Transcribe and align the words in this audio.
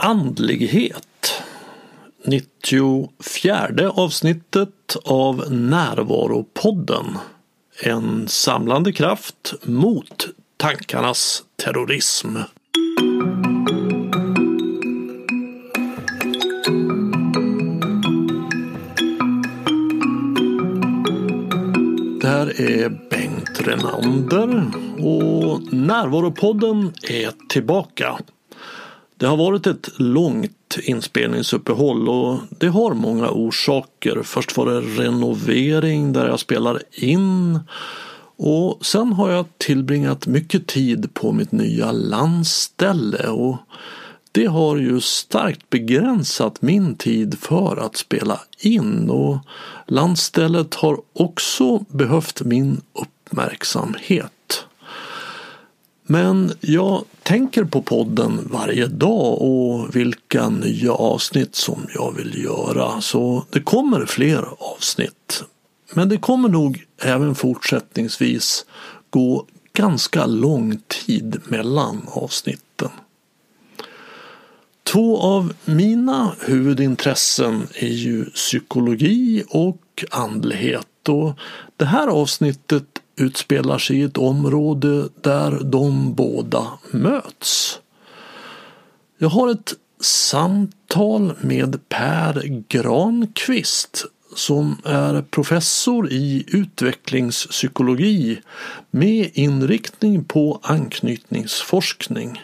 andlighet. 0.00 1.42
94 2.24 3.90
avsnittet 3.90 4.96
av 5.04 5.52
Närvaropodden. 5.52 7.18
En 7.82 8.28
samlande 8.28 8.92
kraft 8.92 9.54
mot 9.62 10.26
tankarnas 10.56 11.44
terrorism. 11.56 12.36
Det 22.20 22.28
här 22.28 22.60
är 22.60 22.88
Bengt 23.10 23.60
Renander 23.60 24.70
och 24.98 25.72
Närvaropodden 25.72 26.92
är 27.02 27.48
tillbaka. 27.48 28.18
Det 29.20 29.26
har 29.26 29.36
varit 29.36 29.66
ett 29.66 29.88
långt 29.96 30.78
inspelningsuppehåll 30.82 32.08
och 32.08 32.38
det 32.58 32.68
har 32.68 32.94
många 32.94 33.30
orsaker. 33.30 34.22
Först 34.22 34.56
var 34.56 34.66
det 34.66 34.80
renovering 34.80 36.12
där 36.12 36.28
jag 36.28 36.40
spelar 36.40 36.82
in 36.92 37.58
och 38.36 38.86
sen 38.86 39.12
har 39.12 39.30
jag 39.30 39.46
tillbringat 39.58 40.26
mycket 40.26 40.66
tid 40.66 41.14
på 41.14 41.32
mitt 41.32 41.52
nya 41.52 41.92
landställe 41.92 43.28
och 43.28 43.56
det 44.32 44.46
har 44.46 44.76
ju 44.76 45.00
starkt 45.00 45.70
begränsat 45.70 46.62
min 46.62 46.94
tid 46.94 47.38
för 47.38 47.76
att 47.76 47.96
spela 47.96 48.40
in 48.60 49.10
och 49.10 49.38
landstället 49.86 50.74
har 50.74 51.00
också 51.12 51.78
behövt 51.78 52.42
min 52.42 52.80
uppmärksamhet. 52.92 54.32
Men 56.10 56.52
jag 56.60 57.04
tänker 57.22 57.64
på 57.64 57.82
podden 57.82 58.48
varje 58.50 58.86
dag 58.86 59.42
och 59.42 59.96
vilka 59.96 60.48
nya 60.48 60.92
avsnitt 60.92 61.54
som 61.54 61.86
jag 61.94 62.12
vill 62.16 62.44
göra 62.44 63.00
så 63.00 63.44
det 63.50 63.60
kommer 63.60 64.06
fler 64.06 64.44
avsnitt. 64.58 65.44
Men 65.94 66.08
det 66.08 66.16
kommer 66.16 66.48
nog 66.48 66.84
även 67.02 67.34
fortsättningsvis 67.34 68.66
gå 69.10 69.46
ganska 69.72 70.26
lång 70.26 70.78
tid 70.88 71.40
mellan 71.44 72.02
avsnitten. 72.06 72.90
Två 74.82 75.18
av 75.18 75.52
mina 75.64 76.34
huvudintressen 76.40 77.66
är 77.74 77.86
ju 77.86 78.24
psykologi 78.24 79.44
och 79.48 80.04
andlighet 80.10 81.08
och 81.08 81.32
det 81.76 81.84
här 81.84 82.08
avsnittet 82.08 82.99
utspelar 83.20 83.78
sig 83.78 83.96
i 83.98 84.02
ett 84.02 84.18
område 84.18 85.08
där 85.20 85.60
de 85.64 86.14
båda 86.14 86.66
möts. 86.90 87.80
Jag 89.18 89.28
har 89.28 89.50
ett 89.50 89.74
samtal 90.00 91.32
med 91.40 91.88
Per 91.88 92.42
Granqvist 92.68 94.04
som 94.36 94.76
är 94.84 95.22
professor 95.22 96.12
i 96.12 96.44
utvecklingspsykologi 96.48 98.40
med 98.90 99.30
inriktning 99.34 100.24
på 100.24 100.60
anknytningsforskning. 100.62 102.42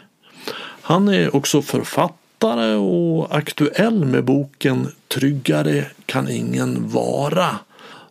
Han 0.83 1.09
är 1.09 1.37
också 1.37 1.63
författare 1.63 2.75
och 2.75 3.37
aktuell 3.37 4.05
med 4.05 4.25
boken 4.25 4.89
Tryggare 5.09 5.87
kan 6.07 6.29
ingen 6.29 6.89
vara 6.89 7.59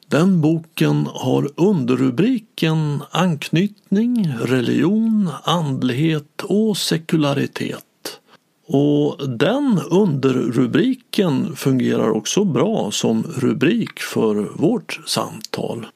den 0.08 0.42
boken 0.42 1.08
har 1.14 1.50
underrubriken 1.56 3.04
Anknytning, 3.12 4.34
religion, 4.42 5.30
andlighet 5.44 6.42
och 6.44 6.78
sekularitet. 6.78 8.20
Och 8.68 9.30
den 9.30 9.80
underrubriken 9.90 11.56
fungerar 11.56 12.10
också 12.10 12.44
bra 12.44 12.92
som 12.92 13.24
rubrik 13.24 14.00
för 14.00 14.36
vårt 14.36 15.00
samtal. 15.06 15.88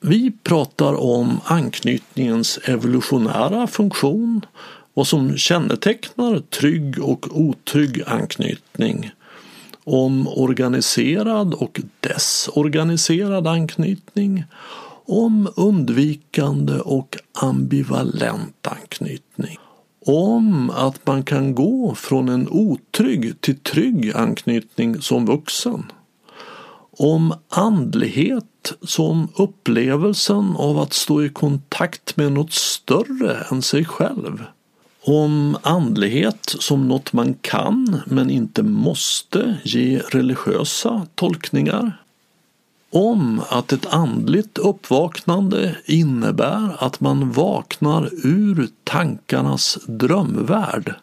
Vi 0.00 0.32
pratar 0.42 0.94
om 0.94 1.40
anknytningens 1.44 2.58
evolutionära 2.64 3.66
funktion, 3.66 4.46
vad 4.94 5.06
som 5.06 5.36
kännetecknar 5.36 6.38
trygg 6.38 7.02
och 7.02 7.40
otrygg 7.40 8.02
anknytning 8.06 9.10
om 9.84 10.28
organiserad 10.28 11.54
och 11.54 11.80
desorganiserad 12.00 13.46
anknytning, 13.46 14.44
om 15.06 15.48
undvikande 15.56 16.78
och 16.78 17.16
ambivalent 17.32 18.66
anknytning, 18.66 19.58
om 20.06 20.70
att 20.70 21.06
man 21.06 21.22
kan 21.22 21.54
gå 21.54 21.94
från 21.94 22.28
en 22.28 22.48
otrygg 22.48 23.40
till 23.40 23.58
trygg 23.58 24.12
anknytning 24.14 25.02
som 25.02 25.26
vuxen, 25.26 25.92
om 26.98 27.34
andlighet 27.48 28.72
som 28.82 29.28
upplevelsen 29.36 30.56
av 30.56 30.78
att 30.78 30.92
stå 30.92 31.22
i 31.22 31.28
kontakt 31.28 32.16
med 32.16 32.32
något 32.32 32.52
större 32.52 33.46
än 33.50 33.62
sig 33.62 33.84
själv 33.84 34.44
om 35.06 35.56
andlighet 35.62 36.56
som 36.58 36.88
något 36.88 37.12
man 37.12 37.34
kan 37.34 38.00
men 38.06 38.30
inte 38.30 38.62
måste 38.62 39.56
ge 39.64 39.98
religiösa 39.98 41.06
tolkningar. 41.14 42.02
Om 42.90 43.40
att 43.48 43.72
ett 43.72 43.86
andligt 43.86 44.58
uppvaknande 44.58 45.76
innebär 45.84 46.76
att 46.78 47.00
man 47.00 47.32
vaknar 47.32 48.10
ur 48.26 48.68
tankarnas 48.84 49.78
drömvärld. 49.86 50.94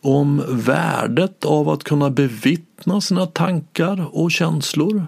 Om 0.00 0.42
värdet 0.48 1.44
av 1.44 1.68
att 1.68 1.84
kunna 1.84 2.10
bevittna 2.10 3.00
sina 3.00 3.26
tankar 3.26 4.06
och 4.12 4.32
känslor. 4.32 5.06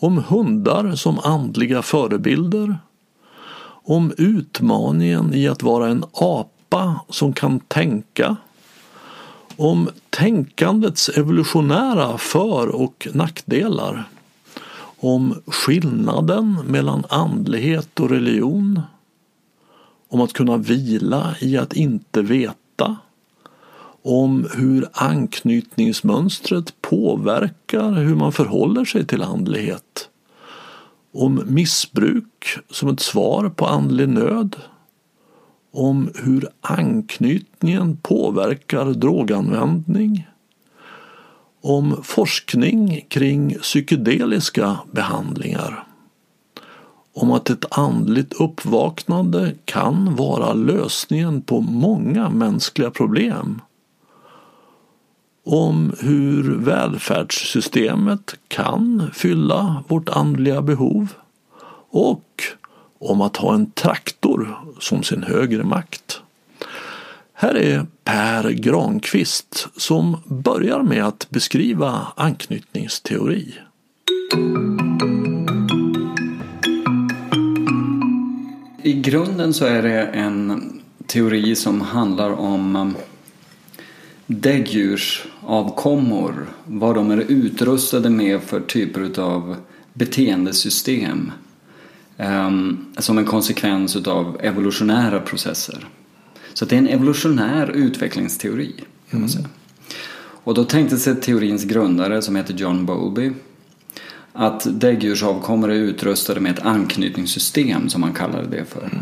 Om 0.00 0.24
hundar 0.28 0.94
som 0.94 1.18
andliga 1.18 1.82
förebilder. 1.82 2.78
Om 3.84 4.12
utmaningen 4.18 5.34
i 5.34 5.48
att 5.48 5.62
vara 5.62 5.88
en 5.88 6.04
apa 6.12 6.61
apa 6.72 7.00
som 7.08 7.32
kan 7.32 7.60
tänka, 7.60 8.36
om 9.56 9.88
tänkandets 10.10 11.08
evolutionära 11.08 12.18
för 12.18 12.68
och 12.68 13.08
nackdelar, 13.12 14.08
om 15.00 15.42
skillnaden 15.46 16.58
mellan 16.66 17.04
andlighet 17.08 18.00
och 18.00 18.10
religion, 18.10 18.80
om 20.08 20.20
att 20.20 20.32
kunna 20.32 20.56
vila 20.56 21.34
i 21.40 21.56
att 21.56 21.72
inte 21.72 22.22
veta, 22.22 22.96
om 24.02 24.48
hur 24.54 24.88
anknytningsmönstret 24.92 26.74
påverkar 26.80 27.92
hur 27.92 28.14
man 28.14 28.32
förhåller 28.32 28.84
sig 28.84 29.06
till 29.06 29.22
andlighet, 29.22 30.08
om 31.14 31.42
missbruk 31.46 32.58
som 32.70 32.88
ett 32.88 33.00
svar 33.00 33.48
på 33.48 33.66
andlig 33.66 34.08
nöd, 34.08 34.56
om 35.72 36.10
hur 36.14 36.48
anknytningen 36.60 37.96
påverkar 37.96 38.84
droganvändning, 38.84 40.28
om 41.62 42.00
forskning 42.02 43.06
kring 43.08 43.54
psykedeliska 43.54 44.78
behandlingar, 44.90 45.84
om 47.14 47.32
att 47.32 47.50
ett 47.50 47.78
andligt 47.78 48.32
uppvaknande 48.32 49.54
kan 49.64 50.16
vara 50.16 50.52
lösningen 50.52 51.42
på 51.42 51.60
många 51.60 52.30
mänskliga 52.30 52.90
problem, 52.90 53.60
om 55.44 55.94
hur 56.00 56.56
välfärdssystemet 56.56 58.34
kan 58.48 59.10
fylla 59.12 59.84
vårt 59.88 60.08
andliga 60.08 60.62
behov 60.62 61.08
och 61.90 62.42
om 63.02 63.20
att 63.20 63.36
ha 63.36 63.54
en 63.54 63.70
traktor 63.70 64.58
som 64.80 65.02
sin 65.02 65.22
högre 65.22 65.64
makt. 65.64 66.20
Här 67.34 67.54
är 67.54 67.86
Per 68.04 68.50
Granqvist 68.50 69.68
som 69.76 70.16
börjar 70.24 70.82
med 70.82 71.06
att 71.06 71.30
beskriva 71.30 72.06
anknytningsteori. 72.16 73.54
I 78.82 78.92
grunden 78.92 79.54
så 79.54 79.64
är 79.64 79.82
det 79.82 80.02
en 80.02 80.70
teori 81.06 81.54
som 81.54 81.80
handlar 81.80 82.30
om 82.30 82.76
um, 82.76 82.94
däggdjursavkommor, 84.26 86.46
vad 86.64 86.94
de 86.94 87.10
är 87.10 87.18
utrustade 87.18 88.10
med 88.10 88.42
för 88.42 88.60
typer 88.60 89.20
av 89.20 89.56
beteendesystem 89.92 91.32
som 92.98 93.18
en 93.18 93.24
konsekvens 93.24 93.96
av 93.96 94.36
evolutionära 94.40 95.20
processer. 95.20 95.86
Så 96.54 96.64
det 96.64 96.74
är 96.74 96.78
en 96.78 96.88
evolutionär 96.88 97.70
utvecklingsteori. 97.70 98.74
Kan 99.10 99.20
man 99.20 99.28
säga. 99.28 99.48
Och 100.44 100.54
då 100.54 100.64
tänkte 100.64 100.96
sig 100.96 101.20
teorins 101.20 101.64
grundare 101.64 102.22
som 102.22 102.36
heter 102.36 102.54
John 102.54 102.86
Bowlby 102.86 103.32
att 104.32 104.80
däggdjursavkommor 104.80 105.70
är 105.70 105.74
utrustade 105.74 106.40
med 106.40 106.52
ett 106.52 106.66
anknytningssystem 106.66 107.88
som 107.88 108.00
man 108.00 108.12
kallar 108.12 108.44
det 108.50 108.64
för. 108.64 108.84
Mm. 108.84 108.98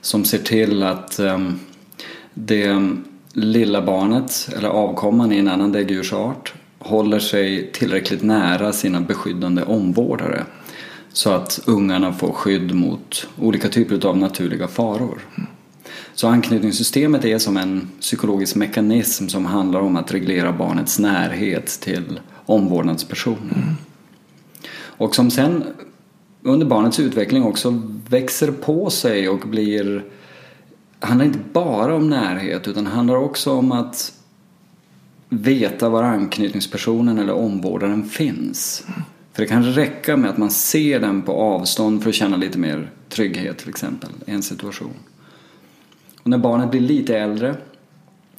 Som 0.00 0.24
ser 0.24 0.38
till 0.38 0.82
att 0.82 1.20
um, 1.20 1.60
det 2.34 2.88
lilla 3.32 3.82
barnet 3.82 4.48
eller 4.56 4.68
avkomman 4.68 5.32
i 5.32 5.38
en 5.38 5.48
annan 5.48 5.72
däggdjursart 5.72 6.54
håller 6.78 7.18
sig 7.18 7.72
tillräckligt 7.72 8.22
nära 8.22 8.72
sina 8.72 9.00
beskyddande 9.00 9.62
omvårdare 9.62 10.44
så 11.12 11.30
att 11.30 11.60
ungarna 11.66 12.12
får 12.12 12.32
skydd 12.32 12.74
mot 12.74 13.28
olika 13.38 13.68
typer 13.68 14.06
av 14.06 14.18
naturliga 14.18 14.68
faror. 14.68 15.20
Så 16.14 16.28
anknytningssystemet 16.28 17.24
är 17.24 17.38
som 17.38 17.56
en 17.56 17.88
psykologisk 18.00 18.56
mekanism 18.56 19.28
som 19.28 19.46
handlar 19.46 19.80
om 19.80 19.96
att 19.96 20.14
reglera 20.14 20.52
barnets 20.52 20.98
närhet 20.98 21.66
till 21.66 22.20
omvårdnadspersoner. 22.46 23.54
Mm. 23.54 23.74
Och 24.74 25.14
som 25.14 25.30
sen 25.30 25.64
under 26.42 26.66
barnets 26.66 27.00
utveckling 27.00 27.42
också 27.42 27.82
växer 28.08 28.52
på 28.52 28.90
sig 28.90 29.28
och 29.28 29.48
blir 29.48 30.04
handlar 31.00 31.26
inte 31.26 31.38
bara 31.52 31.94
om 31.94 32.10
närhet 32.10 32.68
utan 32.68 32.86
handlar 32.86 33.16
också 33.16 33.52
om 33.52 33.72
att 33.72 34.12
veta 35.28 35.88
var 35.88 36.02
anknytningspersonen 36.02 37.18
eller 37.18 37.32
omvårdaren 37.32 38.04
finns. 38.04 38.84
För 39.32 39.42
det 39.42 39.48
kan 39.48 39.64
räcka 39.64 40.16
med 40.16 40.30
att 40.30 40.38
man 40.38 40.50
ser 40.50 41.00
den 41.00 41.22
på 41.22 41.32
avstånd 41.32 42.02
för 42.02 42.08
att 42.08 42.14
känna 42.14 42.36
lite 42.36 42.58
mer 42.58 42.90
trygghet 43.08 43.58
till 43.58 43.68
exempel 43.68 44.10
i 44.26 44.30
en 44.30 44.42
situation. 44.42 44.94
Och 46.22 46.30
när 46.30 46.38
barnet 46.38 46.70
blir 46.70 46.80
lite 46.80 47.18
äldre, 47.18 47.56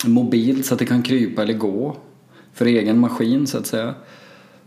mobilt 0.05 0.65
så 0.65 0.73
att 0.73 0.79
det 0.79 0.85
kan 0.85 1.03
krypa 1.03 1.41
eller 1.41 1.53
gå 1.53 1.97
för 2.53 2.65
egen 2.65 2.99
maskin 2.99 3.47
så 3.47 3.57
att 3.57 3.67
säga, 3.67 3.93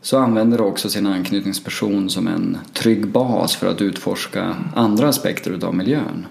så 0.01 0.19
använder 0.19 0.59
det 0.59 0.65
också 0.65 0.91
sin 0.91 1.07
anknytningsperson 1.07 2.11
som 2.11 2.29
en 2.29 2.59
trygg 2.73 3.09
bas 3.09 3.57
för 3.57 3.67
att 3.67 3.83
utforska 3.83 4.57
andra 4.75 5.09
aspekter 5.09 5.51
utav 5.51 5.75
miljön. 5.75 6.27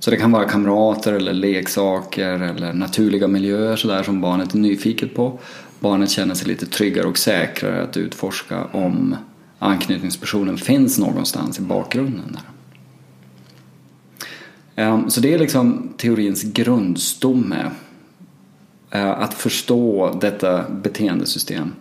Så 0.00 0.10
det 0.10 0.16
kan 0.16 0.32
vara 0.32 0.48
kamrater 0.48 1.12
eller 1.12 1.32
leksaker 1.32 2.28
eller 2.28 2.72
naturliga 2.72 3.28
miljöer 3.28 3.76
sådär 3.76 4.02
som 4.02 4.20
barnet 4.20 4.54
är 4.54 4.58
nyfiket 4.58 5.14
på. 5.14 5.38
Barnet 5.80 6.10
känner 6.10 6.34
sig 6.34 6.48
lite 6.48 6.66
tryggare 6.66 7.06
och 7.06 7.18
säkrare 7.18 7.82
att 7.82 7.96
utforska 7.96 8.64
om 8.64 9.16
anknytningspersonen 9.58 10.58
finns 10.58 10.98
någonstans 10.98 11.58
i 11.58 11.62
bakgrunden. 11.62 12.32
Där. 12.32 12.42
Ehm, 14.84 15.10
så 15.10 15.20
det 15.20 15.34
är 15.34 15.38
liksom 15.38 15.92
teorins 15.96 16.42
grundstomme. 16.42 17.70
Eh, 18.90 19.10
att 19.10 19.34
förstå 19.34 20.18
detta 20.20 20.70
beteendesystem. 20.70 21.72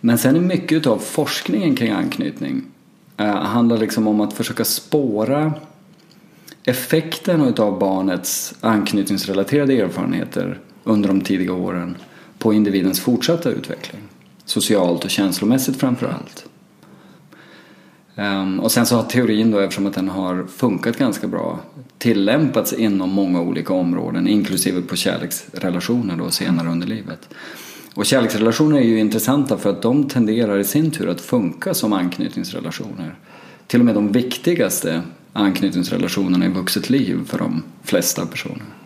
Men 0.00 0.18
sen 0.18 0.36
är 0.36 0.40
mycket 0.40 0.86
av 0.86 0.98
forskningen 0.98 1.74
kring 1.76 1.90
anknytning 1.90 2.62
eh, 3.16 3.36
handlar 3.36 3.78
liksom 3.78 4.08
om 4.08 4.20
att 4.20 4.32
försöka 4.32 4.64
spåra 4.64 5.52
effekten 6.64 7.54
av 7.58 7.78
barnets 7.78 8.54
anknytningsrelaterade 8.60 9.72
erfarenheter 9.72 10.58
under 10.84 11.08
de 11.08 11.20
tidiga 11.20 11.52
åren 11.52 11.96
på 12.40 12.54
individens 12.54 13.00
fortsatta 13.00 13.50
utveckling. 13.50 14.02
Socialt 14.44 15.04
och 15.04 15.10
känslomässigt 15.10 15.76
framför 15.76 16.06
allt. 16.06 16.44
Ehm, 18.14 18.60
och 18.60 18.72
sen 18.72 18.86
så 18.86 18.96
har 18.96 19.02
teorin 19.02 19.50
då, 19.50 19.58
eftersom 19.58 19.86
att 19.86 19.94
den 19.94 20.08
har 20.08 20.46
funkat 20.46 20.96
ganska 20.96 21.28
bra, 21.28 21.58
tillämpats 21.98 22.72
inom 22.72 23.10
många 23.10 23.40
olika 23.40 23.74
områden, 23.74 24.28
inklusive 24.28 24.82
på 24.82 24.96
kärleksrelationer 24.96 26.16
då 26.16 26.30
senare 26.30 26.68
under 26.68 26.86
livet. 26.86 27.28
Och 27.94 28.06
kärleksrelationer 28.06 28.78
är 28.78 28.84
ju 28.84 28.98
intressanta 28.98 29.58
för 29.58 29.70
att 29.70 29.82
de 29.82 30.08
tenderar 30.08 30.58
i 30.58 30.64
sin 30.64 30.90
tur 30.90 31.08
att 31.08 31.20
funka 31.20 31.74
som 31.74 31.92
anknytningsrelationer. 31.92 33.14
Till 33.66 33.80
och 33.80 33.86
med 33.86 33.94
de 33.94 34.12
viktigaste 34.12 35.02
anknytningsrelationerna 35.32 36.46
i 36.46 36.48
vuxet 36.48 36.90
liv 36.90 37.18
för 37.26 37.38
de 37.38 37.62
flesta 37.82 38.26
personer. 38.26 38.79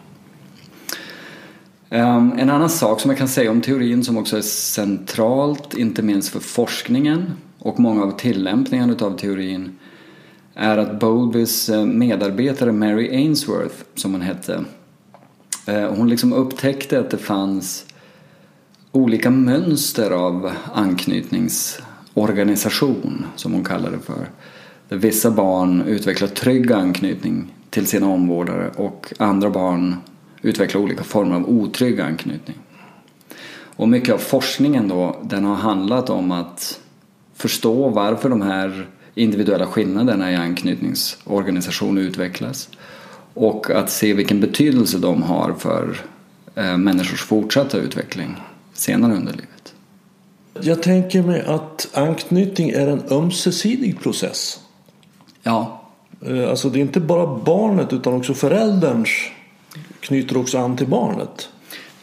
Ehm, 1.95 2.33
en 2.39 2.51
annan 2.51 2.71
sak 2.71 3.01
som 3.01 3.11
jag 3.11 3.19
kan 3.19 3.29
säga 3.29 3.51
om 3.51 3.61
teorin 3.61 4.05
som 4.05 4.19
också 4.19 4.37
är 4.37 4.43
centralt, 4.43 5.75
inte 5.75 6.03
minst 6.03 6.29
för 6.29 6.41
forskningen 6.41 7.33
och 7.59 7.81
många 7.81 8.03
av 8.03 8.11
tillämpningarna 8.11 8.93
utav 8.93 9.19
teorin 9.19 9.79
är 10.55 10.79
att 10.79 11.01
Bowlbys 11.01 11.69
eh, 11.69 11.85
medarbetare 11.85 12.73
Mary 12.73 13.11
Ainsworth, 13.11 13.75
som 13.95 14.13
hon 14.13 14.21
hette, 14.21 14.65
eh, 15.67 15.95
hon 15.95 16.09
liksom 16.09 16.33
upptäckte 16.33 17.01
att 17.01 17.11
det 17.11 17.19
fanns 17.19 17.87
olika 18.93 19.31
mönster 19.31 20.11
av 20.11 20.53
anknytningsorganisation, 20.73 23.27
som 23.37 23.53
hon 23.53 23.65
kallar 23.65 23.91
det 23.91 23.99
för. 23.99 24.29
Där 24.89 24.97
vissa 24.97 25.31
barn 25.31 25.83
utvecklar 25.83 26.29
trygg 26.29 26.73
anknytning 26.73 27.55
till 27.71 27.87
sina 27.87 28.09
omvårdare 28.09 28.71
och 28.77 29.13
andra 29.19 29.51
barn 29.51 29.97
utvecklar 30.45 30.81
olika 30.81 31.05
former 31.05 31.37
av 31.37 31.49
otrygg 31.49 32.01
anknytning. 32.01 32.57
Och 33.77 33.89
mycket 33.89 34.15
av 34.15 34.19
forskningen 34.19 34.89
då, 34.89 35.17
den 35.23 35.45
har 35.45 35.55
handlat 35.55 36.11
om 36.11 36.33
att 36.33 36.81
förstå 37.35 37.89
varför 37.89 38.29
de 38.29 38.43
här 38.43 38.89
individuella 39.15 39.67
skillnaderna 39.67 40.33
i 40.33 40.37
anknytningsorganisation 40.37 41.99
utvecklas 41.99 42.69
och 43.35 43.71
att 43.71 43.91
se 43.91 44.15
vilken 44.15 44.41
betydelse 44.41 44.99
de 44.99 45.23
har 45.23 45.55
för 45.59 46.01
eh, 46.55 46.77
människors 46.77 47.23
fortsatta 47.23 47.79
utveckling 47.79 48.37
senare 48.73 49.15
under 49.15 49.33
livet. 49.33 49.75
Jag 50.61 50.83
tänker 50.83 51.23
mig 51.23 51.43
att 51.47 51.89
anknytning 51.93 52.71
är 52.71 52.89
en 52.89 53.03
ömsesidig 53.11 54.01
process. 54.01 54.61
Ja. 55.43 55.83
Eh, 56.27 56.51
alltså 56.51 56.69
det 56.69 56.79
är 56.79 56.81
inte 56.81 57.01
bara 57.01 57.39
barnet 57.39 57.93
utan 57.93 58.15
också 58.15 58.35
förälderns 58.35 59.31
knyter 60.05 60.37
också 60.37 60.59
an 60.59 60.77
till 60.77 60.87
barnet. 60.87 61.49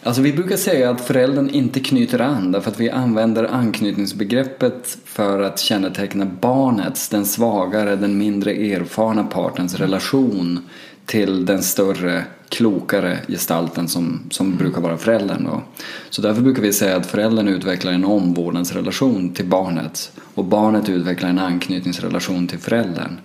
Alltså 0.03 0.21
vi 0.21 0.33
brukar 0.33 0.57
säga 0.57 0.89
att 0.89 1.01
föräldern 1.01 1.49
inte 1.49 1.79
knyter 1.79 2.19
an 2.19 2.51
därför 2.51 2.71
att 2.71 2.79
vi 2.79 2.89
använder 2.89 3.43
anknytningsbegreppet 3.43 4.97
för 5.05 5.41
att 5.41 5.59
känneteckna 5.59 6.25
barnets, 6.25 7.09
den 7.09 7.25
svagare, 7.25 7.95
den 7.95 8.17
mindre 8.17 8.51
erfarna 8.51 9.23
partens 9.23 9.75
relation 9.75 10.59
till 11.05 11.45
den 11.45 11.63
större, 11.63 12.25
klokare 12.49 13.17
gestalten 13.27 13.87
som, 13.87 14.19
som 14.29 14.45
mm. 14.47 14.57
brukar 14.57 14.81
vara 14.81 14.97
föräldern. 14.97 15.43
Då. 15.43 15.61
Så 16.09 16.21
därför 16.21 16.41
brukar 16.41 16.61
vi 16.61 16.73
säga 16.73 16.97
att 16.97 17.05
föräldern 17.05 17.47
utvecklar 17.47 17.91
en 17.91 18.05
omvårdnadsrelation 18.05 19.33
till 19.33 19.45
barnet 19.45 20.11
och 20.35 20.45
barnet 20.45 20.89
utvecklar 20.89 21.29
en 21.29 21.39
anknytningsrelation 21.39 22.47
till 22.47 22.59
föräldern. 22.59 23.19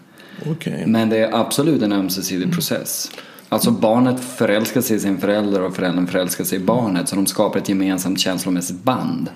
Okay. 0.50 0.87
Men 0.87 1.08
det 1.08 1.19
är 1.19 1.34
absolut 1.34 1.82
en 1.82 1.93
ömsesidig 1.93 2.43
mm. 2.43 2.55
process. 2.55 3.11
Alltså 3.48 3.70
barnet 3.70 4.20
förälskar 4.20 4.81
sig 4.81 4.96
i 4.96 5.00
sin 5.00 5.19
förälder 5.19 5.62
och 5.62 5.76
föräldern 5.76 6.06
förälskar 6.06 6.44
sig 6.44 6.58
i 6.58 6.62
barnet 6.62 7.08
så 7.08 7.16
de 7.16 7.26
skapar 7.26 7.58
ett 7.58 7.69
gemensamt 7.69 8.20
känslomässigt 8.20 8.82
band. 8.82 9.31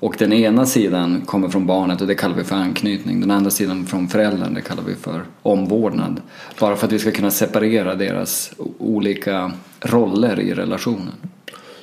Och 0.00 0.16
den 0.18 0.32
ena 0.32 0.66
sidan 0.66 1.20
kommer 1.26 1.48
från 1.48 1.66
barnet 1.66 2.00
och 2.00 2.06
det 2.06 2.14
kallar 2.14 2.36
vi 2.36 2.44
för 2.44 2.56
anknytning. 2.56 3.20
Den 3.20 3.30
andra 3.30 3.50
sidan 3.50 3.86
från 3.86 4.08
föräldern, 4.08 4.54
det 4.54 4.60
kallar 4.60 4.82
vi 4.82 4.94
för 4.94 5.24
omvårdnad. 5.42 6.20
Bara 6.60 6.76
för 6.76 6.86
att 6.86 6.92
vi 6.92 6.98
ska 6.98 7.10
kunna 7.10 7.30
separera 7.30 7.94
deras 7.94 8.52
olika 8.78 9.52
roller 9.80 10.40
i 10.40 10.54
relationen. 10.54 11.12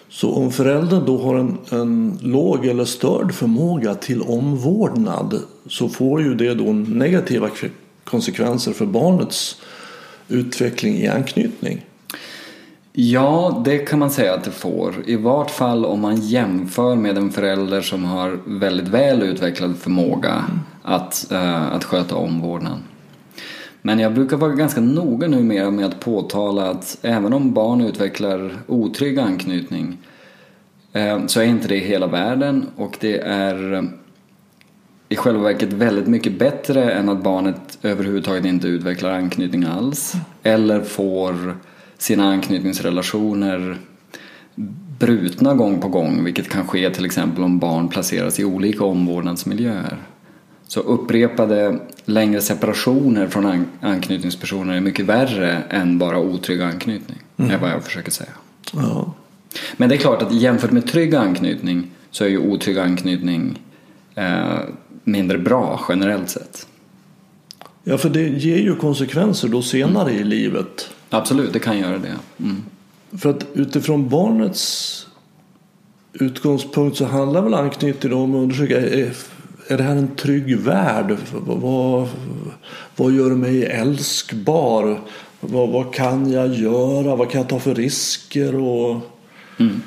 Så 0.09 0.33
om 0.35 0.51
föräldern 0.51 1.05
då 1.05 1.17
har 1.17 1.35
en, 1.35 1.57
en 1.71 2.19
låg 2.21 2.65
eller 2.65 2.85
störd 2.85 3.33
förmåga 3.33 3.95
till 3.95 4.21
omvårdnad 4.21 5.41
så 5.67 5.89
får 5.89 6.21
ju 6.21 6.35
det 6.35 6.53
då 6.53 6.73
negativa 6.73 7.49
konsekvenser 8.03 8.73
för 8.73 8.85
barnets 8.85 9.61
utveckling 10.31 10.95
i 10.95 11.07
anknytning? 11.07 11.85
Ja, 12.93 13.61
det 13.65 13.77
kan 13.77 13.99
man 13.99 14.11
säga 14.11 14.33
att 14.33 14.43
det 14.43 14.51
får. 14.51 14.95
I 15.05 15.15
vart 15.15 15.51
fall 15.51 15.85
om 15.85 15.99
man 15.99 16.15
jämför 16.15 16.95
med 16.95 17.17
en 17.17 17.31
förälder 17.31 17.81
som 17.81 18.03
har 18.03 18.39
väldigt 18.45 18.87
väl 18.87 19.21
utvecklad 19.21 19.77
förmåga 19.77 20.31
mm. 20.31 20.59
att, 20.83 21.27
uh, 21.31 21.73
att 21.73 21.83
sköta 21.83 22.15
omvårdnad. 22.15 22.77
Men 23.81 23.99
jag 23.99 24.13
brukar 24.13 24.37
vara 24.37 24.53
ganska 24.53 24.81
noga 24.81 25.27
numera 25.27 25.71
med 25.71 25.85
att 25.85 25.99
påtala 25.99 26.69
att 26.69 26.97
även 27.01 27.33
om 27.33 27.53
barn 27.53 27.81
utvecklar 27.81 28.57
otrygg 28.67 29.19
anknytning 29.19 29.97
uh, 30.95 31.25
så 31.27 31.41
är 31.41 31.45
inte 31.45 31.67
det 31.67 31.79
hela 31.79 32.07
världen 32.07 32.65
och 32.75 32.97
det 32.99 33.17
är 33.17 33.89
i 35.11 35.15
själva 35.15 35.43
verket 35.43 35.73
väldigt 35.73 36.07
mycket 36.07 36.39
bättre 36.39 36.91
än 36.91 37.09
att 37.09 37.23
barnet 37.23 37.77
överhuvudtaget 37.81 38.45
inte 38.45 38.67
utvecklar 38.67 39.11
anknytning 39.11 39.63
alls. 39.63 40.13
Eller 40.43 40.81
får 40.81 41.57
sina 41.97 42.29
anknytningsrelationer 42.29 43.77
brutna 44.99 45.53
gång 45.53 45.81
på 45.81 45.87
gång, 45.87 46.23
vilket 46.23 46.49
kan 46.49 46.67
ske 46.67 46.89
till 46.89 47.05
exempel 47.05 47.43
om 47.43 47.59
barn 47.59 47.87
placeras 47.87 48.39
i 48.39 48.45
olika 48.45 48.83
omvårdnadsmiljöer. 48.83 49.97
Så 50.67 50.79
upprepade 50.79 51.79
längre 52.05 52.41
separationer 52.41 53.27
från 53.27 53.65
anknytningspersoner 53.81 54.75
är 54.75 54.81
mycket 54.81 55.05
värre 55.05 55.57
än 55.69 55.97
bara 55.97 56.19
otrygg 56.19 56.61
anknytning, 56.61 57.19
mm. 57.37 57.51
är 57.51 57.57
vad 57.57 57.69
jag 57.69 57.83
försöker 57.83 58.11
säga. 58.11 58.33
Ja. 58.73 59.13
Men 59.77 59.89
det 59.89 59.95
är 59.95 59.99
klart 59.99 60.21
att 60.21 60.33
jämfört 60.33 60.71
med 60.71 60.87
trygg 60.87 61.15
anknytning 61.15 61.91
så 62.11 62.23
är 62.23 62.29
ju 62.29 62.37
otrygg 62.37 62.79
anknytning 62.79 63.59
eh, 64.15 64.59
mindre 65.03 65.37
bra 65.37 65.81
generellt 65.89 66.29
sett. 66.29 66.67
Ja, 67.83 67.97
för 67.97 68.09
det 68.09 68.27
ger 68.27 68.57
ju 68.57 68.75
konsekvenser 68.75 69.47
då 69.47 69.61
senare 69.61 70.11
i 70.11 70.23
livet. 70.23 70.89
Absolut, 71.09 71.53
det 71.53 71.59
kan 71.59 71.79
göra 71.79 71.97
det. 71.97 72.15
Mm. 72.39 72.63
För 73.17 73.29
att 73.29 73.45
utifrån 73.53 74.09
barnets 74.09 75.07
utgångspunkt 76.13 76.97
så 76.97 77.05
handlar 77.05 77.41
väl 77.41 77.53
anknytning 77.53 78.13
om 78.13 78.35
att 78.35 78.41
undersöka 78.41 78.77
är, 78.81 79.13
är 79.67 79.77
det 79.77 79.83
här 79.83 79.95
en 79.95 80.15
trygg 80.15 80.57
värld? 80.57 81.17
Vad, 81.45 82.07
vad 82.95 83.11
gör 83.11 83.29
mig 83.29 83.65
älskbar? 83.65 84.99
Vad, 85.39 85.69
vad 85.69 85.93
kan 85.93 86.31
jag 86.31 86.53
göra? 86.53 87.15
Vad 87.15 87.29
kan 87.29 87.41
jag 87.41 87.49
ta 87.49 87.59
för 87.59 87.75
risker? 87.75 88.55
Och 88.55 88.97
Mm. 89.59 89.81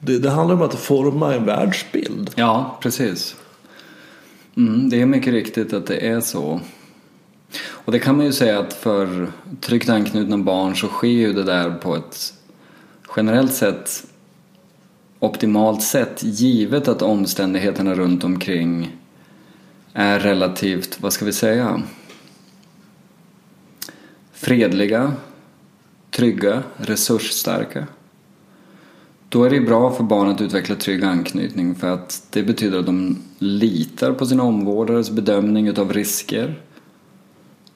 det, 0.00 0.18
det 0.18 0.30
handlar 0.30 0.54
om 0.54 0.62
att 0.62 0.74
forma 0.74 1.34
en 1.34 1.44
världsbild. 1.44 2.30
Ja, 2.34 2.78
precis. 2.82 3.36
Mm, 4.56 4.88
det 4.88 5.02
är 5.02 5.06
mycket 5.06 5.32
riktigt 5.32 5.72
att 5.72 5.86
det 5.86 6.06
är 6.08 6.20
så. 6.20 6.60
Och 7.58 7.92
det 7.92 7.98
kan 7.98 8.16
man 8.16 8.26
ju 8.26 8.32
säga 8.32 8.58
att 8.58 8.72
för 8.72 9.32
tryggt 9.60 9.88
anknutna 9.88 10.38
barn 10.38 10.76
så 10.76 10.88
sker 10.88 11.08
ju 11.08 11.32
det 11.32 11.42
där 11.42 11.70
på 11.70 11.96
ett 11.96 12.34
generellt 13.16 13.52
sett 13.52 14.06
optimalt 15.18 15.82
sätt 15.82 16.22
givet 16.22 16.88
att 16.88 17.02
omständigheterna 17.02 17.94
runt 17.94 18.24
omkring 18.24 18.96
är 19.92 20.20
relativt, 20.20 21.00
vad 21.00 21.12
ska 21.12 21.24
vi 21.24 21.32
säga, 21.32 21.82
fredliga, 24.32 25.12
trygga, 26.10 26.62
resursstarka. 26.76 27.86
Då 29.28 29.44
är 29.44 29.50
det 29.50 29.60
bra 29.60 29.92
för 29.92 30.04
barn 30.04 30.28
att 30.28 30.40
utveckla 30.40 30.74
trygg 30.74 31.04
anknytning 31.04 31.74
för 31.74 31.90
att 31.90 32.26
det 32.30 32.42
betyder 32.42 32.78
att 32.78 32.86
de 32.86 33.18
litar 33.38 34.12
på 34.12 34.26
sin 34.26 34.40
omvårdares 34.40 35.10
bedömning 35.10 35.68
utav 35.68 35.92
risker 35.92 36.60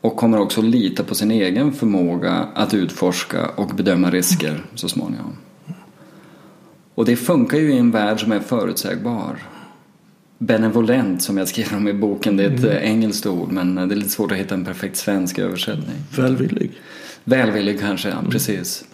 och 0.00 0.16
kommer 0.16 0.38
också 0.38 0.62
lita 0.62 1.04
på 1.04 1.14
sin 1.14 1.30
egen 1.30 1.72
förmåga 1.72 2.32
att 2.54 2.74
utforska 2.74 3.46
och 3.48 3.68
bedöma 3.68 4.10
risker 4.10 4.64
så 4.74 4.88
småningom. 4.88 5.36
Och 6.94 7.04
det 7.04 7.16
funkar 7.16 7.58
ju 7.58 7.72
i 7.72 7.78
en 7.78 7.90
värld 7.90 8.20
som 8.20 8.32
är 8.32 8.40
förutsägbar. 8.40 9.36
Benevolent 10.38 11.22
som 11.22 11.38
jag 11.38 11.48
skriver 11.48 11.76
om 11.76 11.88
i 11.88 11.92
boken, 11.92 12.36
det 12.36 12.44
är 12.44 12.50
ett 12.50 12.64
mm. 12.64 12.82
engelskt 12.82 13.26
ord 13.26 13.52
men 13.52 13.74
det 13.74 13.82
är 13.82 13.96
lite 13.96 14.08
svårt 14.08 14.32
att 14.32 14.38
hitta 14.38 14.54
en 14.54 14.64
perfekt 14.64 14.96
svensk 14.96 15.38
översättning. 15.38 15.96
Välvillig. 16.16 16.70
Välvillig 17.24 17.80
kanske, 17.80 18.08
ja, 18.08 18.18
mm. 18.18 18.30
precis. 18.30 18.84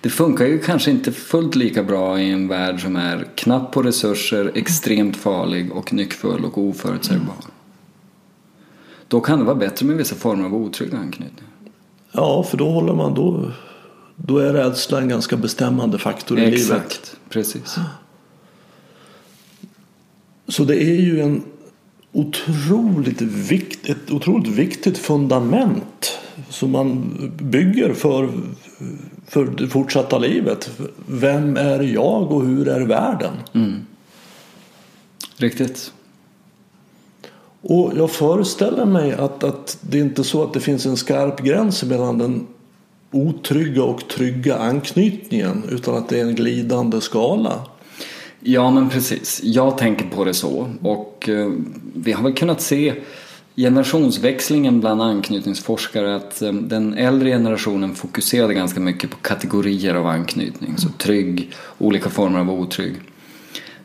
Det 0.00 0.10
funkar 0.10 0.46
ju 0.46 0.58
kanske 0.58 0.90
inte 0.90 1.12
fullt 1.12 1.54
lika 1.54 1.82
bra 1.82 2.20
i 2.20 2.30
en 2.30 2.48
värld 2.48 2.82
som 2.82 2.96
är 2.96 3.26
knapp 3.34 3.72
på 3.72 3.82
resurser, 3.82 4.52
extremt 4.54 5.16
farlig 5.16 5.72
och 5.72 5.92
nyckfull 5.92 6.44
och 6.44 6.58
oförutsägbar. 6.58 7.18
Mm. 7.20 7.52
Då 9.08 9.20
kan 9.20 9.38
det 9.38 9.44
vara 9.44 9.56
bättre 9.56 9.86
med 9.86 9.96
vissa 9.96 10.14
former 10.14 10.44
av 10.44 10.54
otrygg 10.54 10.94
anknytning. 10.94 11.48
Ja, 12.12 12.42
för 12.42 12.56
då 12.56 12.70
håller 12.70 12.94
man 12.94 13.14
då, 13.14 13.50
då 14.16 14.38
är 14.38 14.52
rädslan 14.52 15.02
en 15.02 15.08
ganska 15.08 15.36
bestämmande 15.36 15.98
faktor 15.98 16.38
i 16.38 16.44
Exakt, 16.44 16.68
livet. 16.68 16.86
Exakt, 16.86 17.16
precis. 17.28 17.78
Så 20.48 20.64
det 20.64 20.82
är 20.82 21.00
ju 21.00 21.20
en 21.20 21.42
otroligt 22.12 23.20
vikt, 23.20 23.88
ett 23.88 24.10
otroligt 24.10 24.48
viktigt 24.48 24.98
fundament 24.98 26.18
som 26.48 26.70
man 26.70 27.14
bygger 27.42 27.94
för, 27.94 28.30
för 29.28 29.44
det 29.44 29.68
fortsatta 29.68 30.18
livet. 30.18 30.70
Vem 31.06 31.56
är 31.56 31.80
jag 31.80 32.32
och 32.32 32.46
hur 32.46 32.68
är 32.68 32.80
världen? 32.80 33.32
Mm. 33.54 33.86
Riktigt. 35.36 35.92
Och 37.60 37.92
jag 37.96 38.10
föreställer 38.10 38.84
mig 38.84 39.12
att, 39.12 39.44
att 39.44 39.78
det 39.80 39.98
är 39.98 40.02
inte 40.02 40.24
så 40.24 40.42
att 40.42 40.52
det 40.52 40.60
finns 40.60 40.86
en 40.86 40.96
skarp 40.96 41.40
gräns 41.40 41.84
mellan 41.84 42.18
den 42.18 42.46
otrygga 43.10 43.82
och 43.82 44.08
trygga 44.08 44.56
anknytningen 44.56 45.64
utan 45.70 45.96
att 45.96 46.08
det 46.08 46.20
är 46.20 46.24
en 46.24 46.34
glidande 46.34 47.00
skala. 47.00 47.60
Ja 48.40 48.70
men 48.70 48.88
precis, 48.88 49.40
jag 49.44 49.78
tänker 49.78 50.08
på 50.08 50.24
det 50.24 50.34
så 50.34 50.70
och 50.82 51.28
eh, 51.28 51.52
vi 51.94 52.12
har 52.12 52.22
väl 52.22 52.34
kunnat 52.34 52.60
se 52.60 52.94
generationsväxlingen 53.58 54.80
bland 54.80 55.02
anknytningsforskare 55.02 56.16
att 56.16 56.42
eh, 56.42 56.52
den 56.52 56.94
äldre 56.94 57.30
generationen 57.30 57.94
fokuserade 57.94 58.54
ganska 58.54 58.80
mycket 58.80 59.10
på 59.10 59.16
kategorier 59.16 59.94
av 59.94 60.06
anknytning, 60.06 60.78
så 60.78 60.88
trygg, 60.88 61.52
olika 61.78 62.10
former 62.10 62.38
av 62.38 62.50
otrygg. 62.50 62.94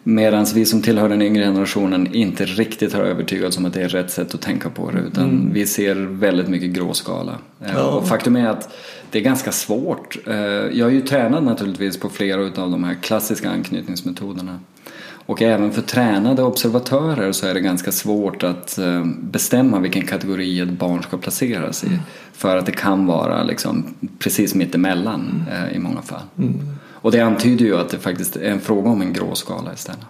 Medan 0.03 0.45
vi 0.55 0.65
som 0.65 0.81
tillhör 0.81 1.09
den 1.09 1.21
yngre 1.21 1.43
generationen 1.43 2.15
inte 2.15 2.45
riktigt 2.45 2.93
har 2.93 3.01
övertygats 3.01 3.57
om 3.57 3.65
att 3.65 3.73
det 3.73 3.81
är 3.81 3.89
rätt 3.89 4.11
sätt 4.11 4.35
att 4.35 4.41
tänka 4.41 4.69
på 4.69 4.91
det 4.91 4.99
utan 4.99 5.23
mm. 5.23 5.53
vi 5.53 5.67
ser 5.67 5.95
väldigt 5.95 6.47
mycket 6.47 6.69
gråskala. 6.69 7.37
Eh, 7.61 7.71
ja. 7.73 7.83
Och 7.83 8.07
faktum 8.07 8.35
är 8.35 8.47
att 8.47 8.73
det 9.11 9.19
är 9.19 9.23
ganska 9.23 9.51
svårt. 9.51 10.17
Eh, 10.27 10.35
jag 10.35 10.79
är 10.79 10.89
ju 10.89 11.01
tränad 11.01 11.43
naturligtvis 11.43 11.99
på 11.99 12.09
flera 12.09 12.41
av 12.41 12.71
de 12.71 12.83
här 12.83 12.95
klassiska 13.01 13.49
anknytningsmetoderna. 13.49 14.59
Och 15.25 15.41
även 15.41 15.71
för 15.71 15.81
tränade 15.81 16.43
observatörer 16.43 17.31
så 17.31 17.47
är 17.47 17.53
det 17.53 17.59
ganska 17.59 17.91
svårt 17.91 18.43
att 18.43 18.77
eh, 18.77 19.05
bestämma 19.05 19.79
vilken 19.79 20.07
kategori 20.07 20.59
ett 20.59 20.69
barn 20.69 21.03
ska 21.03 21.17
placeras 21.17 21.83
i. 21.83 21.87
Mm. 21.87 21.99
För 22.33 22.57
att 22.57 22.65
det 22.65 22.71
kan 22.71 23.05
vara 23.05 23.43
liksom 23.43 23.95
precis 24.19 24.55
mittemellan 24.55 25.45
mm. 25.51 25.75
i 25.75 25.79
många 25.79 26.01
fall. 26.01 26.21
Mm. 26.37 26.59
Och 26.91 27.11
det 27.11 27.19
antyder 27.19 27.65
ju 27.65 27.77
att 27.77 27.89
det 27.89 27.99
faktiskt 27.99 28.35
är 28.35 28.51
en 28.51 28.59
fråga 28.59 28.89
om 28.89 29.01
en 29.01 29.13
gråskala 29.13 29.73
istället. 29.73 30.05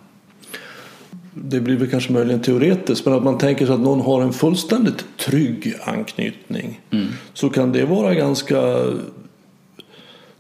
Det 1.34 1.60
blir 1.60 1.78
väl 1.78 1.90
kanske 1.90 2.14
möjligen 2.14 2.42
teoretiskt 2.42 3.06
men 3.06 3.14
att 3.16 3.24
man 3.24 3.38
tänker 3.38 3.66
sig 3.66 3.76
att 3.76 3.82
någon 3.82 4.02
har 4.02 4.22
en 4.22 4.34
fullständigt 4.34 5.06
trygg 5.18 5.74
anknytning 5.84 6.82
mm. 6.92 7.08
så 7.34 7.50
kan 7.50 7.72
det 7.72 7.86
vara 7.86 8.14
ganska 8.14 8.62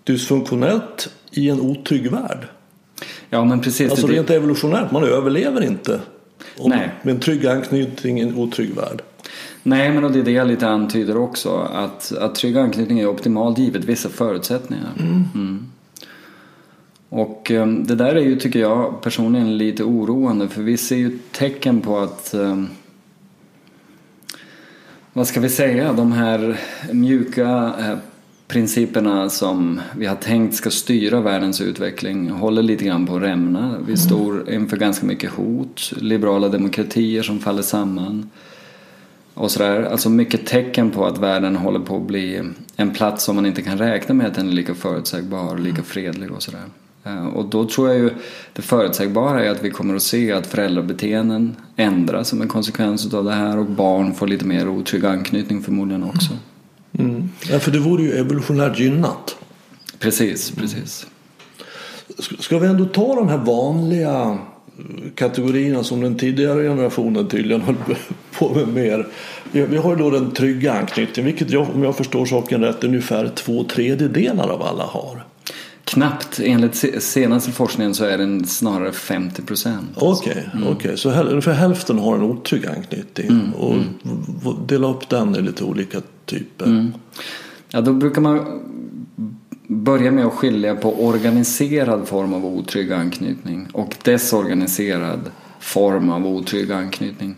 dysfunktionellt 0.03 1.09
i 1.31 1.49
en 1.49 1.61
otrygg 1.61 2.11
värld. 2.11 2.47
Ja 3.29 3.45
men 3.45 3.61
precis. 3.61 3.91
Alltså 3.91 4.07
rent 4.07 4.29
evolutionärt, 4.29 4.91
man 4.91 5.03
överlever 5.03 5.63
inte 5.63 5.99
om, 6.57 6.69
Nej. 6.69 6.89
med 7.03 7.13
en 7.13 7.19
trygg 7.19 7.45
anknytning 7.47 8.19
i 8.19 8.23
en 8.23 8.35
otrygg 8.35 8.75
värld. 8.75 9.01
Nej, 9.63 9.91
men 9.91 10.13
det 10.13 10.19
är 10.19 10.23
det 10.23 10.31
jag 10.31 10.47
lite 10.47 10.67
antyder 10.67 11.17
också. 11.17 11.69
Att, 11.73 12.11
att 12.11 12.35
trygg 12.35 12.57
anknytning 12.57 12.99
är 12.99 13.07
optimalt 13.07 13.57
givet 13.57 13.85
vissa 13.85 14.09
förutsättningar. 14.09 14.89
Mm. 14.99 15.23
Mm. 15.35 15.65
Och 17.09 17.51
ehm, 17.51 17.83
det 17.87 17.95
där 17.95 18.15
är 18.15 18.21
ju, 18.21 18.35
tycker 18.35 18.59
jag 18.59 19.01
personligen, 19.01 19.57
lite 19.57 19.83
oroande 19.83 20.47
för 20.47 20.61
vi 20.61 20.77
ser 20.77 20.95
ju 20.95 21.19
tecken 21.31 21.81
på 21.81 21.99
att 21.99 22.33
ehm, 22.33 22.69
vad 25.13 25.27
ska 25.27 25.39
vi 25.39 25.49
säga, 25.49 25.93
de 25.93 26.11
här 26.11 26.59
mjuka 26.91 27.73
eh, 27.79 27.97
principerna 28.47 29.29
som 29.29 29.81
vi 29.97 30.05
har 30.05 30.15
tänkt 30.15 30.55
ska 30.55 30.69
styra 30.69 31.21
världens 31.21 31.61
utveckling 31.61 32.29
håller 32.29 32.63
lite 32.63 32.85
grann 32.85 33.07
på 33.07 33.15
att 33.15 33.21
rämna. 33.21 33.69
Vi 33.77 33.83
mm. 33.83 33.97
står 33.97 34.53
inför 34.53 34.77
ganska 34.77 35.05
mycket 35.05 35.31
hot, 35.31 35.91
liberala 35.97 36.49
demokratier 36.49 37.23
som 37.23 37.39
faller 37.39 37.61
samman 37.61 38.29
och 39.33 39.51
sådär. 39.51 39.83
Alltså 39.83 40.09
mycket 40.09 40.45
tecken 40.45 40.91
på 40.91 41.05
att 41.05 41.17
världen 41.17 41.55
håller 41.55 41.79
på 41.79 41.95
att 41.95 42.07
bli 42.07 42.41
en 42.75 42.93
plats 42.93 43.23
som 43.23 43.35
man 43.35 43.45
inte 43.45 43.61
kan 43.61 43.77
räkna 43.77 44.15
med 44.15 44.27
att 44.27 44.35
den 44.35 44.49
är 44.49 44.53
lika 44.53 44.75
förutsägbar, 44.75 45.57
lika 45.57 45.75
mm. 45.75 45.85
fredlig 45.85 46.31
och 46.31 46.43
sådär. 46.43 46.63
Eh, 47.03 47.25
och 47.27 47.45
då 47.45 47.65
tror 47.65 47.89
jag 47.89 47.97
ju 47.97 48.09
det 48.53 48.61
förutsägbara 48.61 49.45
är 49.45 49.49
att 49.49 49.63
vi 49.63 49.69
kommer 49.69 49.95
att 49.95 50.03
se 50.03 50.31
att 50.31 50.47
föräldrabeteenden 50.47 51.55
ändras 51.75 52.27
som 52.27 52.41
en 52.41 52.47
konsekvens 52.47 53.13
av 53.13 53.23
det 53.23 53.33
här 53.33 53.57
och 53.57 53.65
barn 53.65 54.13
får 54.13 54.27
lite 54.27 54.45
mer 54.45 54.67
otrygg 54.67 55.05
anknytning 55.05 55.61
förmodligen 55.61 56.03
också. 56.03 56.31
Mm. 56.31 56.39
Ja, 57.49 57.59
för 57.59 57.71
det 57.71 57.79
vore 57.79 58.03
ju 58.03 58.11
evolutionärt 58.11 58.79
gynnat. 58.79 59.35
Precis, 59.99 60.51
precis. 60.51 61.07
Ska 62.39 62.59
vi 62.59 62.67
ändå 62.67 62.85
ta 62.85 63.15
de 63.15 63.29
här 63.29 63.37
vanliga 63.37 64.37
kategorierna 65.15 65.83
som 65.83 66.01
den 66.01 66.17
tidigare 66.17 66.63
generationen 66.63 67.27
tydligen 67.27 67.61
höll 67.61 67.75
på 68.37 68.49
med 68.55 68.67
mer. 68.67 69.07
Vi 69.51 69.77
har 69.77 69.89
ju 69.89 69.95
då 69.95 70.09
den 70.09 70.31
trygga 70.31 70.73
anknytningen, 70.73 71.25
vilket 71.25 71.49
jag, 71.51 71.67
om 71.75 71.83
jag 71.83 71.95
förstår 71.95 72.25
saken 72.25 72.61
rätt 72.61 72.83
ungefär 72.83 73.31
två 73.35 73.63
tredjedelar 73.63 74.49
av 74.49 74.61
alla 74.61 74.83
har. 74.83 75.25
Knappt. 75.85 76.39
Enligt 76.43 77.03
senaste 77.03 77.51
forskningen 77.51 77.93
så 77.93 78.05
är 78.05 78.17
den 78.17 78.45
snarare 78.45 78.91
50 78.91 79.41
procent. 79.41 79.89
Okej, 79.95 80.31
okay, 80.31 80.61
mm. 80.61 80.67
okay. 80.67 80.97
så 80.97 81.11
ungefär 81.11 81.53
hälften 81.53 81.99
har 81.99 82.15
en 82.15 82.21
otrygg 82.21 82.67
anknytning. 82.67 83.27
Mm, 83.29 83.53
och 83.53 83.73
mm. 83.73 84.67
dela 84.67 84.87
upp 84.87 85.09
den 85.09 85.35
i 85.35 85.41
lite 85.41 85.63
olika 85.63 86.01
typer. 86.25 86.65
Mm. 86.65 86.93
Ja, 87.69 87.81
då 87.81 87.93
brukar 87.93 88.21
man 88.21 88.61
börja 89.67 90.11
med 90.11 90.25
att 90.25 90.33
skilja 90.33 90.75
på 90.75 91.05
organiserad 91.05 92.07
form 92.07 92.33
av 92.33 92.45
otrygg 92.45 92.91
anknytning 92.91 93.67
och 93.73 93.95
desorganiserad 94.03 95.19
form 95.59 96.09
av 96.09 96.27
otrygg 96.27 96.71
anknytning. 96.71 97.35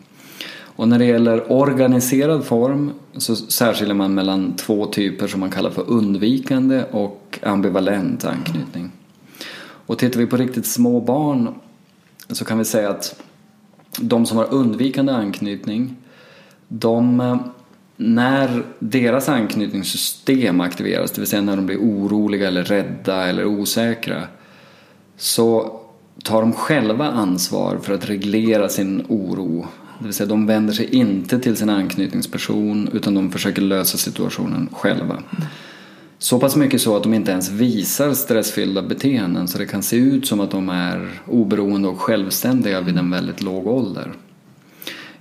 Och 0.78 0.88
när 0.88 1.00
det 1.00 1.06
gäller 1.06 1.52
organiserad 1.52 2.46
form 2.46 2.92
så 3.18 3.36
särskiljer 3.36 3.96
man 3.96 4.14
mellan 4.14 4.56
två 4.56 4.86
typer 4.86 5.28
som 5.28 5.40
man 5.40 5.52
kallar 5.52 5.70
för 5.70 5.90
undvikande 5.90 6.84
och 6.92 7.40
ambivalent 7.44 8.26
anknytning. 8.26 8.92
Och 9.88 9.98
tittar 9.98 10.20
vi 10.20 10.26
på 10.26 10.38
riktigt 10.38 10.66
små 10.66 11.00
barn 11.00 11.50
så 12.30 12.46
kan 12.46 12.58
vi 12.58 12.66
säga 12.66 12.90
att 12.90 13.22
de 14.00 14.26
som 14.26 14.38
har 14.38 14.54
undvikande 14.54 15.14
anknytning 15.14 15.96
de 16.68 17.20
eh, 17.20 17.38
när 17.98 18.64
deras 18.80 19.30
anknytningssystem 19.30 20.62
aktiveras, 20.62 21.12
det 21.12 21.22
vill 21.22 21.30
säga 21.30 21.42
när 21.42 21.56
de 21.56 21.66
blir 21.66 21.78
oroliga 21.78 22.48
eller 22.48 22.64
rädda 22.64 23.28
eller 23.28 23.46
osäkra, 23.46 24.24
så 25.18 25.80
tar 26.24 26.42
de 26.42 26.54
själva 26.54 27.06
ansvar 27.06 27.78
för 27.84 27.94
att 27.94 28.10
reglera 28.10 28.70
sin 28.70 29.06
oro. 29.10 29.68
Det 30.00 30.06
vill 30.06 30.14
säga 30.14 30.28
de 30.28 30.46
vänder 30.46 30.74
sig 30.74 30.96
inte 30.96 31.40
till 31.40 31.58
sin 31.58 31.70
anknytningsperson 31.70 32.90
utan 32.94 33.14
de 33.14 33.32
försöker 33.32 33.62
lösa 33.62 33.98
situationen 33.98 34.70
själva. 34.72 35.24
Så 36.18 36.40
pass 36.40 36.56
mycket 36.56 36.82
så 36.82 36.98
att 36.98 37.04
de 37.04 37.14
inte 37.14 37.32
ens 37.32 37.50
visar 37.50 38.14
stressfyllda 38.14 38.82
beteenden 38.82 39.48
så 39.48 39.58
det 39.58 39.66
kan 39.66 39.84
se 39.84 39.98
ut 39.98 40.28
som 40.28 40.40
att 40.40 40.52
de 40.52 40.70
är 40.70 41.10
oberoende 41.26 41.88
och 41.88 42.02
självständiga 42.02 42.82
vid 42.82 42.98
en 42.98 43.12
väldigt 43.12 43.42
låg 43.42 43.68
ålder. 43.68 44.14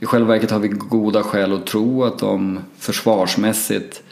I 0.05 0.07
själva 0.07 0.29
verket 0.29 0.51
har 0.51 0.59
vi 0.59 0.69
goda 0.69 1.23
skäl 1.23 1.53
att 1.53 1.67
tro 1.67 2.05
att 2.05 2.19
de 2.19 2.59
försvarsmässigt 2.79 4.03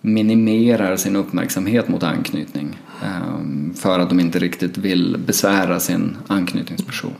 minimerar 0.00 0.96
sin 0.96 1.16
uppmärksamhet 1.16 1.88
mot 1.88 2.02
anknytning 2.02 2.78
ehm, 3.04 3.74
för 3.74 3.98
att 3.98 4.08
de 4.08 4.20
inte 4.20 4.38
riktigt 4.38 4.78
vill 4.78 5.16
besvära 5.26 5.80
sin 5.80 6.16
anknytningsperson. 6.26 7.10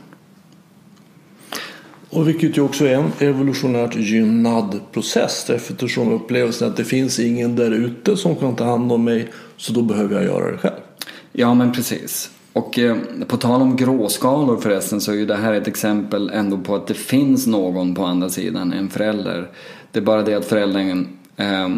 Och 2.09 2.27
vilket 2.27 2.57
ju 2.57 2.61
också 2.61 2.85
är 2.85 2.95
en 2.95 3.11
evolutionärt 3.19 3.95
gynnad 3.95 4.79
process 4.91 5.49
eftersom 5.49 6.11
upplevelsen 6.11 6.69
att 6.69 6.77
det 6.77 6.85
finns 6.85 7.19
ingen 7.19 7.55
där 7.55 7.71
ute 7.71 8.17
som 8.17 8.35
kan 8.35 8.55
ta 8.55 8.65
hand 8.65 8.91
om 8.91 9.03
mig 9.03 9.31
så 9.57 9.73
då 9.73 9.81
behöver 9.81 10.15
jag 10.15 10.23
göra 10.23 10.51
det 10.51 10.57
själv. 10.57 10.81
Ja 11.31 11.53
men 11.53 11.71
precis. 11.71 12.31
Och 12.53 12.79
eh, 12.79 12.97
på 13.27 13.37
tal 13.37 13.61
om 13.61 13.75
gråskalor 13.75 14.57
förresten 14.57 15.01
så 15.01 15.11
är 15.11 15.15
ju 15.15 15.25
det 15.25 15.35
här 15.35 15.53
ett 15.53 15.67
exempel 15.67 16.29
ändå 16.29 16.57
på 16.57 16.75
att 16.75 16.87
det 16.87 16.93
finns 16.93 17.47
någon 17.47 17.95
på 17.95 18.05
andra 18.05 18.29
sidan, 18.29 18.73
en 18.73 18.89
förälder. 18.89 19.49
Det 19.91 19.99
är 19.99 20.03
bara 20.03 20.21
det 20.21 20.35
att 20.35 20.45
föräldern 20.45 21.07
eh, 21.37 21.69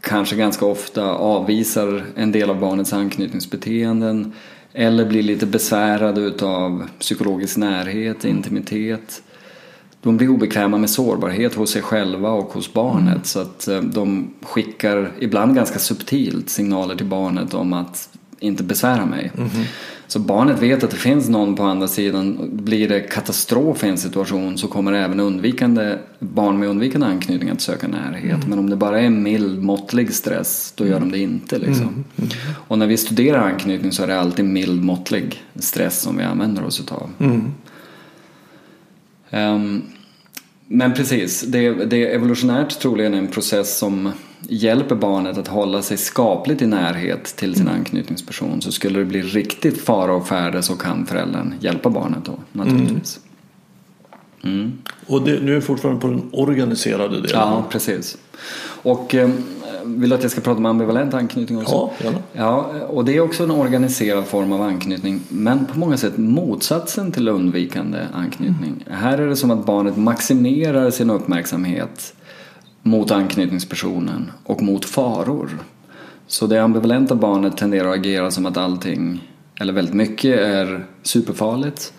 kanske 0.00 0.36
ganska 0.36 0.66
ofta 0.66 1.12
avvisar 1.12 2.04
en 2.16 2.32
del 2.32 2.50
av 2.50 2.60
barnets 2.60 2.92
anknytningsbeteenden 2.92 4.32
eller 4.72 5.04
blir 5.06 5.22
lite 5.22 5.46
besvärade 5.46 6.20
utav 6.20 6.88
psykologisk 6.98 7.56
närhet, 7.56 8.24
intimitet. 8.24 9.22
De 10.02 10.16
blir 10.16 10.28
obekväma 10.28 10.78
med 10.78 10.90
sårbarhet 10.90 11.54
hos 11.54 11.70
sig 11.70 11.82
själva 11.82 12.30
och 12.30 12.52
hos 12.52 12.72
barnet 12.72 13.06
mm. 13.06 13.24
så 13.24 13.40
att 13.40 13.68
eh, 13.68 13.80
de 13.80 14.30
skickar 14.42 15.12
ibland 15.18 15.54
ganska 15.54 15.78
subtilt 15.78 16.50
signaler 16.50 16.96
till 16.96 17.06
barnet 17.06 17.54
om 17.54 17.72
att 17.72 18.08
inte 18.44 18.62
besvära 18.62 19.06
mig. 19.06 19.32
Mm. 19.36 19.50
Så 20.06 20.18
barnet 20.18 20.62
vet 20.62 20.84
att 20.84 20.90
det 20.90 20.96
finns 20.96 21.28
någon 21.28 21.56
på 21.56 21.62
andra 21.62 21.88
sidan. 21.88 22.50
Blir 22.52 22.88
det 22.88 23.00
katastrof 23.00 23.84
i 23.84 23.88
en 23.88 23.98
situation 23.98 24.58
så 24.58 24.68
kommer 24.68 24.92
även 24.92 25.20
undvikande, 25.20 25.98
barn 26.18 26.58
med 26.58 26.68
undvikande 26.68 27.06
anknytning 27.06 27.50
att 27.50 27.60
söka 27.60 27.88
närhet. 27.88 28.34
Mm. 28.34 28.48
Men 28.48 28.58
om 28.58 28.70
det 28.70 28.76
bara 28.76 29.00
är 29.00 29.10
mild, 29.10 29.62
måttlig 29.62 30.14
stress, 30.14 30.72
då 30.76 30.86
gör 30.86 31.00
de 31.00 31.12
det 31.12 31.18
inte. 31.18 31.58
Liksom. 31.58 31.88
Mm. 31.88 32.04
Mm. 32.16 32.30
Och 32.68 32.78
när 32.78 32.86
vi 32.86 32.96
studerar 32.96 33.38
anknytning 33.38 33.92
så 33.92 34.02
är 34.02 34.06
det 34.06 34.20
alltid 34.20 34.44
mild, 34.44 34.84
måttlig 34.84 35.42
stress 35.54 36.00
som 36.00 36.16
vi 36.16 36.24
använder 36.24 36.64
oss 36.64 36.80
utav. 36.80 37.10
Um, 39.30 39.82
men 40.68 40.94
precis, 40.94 41.42
det, 41.42 41.70
det 41.70 41.96
är 41.96 42.14
evolutionärt 42.14 42.78
troligen 42.80 43.14
en 43.14 43.28
process 43.28 43.78
som 43.78 44.12
hjälper 44.48 44.94
barnet 44.94 45.38
att 45.38 45.48
hålla 45.48 45.82
sig 45.82 45.96
skapligt 45.96 46.62
i 46.62 46.66
närhet 46.66 47.24
till 47.24 47.54
sin 47.54 47.68
mm. 47.68 47.74
anknytningsperson 47.74 48.62
så 48.62 48.72
skulle 48.72 48.98
det 48.98 49.04
bli 49.04 49.22
riktigt 49.22 49.80
fara 49.80 50.12
och 50.12 50.28
färde 50.28 50.62
så 50.62 50.76
kan 50.76 51.06
föräldern 51.06 51.54
hjälpa 51.60 51.90
barnet 51.90 52.24
då 52.24 52.38
naturligtvis. 52.52 53.18
Mm. 53.18 53.34
Mm. 54.44 54.72
Och 55.06 55.22
det, 55.22 55.40
nu 55.40 55.56
är 55.56 55.60
fortfarande 55.60 56.00
på 56.00 56.06
den 56.06 56.22
organiserade 56.32 57.14
delen? 57.14 57.30
Ja, 57.32 57.64
precis. 57.70 58.18
Och 58.82 59.14
eh, 59.14 59.30
vill 59.84 60.10
du 60.10 60.16
att 60.16 60.22
jag 60.22 60.30
ska 60.30 60.40
prata 60.40 60.58
om 60.58 60.66
ambivalent 60.66 61.14
anknytning 61.14 61.58
också? 61.58 61.74
Ja, 61.74 61.92
gärna. 62.04 62.18
Ja, 62.32 62.70
och 62.88 63.04
det 63.04 63.16
är 63.16 63.20
också 63.20 63.42
en 63.42 63.50
organiserad 63.50 64.24
form 64.24 64.52
av 64.52 64.62
anknytning 64.62 65.20
men 65.28 65.66
på 65.66 65.78
många 65.78 65.96
sätt 65.96 66.16
motsatsen 66.16 67.12
till 67.12 67.28
undvikande 67.28 67.98
anknytning. 68.12 68.84
Mm. 68.86 68.98
Här 69.00 69.18
är 69.18 69.26
det 69.26 69.36
som 69.36 69.50
att 69.50 69.66
barnet 69.66 69.96
maximerar 69.96 70.90
sin 70.90 71.10
uppmärksamhet 71.10 72.14
mot 72.82 73.10
anknytningspersonen 73.10 74.30
och 74.44 74.62
mot 74.62 74.84
faror. 74.84 75.58
Så 76.26 76.46
det 76.46 76.62
ambivalenta 76.62 77.14
barnet 77.14 77.56
tenderar 77.56 77.88
att 77.88 77.94
agera 77.94 78.30
som 78.30 78.46
att 78.46 78.56
allting, 78.56 79.30
eller 79.60 79.72
väldigt 79.72 79.94
mycket, 79.94 80.40
är 80.40 80.86
superfarligt 81.02 81.92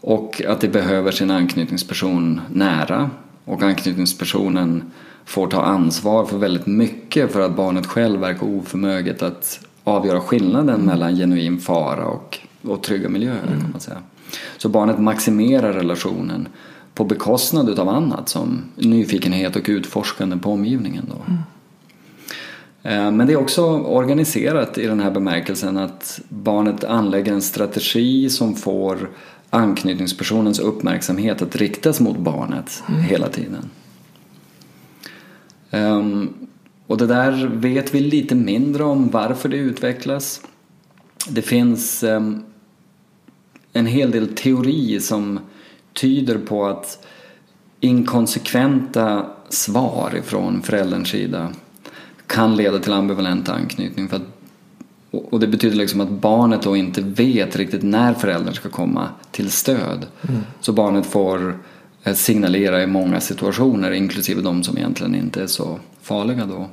och 0.00 0.42
att 0.48 0.60
det 0.60 0.68
behöver 0.68 1.10
sin 1.10 1.30
anknytningsperson 1.30 2.40
nära 2.52 3.10
och 3.44 3.62
anknytningspersonen 3.62 4.90
får 5.28 5.46
ta 5.46 5.62
ansvar 5.62 6.24
för 6.24 6.38
väldigt 6.38 6.66
mycket 6.66 7.32
för 7.32 7.40
att 7.40 7.56
barnet 7.56 7.86
själv 7.86 8.20
verkar 8.20 8.46
oförmöget 8.46 9.22
att 9.22 9.60
avgöra 9.84 10.20
skillnaden 10.20 10.80
mellan 10.80 11.16
genuin 11.16 11.58
fara 11.58 12.06
och, 12.06 12.38
och 12.62 12.82
trygga 12.82 13.08
miljöer. 13.08 13.46
Mm. 13.46 13.60
Kan 13.60 13.70
man 13.70 13.80
säga. 13.80 13.98
Så 14.56 14.68
barnet 14.68 14.98
maximerar 14.98 15.72
relationen 15.72 16.48
på 16.94 17.04
bekostnad 17.04 17.78
av 17.78 17.88
annat 17.88 18.28
som 18.28 18.62
nyfikenhet 18.76 19.56
och 19.56 19.64
utforskande 19.68 20.36
på 20.36 20.52
omgivningen. 20.52 21.06
Då. 21.08 21.32
Mm. 22.92 23.16
Men 23.16 23.26
det 23.26 23.32
är 23.32 23.36
också 23.36 23.64
organiserat 23.80 24.78
i 24.78 24.86
den 24.86 25.00
här 25.00 25.10
bemärkelsen 25.10 25.76
att 25.76 26.20
barnet 26.28 26.84
anlägger 26.84 27.32
en 27.32 27.42
strategi 27.42 28.30
som 28.30 28.54
får 28.54 29.10
anknytningspersonens 29.50 30.58
uppmärksamhet 30.58 31.42
att 31.42 31.56
riktas 31.56 32.00
mot 32.00 32.18
barnet 32.18 32.82
mm. 32.88 33.00
hela 33.00 33.28
tiden. 33.28 33.70
Um, 35.70 36.34
och 36.86 36.98
det 36.98 37.06
där 37.06 37.46
vet 37.46 37.94
vi 37.94 38.00
lite 38.00 38.34
mindre 38.34 38.84
om 38.84 39.10
varför 39.10 39.48
det 39.48 39.56
utvecklas. 39.56 40.40
Det 41.28 41.42
finns 41.42 42.02
um, 42.02 42.44
en 43.72 43.86
hel 43.86 44.10
del 44.10 44.28
teori 44.34 45.00
som 45.00 45.40
tyder 45.92 46.38
på 46.38 46.66
att 46.66 47.06
inkonsekventa 47.80 49.26
svar 49.48 50.20
från 50.24 50.62
förälderns 50.62 51.08
sida 51.08 51.52
kan 52.26 52.56
leda 52.56 52.78
till 52.78 52.92
ambivalent 52.92 53.48
anknytning. 53.48 54.08
För 54.08 54.16
att, 54.16 54.22
och 55.10 55.40
det 55.40 55.46
betyder 55.46 55.76
liksom 55.76 56.00
att 56.00 56.10
barnet 56.10 56.62
då 56.62 56.76
inte 56.76 57.00
vet 57.00 57.56
riktigt 57.56 57.82
när 57.82 58.14
föräldern 58.14 58.54
ska 58.54 58.68
komma 58.68 59.08
till 59.30 59.50
stöd. 59.50 60.06
Mm. 60.28 60.40
Så 60.60 60.72
barnet 60.72 61.06
får 61.06 61.58
eh, 62.04 62.14
signalera 62.14 62.82
i 62.82 62.86
många 62.86 63.20
situationer, 63.20 63.90
inklusive 63.90 64.42
de 64.42 64.64
som 64.64 64.78
egentligen 64.78 65.14
inte 65.14 65.42
är 65.42 65.46
så 65.46 65.78
farliga 66.02 66.46
då. 66.46 66.68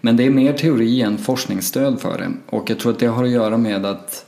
Men 0.00 0.16
det 0.16 0.26
är 0.26 0.30
mer 0.30 0.52
teori 0.52 1.02
än 1.02 1.18
forskningsstöd 1.18 2.00
för 2.00 2.18
det. 2.18 2.32
Och 2.46 2.70
jag 2.70 2.78
tror 2.78 2.92
att 2.92 2.98
det 2.98 3.06
har 3.06 3.24
att 3.24 3.30
göra 3.30 3.56
med 3.56 3.86
att 3.86 4.26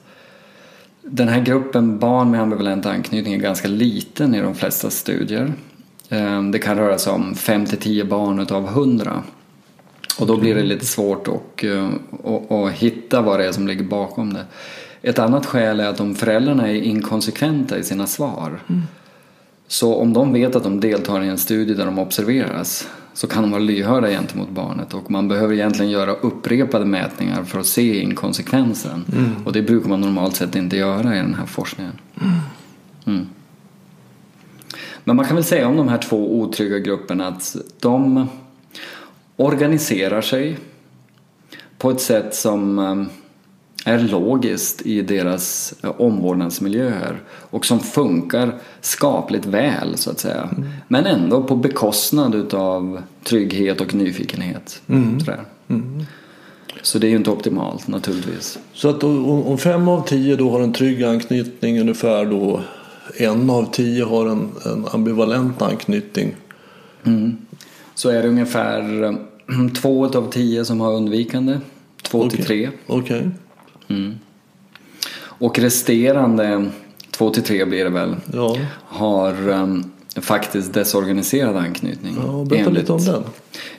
den 1.02 1.28
här 1.28 1.40
gruppen 1.40 1.98
barn 1.98 2.30
med 2.30 2.40
ambivalent 2.40 2.86
anknytning 2.86 3.34
är 3.34 3.38
ganska 3.38 3.68
liten 3.68 4.34
i 4.34 4.40
de 4.40 4.54
flesta 4.54 4.90
studier. 4.90 5.52
Ehm, 6.08 6.50
det 6.50 6.58
kan 6.58 6.76
röra 6.76 6.98
sig 6.98 7.12
om 7.12 7.34
5-10 7.34 8.04
barn 8.04 8.38
utav 8.38 8.66
100. 8.66 9.22
Och 10.18 10.26
då 10.26 10.36
blir 10.36 10.54
det 10.54 10.62
lite 10.62 10.86
svårt 10.86 11.28
att, 11.28 11.64
eh, 11.64 11.88
att, 12.24 12.52
att 12.52 12.72
hitta 12.72 13.22
vad 13.22 13.40
det 13.40 13.46
är 13.46 13.52
som 13.52 13.66
ligger 13.66 13.84
bakom 13.84 14.32
det. 14.32 14.44
Ett 15.02 15.18
annat 15.18 15.46
skäl 15.46 15.80
är 15.80 15.88
att 15.88 16.00
om 16.00 16.14
föräldrarna 16.14 16.68
är 16.68 16.74
inkonsekventa 16.74 17.78
i 17.78 17.82
sina 17.82 18.06
svar 18.06 18.60
mm. 18.68 18.82
Så 19.68 19.94
om 19.94 20.12
de 20.12 20.32
vet 20.32 20.56
att 20.56 20.62
de 20.62 20.80
deltar 20.80 21.22
i 21.22 21.28
en 21.28 21.38
studie 21.38 21.74
där 21.74 21.86
de 21.86 21.98
observeras 21.98 22.88
så 23.14 23.26
kan 23.26 23.42
de 23.42 23.50
vara 23.50 23.62
lyhörda 23.62 24.08
gentemot 24.08 24.50
barnet 24.50 24.94
och 24.94 25.10
man 25.10 25.28
behöver 25.28 25.54
egentligen 25.54 25.90
göra 25.90 26.12
upprepade 26.12 26.84
mätningar 26.84 27.44
för 27.44 27.60
att 27.60 27.66
se 27.66 28.02
inkonsekvensen. 28.02 29.04
Mm. 29.12 29.30
Och 29.44 29.52
det 29.52 29.62
brukar 29.62 29.88
man 29.88 30.00
normalt 30.00 30.36
sett 30.36 30.56
inte 30.56 30.76
göra 30.76 31.14
i 31.14 31.18
den 31.18 31.34
här 31.34 31.46
forskningen. 31.46 31.92
Mm. 32.20 32.34
mm. 33.06 33.26
Men 35.04 35.16
man 35.16 35.24
kan 35.24 35.36
väl 35.36 35.44
säga 35.44 35.68
om 35.68 35.76
de 35.76 35.88
här 35.88 35.98
två 35.98 36.40
otrygga 36.40 36.78
grupperna 36.78 37.26
att 37.28 37.56
de 37.80 38.28
organiserar 39.36 40.20
sig 40.20 40.58
på 41.78 41.90
ett 41.90 42.00
sätt 42.00 42.34
som 42.34 42.78
eh, 42.78 43.04
är 43.86 43.98
logiskt 43.98 44.82
i 44.82 45.02
deras 45.02 45.74
eh, 45.82 46.00
omvårdnadsmiljöer 46.00 47.20
och 47.28 47.66
som 47.66 47.80
funkar 47.80 48.54
skapligt 48.80 49.46
väl 49.46 49.96
så 49.96 50.10
att 50.10 50.18
säga. 50.18 50.48
Mm. 50.56 50.68
Men 50.88 51.06
ändå 51.06 51.42
på 51.42 51.56
bekostnad 51.56 52.34
utav 52.34 53.02
trygghet 53.24 53.80
och 53.80 53.94
nyfikenhet. 53.94 54.82
Mm. 54.88 55.18
Mm. 55.68 56.04
Så 56.82 56.98
det 56.98 57.06
är 57.06 57.08
ju 57.08 57.16
inte 57.16 57.30
optimalt 57.30 57.88
naturligtvis. 57.88 58.58
Så 58.72 58.88
att 58.88 59.04
om 59.04 59.58
fem 59.58 59.88
av 59.88 60.06
tio 60.06 60.36
då 60.36 60.50
har 60.50 60.60
en 60.60 60.72
trygg 60.72 61.02
anknytning 61.02 61.80
ungefär 61.80 62.24
då 62.24 62.60
en 63.16 63.50
av 63.50 63.70
tio 63.72 64.04
har 64.04 64.26
en, 64.26 64.50
en 64.64 64.86
ambivalent 64.92 65.62
anknytning. 65.62 66.34
Mm. 67.04 67.36
Så 67.94 68.08
är 68.08 68.22
det 68.22 68.28
ungefär 68.28 69.02
eh, 69.02 69.12
två 69.82 70.06
av 70.06 70.30
tio 70.30 70.64
som 70.64 70.80
har 70.80 70.92
undvikande. 70.92 71.58
Två 72.02 72.18
okay. 72.18 72.30
till 72.30 72.44
tre. 72.46 72.70
Okay. 72.86 73.22
Mm. 73.88 74.18
Och 75.18 75.58
resterande, 75.58 76.70
två 77.10 77.30
till 77.30 77.42
tre 77.42 77.64
blir 77.64 77.84
det 77.84 77.90
väl, 77.90 78.16
ja. 78.32 78.56
har 78.84 79.48
um, 79.48 79.90
faktiskt 80.16 80.72
desorganiserad 80.72 81.56
anknytning. 81.56 82.16
Ja, 82.26 82.44
berätta 82.44 82.70
lite 82.70 82.92
om 82.92 83.04
den. 83.04 83.22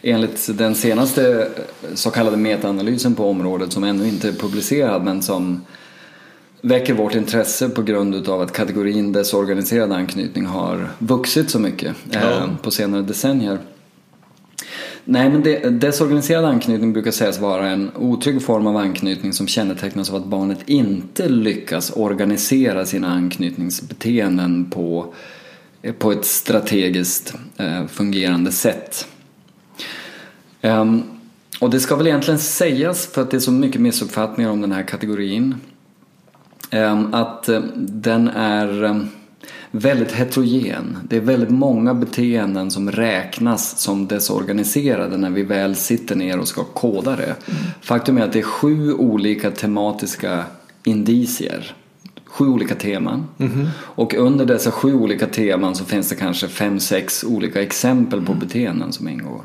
Enligt 0.02 0.58
den 0.58 0.76
senaste 0.76 1.48
så 1.94 2.12
kallade 2.12 2.38
metaanalysen 2.38 3.16
på 3.16 3.30
området 3.30 3.72
som 3.72 3.84
ännu 3.84 4.08
inte 4.08 4.28
är 4.28 4.34
publicerad 4.34 5.04
men 5.04 5.22
som 5.22 5.62
väcker 6.62 6.94
vårt 6.94 7.16
intresse 7.16 7.70
på 7.70 7.82
grund 7.82 8.30
av 8.30 8.42
att 8.42 8.54
kategorin 8.54 9.12
desorganiserad 9.12 9.92
anknytning 9.92 10.46
har 10.46 10.90
vuxit 11.00 11.50
så 11.50 11.60
mycket 11.60 11.96
ja. 12.12 12.20
eh, 12.20 12.56
på 12.62 12.72
senare 12.72 13.02
decennier. 13.02 13.60
Nej, 15.10 15.30
men 15.30 15.44
det, 15.44 15.70
desorganiserad 15.70 16.46
anknytning 16.46 16.94
brukar 16.94 17.12
sägas 17.12 17.40
vara 17.40 17.70
en 17.70 17.92
otrygg 17.96 18.42
form 18.42 18.68
av 18.68 18.78
anknytning 18.78 19.34
som 19.34 19.48
kännetecknas 19.48 20.10
av 20.10 20.16
att 20.16 20.26
barnet 20.26 20.60
inte 20.66 21.30
lyckas 21.30 21.92
organisera 21.96 22.86
sina 22.86 23.08
anknytningsbeteenden 23.08 24.70
på, 24.70 25.14
på 25.98 26.12
ett 26.12 26.26
strategiskt 26.26 27.34
eh, 27.58 27.88
fungerande 27.88 28.52
sätt. 28.52 29.08
Um, 30.62 31.04
och 31.60 31.70
det 31.70 31.80
ska 31.80 31.96
väl 31.96 32.08
egentligen 32.08 32.40
sägas, 32.40 33.08
för 33.08 33.22
att 33.22 33.32
det 33.32 33.38
är 33.38 33.42
så 33.42 33.52
mycket 33.52 33.82
missuppfattningar 33.82 34.52
om 34.52 34.62
den 34.62 34.72
här 34.72 34.84
kategorin, 34.84 35.56
um, 36.72 37.14
att 37.14 37.50
um, 37.50 37.72
den 37.76 38.28
är 38.28 38.84
ehm, 38.84 39.08
väldigt 39.72 40.12
heterogen. 40.12 40.98
Det 41.10 41.18
är 41.18 41.22
väldigt 41.22 41.50
många 41.50 41.94
beteenden 41.94 42.72
som 42.72 42.92
räknas 42.92 43.80
som 43.80 44.08
desorganiserade 44.08 45.18
när 45.18 45.30
vi 45.30 45.44
väl 45.44 45.76
sitter 45.76 46.16
ner 46.16 46.40
och 46.40 46.48
ska 46.48 46.64
koda 46.64 47.16
det. 47.16 47.24
Mm. 47.24 47.62
Faktum 47.82 48.18
är 48.18 48.22
att 48.22 48.34
det 48.34 48.40
är 48.40 48.44
sju 48.44 48.94
olika 48.94 49.52
tematiska 49.52 50.44
indicier. 50.84 51.76
Sju 52.26 52.46
olika 52.46 52.76
teman. 52.76 53.28
Mm. 53.38 53.68
Och 53.80 54.14
under 54.14 54.46
dessa 54.46 54.72
sju 54.72 54.94
olika 54.94 55.28
teman 55.28 55.76
så 55.76 55.86
finns 55.86 56.10
det 56.10 56.16
kanske 56.16 56.48
fem, 56.48 56.80
sex 56.80 57.24
olika 57.24 57.62
exempel 57.62 58.26
på 58.26 58.32
mm. 58.32 58.48
beteenden 58.48 58.94
som 58.94 59.08
ingår. 59.08 59.42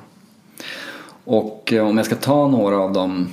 Och 1.24 1.72
eh, 1.72 1.86
om 1.86 1.96
jag 1.96 2.06
ska 2.06 2.14
ta 2.14 2.48
några 2.48 2.76
av 2.76 2.92
dem 2.92 3.28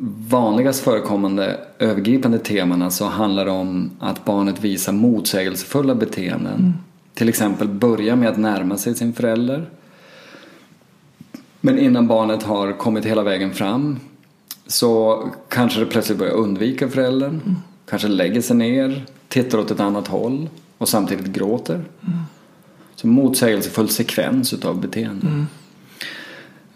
vanligast 0.00 0.80
förekommande 0.80 1.60
övergripande 1.78 2.38
temana 2.38 2.90
så 2.90 3.04
handlar 3.04 3.44
det 3.44 3.50
om 3.50 3.90
att 3.98 4.24
barnet 4.24 4.64
visar 4.64 4.92
motsägelsefulla 4.92 5.94
beteenden. 5.94 6.58
Mm. 6.58 6.72
Till 7.14 7.28
exempel 7.28 7.68
börja 7.68 8.16
med 8.16 8.28
att 8.28 8.38
närma 8.38 8.76
sig 8.76 8.94
sin 8.94 9.12
förälder. 9.12 9.66
Men 11.60 11.78
innan 11.78 12.06
barnet 12.06 12.42
har 12.42 12.72
kommit 12.72 13.04
hela 13.04 13.22
vägen 13.22 13.54
fram 13.54 13.96
så 14.66 15.22
kanske 15.48 15.80
det 15.80 15.86
plötsligt 15.86 16.18
börjar 16.18 16.34
undvika 16.34 16.88
föräldern. 16.88 17.40
Mm. 17.44 17.56
Kanske 17.88 18.08
lägger 18.08 18.40
sig 18.40 18.56
ner, 18.56 19.04
tittar 19.28 19.58
åt 19.58 19.70
ett 19.70 19.80
annat 19.80 20.08
håll 20.08 20.48
och 20.78 20.88
samtidigt 20.88 21.26
gråter. 21.26 21.74
Mm. 21.74 22.18
Så 22.94 23.06
motsägelsefull 23.06 23.88
sekvens 23.88 24.52
utav 24.52 24.80
beteenden. 24.80 25.46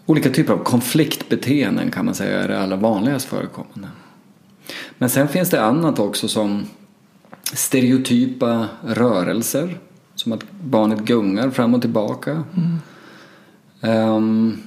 Mm. 0.05 0.11
Olika 0.11 0.29
typer 0.29 0.53
av 0.53 0.63
konfliktbeteenden 0.63 1.91
kan 1.91 2.05
man 2.05 2.15
säga 2.15 2.39
är 2.39 2.47
det 2.47 2.59
allra 2.59 2.75
vanligast 2.75 3.25
förekommande. 3.25 3.87
Men 4.97 5.09
sen 5.09 5.27
finns 5.27 5.49
det 5.49 5.61
annat 5.61 5.99
också 5.99 6.27
som 6.27 6.65
stereotypa 7.53 8.67
rörelser. 8.87 9.77
Som 10.15 10.31
att 10.31 10.43
barnet 10.61 10.99
gungar 10.99 11.49
fram 11.49 11.73
och 11.73 11.81
tillbaka. 11.81 12.43
Mm. 12.55 12.79
Um, 14.15 14.57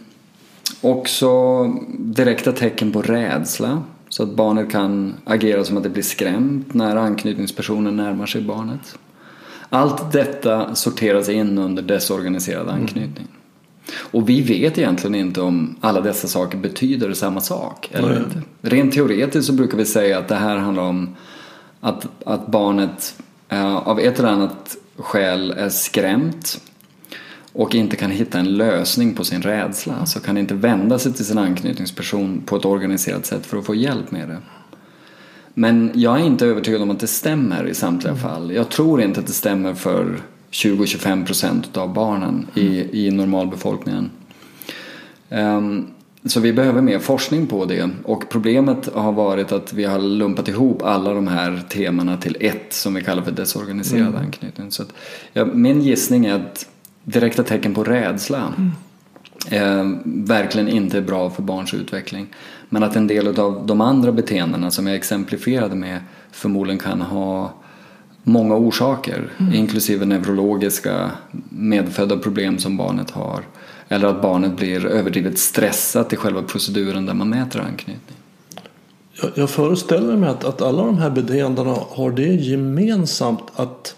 också 0.81 1.65
direkta 1.99 2.53
tecken 2.53 2.93
på 2.93 3.03
rädsla. 3.03 3.83
Så 4.09 4.23
att 4.23 4.29
barnet 4.29 4.71
kan 4.71 5.15
agera 5.25 5.65
som 5.65 5.77
att 5.77 5.83
det 5.83 5.89
blir 5.89 6.03
skrämt 6.03 6.75
när 6.75 6.97
anknytningspersonen 6.97 7.97
närmar 7.97 8.27
sig 8.27 8.43
barnet. 8.43 8.99
Allt 9.69 10.13
detta 10.13 10.75
sorteras 10.75 11.29
in 11.29 11.59
under 11.59 11.83
desorganiserad 11.83 12.69
anknytning. 12.69 13.27
Mm. 13.29 13.36
Och 13.93 14.29
vi 14.29 14.41
vet 14.41 14.79
egentligen 14.79 15.15
inte 15.15 15.41
om 15.41 15.77
alla 15.81 16.01
dessa 16.01 16.29
saker 16.29 16.59
betyder 16.59 17.13
samma 17.13 17.41
sak. 17.41 17.91
Eller 17.93 18.19
inte. 18.19 18.43
Rent 18.61 18.93
teoretiskt 18.93 19.47
så 19.47 19.53
brukar 19.53 19.79
vi 19.79 19.85
säga 19.85 20.19
att 20.19 20.29
det 20.29 20.35
här 20.35 20.57
handlar 20.57 20.83
om 20.83 21.17
att, 21.81 22.07
att 22.25 22.47
barnet 22.47 23.15
eh, 23.49 23.77
av 23.77 24.01
ett 24.01 24.19
eller 24.19 24.29
annat 24.29 24.77
skäl 24.97 25.51
är 25.51 25.69
skrämt 25.69 26.61
och 27.53 27.75
inte 27.75 27.97
kan 27.97 28.11
hitta 28.11 28.39
en 28.39 28.57
lösning 28.57 29.15
på 29.15 29.25
sin 29.25 29.43
rädsla. 29.43 29.95
Alltså 30.01 30.21
kan 30.21 30.39
inte 30.39 30.55
vända 30.55 30.99
sig 30.99 31.13
till 31.13 31.25
sin 31.25 31.39
anknytningsperson 31.39 32.43
på 32.47 32.57
ett 32.57 32.65
organiserat 32.65 33.27
sätt 33.27 33.47
för 33.47 33.59
att 33.59 33.67
få 33.67 33.75
hjälp 33.75 34.11
med 34.11 34.29
det. 34.29 34.39
Men 35.55 35.91
jag 35.95 36.21
är 36.21 36.25
inte 36.25 36.47
övertygad 36.47 36.83
om 36.83 36.91
att 36.91 37.01
det 37.01 37.07
stämmer 37.07 37.67
i 37.67 37.75
samtliga 37.75 38.13
mm. 38.13 38.23
fall. 38.23 38.53
Jag 38.53 38.69
tror 38.69 39.03
inte 39.03 39.21
att 39.21 39.27
det 39.27 39.33
stämmer 39.33 39.75
för 39.75 40.21
20-25 40.57 41.27
procent 41.27 41.77
av 41.77 41.93
barnen 41.93 42.47
i, 42.55 43.07
i 43.07 43.11
normalbefolkningen. 43.11 44.11
Um, 45.29 45.87
så 46.25 46.41
vi 46.41 46.53
behöver 46.53 46.83
mer 46.83 46.99
forskning 46.99 47.47
på 47.47 47.65
det 47.65 47.91
och 48.05 48.29
problemet 48.29 48.89
har 48.95 49.13
varit 49.13 49.53
att 49.53 49.73
vi 49.73 49.85
har 49.85 49.99
lumpat 49.99 50.49
ihop 50.49 50.83
alla 50.83 51.15
de 51.15 51.29
här 51.29 51.63
temana 51.69 52.17
till 52.17 52.37
ett 52.41 52.73
som 52.73 52.95
vi 52.95 53.03
kallar 53.03 53.23
för 53.23 53.33
desorganiserad 53.33 54.07
mm. 54.07 54.21
anknytning. 54.21 54.71
Så 54.71 54.83
att, 54.83 54.93
ja, 55.33 55.45
min 55.45 55.83
gissning 55.83 56.27
är 56.27 56.35
att 56.35 56.69
direkta 57.05 57.43
tecken 57.43 57.75
på 57.75 57.85
rädsla 57.85 58.53
mm. 58.59 58.73
eh, 59.51 59.99
verkligen 60.05 60.69
inte 60.69 60.99
är 60.99 61.03
bra 61.03 61.31
för 61.31 61.43
barns 61.43 61.75
utveckling. 61.75 62.27
Men 62.69 62.83
att 62.83 62.97
en 62.97 63.07
del 63.07 63.41
av 63.41 63.67
de 63.67 63.81
andra 63.81 64.13
beteendena 64.13 64.71
som 64.71 64.87
jag 64.87 64.97
exemplifierade 64.97 65.75
med 65.75 66.01
förmodligen 66.31 66.79
kan 66.79 67.01
ha 67.01 67.55
många 68.29 68.55
orsaker, 68.55 69.31
mm. 69.39 69.55
inklusive 69.55 70.05
neurologiska 70.05 71.11
medfödda 71.49 72.17
problem 72.17 72.59
som 72.59 72.77
barnet 72.77 73.11
har. 73.11 73.43
Eller 73.89 74.09
att 74.09 74.23
barnet 74.23 74.57
blir 74.57 74.87
överdrivet 74.87 75.39
stressat 75.39 76.13
i 76.13 76.17
själva 76.17 76.43
proceduren 76.43 77.07
där 77.07 77.15
man 77.15 77.29
mäter 77.29 77.61
anknytning. 77.61 78.17
Jag, 79.23 79.31
jag 79.35 79.51
föreställer 79.51 80.17
mig 80.17 80.29
att, 80.29 80.45
att 80.45 80.63
alla 80.63 80.85
de 80.85 80.99
här 80.99 81.11
beteendena 81.11 81.77
har 81.89 82.11
det 82.11 82.35
gemensamt 82.35 83.45
att 83.55 83.97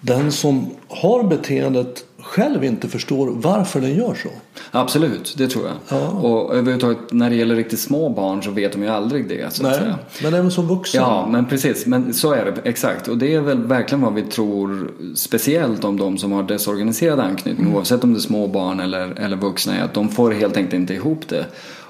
den 0.00 0.32
som 0.32 0.70
har 0.88 1.22
beteendet 1.22 2.04
själv 2.22 2.64
inte 2.64 2.88
förstår 2.88 3.30
varför 3.30 3.80
den 3.80 3.94
gör 3.94 4.14
så. 4.14 4.28
Absolut, 4.70 5.34
det 5.38 5.48
tror 5.48 5.64
jag. 5.66 5.76
Ja. 5.88 6.08
Och 6.08 6.54
överhuvudtaget 6.54 6.98
när 7.10 7.30
det 7.30 7.36
gäller 7.36 7.56
riktigt 7.56 7.80
små 7.80 8.08
barn 8.08 8.42
så 8.42 8.50
vet 8.50 8.72
de 8.72 8.82
ju 8.82 8.88
aldrig 8.88 9.28
det. 9.28 9.52
Så 9.52 9.62
Nej, 9.62 9.72
att 9.72 9.78
säga. 9.78 9.98
men 10.22 10.34
även 10.34 10.50
som 10.50 10.68
vuxen. 10.68 11.02
Ja, 11.02 11.26
men 11.26 11.46
precis. 11.46 11.86
Men 11.86 12.14
så 12.14 12.32
är 12.32 12.44
det 12.44 12.70
exakt. 12.70 13.08
Och 13.08 13.18
det 13.18 13.34
är 13.34 13.40
väl 13.40 13.62
verkligen 13.62 14.02
vad 14.02 14.14
vi 14.14 14.22
tror 14.22 14.90
speciellt 15.14 15.84
om 15.84 15.96
de 15.96 16.18
som 16.18 16.32
har 16.32 16.42
desorganiserad 16.42 17.20
anknytning 17.20 17.66
mm. 17.66 17.76
oavsett 17.76 18.04
om 18.04 18.12
det 18.12 18.18
är 18.18 18.20
små 18.20 18.46
barn 18.46 18.80
eller, 18.80 19.20
eller 19.20 19.36
vuxna 19.36 19.76
är 19.76 19.82
att 19.82 19.94
de 19.94 20.08
får 20.08 20.30
helt 20.30 20.56
enkelt 20.56 20.74
inte 20.74 20.94
ihop 20.94 21.28
det. 21.28 21.46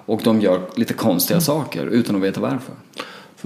Och 0.07 0.21
de 0.25 0.41
gör 0.41 0.61
lite 0.75 0.95
konstiga 0.95 1.37
mm. 1.37 1.43
saker 1.43 1.87
utan 1.87 2.17
att 2.17 2.23
veta 2.23 2.41
varför. 2.41 2.75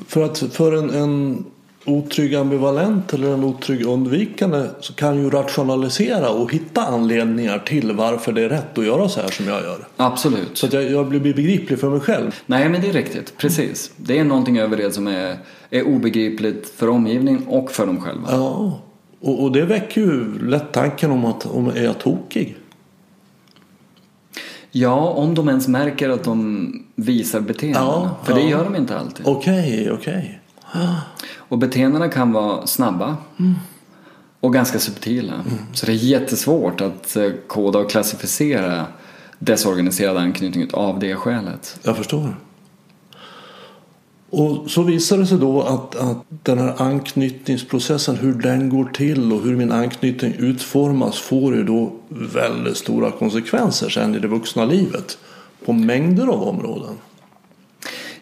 För 0.08 0.22
att 0.22 0.38
för 0.38 0.72
en, 0.72 0.90
en 0.90 1.44
otrygg 1.84 2.34
ambivalent 2.34 3.12
eller 3.12 3.34
en 3.34 3.44
otrygg 3.44 3.86
undvikande 3.86 4.66
så 4.80 4.92
kan 4.94 5.18
ju 5.22 5.30
rationalisera 5.30 6.30
och 6.30 6.52
hitta 6.52 6.86
anledningar 6.86 7.58
till 7.58 7.92
varför 7.92 8.32
det 8.32 8.42
är 8.42 8.48
rätt 8.48 8.78
att 8.78 8.84
göra 8.84 9.08
så 9.08 9.20
här 9.20 9.28
som 9.28 9.48
jag 9.48 9.62
gör. 9.62 9.86
Absolut. 9.96 10.50
Så 10.58 10.66
att 10.66 10.72
jag, 10.72 10.90
jag 10.90 11.08
blir 11.08 11.20
begriplig 11.20 11.78
för 11.78 11.90
mig 11.90 12.00
själv. 12.00 12.34
Nej 12.46 12.68
men 12.68 12.80
det 12.80 12.88
är 12.88 12.92
riktigt, 12.92 13.36
precis. 13.36 13.92
Det 13.96 14.18
är 14.18 14.24
någonting 14.24 14.58
över 14.58 14.76
det 14.76 14.92
som 14.92 15.06
är, 15.06 15.36
är 15.70 15.82
obegripligt 15.86 16.68
för 16.76 16.88
omgivningen 16.88 17.46
och 17.46 17.70
för 17.70 17.86
dem 17.86 18.00
själva. 18.00 18.28
Ja, 18.30 18.80
och, 19.20 19.42
och 19.42 19.52
det 19.52 19.62
väcker 19.62 20.00
ju 20.00 20.38
lätt 20.48 20.72
tanken 20.72 21.10
om 21.10 21.24
att 21.24 21.46
om 21.46 21.68
är 21.68 21.84
jag 21.84 21.98
tokig? 21.98 22.56
Ja, 24.70 25.08
om 25.10 25.34
de 25.34 25.48
ens 25.48 25.68
märker 25.68 26.10
att 26.10 26.24
de 26.24 26.86
visar 26.94 27.40
beteenden. 27.40 27.82
Ja, 27.82 28.16
för 28.24 28.32
ja. 28.32 28.38
det 28.38 28.50
gör 28.50 28.64
de 28.64 28.76
inte 28.76 28.98
alltid. 28.98 29.26
Okej, 29.26 29.82
okay, 29.82 29.90
okej. 29.90 30.40
Okay. 30.72 30.84
Och 31.54 31.58
beteendena 31.58 32.08
kan 32.08 32.32
vara 32.32 32.66
snabba 32.66 33.16
mm. 33.38 33.54
och 34.40 34.52
ganska 34.52 34.78
subtila. 34.78 35.32
Mm. 35.32 35.58
Så 35.72 35.86
det 35.86 35.92
är 35.92 35.96
jättesvårt 35.96 36.80
att 36.80 37.16
eh, 37.16 37.30
koda 37.46 37.78
och 37.78 37.90
klassificera 37.90 38.86
desorganiserad 39.38 40.16
anknytning 40.16 40.68
av 40.72 40.98
det 40.98 41.16
skälet. 41.16 41.80
Jag 41.82 41.96
förstår. 41.96 42.36
Och 44.30 44.70
så 44.70 44.82
visar 44.82 45.18
det 45.18 45.26
sig 45.26 45.38
då 45.38 45.62
att, 45.62 45.96
att 45.96 46.24
den 46.28 46.58
här 46.58 46.82
anknytningsprocessen, 46.82 48.16
hur 48.16 48.34
den 48.34 48.68
går 48.68 48.84
till 48.84 49.32
och 49.32 49.42
hur 49.42 49.56
min 49.56 49.72
anknytning 49.72 50.34
utformas 50.38 51.18
får 51.18 51.54
ju 51.56 51.64
då 51.64 51.92
väldigt 52.08 52.76
stora 52.76 53.10
konsekvenser 53.10 53.88
sen 53.88 54.14
i 54.14 54.18
det 54.18 54.28
vuxna 54.28 54.64
livet 54.64 55.18
på 55.64 55.72
mängder 55.72 56.26
av 56.26 56.42
områden. 56.42 56.94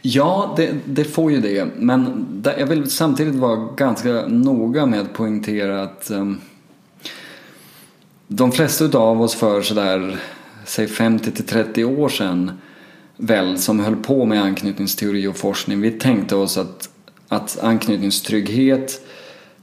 Ja, 0.02 0.54
det, 0.56 0.74
det, 0.84 1.04
får 1.04 1.32
ju 1.32 1.40
det. 1.40 1.68
Men 1.76 2.26
jag 2.58 2.66
vill 2.66 2.90
samtidigt 2.90 3.34
vara 3.34 3.68
ganska 3.76 4.26
noga 4.28 4.86
med 4.86 5.00
att 5.00 5.12
poängtera 5.12 5.82
att 5.82 6.10
um, 6.10 6.40
de 8.28 8.52
flesta 8.52 8.98
av 8.98 9.22
oss 9.22 9.34
för 9.34 9.62
sådär, 9.62 10.16
säg 10.64 10.86
50 10.86 11.30
till 11.30 11.44
30 11.44 11.84
år 11.84 12.08
sedan 12.08 12.50
väl, 13.16 13.58
som 13.58 13.80
höll 13.80 13.96
på 13.96 14.26
med 14.26 14.42
anknytningsteori 14.42 15.26
och 15.26 15.36
forskning, 15.36 15.80
vi 15.80 15.90
tänkte 15.90 16.36
oss 16.36 16.58
att, 16.58 16.90
att 17.28 17.58
anknytningstrygghet 17.62 19.06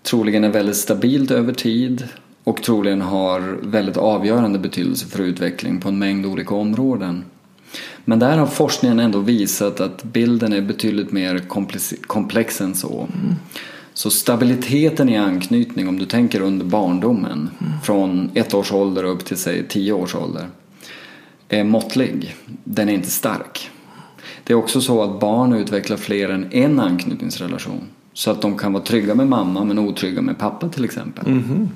troligen 0.04 0.44
är 0.44 0.50
väldigt 0.50 0.78
stabilt 0.78 1.32
över 1.32 1.54
tid 1.54 2.08
och 2.44 2.64
troligen 2.64 3.02
har 3.02 3.60
väldigt 3.62 3.98
avgörande 3.98 4.60
betydelse 4.60 5.06
för 5.06 5.24
utveckling 5.24 5.82
på 5.82 5.90
en 5.90 6.00
mängd 6.00 6.26
olika 6.26 6.56
områden. 6.56 7.24
Men 8.06 8.20
där 8.20 8.38
har 8.38 8.46
forskningen 8.46 9.00
ändå 9.00 9.20
visat 9.20 9.80
att 9.80 10.04
bilden 10.04 10.54
är 10.54 10.62
betydligt 10.62 11.12
mer 11.12 11.40
komplex 12.08 12.62
än 12.62 12.76
så. 12.76 13.02
Mm. 13.02 13.36
Så 13.94 14.10
stabiliteten 14.10 15.10
i 15.10 15.18
anknytning, 15.18 15.88
om 15.88 16.00
du 16.00 16.06
tänker 16.06 16.42
under 16.42 16.66
barndomen, 16.66 17.50
mm. 17.60 17.74
från 17.84 18.32
ett 18.34 18.54
års 18.54 18.72
ålder 18.72 19.04
upp 19.04 19.26
till 19.26 19.38
säg 19.38 19.68
tio 19.68 19.94
års 19.94 20.16
ålder, 20.16 20.48
är 21.50 21.64
måttlig. 21.64 22.36
Den 22.64 22.90
är 22.90 22.94
inte 22.94 23.10
stark. 23.10 23.70
Det 24.44 24.54
är 24.54 24.58
också 24.58 24.82
så 24.82 25.04
att 25.04 25.20
barn 25.20 25.54
utvecklar 25.54 25.98
fler 25.98 26.30
än 26.30 26.48
en 26.52 26.80
anknytningsrelation. 26.80 27.82
Så 28.14 28.32
att 28.32 28.42
de 28.42 28.58
kan 28.58 28.74
vara 28.74 28.84
trygga 28.84 29.16
med 29.16 29.28
mamma 29.28 29.64
men 29.64 29.80
otrygga 29.80 30.22
med 30.22 30.38
pappa 30.38 30.70
till 30.70 30.86
exempel. 30.86 31.28
Mm. 31.28 31.70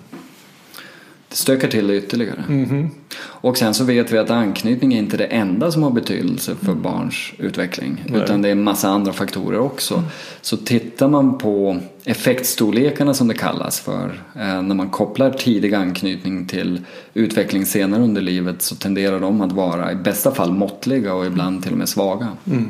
Stökar 1.34 1.68
till 1.68 1.88
det 1.88 1.98
ytterligare. 1.98 2.44
Mm. 2.50 2.90
Och 3.20 3.58
sen 3.58 3.74
så 3.74 3.84
vet 3.84 4.12
vi 4.12 4.18
att 4.18 4.30
anknytning 4.30 4.94
är 4.94 4.98
inte 4.98 5.18
det 5.18 5.26
enda 5.26 5.72
som 5.72 5.84
har 5.84 5.92
betydelse 5.92 6.56
för 6.62 6.74
barns 6.74 7.32
utveckling. 7.38 8.04
Nej. 8.08 8.22
Utan 8.22 8.42
det 8.42 8.48
är 8.48 8.52
en 8.52 8.64
massa 8.64 8.90
andra 8.90 9.14
faktorer 9.14 9.60
också. 9.60 9.94
Mm. 9.94 10.08
Så 10.42 10.58
tittar 10.58 11.08
man 11.08 11.38
på 11.38 11.80
effektstorlekarna 12.04 13.14
som 13.14 13.28
det 13.28 13.34
kallas 13.34 13.80
för. 13.80 14.24
Eh, 14.36 14.62
när 14.62 14.76
man 14.76 14.90
kopplar 14.90 15.32
tidig 15.32 15.74
anknytning 15.74 16.46
till 16.46 16.82
utveckling 17.14 17.66
senare 17.66 18.02
under 18.02 18.22
livet 18.22 18.62
så 18.62 18.76
tenderar 18.76 19.20
de 19.20 19.42
att 19.42 19.52
vara 19.52 19.92
i 19.92 19.96
bästa 19.96 20.32
fall 20.32 20.52
måttliga 20.52 21.14
och 21.14 21.26
ibland 21.26 21.64
till 21.64 21.72
och 21.72 21.78
med 21.78 21.90
svaga. 21.90 22.28
Mm. 22.46 22.70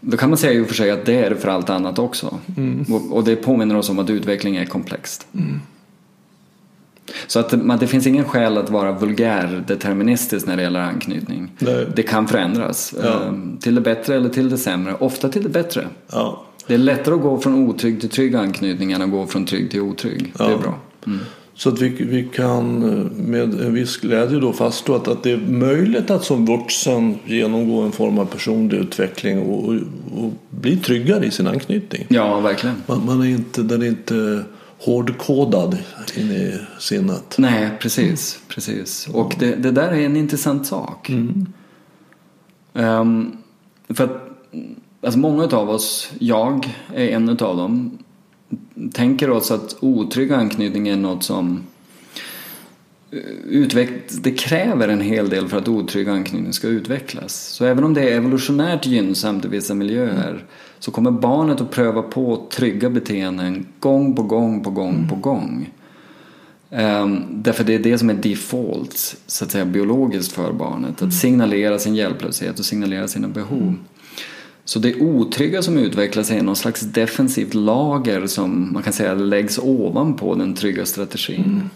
Då 0.00 0.16
kan 0.16 0.30
man 0.30 0.38
säga 0.38 0.62
och 0.62 0.68
för 0.68 0.74
sig 0.74 0.90
att 0.90 1.06
det 1.06 1.14
är 1.14 1.30
det 1.30 1.36
för 1.36 1.48
allt 1.48 1.70
annat 1.70 1.98
också. 1.98 2.38
Mm. 2.56 2.84
Och 3.10 3.24
det 3.24 3.36
påminner 3.36 3.76
oss 3.76 3.90
om 3.90 3.98
att 3.98 4.10
utveckling 4.10 4.56
är 4.56 4.64
komplext. 4.64 5.26
Så 7.26 7.40
att 7.40 7.80
det 7.80 7.86
finns 7.86 8.06
ingen 8.06 8.24
skäl 8.24 8.58
att 8.58 8.70
vara 8.70 8.92
vulgärdeterministisk 8.92 10.46
när 10.46 10.56
det 10.56 10.62
gäller 10.62 10.80
anknytning. 10.80 11.52
Nej. 11.58 11.86
Det 11.96 12.02
kan 12.02 12.28
förändras. 12.28 12.94
Ja. 13.02 13.22
Ehm, 13.22 13.58
till 13.58 13.74
det 13.74 13.80
bättre 13.80 14.16
eller 14.16 14.28
till 14.28 14.50
det 14.50 14.58
sämre. 14.58 14.94
Ofta 14.94 15.28
till 15.28 15.42
det 15.42 15.48
bättre. 15.48 15.86
Ja. 16.12 16.44
Det 16.66 16.74
är 16.74 16.78
lättare 16.78 17.14
att 17.14 17.20
gå 17.20 17.38
från 17.38 17.54
otrygg 17.54 18.00
till 18.00 18.08
trygg 18.08 18.34
anknytning 18.36 18.92
än 18.92 19.02
att 19.02 19.10
gå 19.10 19.26
från 19.26 19.46
trygg 19.46 19.70
till 19.70 19.80
otrygg. 19.80 20.32
Ja. 20.38 20.46
Det 20.46 20.52
är 20.52 20.58
bra. 20.58 20.78
Mm. 21.06 21.18
Så 21.54 21.68
att 21.68 21.80
vi, 21.80 21.88
vi 21.88 22.28
kan 22.34 22.82
eh, 22.82 23.24
med 23.24 23.60
en 23.60 23.74
viss 23.74 23.96
glädje 23.96 24.40
då 24.40 24.52
fastslå 24.52 24.94
att, 24.94 25.08
att 25.08 25.22
det 25.22 25.30
är 25.30 25.36
möjligt 25.36 26.10
att 26.10 26.24
som 26.24 26.46
vuxen 26.46 27.18
genomgå 27.24 27.80
en 27.80 27.92
form 27.92 28.18
av 28.18 28.24
personlig 28.24 28.76
utveckling 28.76 29.38
och, 29.38 29.68
och, 29.68 29.74
och 30.16 30.32
bli 30.50 30.76
tryggare 30.76 31.26
i 31.26 31.30
sin 31.30 31.46
anknytning. 31.46 32.06
Ja, 32.08 32.40
verkligen. 32.40 32.76
Man, 32.86 33.06
man 33.06 33.20
är 33.20 33.26
inte, 33.26 33.62
den 33.62 33.82
är 33.82 33.86
inte 33.86 34.44
hårdkodad 34.80 35.78
in 36.16 36.30
i 36.30 36.58
sinnet. 36.78 37.34
Nej, 37.38 37.70
precis. 37.80 38.42
precis. 38.48 39.08
Och 39.08 39.34
det, 39.38 39.54
det 39.54 39.70
där 39.70 39.88
är 39.88 40.00
en 40.06 40.16
intressant 40.16 40.66
sak. 40.66 41.10
Mm. 41.10 41.46
Um, 42.72 43.36
för 43.88 44.04
att 44.04 44.30
alltså 45.00 45.18
många 45.18 45.44
av 45.44 45.70
oss, 45.70 46.12
jag 46.18 46.74
är 46.94 47.08
en 47.08 47.28
av 47.28 47.36
dem, 47.36 47.98
tänker 48.92 49.30
oss 49.30 49.50
att 49.50 49.76
otrygg 49.80 50.32
anknytning 50.32 50.88
är 50.88 50.96
något 50.96 51.22
som 51.22 51.62
eh, 53.10 53.18
utveck 53.48 53.90
det 54.22 54.32
kräver 54.32 54.88
en 54.88 55.00
hel 55.00 55.28
del 55.28 55.48
för 55.48 55.58
att 55.58 55.68
otrygg 55.68 56.08
anknytning 56.08 56.52
ska 56.52 56.68
utvecklas. 56.68 57.34
Så 57.34 57.64
även 57.64 57.84
om 57.84 57.94
det 57.94 58.10
är 58.10 58.16
evolutionärt 58.16 58.86
gynnsamt 58.86 59.44
i 59.44 59.48
vissa 59.48 59.74
miljöer 59.74 60.44
så 60.80 60.90
kommer 60.90 61.10
barnet 61.10 61.60
att 61.60 61.70
pröva 61.70 62.02
på 62.02 62.46
trygga 62.50 62.90
beteenden 62.90 63.66
gång 63.80 64.16
på 64.16 64.22
gång 64.22 64.64
på 64.64 64.70
gång 64.70 64.94
mm. 64.94 65.08
på 65.08 65.16
gång. 65.16 65.70
Um, 66.70 67.26
därför 67.30 67.64
det 67.64 67.74
är 67.74 67.78
det 67.78 67.98
som 67.98 68.10
är 68.10 68.14
default, 68.14 69.16
så 69.26 69.44
att 69.44 69.50
säga 69.50 69.64
biologiskt 69.64 70.32
för 70.32 70.52
barnet. 70.52 71.02
Att 71.02 71.14
signalera 71.14 71.78
sin 71.78 71.94
hjälplöshet 71.94 72.58
och 72.58 72.64
signalera 72.64 73.08
sina 73.08 73.28
behov. 73.28 73.62
Mm. 73.62 73.78
Så 74.64 74.78
det 74.78 74.94
otrygga 74.94 75.62
som 75.62 75.78
utvecklas 75.78 76.30
är 76.30 76.42
någon 76.42 76.56
slags 76.56 76.80
defensivt 76.80 77.54
lager 77.54 78.26
som 78.26 78.72
man 78.72 78.82
kan 78.82 78.92
säga 78.92 79.14
läggs 79.14 79.58
ovanpå 79.58 80.34
den 80.34 80.54
trygga 80.54 80.86
strategin. 80.86 81.44
Mm. 81.44 81.70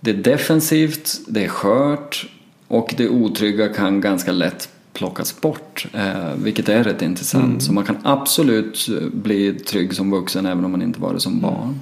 Det 0.00 0.10
är 0.10 0.14
defensivt, 0.14 1.20
det 1.28 1.44
är 1.44 1.48
skört 1.48 2.30
och 2.68 2.94
det 2.96 3.08
otrygga 3.08 3.68
kan 3.68 4.00
ganska 4.00 4.32
lätt 4.32 4.68
plockas 4.98 5.40
bort. 5.40 5.86
Eh, 5.92 6.34
vilket 6.36 6.68
är 6.68 6.84
rätt 6.84 7.02
intressant. 7.02 7.44
Mm. 7.44 7.60
Så 7.60 7.72
man 7.72 7.84
kan 7.84 7.96
absolut 8.02 8.88
bli 9.12 9.52
trygg 9.52 9.94
som 9.94 10.10
vuxen 10.10 10.46
även 10.46 10.64
om 10.64 10.70
man 10.70 10.82
inte 10.82 11.00
var 11.00 11.14
det 11.14 11.20
som 11.20 11.40
barn. 11.40 11.80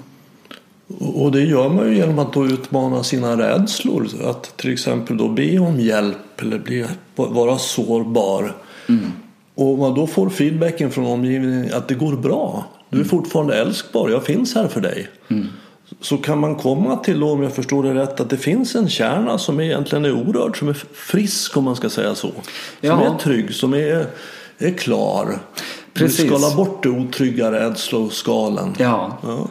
Och 0.99 1.33
det 1.33 1.41
gör 1.41 1.69
man 1.69 1.89
ju 1.89 1.97
genom 1.97 2.19
att 2.19 2.33
då 2.33 2.47
utmana 2.47 3.03
sina 3.03 3.37
rädslor. 3.37 4.09
Att 4.25 4.57
till 4.57 4.73
exempel 4.73 5.17
då 5.17 5.29
be 5.29 5.59
om 5.59 5.81
hjälp 5.81 6.43
eller 6.43 6.59
bli, 6.59 6.87
vara 7.15 7.59
sårbar. 7.59 8.57
Mm. 8.89 9.13
Och 9.55 9.79
man 9.79 9.95
då 9.95 10.07
får 10.07 10.29
feedbacken 10.31 10.91
från 10.91 11.07
omgivningen 11.07 11.75
att 11.75 11.89
det 11.89 11.95
går 11.95 12.17
bra. 12.17 12.67
Du 12.91 12.97
är 12.97 13.01
mm. 13.01 13.09
fortfarande 13.09 13.55
älskbar, 13.55 14.11
jag 14.11 14.25
finns 14.25 14.55
här 14.55 14.69
för 14.69 14.81
dig. 14.81 15.09
Mm. 15.29 15.47
Så 16.01 16.17
kan 16.17 16.39
man 16.39 16.55
komma 16.55 16.97
till, 16.97 17.23
om 17.23 17.43
jag 17.43 17.55
förstår 17.55 17.83
det 17.83 17.95
rätt, 17.95 18.21
att 18.21 18.31
det 18.31 18.37
finns 18.37 18.75
en 18.75 18.89
kärna 18.89 19.39
som 19.39 19.61
egentligen 19.61 20.05
är 20.05 20.13
orörd, 20.13 20.59
som 20.59 20.69
är 20.69 20.75
frisk 20.93 21.57
om 21.57 21.65
man 21.65 21.77
ska 21.77 21.91
säga 21.91 22.15
så. 22.15 22.29
Som 22.29 22.43
ja. 22.81 23.15
är 23.15 23.19
trygg, 23.19 23.55
som 23.55 23.75
är, 23.75 24.07
är 24.59 24.73
klar. 24.73 25.39
Precis. 25.93 26.21
Du 26.21 26.27
skalar 26.27 26.57
bort 26.57 26.83
det 26.83 26.89
otrygga 26.89 27.53
rädsloskalen. 27.53 28.75
Ja. 28.79 29.19
ja. 29.23 29.49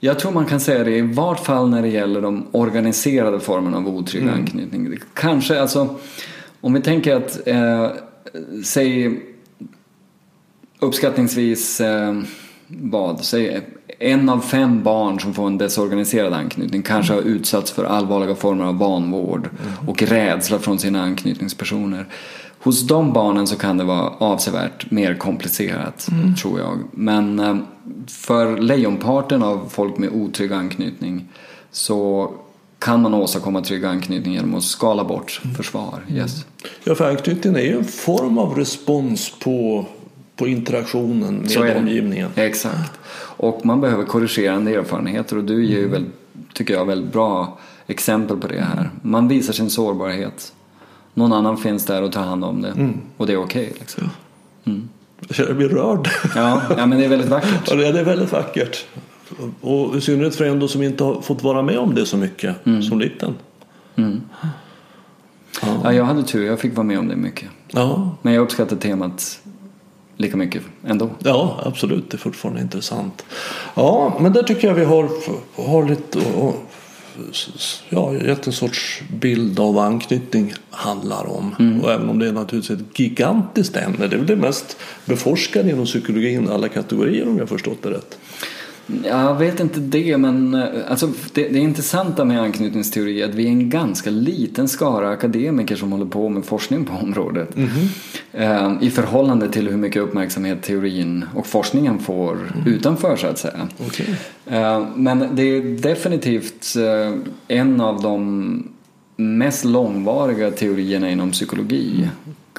Jag 0.00 0.18
tror 0.18 0.32
man 0.32 0.46
kan 0.46 0.60
säga 0.60 0.84
det 0.84 0.96
i 0.96 1.00
vart 1.00 1.44
fall 1.46 1.68
när 1.68 1.82
det 1.82 1.88
gäller 1.88 2.20
de 2.20 2.46
organiserade 2.52 3.40
formerna 3.40 3.76
av 3.76 3.88
otrygg 3.88 4.22
mm. 4.22 4.34
anknytning. 4.34 4.98
Kanske 5.14 5.60
alltså, 5.60 5.96
om 6.60 6.72
vi 6.72 6.80
tänker 6.80 7.16
att, 7.16 7.48
eh, 7.48 7.90
säg 8.64 9.20
uppskattningsvis 10.78 11.80
eh, 11.80 12.20
vad, 12.66 13.24
säg 13.24 13.60
en 14.02 14.28
av 14.28 14.40
fem 14.40 14.82
barn 14.82 15.20
som 15.20 15.34
får 15.34 15.46
en 15.46 15.58
desorganiserad 15.58 16.32
anknytning 16.32 16.82
kanske 16.82 17.12
har 17.12 17.20
utsatts 17.20 17.70
för 17.70 17.84
allvarliga 17.84 18.34
former 18.34 18.64
av 18.64 18.78
vanvård 18.78 19.40
mm. 19.40 19.88
och 19.88 20.02
rädsla 20.02 20.58
från 20.58 20.78
sina 20.78 21.02
anknytningspersoner. 21.02 22.06
Hos 22.58 22.86
de 22.86 23.12
barnen 23.12 23.46
så 23.46 23.56
kan 23.56 23.78
det 23.78 23.84
vara 23.84 24.08
avsevärt 24.18 24.90
mer 24.90 25.14
komplicerat, 25.14 26.08
mm. 26.10 26.34
tror 26.34 26.60
jag. 26.60 26.78
Men 26.90 27.38
eh, 27.38 27.56
för 28.08 28.58
lejonparten 28.58 29.42
av 29.42 29.68
folk 29.70 29.98
med 29.98 30.10
otrygg 30.12 30.52
anknytning 30.52 31.28
så 31.70 32.30
kan 32.78 33.02
man 33.02 33.14
åstadkomma 33.14 33.60
trygg 33.60 33.84
anknytning 33.84 34.34
genom 34.34 34.54
att 34.54 34.62
skala 34.62 35.04
bort 35.04 35.40
mm. 35.44 35.56
försvar. 35.56 36.04
Yes. 36.10 36.46
Ja, 36.84 36.94
för 36.94 37.10
anknytning 37.10 37.54
är 37.54 37.60
ju 37.60 37.78
en 37.78 37.84
form 37.84 38.38
av 38.38 38.54
respons 38.54 39.32
på, 39.38 39.86
på 40.36 40.46
interaktionen 40.46 41.46
med 41.58 41.76
omgivningen. 41.76 42.30
Exakt. 42.34 42.98
Och 43.36 43.66
man 43.66 43.80
behöver 43.80 44.04
korrigerande 44.04 44.74
erfarenheter 44.74 45.36
och 45.36 45.44
du 45.44 45.64
ger 45.64 45.78
ju, 45.78 45.78
mm. 45.78 45.90
väl, 45.90 46.04
tycker 46.52 46.74
jag, 46.74 46.84
väldigt 46.84 47.12
bra 47.12 47.58
exempel 47.86 48.36
på 48.36 48.48
det 48.48 48.60
här. 48.60 48.90
Man 49.02 49.28
visar 49.28 49.52
sin 49.52 49.70
sårbarhet. 49.70 50.52
Någon 51.14 51.32
annan 51.32 51.56
finns 51.56 51.86
där 51.86 52.02
och 52.02 52.12
tar 52.12 52.22
hand 52.22 52.44
om 52.44 52.62
det. 52.62 52.68
Mm. 52.68 53.00
Och 53.16 53.26
det 53.26 53.32
är 53.32 53.36
okej. 53.36 53.64
Okay, 53.64 53.78
liksom. 53.78 54.10
mm. 54.64 54.88
Jag 55.28 55.36
känner 55.36 55.54
mig 55.54 55.68
rörd. 55.68 56.08
Ja, 56.34 56.62
ja, 56.76 56.86
men 56.86 56.98
det 56.98 57.04
är 57.04 57.08
väldigt 57.08 57.28
vackert. 57.28 57.68
Ja, 57.70 57.92
det 57.92 58.00
är 58.00 58.04
väldigt 58.04 58.32
vackert. 58.32 58.86
Och 59.60 59.96
i 59.96 60.00
synnerhet 60.00 60.36
för 60.36 60.44
en 60.44 60.68
som 60.68 60.82
inte 60.82 61.04
har 61.04 61.20
fått 61.20 61.42
vara 61.42 61.62
med 61.62 61.78
om 61.78 61.94
det 61.94 62.06
så 62.06 62.16
mycket 62.16 62.66
mm. 62.66 62.82
som 62.82 63.00
liten. 63.00 63.34
Mm. 63.96 64.20
Ja. 65.62 65.80
ja. 65.84 65.92
jag 65.92 66.04
hade 66.04 66.22
tur. 66.22 66.46
Jag 66.46 66.60
fick 66.60 66.76
vara 66.76 66.86
med 66.86 66.98
om 66.98 67.08
det 67.08 67.16
mycket. 67.16 67.48
Ja. 67.70 68.16
Men 68.22 68.32
jag 68.32 68.42
uppskattar 68.42 68.76
temat 68.76 69.40
lika 70.22 70.36
mycket 70.36 70.62
ändå. 70.86 71.10
Ja, 71.18 71.62
absolut. 71.64 72.10
Det 72.10 72.16
är 72.16 72.18
fortfarande 72.18 72.60
intressant. 72.60 73.24
Ja, 73.74 74.18
men 74.20 74.32
där 74.32 74.42
tycker 74.42 74.68
jag 74.68 74.74
vi 74.74 74.84
har, 74.84 75.08
har 75.54 75.88
lite 75.88 76.18
ja, 77.88 78.14
gett 78.14 78.46
en 78.46 78.52
sorts 78.52 79.02
bild 79.20 79.60
av 79.60 79.74
vad 79.74 79.84
anknytning 79.84 80.54
handlar 80.70 81.30
om. 81.30 81.54
Mm. 81.58 81.80
Och 81.80 81.92
även 81.92 82.08
om 82.08 82.18
det 82.18 82.28
är 82.28 82.32
naturligtvis 82.32 82.80
ett 82.80 82.98
gigantiskt 82.98 83.76
ämne. 83.76 84.06
Det 84.06 84.16
är 84.16 84.18
väl 84.18 84.26
det 84.26 84.36
mest 84.36 84.76
beforskade 85.04 85.70
inom 85.70 85.84
psykologin 85.84 86.48
alla 86.48 86.68
kategorier 86.68 87.28
om 87.28 87.38
jag 87.38 87.48
förstått 87.48 87.82
det 87.82 87.90
rätt. 87.90 88.18
Jag 89.04 89.38
vet 89.38 89.60
inte 89.60 89.80
det, 89.80 90.18
men 90.18 90.54
eh, 90.54 90.64
alltså, 90.88 91.10
det, 91.32 91.48
det 91.48 91.58
intressanta 91.58 92.24
med 92.24 92.40
anknytningsteori 92.40 93.22
är 93.22 93.28
att 93.28 93.34
vi 93.34 93.44
är 93.44 93.48
en 93.48 93.70
ganska 93.70 94.10
liten 94.10 94.68
skara 94.68 95.10
akademiker 95.10 95.76
som 95.76 95.92
håller 95.92 96.06
på 96.06 96.28
med 96.28 96.44
forskning 96.44 96.84
på 96.84 96.92
området. 96.92 97.56
Mm 97.56 97.68
-hmm. 97.68 98.82
I 98.82 98.90
förhållande 98.90 99.48
till 99.48 99.68
hur 99.68 99.76
mycket 99.76 100.02
uppmärksamhet 100.02 100.62
teorin 100.62 101.24
och 101.34 101.46
forskningen 101.46 101.98
får 101.98 102.32
mm. 102.32 102.74
utanför 102.74 103.16
så 103.16 103.26
att 103.26 103.38
säga. 103.38 103.68
Okay. 103.86 104.06
Eh, 104.46 104.86
men 104.96 105.28
det 105.32 105.42
är 105.42 105.62
definitivt 105.62 106.76
en 107.48 107.80
av 107.80 108.02
de 108.02 108.68
mest 109.16 109.64
långvariga 109.64 110.50
teorierna 110.50 111.10
inom 111.10 111.30
psykologi. 111.30 112.08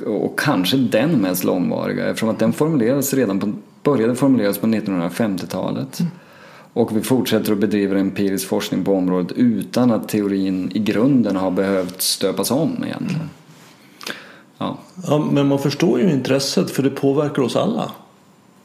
Och 0.06 0.40
kanske 0.40 0.78
den 0.78 1.12
mest 1.12 1.44
långvariga 1.44 2.06
eftersom 2.06 2.30
att 2.30 2.40
den 2.40 2.54
formulerades 2.54 3.14
redan 3.14 3.40
på, 3.40 3.54
började 3.84 4.16
formuleras 4.16 4.58
på 4.58 4.68
1950-talet. 4.68 6.00
Mm. 6.00 6.12
Och 6.74 6.98
vi 6.98 7.02
fortsätter 7.02 7.52
att 7.54 7.58
bedriva 7.60 8.00
empirisk 8.00 8.48
forskning 8.48 8.84
på 8.84 8.94
området 8.96 9.32
utan 9.38 9.92
att 9.92 10.10
teorin 10.10 10.72
i 10.74 10.80
grunden 10.80 11.36
har 11.36 11.52
behövt 11.52 12.02
stöpas 12.02 12.52
om 12.52 12.84
egentligen. 12.86 13.30
Ja, 14.58 14.78
Ja, 15.08 15.28
men 15.32 15.48
man 15.48 15.60
förstår 15.60 16.00
ju 16.00 16.12
intresset 16.12 16.72
för 16.72 16.84
det 16.84 16.90
påverkar 16.90 17.42
oss 17.42 17.56
alla. 17.56 17.92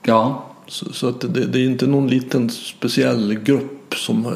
ja 0.02 0.44
Så, 0.66 0.92
så 0.92 1.08
att 1.08 1.20
det, 1.20 1.46
det 1.46 1.58
är 1.58 1.64
inte 1.66 1.86
någon 1.86 2.08
liten 2.08 2.50
speciell 2.50 3.34
grupp 3.34 3.94
som 3.94 4.26
eh, 4.26 4.32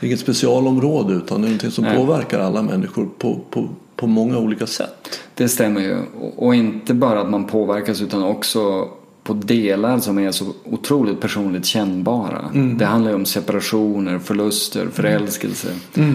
det 0.00 0.06
är 0.06 0.08
inget 0.08 0.20
specialområde 0.20 1.14
utan 1.14 1.40
det 1.40 1.46
är 1.46 1.48
någonting 1.48 1.70
som 1.70 1.84
Nej. 1.84 1.96
påverkar 1.96 2.38
alla 2.40 2.62
människor 2.62 3.08
på, 3.18 3.40
på, 3.50 3.68
på 3.96 4.06
många 4.06 4.38
olika 4.38 4.66
sätt. 4.66 5.20
det 5.34 5.48
stämmer 5.48 5.80
ju. 5.80 5.96
Och- 6.20 6.46
Och 6.46 6.54
inte 6.54 6.94
bara 6.94 7.20
att 7.20 7.30
man 7.30 7.44
påverkas 7.46 8.00
utan 8.00 8.22
också 8.22 8.88
på 9.34 9.46
delar 9.46 9.98
som 9.98 10.18
är 10.18 10.32
så 10.32 10.52
otroligt 10.64 11.20
personligt 11.20 11.66
kännbara. 11.66 12.50
Det 12.78 12.84
handlar 12.84 13.10
ju 13.10 13.14
om 13.14 13.26
separationer, 13.26 14.18
förluster, 14.18 14.88
förälskelse. 14.92 15.68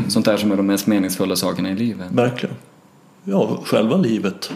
Sånt 0.08 0.25
där 0.25 0.38
som 0.38 0.51
är 0.51 0.58
de 0.58 0.67
mest 0.67 0.88
meningsfulla 0.88 1.36
sakerna 1.36 1.71
i 1.71 1.75
livet. 1.75 2.12
Verkligen. 2.12 2.56
Ja, 3.23 3.62
själva 3.65 3.97
livet. 3.97 4.51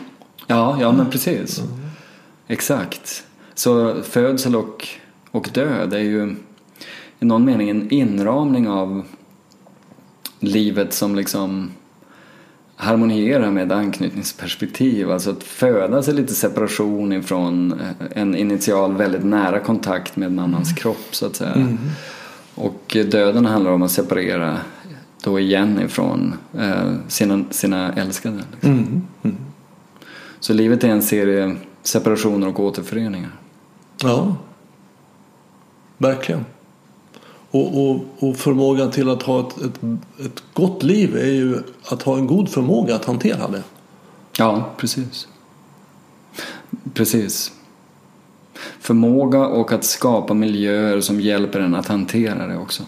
Ja, 0.48 0.78
ja 0.82 0.92
men 0.92 1.10
precis. 1.10 1.62
Exakt. 2.48 3.24
Så 3.54 3.96
födsel 4.04 4.56
och, 4.56 4.88
och 5.32 5.50
död 5.54 5.94
är 5.94 6.00
ju 6.00 6.36
i 7.20 7.26
någon 7.26 7.46
mening 7.46 7.70
en 7.70 7.92
inramning 7.92 8.68
av 8.68 9.04
livet 10.40 10.94
som 10.94 11.16
liksom 11.16 11.72
harmonierar 12.82 13.52
med 13.52 13.72
anknytningsperspektiv. 13.72 15.12
Alltså 15.12 15.30
att 15.30 15.44
födas 15.44 16.08
är 16.08 16.14
lite 16.14 16.34
separation 16.34 17.14
ifrån 17.14 17.72
eh, 17.72 18.22
en 18.22 18.36
initial 18.36 18.98
väldigt 18.98 19.24
nära 19.24 19.60
kontakt 19.60 20.16
med 20.16 20.32
mammans 20.32 20.74
kropp 20.74 21.08
så 21.12 21.26
att 21.26 21.36
säga. 21.36 21.78
Och 22.56 22.98
döden 23.12 23.46
handlar 23.46 23.72
om 23.72 23.82
att 23.82 23.92
separera 23.92 24.58
då 25.24 25.40
igen 25.40 25.82
ifrån 25.82 26.34
eh, 26.58 26.94
sina, 27.08 27.44
sina 27.50 27.94
älskade. 27.94 28.44
Liksom. 28.52 29.08
Så 30.40 30.54
livet 30.54 30.84
är 30.84 30.90
en 30.90 31.02
serie 31.02 31.56
separationer 31.84 32.48
och 32.48 32.60
återföreningar. 32.60 33.32
Ja, 34.04 34.36
verkligen. 35.98 36.46
Och, 37.52 37.90
och, 37.90 38.00
och 38.20 38.38
förmågan 38.38 38.92
till 38.92 39.10
att 39.10 39.24
ha 39.24 39.40
ett, 39.40 39.58
ett, 39.58 39.80
ett 40.26 40.44
gott 40.54 40.84
liv 40.84 41.18
är 41.18 41.32
ju 41.32 41.58
att 41.86 42.02
ha 42.02 42.18
en 42.18 42.28
god 42.28 42.50
förmåga 42.50 42.96
att 42.96 43.06
hantera 43.06 43.48
det. 43.48 43.64
Ja, 44.38 44.70
precis. 44.78 45.28
Precis. 46.94 47.52
Förmåga 48.80 49.40
och 49.40 49.72
att 49.72 49.84
skapa 49.84 50.34
miljöer 50.34 51.02
som 51.02 51.22
hjälper 51.22 51.60
en 51.60 51.76
att 51.76 51.88
hantera 51.88 52.48
det 52.48 52.58
också. 52.58 52.84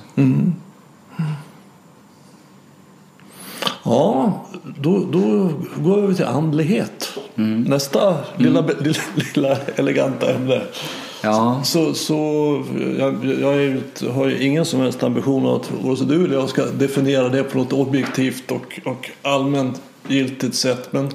Ja, 3.84 4.42
då, 4.80 5.06
då 5.12 5.50
går 5.78 5.96
vi 5.96 6.02
över 6.02 6.14
till 6.14 6.26
andlighet. 6.26 7.18
Nästa 7.36 8.18
lilla, 8.38 8.62
lilla, 8.80 9.00
lilla 9.16 9.58
eleganta 9.76 10.34
ämne. 10.34 10.62
Ja, 11.26 11.62
Så, 11.64 11.94
så 11.94 12.14
jag, 12.98 13.26
jag 13.26 14.12
har 14.14 14.28
ju 14.28 14.44
ingen 14.44 14.66
som 14.66 14.82
helst 14.82 15.04
ambition 15.04 15.56
att 15.56 15.72
vare 15.72 15.98
sig 15.98 16.08
du 16.08 16.26
eller 16.26 16.36
jag 16.36 16.50
ska 16.50 16.66
definiera 16.66 17.30
det 17.30 17.44
på 17.44 17.58
något 17.58 17.74
objektivt 17.74 18.52
och, 18.52 18.80
och 18.86 19.10
allmänt 19.22 19.82
giltigt 20.08 20.56
sätt. 20.56 20.94
Men, 20.94 21.12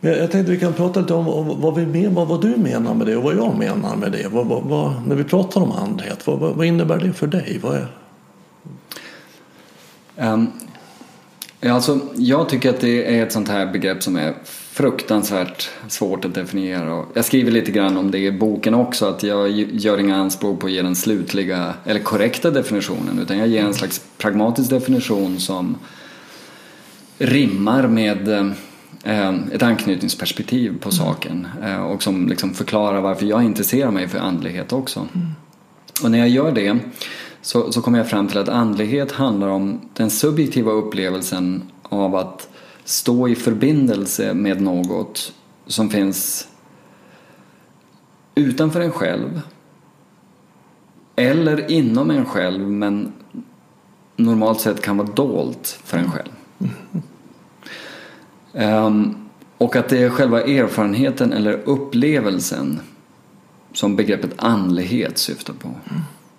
men 0.00 0.12
jag 0.12 0.30
tänkte 0.30 0.52
vi 0.52 0.60
kan 0.60 0.72
prata 0.72 1.00
lite 1.00 1.14
om, 1.14 1.28
om 1.28 1.60
vad, 1.60 1.74
vi 1.74 1.86
men, 1.86 2.14
vad, 2.14 2.28
vad 2.28 2.42
du 2.42 2.56
menar 2.56 2.94
med 2.94 3.06
det 3.06 3.16
och 3.16 3.22
vad 3.22 3.34
jag 3.34 3.58
menar 3.58 3.96
med 3.96 4.12
det. 4.12 4.28
Vad, 4.28 4.46
vad, 4.46 4.62
vad, 4.62 5.08
när 5.08 5.16
vi 5.16 5.24
pratar 5.24 5.60
om 5.60 5.72
andlighet, 5.72 6.26
vad, 6.26 6.64
innebär 6.64 6.98
det 6.98 7.12
för 7.12 7.26
dig? 7.26 7.60
Vad 7.62 7.76
är, 7.76 7.86
ja, 11.60 11.72
alltså, 11.72 12.00
jag 12.14 12.48
tycker 12.48 12.70
att 12.70 12.80
det 12.80 13.18
är 13.18 13.22
ett 13.22 13.32
sånt 13.32 13.48
här 13.48 13.66
begrepp 13.66 14.02
som 14.02 14.16
är 14.16 14.34
fruktansvärt 14.78 15.70
svårt 15.88 16.24
att 16.24 16.34
definiera. 16.34 17.04
Jag 17.14 17.24
skriver 17.24 17.50
lite 17.50 17.70
grann 17.70 17.96
om 17.96 18.10
det 18.10 18.18
i 18.18 18.32
boken 18.32 18.74
också, 18.74 19.06
att 19.06 19.22
jag 19.22 19.50
gör 19.50 20.00
inga 20.00 20.16
anspråk 20.16 20.60
på 20.60 20.66
att 20.66 20.72
ge 20.72 20.82
den 20.82 20.96
slutliga 20.96 21.74
eller 21.84 22.00
korrekta 22.00 22.50
definitionen, 22.50 23.18
utan 23.22 23.38
jag 23.38 23.48
ger 23.48 23.64
en 23.64 23.74
slags 23.74 24.00
pragmatisk 24.18 24.70
definition 24.70 25.40
som 25.40 25.76
rimmar 27.18 27.88
med 27.88 28.28
eh, 29.04 29.34
ett 29.52 29.62
anknytningsperspektiv 29.62 30.78
på 30.80 30.90
saken 30.90 31.48
eh, 31.62 31.82
och 31.82 32.02
som 32.02 32.28
liksom 32.28 32.54
förklarar 32.54 33.00
varför 33.00 33.26
jag 33.26 33.44
intresserar 33.44 33.90
mig 33.90 34.08
för 34.08 34.18
andlighet 34.18 34.72
också. 34.72 35.08
Och 36.02 36.10
när 36.10 36.18
jag 36.18 36.28
gör 36.28 36.52
det 36.52 36.78
så, 37.42 37.72
så 37.72 37.82
kommer 37.82 37.98
jag 37.98 38.08
fram 38.08 38.28
till 38.28 38.38
att 38.38 38.48
andlighet 38.48 39.12
handlar 39.12 39.48
om 39.48 39.80
den 39.94 40.10
subjektiva 40.10 40.72
upplevelsen 40.72 41.62
av 41.82 42.16
att 42.16 42.48
stå 42.88 43.28
i 43.28 43.34
förbindelse 43.34 44.34
med 44.34 44.60
något 44.60 45.32
som 45.66 45.90
finns 45.90 46.48
utanför 48.34 48.80
en 48.80 48.92
själv 48.92 49.40
eller 51.16 51.70
inom 51.70 52.10
en 52.10 52.24
själv 52.24 52.70
men 52.70 53.12
normalt 54.16 54.60
sett 54.60 54.82
kan 54.82 54.96
vara 54.96 55.08
dolt 55.08 55.80
för 55.84 55.98
en 55.98 56.10
själv. 56.10 56.32
Ehm, 58.52 59.14
och 59.58 59.76
att 59.76 59.88
det 59.88 60.02
är 60.02 60.10
själva 60.10 60.42
erfarenheten 60.42 61.32
eller 61.32 61.52
upplevelsen 61.52 62.80
som 63.72 63.96
begreppet 63.96 64.32
andlighet 64.36 65.18
syftar 65.18 65.54
på. 65.54 65.68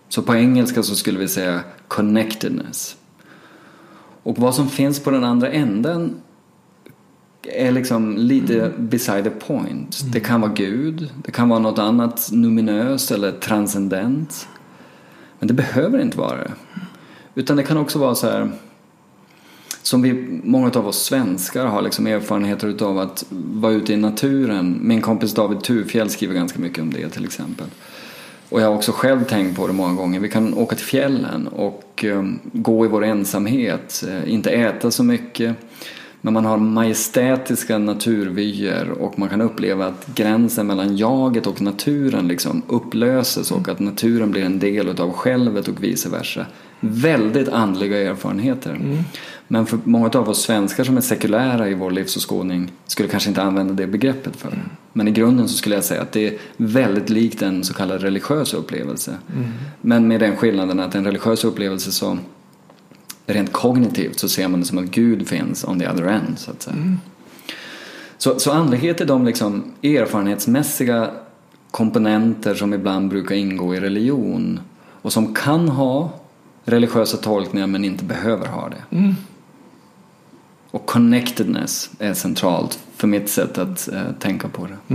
Så 0.07 0.21
på 0.21 0.35
engelska 0.35 0.83
så 0.83 0.95
skulle 0.95 1.19
vi 1.19 1.27
säga 1.27 1.61
connectedness. 1.87 2.97
Och 4.23 4.37
vad 4.37 4.55
som 4.55 4.69
finns 4.69 4.99
på 4.99 5.11
den 5.11 5.23
andra 5.23 5.51
änden 5.51 6.21
är 7.53 7.71
liksom 7.71 8.17
lite 8.17 8.71
beside 8.77 9.23
the 9.23 9.29
point. 9.29 10.01
Det 10.13 10.19
kan 10.19 10.41
vara 10.41 10.51
Gud, 10.51 11.09
det 11.25 11.31
kan 11.31 11.49
vara 11.49 11.59
något 11.59 11.79
annat 11.79 12.29
numinöst 12.31 13.11
eller 13.11 13.31
transcendent. 13.31 14.47
Men 15.39 15.47
det 15.47 15.53
behöver 15.53 16.01
inte 16.01 16.17
vara 16.17 16.37
det. 16.37 16.51
Utan 17.35 17.57
det 17.57 17.63
kan 17.63 17.77
också 17.77 17.99
vara 17.99 18.15
så 18.15 18.29
här 18.29 18.51
som 19.81 20.01
vi, 20.01 20.39
många 20.43 20.69
av 20.69 20.87
oss 20.87 21.03
svenskar 21.03 21.65
har 21.65 21.81
liksom 21.81 22.07
erfarenheter 22.07 22.67
utav 22.67 22.99
att 22.99 23.25
vara 23.29 23.71
ute 23.71 23.93
i 23.93 23.97
naturen. 23.97 24.79
Min 24.81 25.01
kompis 25.01 25.33
David 25.33 25.61
Turfjell 25.61 26.09
skriver 26.09 26.33
ganska 26.33 26.59
mycket 26.59 26.81
om 26.81 26.93
det 26.93 27.09
till 27.09 27.25
exempel. 27.25 27.67
Och 28.49 28.61
jag 28.61 28.67
har 28.67 28.75
också 28.75 28.91
själv 28.91 29.23
tänkt 29.23 29.57
på 29.57 29.67
det 29.67 29.73
många 29.73 29.93
gånger. 29.93 30.19
Vi 30.19 30.29
kan 30.29 30.53
åka 30.53 30.75
till 30.75 30.85
fjällen 30.85 31.47
och 31.47 32.05
eh, 32.05 32.23
gå 32.53 32.85
i 32.85 32.87
vår 32.87 33.03
ensamhet, 33.03 34.03
eh, 34.07 34.33
inte 34.33 34.49
äta 34.49 34.91
så 34.91 35.03
mycket. 35.03 35.55
Men 36.21 36.33
man 36.33 36.45
har 36.45 36.57
majestätiska 36.57 37.77
naturvyer 37.77 38.91
och 38.91 39.19
man 39.19 39.29
kan 39.29 39.41
uppleva 39.41 39.85
att 39.85 40.07
gränsen 40.15 40.67
mellan 40.67 40.97
jaget 40.97 41.47
och 41.47 41.61
naturen 41.61 42.27
liksom 42.27 42.61
upplöses 42.67 43.51
och 43.51 43.69
att 43.69 43.79
naturen 43.79 44.31
blir 44.31 44.43
en 44.43 44.59
del 44.59 44.87
utav 44.87 45.11
självet 45.11 45.67
och 45.67 45.83
vice 45.83 46.09
versa. 46.09 46.45
Väldigt 46.79 47.49
andliga 47.49 47.97
erfarenheter. 47.97 49.03
Men 49.47 49.65
för 49.65 49.79
många 49.83 50.09
av 50.09 50.29
oss 50.29 50.41
svenskar 50.41 50.83
som 50.83 50.97
är 50.97 51.01
sekulära 51.01 51.69
i 51.69 51.73
vår 51.73 51.91
livsåskådning 51.91 52.71
skulle 52.87 53.09
kanske 53.09 53.29
inte 53.29 53.41
använda 53.41 53.73
det 53.73 53.87
begreppet 53.87 54.35
för. 54.35 54.63
Men 54.93 55.07
i 55.07 55.11
grunden 55.11 55.47
så 55.47 55.57
skulle 55.57 55.75
jag 55.75 55.83
säga 55.83 56.01
att 56.01 56.11
det 56.11 56.27
är 56.27 56.33
väldigt 56.57 57.09
likt 57.09 57.41
en 57.41 57.63
så 57.63 57.73
kallad 57.73 58.01
religiös 58.01 58.53
upplevelse. 58.53 59.17
Men 59.81 60.07
med 60.07 60.19
den 60.19 60.35
skillnaden 60.35 60.79
att 60.79 60.95
en 60.95 61.05
religiös 61.05 61.43
upplevelse 61.43 61.91
så 61.91 62.17
rent 63.33 63.51
kognitivt 63.51 64.19
så 64.19 64.29
ser 64.29 64.47
man 64.47 64.59
det 64.59 64.65
som 64.65 64.77
att 64.77 64.85
Gud 64.85 65.27
finns 65.27 65.63
on 65.63 65.79
the 65.79 65.89
other 65.89 66.03
end 66.03 66.39
så 66.39 66.51
att 66.51 66.61
säga. 66.61 66.75
Så, 68.17 68.39
så 68.39 68.51
andlighet 68.51 69.01
är 69.01 69.05
de 69.05 69.25
liksom 69.25 69.63
erfarenhetsmässiga 69.83 71.11
komponenter 71.71 72.55
som 72.55 72.73
ibland 72.73 73.09
brukar 73.09 73.35
ingå 73.35 73.75
i 73.75 73.79
religion 73.79 74.59
och 75.01 75.13
som 75.13 75.33
kan 75.33 75.69
ha 75.69 76.11
religiösa 76.65 77.17
tolkningar 77.17 77.67
men 77.67 77.85
inte 77.85 78.03
behöver 78.03 78.47
ha 78.47 78.69
det. 78.69 78.83
Och 80.71 80.85
connectedness 80.85 81.89
är 81.99 82.13
centralt 82.13 82.79
för 82.95 83.07
mitt 83.07 83.29
sätt 83.29 83.57
att 83.57 83.87
eh, 83.87 84.11
tänka 84.19 84.47
på 84.47 84.67
det. 84.67 84.93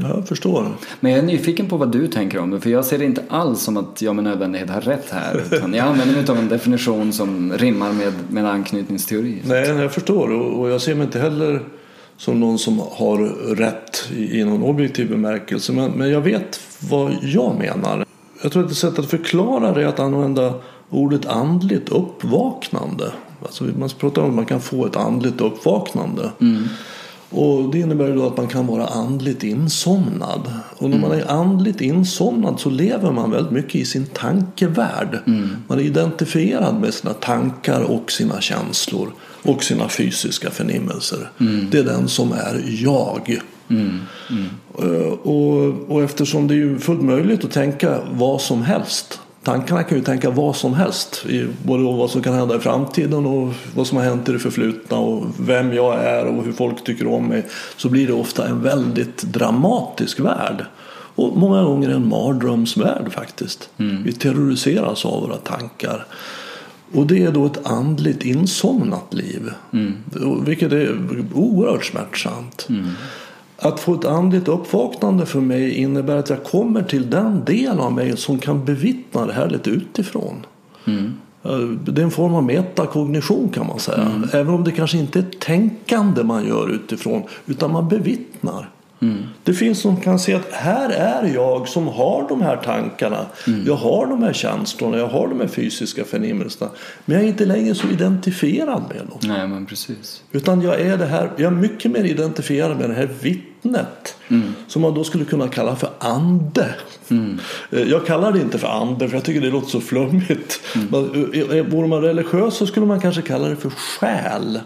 Ja, 0.00 0.08
jag 0.14 0.28
förstår. 0.28 0.66
Men 1.00 1.12
jag 1.12 1.18
är 1.18 1.24
nyfiken 1.24 1.68
på 1.68 1.76
vad 1.76 1.92
du 1.92 2.08
tänker 2.08 2.38
om 2.38 2.50
det 2.50 2.60
för 2.60 2.70
jag 2.70 2.84
ser 2.84 2.98
det 2.98 3.04
inte 3.04 3.22
alls 3.28 3.62
som 3.62 3.76
att 3.76 4.02
jag 4.02 4.14
med 4.14 4.24
nödvändighet 4.24 4.70
har 4.70 4.80
rätt 4.80 5.10
här. 5.10 5.42
Utan 5.52 5.74
jag 5.74 5.86
använder 5.86 6.14
mig 6.14 6.30
av 6.30 6.38
en 6.38 6.48
definition 6.48 7.12
som 7.12 7.52
rimmar 7.52 7.92
med, 7.92 8.12
med 8.30 8.46
anknytningsteori. 8.46 9.42
Nej, 9.44 9.68
jag 9.68 9.92
förstår 9.92 10.30
och 10.30 10.70
jag 10.70 10.80
ser 10.80 10.94
mig 10.94 11.04
inte 11.04 11.20
heller 11.20 11.62
som 12.16 12.40
någon 12.40 12.58
som 12.58 12.78
har 12.78 13.18
rätt 13.54 14.08
i, 14.14 14.40
i 14.40 14.44
någon 14.44 14.62
objektiv 14.62 15.08
bemärkelse. 15.08 15.72
Men, 15.72 15.90
men 15.90 16.10
jag 16.10 16.20
vet 16.20 16.60
vad 16.90 17.16
jag 17.22 17.58
menar. 17.58 18.04
Jag 18.42 18.52
tror 18.52 18.64
att 18.64 18.70
ett 18.70 18.76
sätt 18.76 18.98
att 18.98 19.10
förklara 19.10 19.74
det 19.74 19.82
är 19.82 19.86
att 19.86 20.00
använda 20.00 20.54
ordet 20.90 21.26
andligt 21.26 21.88
uppvaknande. 21.88 23.12
Alltså 23.42 23.64
man 23.64 23.88
pratar 23.88 24.22
om 24.22 24.28
att 24.28 24.34
man 24.34 24.46
kan 24.46 24.60
få 24.60 24.86
ett 24.86 24.96
andligt 24.96 25.40
uppvaknande. 25.40 26.30
Och 27.30 27.70
det 27.70 27.78
innebär 27.78 28.14
då 28.14 28.26
att 28.26 28.36
man 28.36 28.46
kan 28.48 28.66
vara 28.66 28.86
andligt 28.86 29.42
insomnad. 29.44 30.52
Och 30.78 30.90
när 30.90 30.98
man 30.98 31.12
är 31.12 31.30
andligt 31.30 31.80
insomnad 31.80 32.60
så 32.60 32.70
lever 32.70 33.12
man 33.12 33.30
väldigt 33.30 33.52
mycket 33.52 33.74
i 33.74 33.84
sin 33.84 34.06
tankevärld. 34.06 35.18
Man 35.68 35.78
är 35.78 35.82
identifierad 35.82 36.80
med 36.80 36.94
sina 36.94 37.14
tankar 37.14 37.80
och 37.80 38.12
sina 38.12 38.40
känslor 38.40 39.12
och 39.42 39.64
sina 39.64 39.88
fysiska 39.88 40.50
förnimmelser. 40.50 41.30
Det 41.70 41.78
är 41.78 41.84
den 41.84 42.08
som 42.08 42.32
är 42.32 42.64
jag. 42.84 43.38
Eh, 44.78 45.12
Och, 45.22 45.90
och 45.90 46.02
eftersom 46.02 46.48
det 46.48 46.54
är 46.54 46.78
fullt 46.78 47.02
möjligt 47.02 47.44
att 47.44 47.50
tänka 47.52 47.98
vad 48.12 48.40
som 48.40 48.62
helst. 48.62 49.20
Tankarna 49.48 49.82
kan 49.82 49.98
ju 49.98 50.04
tänka 50.04 50.30
vad 50.30 50.56
som 50.56 50.74
helst. 50.74 51.24
Både 51.62 51.84
om 51.84 51.96
vad 51.96 52.10
som 52.10 52.22
kan 52.22 52.34
hända 52.34 52.56
i 52.56 52.58
framtiden 52.58 53.26
och 53.26 53.54
vad 53.74 53.86
som 53.86 53.98
har 53.98 54.04
hänt 54.04 54.28
i 54.28 54.32
det 54.32 54.38
förflutna 54.38 54.96
och 54.96 55.26
vem 55.40 55.72
jag 55.72 56.04
är 56.04 56.26
och 56.26 56.44
hur 56.44 56.52
folk 56.52 56.84
tycker 56.84 57.06
om 57.06 57.26
mig. 57.26 57.46
Så 57.76 57.88
blir 57.88 58.06
det 58.06 58.12
ofta 58.12 58.48
en 58.48 58.62
väldigt 58.62 59.22
dramatisk 59.22 60.20
värld. 60.20 60.64
Och 61.14 61.36
många 61.36 61.62
gånger 61.62 61.88
en 61.88 62.08
mardrömsvärld 62.08 63.12
faktiskt. 63.12 63.70
Vi 64.04 64.12
terroriseras 64.12 65.04
av 65.04 65.20
våra 65.22 65.36
tankar. 65.36 66.06
Och 66.92 67.06
det 67.06 67.22
är 67.22 67.32
då 67.32 67.46
ett 67.46 67.66
andligt 67.66 68.24
insomnat 68.24 69.14
liv. 69.14 69.50
Och 70.24 70.48
Vilket 70.48 70.72
är 70.72 70.96
oerhört 71.34 71.84
smärtsamt. 71.84 72.68
Att 73.60 73.80
få 73.80 73.94
ett 73.94 74.04
andligt 74.04 74.48
uppvaknande 74.48 75.26
för 75.26 75.40
mig 75.40 75.74
innebär 75.74 76.16
att 76.16 76.30
jag 76.30 76.44
kommer 76.44 76.82
till 76.82 77.10
den 77.10 77.44
del 77.44 77.78
av 77.80 77.92
mig 77.92 78.16
som 78.16 78.38
kan 78.38 78.64
bevittna 78.64 79.26
det 79.26 79.32
här 79.32 79.50
lite 79.50 79.70
utifrån. 79.70 80.46
Eh, 80.86 81.58
Det 81.58 82.00
är 82.00 82.04
en 82.04 82.10
form 82.10 82.34
av 82.34 82.42
metakognition 82.42 83.48
kan 83.48 83.66
man 83.66 83.78
säga. 83.78 84.22
Även 84.32 84.54
om 84.54 84.64
det 84.64 84.72
kanske 84.72 84.98
inte 84.98 85.18
är 85.18 85.26
tänkande 85.38 86.22
man 86.22 86.46
gör 86.46 86.68
utifrån 86.70 87.22
utan 87.46 87.72
man 87.72 87.88
bevittnar. 87.88 88.70
Det 89.44 89.54
finns 89.54 89.80
som 89.80 89.96
kan 90.00 90.18
se 90.18 90.34
att 90.34 90.52
här 90.52 90.90
är 90.90 91.34
jag 91.34 91.68
som 91.68 91.86
har 91.88 92.26
de 92.28 92.42
här 92.42 92.56
tankarna. 92.56 93.26
Jag 93.66 93.76
har 93.76 94.06
de 94.06 94.22
här 94.22 94.32
känslorna, 94.32 94.98
jag 94.98 95.08
har 95.08 95.28
de 95.28 95.40
här 95.40 95.46
fysiska 95.46 96.04
förnimmelserna. 96.04 96.70
Men 97.04 97.16
jag 97.16 97.24
är 97.24 97.28
inte 97.28 97.44
längre 97.46 97.74
så 97.74 97.88
identifierad 97.88 98.82
med 98.88 99.06
dem. 99.06 99.18
Nej, 99.22 99.48
men 99.48 99.66
precis. 99.66 100.22
Utan 100.32 100.62
jag 100.62 100.80
är 100.80 100.98
det 100.98 101.06
här, 101.06 101.30
jag 101.36 101.52
är 101.52 101.56
mycket 101.56 101.90
mer 101.90 102.04
identifierad 102.04 102.78
med 102.78 102.90
det 102.90 102.94
här 102.94 103.08
vittnet. 103.62 104.16
Som 104.66 104.82
man 104.82 104.94
då 104.94 105.04
skulle 105.04 105.24
kunna 105.24 105.48
kalla 105.48 105.76
för 105.76 105.90
ande. 105.98 106.74
Eh, 107.70 107.82
Jag 107.82 108.06
kallar 108.06 108.32
det 108.32 108.40
inte 108.40 108.58
för 108.58 108.68
ande 108.68 109.08
för 109.08 109.16
jag 109.16 109.24
tycker 109.24 109.40
det 109.40 109.50
låter 109.50 109.68
så 109.68 109.80
flummigt. 109.80 110.60
Man, 110.90 111.30
eh, 111.34 111.66
Vore 111.66 111.88
man 111.88 112.02
religiös 112.02 112.54
så 112.54 112.66
skulle 112.66 112.86
man 112.86 113.00
kanske 113.00 113.22
kalla 113.22 113.48
det 113.48 113.56
för 113.56 113.70
själ. 113.70 114.60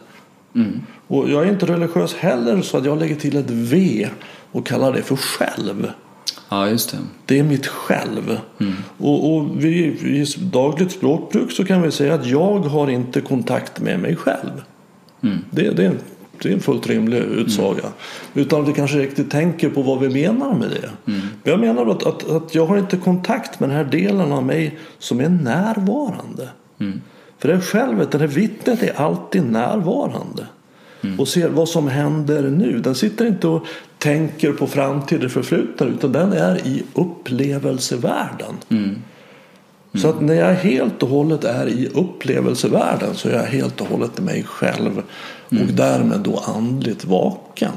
Och 1.06 1.30
jag 1.30 1.42
är 1.42 1.46
inte 1.52 1.66
religiös 1.66 2.14
heller 2.14 2.62
så 2.62 2.76
att 2.76 2.84
jag 2.84 2.98
lägger 2.98 3.16
till 3.16 3.36
ett 3.36 3.50
V 3.50 4.08
och 4.52 4.66
kallar 4.66 4.92
det 4.92 5.02
för 5.02 5.16
själv. 5.16 5.90
Ja, 6.48 6.68
just 6.68 6.90
det. 6.90 6.98
Det 7.26 7.38
är 7.38 7.42
mitt 7.42 7.66
själv. 7.66 8.38
Och, 8.98 9.34
och 9.36 9.64
vi, 9.64 9.84
i 10.02 10.26
dagligt 10.38 10.92
språkbruk 10.92 11.52
så 11.52 11.64
kan 11.64 11.82
vi 11.82 11.90
säga 11.90 12.14
att 12.14 12.26
jag 12.26 12.58
har 12.58 12.90
inte 12.90 13.20
kontakt 13.20 13.80
med 13.80 14.00
mig 14.00 14.16
själv. 14.16 14.62
Det, 15.50 15.70
det, 15.70 15.84
är 15.84 15.90
en, 15.90 15.98
det 16.42 16.48
är 16.48 16.52
en 16.52 16.60
fullt 16.60 16.86
rimlig 16.86 17.18
utsaga. 17.18 17.84
Utan 18.34 18.62
att 18.62 18.68
vi 18.68 18.72
kanske 18.72 18.98
riktigt 18.98 19.30
tänker 19.30 19.70
på 19.70 19.82
vad 19.82 20.00
vi 20.00 20.08
menar 20.08 20.54
med 20.54 20.70
det. 20.70 20.90
Men 21.04 21.30
Jag 21.42 21.60
menar 21.60 21.86
att, 21.86 22.06
att, 22.06 22.30
att 22.30 22.54
jag 22.54 22.66
har 22.66 22.78
inte 22.78 22.96
kontakt 22.96 23.60
med 23.60 23.68
den 23.68 23.76
här 23.76 23.84
delen 23.84 24.32
av 24.32 24.44
mig 24.46 24.78
som 24.98 25.20
är 25.20 25.28
närvarande. 25.28 26.48
För 27.38 27.48
det 27.48 27.54
här 27.54 27.60
självet, 27.60 28.10
det 28.10 28.18
här 28.18 28.26
vittnet 28.26 28.82
är 28.82 29.00
alltid 29.00 29.42
närvarande. 29.44 30.46
Och 31.18 31.28
ser 31.28 31.48
vad 31.48 31.68
som 31.68 31.88
händer 31.88 32.42
nu. 32.42 32.78
Den 32.78 32.94
sitter 32.94 33.26
inte 33.26 33.48
och 33.48 33.66
tänker 33.98 34.52
på 34.52 34.66
framtid 34.66 35.24
och 35.24 35.30
förflutna 35.30 35.86
utan 35.86 36.12
den 36.12 36.32
är 36.32 36.66
i 36.66 36.82
upplevelsevärlden. 36.94 38.54
Så 39.94 40.08
att 40.08 40.20
när 40.20 40.34
jag 40.34 40.54
helt 40.54 41.02
och 41.02 41.08
hållet 41.08 41.44
är 41.44 41.66
i 41.66 41.88
upplevelsevärlden 41.94 43.14
så 43.14 43.28
är 43.28 43.32
jag 43.32 43.42
helt 43.42 43.80
och 43.80 43.86
hållet 43.86 44.20
mig 44.20 44.42
själv 44.42 45.02
och 45.48 45.72
därmed 45.74 46.20
då 46.20 46.42
andligt 46.56 47.04
vaken. 47.04 47.72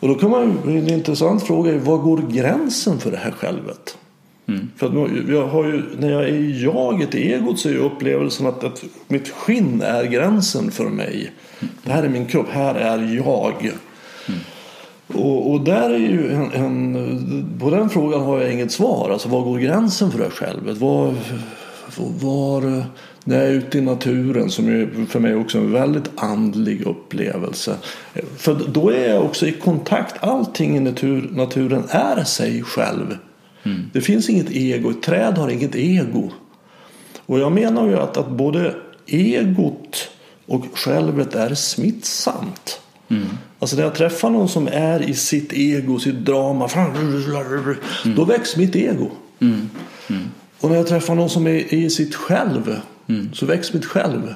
Och 0.00 0.08
då 0.08 0.14
kan 0.14 0.30
man, 0.30 0.58
en 0.66 0.88
intressant 0.90 1.42
fråga 1.42 1.72
är 1.74 1.78
var 1.78 1.98
går 1.98 2.22
gränsen 2.30 2.98
för 2.98 3.10
det 3.10 3.16
här 3.16 3.30
självet? 3.30 3.98
För 4.76 4.86
att 4.86 4.94
nu- 4.94 5.26
jag 5.28 5.46
ju, 5.64 5.82
när 5.98 6.10
jag 6.10 6.22
är 6.22 6.28
i 6.34 6.62
jaget, 6.64 7.14
i 7.14 7.32
egot, 7.32 7.58
så 7.58 7.68
är 7.68 7.76
upplevelsen 7.76 8.46
att, 8.46 8.64
att 8.64 8.84
mitt 9.08 9.28
skinn 9.28 9.82
är 9.82 10.04
gränsen 10.04 10.70
för 10.70 10.84
mig. 10.88 11.32
Det 11.84 11.92
här 11.92 12.02
är 12.02 12.08
min 12.08 12.26
kropp, 12.26 12.46
här 12.50 12.74
är 12.74 13.14
jag. 13.16 13.70
Och, 15.06 15.50
och 15.50 15.60
där 15.60 15.90
är 15.90 15.98
ju 15.98 16.32
en, 16.32 16.52
en, 16.52 17.58
på 17.60 17.70
den 17.70 17.90
frågan 17.90 18.20
har 18.20 18.40
jag 18.40 18.52
inget 18.52 18.72
svar. 18.72 19.10
Alltså 19.10 19.28
var 19.28 19.42
går 19.42 19.58
gränsen 19.58 20.10
för 20.10 20.18
det 20.18 20.24
här 20.24 20.30
självet? 20.30 20.78
Var, 20.78 21.14
var, 22.20 22.84
när 23.24 23.36
jag 23.36 23.46
är 23.46 23.52
ute 23.52 23.78
i 23.78 23.80
naturen 23.80 24.50
som 24.50 24.68
är 24.68 25.06
för 25.06 25.20
mig 25.20 25.34
också 25.34 25.58
en 25.58 25.72
väldigt 25.72 26.10
andlig 26.16 26.86
upplevelse. 26.86 27.76
För 28.36 28.60
då 28.68 28.90
är 28.90 29.08
jag 29.08 29.24
också 29.24 29.46
i 29.46 29.52
kontakt. 29.52 30.24
Allting 30.24 30.76
i 30.76 30.80
natur, 30.80 31.30
naturen 31.32 31.84
är 31.88 32.24
sig 32.24 32.62
själv. 32.62 33.18
Det 33.92 34.00
finns 34.00 34.28
inget 34.28 34.50
ego. 34.50 34.90
Ett 34.90 35.02
träd 35.02 35.38
har 35.38 35.48
inget 35.48 35.74
ego. 35.74 36.30
Och 37.26 37.38
jag 37.38 37.52
menar 37.52 37.88
ju 37.88 37.98
att, 37.98 38.16
att 38.16 38.30
både 38.30 38.74
egot 39.06 40.08
och 40.46 40.64
självet 40.74 41.34
är 41.34 41.54
smittsamt. 41.54 42.80
Alltså 43.58 43.76
när 43.76 43.82
jag 43.82 43.94
träffar 43.94 44.30
någon 44.30 44.48
som 44.48 44.68
är 44.72 45.02
i 45.02 45.14
sitt 45.14 45.52
ego, 45.52 45.98
sitt 45.98 46.14
drama. 46.24 46.68
Då 48.16 48.24
väcks 48.24 48.56
mitt 48.56 48.76
ego. 48.76 49.10
Och 50.60 50.70
när 50.70 50.76
jag 50.76 50.86
träffar 50.86 51.14
någon 51.14 51.30
som 51.30 51.46
är 51.46 51.74
i 51.74 51.90
sitt 51.90 52.14
själv. 52.14 52.80
Så 53.32 53.46
väcks 53.46 53.72
mitt 53.72 53.84
själv. 53.86 54.34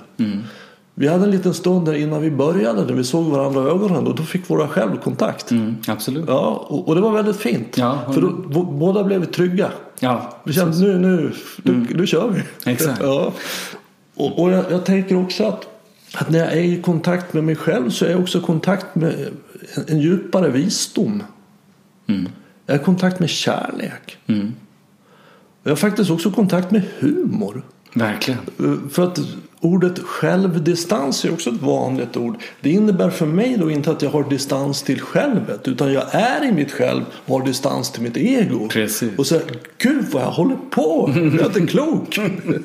Vi 0.94 1.08
hade 1.08 1.24
en 1.24 1.30
liten 1.30 1.54
stund 1.54 1.86
där 1.86 1.94
innan 1.94 2.22
vi 2.22 2.30
började. 2.30 2.84
När 2.84 2.92
vi 2.92 3.04
såg 3.04 3.24
varandra 3.24 3.62
i 3.62 3.66
ögonen. 3.66 4.06
Och 4.06 4.14
då 4.14 4.22
fick 4.22 4.50
våra 4.50 4.68
självkontakt. 4.68 5.50
Mm, 5.50 5.76
absolut. 5.86 6.24
Ja, 6.28 6.66
och, 6.68 6.88
och 6.88 6.94
det 6.94 7.00
var 7.00 7.12
väldigt 7.12 7.36
fint. 7.36 7.78
Ja, 7.78 7.98
För 8.14 8.20
då, 8.20 8.62
båda 8.62 9.04
blev 9.04 9.24
trygga. 9.24 9.70
Ja, 10.00 10.40
Vi 10.44 10.52
kände 10.52 10.78
nu, 10.78 10.98
nu, 10.98 11.32
nu, 11.62 11.86
nu 11.94 12.06
kör 12.06 12.28
vi. 12.28 12.70
Exakt. 12.72 13.00
Ja. 13.04 13.32
Och, 14.14 14.42
och 14.42 14.50
jag, 14.50 14.64
jag 14.70 14.84
tänker 14.84 15.16
också 15.16 15.44
att, 15.44 15.66
att 16.14 16.30
när 16.30 16.38
jag 16.38 16.52
är 16.52 16.60
i 16.62 16.82
kontakt 16.82 17.32
med 17.32 17.44
mig 17.44 17.56
själv 17.56 17.90
så 17.90 18.04
är 18.04 18.10
jag 18.10 18.20
också 18.20 18.38
i 18.38 18.40
kontakt 18.40 18.94
med 18.94 19.28
en, 19.74 19.84
en 19.88 20.00
djupare 20.00 20.50
visdom. 20.50 21.22
Jag 22.66 22.76
är 22.76 22.80
i 22.80 22.84
kontakt 22.84 23.20
med 23.20 23.30
kärlek. 23.30 24.18
Jag 25.62 25.70
har 25.70 25.76
faktiskt 25.76 26.10
också 26.10 26.30
kontakt 26.30 26.70
med 26.70 26.82
humor. 26.98 27.62
verkligen. 27.94 28.40
Eh, 28.58 28.88
För 28.90 29.02
att 29.04 29.18
ordet 29.60 29.98
självdistans 29.98 31.24
är 31.24 31.32
också 31.32 31.50
ett 31.50 31.62
vanligt 31.62 32.16
ord. 32.16 32.36
Det 32.60 32.70
innebär 32.70 33.10
för 33.10 33.26
mig 33.26 33.56
då 33.58 33.70
inte 33.70 33.90
att 33.90 34.02
jag 34.02 34.10
har 34.10 34.30
distans 34.30 34.82
till 34.82 35.00
självet. 35.00 35.68
Utan 35.68 35.92
jag 35.92 36.14
är 36.14 36.44
i 36.44 36.52
mitt 36.52 36.72
själv 36.72 37.02
och 37.26 37.38
har 37.38 37.46
distans 37.46 37.90
till 37.90 38.02
mitt 38.02 38.16
ego. 38.16 38.68
Precis. 38.68 39.18
Och 39.18 39.26
så 39.26 39.40
gud 39.78 40.04
vad 40.12 40.22
jag 40.22 40.30
håller 40.30 40.56
på. 40.70 41.12
Jag 41.14 41.40
är 41.40 41.46
inte 41.46 41.66
klok. 41.66 42.18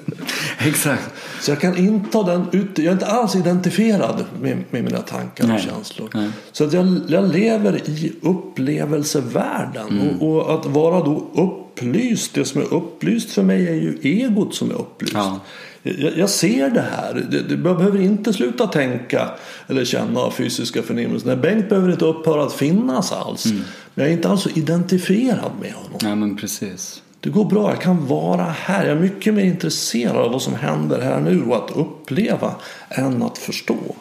Exakt. 0.60 1.14
Så 1.42 1.52
jag 1.52 1.60
kan 1.60 1.78
inta 1.78 2.24
den 2.24 2.46
ut. 2.52 2.78
Jag 2.78 2.88
är 2.88 2.92
inte 2.92 3.06
alls 3.06 3.36
identifierad 3.36 4.26
med, 4.42 4.64
med 4.70 4.84
mina 4.84 5.00
tankar 5.00 5.48
Nej. 5.48 5.56
och 5.56 5.62
känslor. 5.62 6.10
Nej. 6.14 6.30
Så 6.52 6.64
att 6.64 6.74
jag, 6.74 7.00
jag 7.08 7.36
lever 7.36 7.90
i 7.90 8.14
upplevelsevärlden. 8.22 9.88
Mm. 9.88 10.22
Och, 10.22 10.50
och 10.50 10.60
att 10.60 10.66
vara 10.66 11.04
då 11.04 11.28
upplyst. 11.34 12.34
Det 12.34 12.46
som 12.46 12.62
är 12.62 12.74
upplyst 12.74 13.32
för 13.32 13.44
mig 13.44 13.68
är 13.68 13.74
ju 13.74 13.98
egot 14.02 14.56
som 14.56 14.72
är 14.72 14.76
upplyst. 14.76 15.14
Ja. 15.14 15.40
Jag, 15.86 16.18
jag 16.18 16.30
ser 16.30 16.70
det 16.70 16.86
här. 16.92 17.26
Jag 17.50 17.60
behöver 17.60 18.02
inte 18.02 18.34
sluta 18.34 18.68
tänka 18.68 19.30
eller 19.68 19.86
känna 19.86 20.20
av 20.20 20.32
fysiska 20.32 20.82
förnimmelser. 20.82 21.28
Nej, 21.28 21.38
Bengt 21.38 21.70
behöver 21.70 21.92
inte 21.92 22.06
upphöra 22.06 22.44
att 22.44 22.54
finnas 22.54 23.12
alls. 23.12 23.46
Mm. 23.46 23.62
Men 23.94 24.04
jag 24.04 24.12
är 24.12 24.18
inte 24.18 24.30
alls 24.30 24.42
så 24.42 24.50
identifierad 24.50 25.52
med 25.62 25.74
honom. 25.74 26.00
Ja, 26.02 26.16
men 26.16 26.38
precis. 26.38 27.02
Det 27.20 27.30
går 27.30 27.46
bra, 27.46 27.70
jag 27.70 27.82
kan 27.82 28.08
vara 28.08 28.44
här. 28.44 28.86
Jag 28.86 28.98
är 28.98 29.02
mycket 29.02 29.34
mer 29.34 29.44
intresserad 29.44 30.16
av 30.16 30.32
vad 30.32 30.42
som 30.42 30.56
händer 30.56 31.02
här 31.02 31.20
nu 31.22 31.44
och 31.44 31.56
att 31.56 31.72
uppleva 31.76 32.56
än 32.90 33.24
att 33.24 33.38
förstå. 33.38 33.96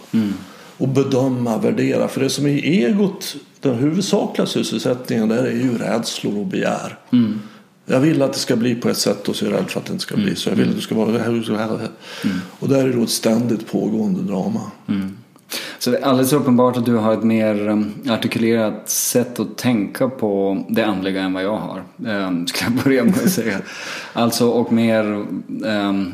Och 0.77 0.89
bedöma, 0.89 1.59
värdera. 1.59 2.09
För 2.09 2.21
det 2.21 2.31
som 2.31 2.47
är 2.47 2.65
egot, 2.65 3.37
den 3.61 3.75
huvudsakliga 3.75 4.47
sysselsättningen 4.47 5.29
där 5.29 5.45
är 5.45 5.51
ju 5.51 5.79
rädslor 5.79 6.39
och 6.39 6.47
begär. 6.47 6.99
Jag 7.87 8.01
vill 8.01 8.23
att 8.23 8.33
det 8.33 8.39
ska 8.39 8.57
bli 8.57 8.75
på 8.75 8.89
ett 8.89 8.97
sätt 8.99 9.29
och 9.29 9.37
så 9.37 9.47
är 9.47 9.51
jag 9.51 9.59
rädd 9.59 9.71
för 9.71 9.81
att 9.81 9.87
det 9.87 9.93
inte 9.93 10.03
ska 10.03 10.17
bli 10.17 10.37
så. 10.37 10.49
Jag 10.51 10.57
vill 10.57 10.69
att 10.69 10.77
det 10.77 10.83
ska 10.83 10.95
vara 10.95 11.11
det 11.13 11.19
här 11.19 11.39
och 11.39 11.45
så 11.45 11.55
här. 11.57 11.89
Och 12.61 12.69
där 12.69 12.79
är 12.85 12.89
det 12.89 12.97
då 12.97 13.03
ett 13.03 13.11
ständigt 13.11 13.73
pågående 13.73 14.23
drama. 14.23 14.61
Så 15.79 15.91
det 15.91 15.99
är 15.99 16.03
alldeles 16.05 16.33
uppenbart 16.33 16.77
att 16.77 16.85
du 16.85 16.95
har 16.97 17.13
ett 17.13 17.23
mer 17.25 17.69
um, 17.69 17.95
artikulerat 18.11 18.91
sätt 18.91 19.41
att 19.41 19.57
tänka 19.57 20.09
på 20.09 20.65
det 20.69 20.83
andliga 20.83 21.23
än 21.23 21.33
vad 21.33 21.43
jag 21.45 21.57
har. 21.57 21.83
Um, 21.97 22.47
skulle 22.47 22.71
jag 22.75 22.85
börja 22.85 23.05
med 23.05 23.15
att 23.25 23.31
säga. 23.31 23.59
Alltså 24.13 24.49
och 24.49 24.73
mer 24.73 25.05
um, 25.65 26.13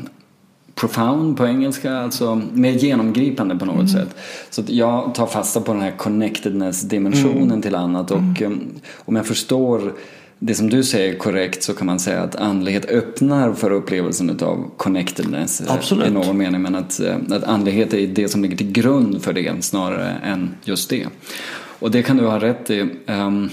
profound 0.75 1.37
på 1.37 1.45
engelska, 1.47 1.97
alltså 1.97 2.41
mer 2.53 2.71
genomgripande 2.71 3.55
på 3.55 3.65
något 3.65 3.75
Mm. 3.75 3.87
sätt. 3.87 4.15
Så 4.49 4.63
jag 4.67 5.15
tar 5.15 5.25
fasta 5.27 5.61
på 5.61 5.73
den 5.73 5.81
här 5.81 5.91
connectedness-dimensionen 5.97 7.43
Mm. 7.43 7.61
till 7.61 7.75
annat 7.75 8.11
och 8.11 8.41
um, 8.41 8.69
om 9.05 9.15
jag 9.15 9.25
förstår 9.25 9.93
det 10.43 10.55
som 10.55 10.69
du 10.69 10.83
säger 10.83 11.17
korrekt 11.17 11.63
så 11.63 11.73
kan 11.73 11.87
man 11.87 11.99
säga 11.99 12.21
att 12.21 12.35
andlighet 12.35 12.85
öppnar 12.85 13.53
för 13.53 13.71
upplevelsen 13.71 14.29
av 14.41 14.71
connectedness 14.77 15.61
eh, 15.61 15.73
Absolut. 15.73 16.07
i 16.07 16.11
någon 16.11 16.37
mening. 16.37 16.61
Men 16.61 16.75
att, 16.75 16.99
eh, 16.99 17.15
att 17.29 17.43
andlighet 17.43 17.93
är 17.93 18.07
det 18.07 18.27
som 18.27 18.41
ligger 18.41 18.57
till 18.57 18.71
grund 18.71 19.23
för 19.23 19.33
det 19.33 19.63
snarare 19.63 20.09
än 20.23 20.49
just 20.63 20.89
det. 20.89 21.07
Och 21.79 21.91
det 21.91 22.03
kan 22.03 22.17
du 22.17 22.25
ha 22.25 22.39
rätt 22.39 22.69
i. 22.69 22.85
Ehm, 23.05 23.49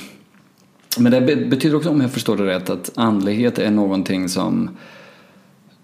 men 0.99 1.13
det 1.13 1.21
be- 1.21 1.37
betyder 1.37 1.77
också, 1.77 1.91
om 1.91 2.01
jag 2.01 2.11
förstår 2.11 2.37
det 2.37 2.47
rätt, 2.47 2.71
att 2.71 2.91
andlighet 2.95 3.59
är 3.59 3.71
någonting 3.71 4.29
som 4.29 4.71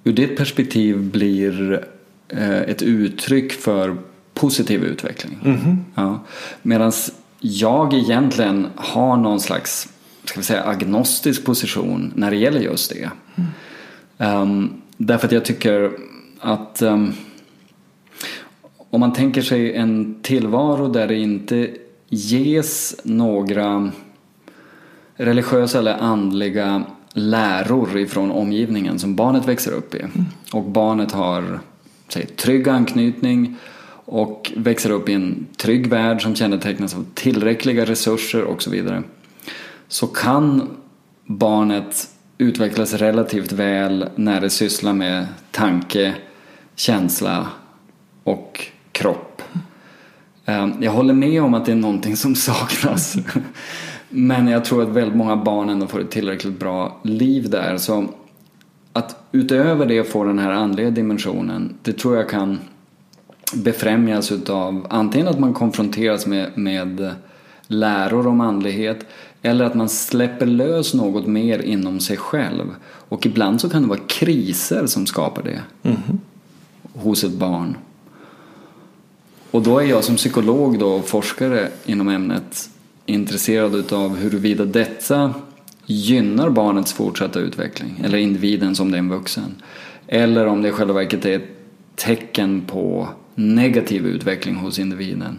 ur 0.05 0.13
ditt 0.13 0.37
perspektiv 0.37 1.03
blir 1.11 1.85
eh, 2.29 2.61
ett 2.61 2.83
uttryck 2.83 3.53
för 3.53 3.97
positiv 4.35 4.85
utveckling. 4.85 5.39
Ja. 5.95 6.25
Medan 6.63 6.93
jag 7.41 7.95
egentligen 7.95 8.67
har 8.77 9.17
någon 9.17 9.41
slags 9.41 9.89
ska 10.25 10.41
vi 10.41 10.45
säga, 10.45 10.64
agnostisk 10.64 11.45
position 11.45 12.12
när 12.16 12.31
det 12.31 12.37
gäller 12.37 12.61
just 12.61 12.93
det. 12.93 13.11
Ehm, 14.18 14.70
därför 14.97 15.27
att 15.27 15.33
jag 15.33 15.45
tycker 15.45 15.91
att 16.41 16.83
um, 16.83 17.12
om 18.91 19.01
man 19.01 19.12
tänker 19.12 19.43
sig 19.43 19.77
en 19.77 20.18
tillvaro 20.22 20.89
där 20.89 21.09
det 21.09 21.18
inte 21.18 21.70
ges 22.09 23.01
några 23.05 23.91
religiösa 25.16 25.79
eller 25.79 25.95
andliga 25.95 26.85
läror 27.12 27.99
ifrån 27.99 28.31
omgivningen 28.31 28.99
som 28.99 29.16
barnet 29.16 29.49
växer 29.49 29.72
upp 29.72 29.95
i. 29.95 30.05
Och 30.53 30.64
barnet 30.64 31.12
har 31.12 31.61
säg, 32.09 32.27
trygg 32.27 32.68
anknytning 32.68 33.57
och 34.05 34.53
växer 34.57 34.91
upp 34.91 35.09
i 35.09 35.12
en 35.12 35.47
trygg 35.57 35.87
värld 35.87 36.22
som 36.22 36.35
kännetecknas 36.35 36.95
av 36.95 37.07
tillräckliga 37.14 37.85
resurser 37.85 38.43
och 38.43 38.62
så 38.62 38.70
vidare. 38.70 39.03
Så 39.89 40.07
kan 40.07 40.76
barnet 41.26 42.09
utvecklas 42.39 42.95
relativt 42.95 43.53
väl 43.53 44.09
när 44.16 44.41
det 44.41 44.51
sysslar 44.51 44.93
med 44.93 45.26
tanke, 45.51 46.14
känsla 46.74 47.47
och 48.24 48.66
kropp. 48.93 49.43
Ehm, 50.45 50.72
jag 50.80 50.93
håller 50.93 51.14
med 51.14 51.43
om 51.43 51.55
att 51.55 51.66
det 51.66 51.72
är 51.72 51.76
någonting 51.76 52.16
som 52.16 52.35
saknas. 52.35 53.16
Men 54.09 54.49
jag 54.49 54.64
tror 54.64 54.82
att 54.82 54.89
väldigt 54.89 55.16
många 55.16 55.37
barn 55.37 55.68
ändå 55.68 55.87
får 55.87 56.01
ett 56.01 56.11
tillräckligt 56.11 56.59
bra 56.59 57.01
liv 57.03 57.51
där. 57.51 57.76
Så 57.76 58.09
att 58.93 59.16
utöver 59.32 59.87
det 59.87 60.05
få 60.05 60.24
den 60.24 60.39
här 60.39 60.51
andliga 60.51 60.91
dimensionen, 60.91 61.74
det 61.82 61.93
tror 61.93 62.16
jag 62.16 62.28
kan 62.28 62.59
befrämjas 63.55 64.32
utav 64.32 64.87
antingen 64.91 65.28
att 65.28 65.39
man 65.39 65.55
konfronteras 65.55 66.26
med, 66.26 66.59
med 66.59 67.14
läror 67.66 68.26
om 68.26 68.41
andlighet 68.41 69.07
eller 69.45 69.65
att 69.65 69.75
man 69.75 69.89
släpper 69.89 70.47
lös 70.47 70.95
något 70.95 71.27
mer 71.27 71.59
inom 71.59 72.01
sig 72.01 72.17
själv. 72.17 72.75
Och 72.85 73.27
ibland 73.27 73.61
så 73.61 73.69
kan 73.69 73.83
det 73.83 73.89
vara 73.89 74.01
kriser 74.07 74.87
som 74.87 75.07
skapar 75.07 75.43
det 75.43 75.63
hos 76.93 77.25
ett 77.25 77.33
barn. 77.33 77.77
Och 79.51 79.63
då 79.63 79.79
är 79.79 79.85
jag 79.85 80.05
som 80.05 80.17
psykolog 80.17 80.79
då 80.79 80.89
och 80.89 81.09
forskare 81.09 81.69
inom 81.85 82.09
ämnet 82.09 82.71
intresserad 83.07 83.75
utav 83.75 84.17
huruvida 84.17 84.65
detta 84.65 85.35
gynnar 85.87 86.51
barnets 86.51 86.93
fortsatta 86.93 87.41
utveckling 87.41 88.01
eller 88.05 88.19
individen 88.19 88.75
som 88.75 88.91
det 88.91 88.97
är 88.97 88.99
en 88.99 89.11
vuxen. 89.11 89.63
Eller 90.07 90.47
om 90.47 90.63
det 90.63 90.69
i 90.69 90.73
själva 90.73 90.95
verket 90.95 91.25
är 91.25 91.37
ett 91.37 91.51
tecken 91.95 92.61
på 92.67 93.09
negativ 93.35 94.07
utveckling 94.07 94.57
hos 94.57 94.79
individen. 94.79 95.39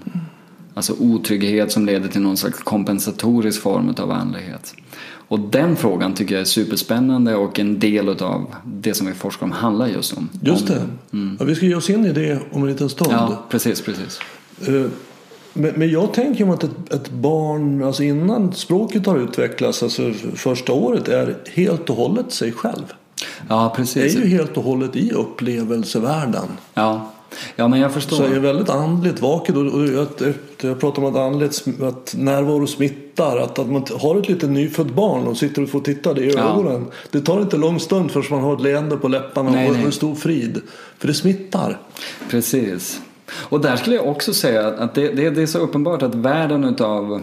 Alltså 0.77 0.93
otrygghet 0.99 1.71
som 1.71 1.85
leder 1.85 2.09
till 2.09 2.21
någon 2.21 2.37
slags 2.37 2.59
kompensatorisk 2.63 3.61
form 3.61 3.95
av 3.97 4.11
andlighet. 4.11 4.75
Och 5.27 5.39
den 5.39 5.75
frågan 5.75 6.13
tycker 6.13 6.35
jag 6.35 6.41
är 6.41 6.45
superspännande 6.45 7.35
och 7.35 7.59
en 7.59 7.79
del 7.79 8.09
av 8.09 8.55
det 8.65 8.93
som 8.93 9.07
vi 9.07 9.13
forskar 9.13 9.45
om 9.45 9.51
handlar 9.51 9.87
just 9.87 10.17
om. 10.17 10.29
Just 10.41 10.67
det. 10.67 10.81
Ja, 11.39 11.45
vi 11.45 11.55
ska 11.55 11.65
ge 11.65 11.75
oss 11.75 11.89
in 11.89 12.05
i 12.05 12.11
det 12.11 12.39
om 12.51 12.61
en 12.61 12.67
liten 12.69 12.89
stund. 12.89 13.11
Ja, 13.11 13.45
precis, 13.49 13.81
precis. 13.81 14.19
Eh, 14.67 14.85
Men, 15.53 15.89
jag 15.89 16.13
tänker 16.13 16.45
mig 16.45 16.53
att 16.53 16.93
ett, 16.93 17.09
barn, 17.11 17.83
alltså 17.83 18.03
innan 18.03 18.53
språket 18.53 19.05
har 19.05 19.17
utvecklats, 19.17 19.83
alltså 19.83 20.13
första 20.35 20.73
året, 20.73 21.07
är 21.07 21.35
helt 21.53 21.89
och 21.89 21.95
hållet 21.95 22.31
sig 22.31 22.51
själv. 22.51 22.93
Ja, 23.49 23.65
Är 23.71 23.75
precis. 23.75 24.15
ju 24.15 24.27
helt 24.27 24.57
och 24.57 24.63
hållet 24.63 24.95
i 24.95 25.11
upplevelsevärlden. 25.11 26.47
Ja. 26.73 27.11
Ja, 27.55 27.67
men 27.67 27.79
jag 27.79 27.91
förstår. 27.93 28.17
Så 28.17 28.23
är 28.23 28.39
väldigt 28.39 28.69
andligt 28.69 29.21
vaket. 29.21 29.55
Och, 29.55 29.65
och 29.65 29.87
jag, 29.87 30.07
jag 30.61 30.79
pratar 30.79 31.01
om 31.01 31.15
att, 31.15 31.21
andligt, 31.21 31.63
att 31.81 32.15
närvaro 32.17 32.67
smittar. 32.67 33.37
Att, 33.37 33.59
att 33.59 33.69
man 33.69 33.85
har 33.99 34.19
ett 34.19 34.29
litet 34.29 34.49
nyfött 34.49 34.87
barn 34.87 35.27
och 35.27 35.37
sitter 35.37 35.63
och 35.63 35.69
får 35.69 35.79
titta 35.79 36.13
det 36.13 36.21
i 36.21 36.33
Ja. 36.33 36.51
ögonen. 36.51 36.85
Det 37.11 37.21
tar 37.21 37.41
inte 37.41 37.57
lång 37.57 37.79
stund 37.79 38.11
förrän 38.11 38.25
man 38.29 38.41
har 38.41 38.53
ett 38.55 38.61
leende 38.61 38.97
på 38.97 39.07
läpparna 39.07 39.51
Nej, 39.51 39.69
och 39.69 39.75
nej. 39.75 39.85
en 39.85 39.91
stor 39.91 40.15
frid. 40.15 40.61
För 40.97 41.07
det 41.07 41.13
smittar. 41.13 41.79
Precis. 42.29 43.01
Och 43.31 43.61
där 43.61 43.75
skulle 43.75 43.95
jag 43.95 44.07
också 44.07 44.33
säga 44.33 44.67
att 44.67 44.95
det, 44.95 45.07
det, 45.07 45.29
det 45.29 45.41
är 45.41 45.45
så 45.45 45.59
uppenbart 45.59 46.01
att 46.01 46.15
världen 46.15 46.63
utav 46.63 47.21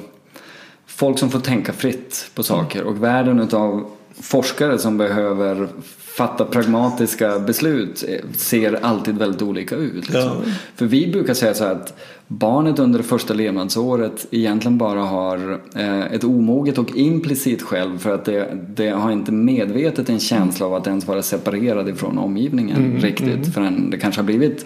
folk 0.87 1.19
som 1.19 1.31
får 1.31 1.41
tänka 1.41 1.73
fritt 1.73 2.31
på 2.35 2.43
saker 2.43 2.83
och 2.85 3.03
världen 3.03 3.41
utav 3.41 3.85
forskare 4.21 4.79
som 4.79 4.99
behöver 4.99 5.69
fatta 6.17 6.45
pragmatiska 6.45 7.39
beslut 7.39 8.05
ser 8.37 8.85
alltid 8.85 9.19
väldigt 9.19 9.43
olika 9.43 9.75
ut. 9.75 9.95
Liksom. 9.95 10.21
Ja. 10.21 10.53
För 10.75 10.87
vi 10.87 11.13
brukar 11.13 11.35
säga 11.35 11.55
så 11.55 11.65
här 11.65 11.73
att 11.73 11.95
barnet 12.27 12.79
under 12.79 12.99
det 12.99 13.05
första 13.05 13.35
levnadsåret 13.35 14.27
egentligen 14.31 14.79
bara 14.79 15.01
har 15.01 15.61
eh, 15.75 16.01
ett 16.01 16.25
omoget 16.25 16.79
och 16.79 16.97
implicit 16.97 17.63
själv 17.63 17.99
för 17.99 18.15
att 18.15 18.25
det, 18.25 18.59
det 18.69 18.89
har 18.89 19.11
inte 19.11 19.33
medvetet 19.33 20.09
en 20.09 20.21
känsla 20.21 20.67
av 20.67 20.75
att 20.75 20.87
ens 20.87 21.07
vara 21.07 21.23
separerad 21.23 21.89
ifrån 21.89 22.19
omgivningen 22.19 22.99
riktigt 23.01 23.55
förrän 23.55 23.91
det 23.91 23.99
kanske 23.99 24.21
har 24.21 24.27
blivit 24.27 24.65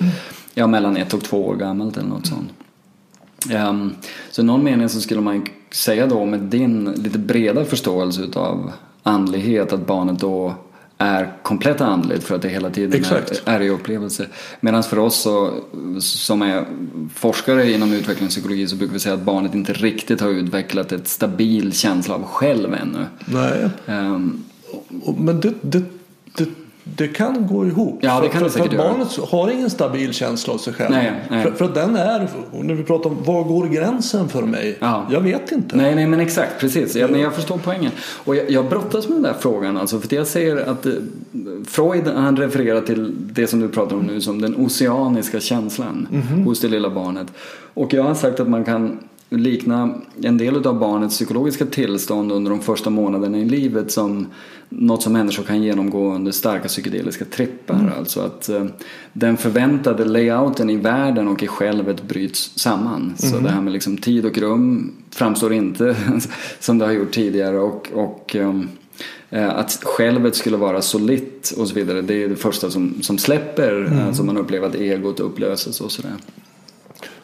ja, 0.55 0.66
mellan 0.66 0.97
ett 0.97 1.14
och 1.14 1.22
två 1.22 1.47
år 1.47 1.57
gammalt 1.57 1.97
eller 1.97 2.09
något 2.09 2.26
sånt. 2.26 2.51
Ehm, 3.51 3.90
så 4.30 4.42
i 4.42 4.44
någon 4.44 4.64
mening 4.64 4.88
så 4.88 5.01
skulle 5.01 5.20
man 5.20 5.47
säga 5.70 6.07
då 6.07 6.24
med 6.24 6.40
din 6.40 6.84
lite 6.84 7.18
breda 7.18 7.64
förståelse 7.64 8.22
utav 8.22 8.72
andlighet 9.03 9.72
att 9.72 9.86
barnet 9.86 10.18
då 10.18 10.55
är 10.99 11.32
komplett 11.42 11.80
andligt 11.80 12.24
för 12.24 12.34
att 12.34 12.42
det 12.42 12.49
hela 12.49 12.70
tiden 12.70 13.01
Exakt. 13.01 13.42
är, 13.44 13.53
är 13.53 13.61
i 13.61 13.68
upplevelse. 13.68 14.26
Medan 14.61 14.82
för 14.82 14.99
oss 14.99 15.16
så, 15.16 15.61
som 16.01 16.42
är 16.42 16.64
forskare 17.14 17.72
inom 17.72 17.92
utvecklingspsykologi 17.92 18.66
så 18.68 18.76
brukar 18.76 18.92
vi 18.92 18.99
säga 19.01 19.14
att 19.14 19.22
barnet 19.22 19.55
inte 19.55 19.72
riktigt 19.72 20.20
har 20.20 20.28
utvecklat 20.28 20.92
ett 20.92 21.09
stabil 21.09 21.72
känsla 21.72 22.14
av 22.14 22.22
själv 22.24 22.74
ännu. 22.74 23.07
Nej. 23.24 23.68
Och- 25.03 25.20
Men 25.20 25.40
det, 25.40 25.53
det, 25.62 25.82
det, 26.36 26.49
det 26.95 27.09
kan 27.09 27.47
gå 27.47 27.66
ihop. 27.66 27.99
Ja, 28.03 28.20
det 28.20 28.28
kan 28.28 28.39
för, 28.39 28.47
det 28.47 28.53
för 28.53 28.64
att 28.64 28.72
göra. 28.72 28.89
barnet 28.89 29.16
har 29.16 29.51
ingen 29.51 29.70
stabil 29.70 30.12
känsla 30.12 30.53
av 30.55 30.59
sig 30.59 30.72
själv. 30.72 30.91
Nej, 30.91 31.12
nej. 31.30 31.43
För, 31.43 31.51
för 31.51 31.64
att 31.64 31.74
den 31.74 31.97
är, 31.97 32.28
när 32.62 32.74
vi 32.74 32.82
pratar 32.82 33.11
om 33.11 33.16
var 33.24 33.45
går 33.45 33.66
gränsen 33.66 34.28
för 34.28 34.43
mig? 34.43 34.76
Ja. 34.80 35.07
Jag 35.11 35.20
vet 35.20 35.53
inte. 35.53 35.76
Nej, 35.76 35.95
nej 35.95 36.07
men 36.07 36.20
exakt, 36.20 36.61
precis. 36.61 36.97
Ja, 36.97 37.09
men 37.09 37.20
jag 37.20 37.34
förstår 37.34 37.61
poängen. 37.64 37.91
Och 37.99 38.37
jag, 38.37 38.51
jag 38.51 38.68
brottas 38.68 39.09
med 39.09 39.16
den 39.16 39.22
där 39.22 39.34
frågan 39.41 39.76
alltså, 39.76 40.01
för 40.01 40.16
jag 40.16 40.26
säger 40.26 40.57
att 40.57 40.87
eh, 40.87 40.93
Freud 41.66 42.07
han 42.07 42.37
refererar 42.37 42.80
till 42.80 43.14
det 43.16 43.47
som 43.47 43.61
du 43.61 43.68
pratar 43.68 43.97
om 43.97 44.03
nu 44.03 44.20
som 44.20 44.41
den 44.41 44.57
oceaniska 44.57 45.41
känslan 45.41 46.09
hos 46.45 46.61
det 46.61 46.68
lilla 46.68 46.91
barnet. 46.91 47.26
Och 47.74 47.95
jag 47.95 48.03
har 48.03 48.14
sagt 48.14 48.41
att 48.41 48.49
man 48.49 48.64
kan 48.64 48.99
likna 49.29 49.95
en 50.22 50.39
del 50.39 50.66
av 50.66 50.79
barnets 50.79 51.14
psykologiska 51.14 51.66
tillstånd 51.66 52.33
under 52.33 52.51
de 52.51 52.61
första 52.61 52.91
månaderna 52.91 53.39
i 53.39 53.45
livet 53.45 53.93
som 53.93 54.27
något 54.68 55.03
som 55.03 55.12
människor 55.12 55.43
kan 55.43 55.62
genomgå 55.62 56.12
under 56.12 56.33
starka 56.33 56.68
psykedeliska 56.68 57.24
trippar. 57.24 57.95
Alltså 57.99 58.20
att 58.20 58.49
eh, 58.49 58.64
den 59.12 59.37
förväntade 59.37 60.05
layouten 60.05 60.70
i 60.70 60.77
världen 60.77 61.29
och 61.29 61.43
i 61.43 61.47
självet 61.47 62.03
bryts 62.03 62.59
samman. 62.59 63.14
Så 63.16 63.39
det 63.39 63.49
här 63.49 63.61
med 63.61 63.72
liksom 63.72 63.97
tid 63.97 64.27
och 64.27 64.39
rum 64.39 64.93
framstår 65.11 65.53
inte 65.53 65.97
som 66.61 66.79
det 66.79 66.85
har 66.85 66.93
gjort 66.93 67.12
tidigare 67.12 67.59
och, 67.59 67.89
och 67.95 68.37
ehm, 68.37 68.68
eh, 69.31 69.49
att 69.49 69.81
självet 69.85 70.37
skulle 70.37 70.57
vara 70.57 70.83
solitt 70.83 71.55
och 71.59 71.68
så 71.68 71.74
vidare. 71.74 72.03
Det 72.03 72.22
är 72.22 72.29
det 72.29 72.37
första 72.37 72.70
som, 72.70 73.03
som 73.03 73.18
släpper. 73.18 74.03
Alltså 74.07 74.24
man 74.24 74.37
upplever 74.37 74.68
att 74.68 74.74
egot 74.74 75.20
upplöses 75.20 75.81
och 75.81 75.93
sådär. 75.93 76.12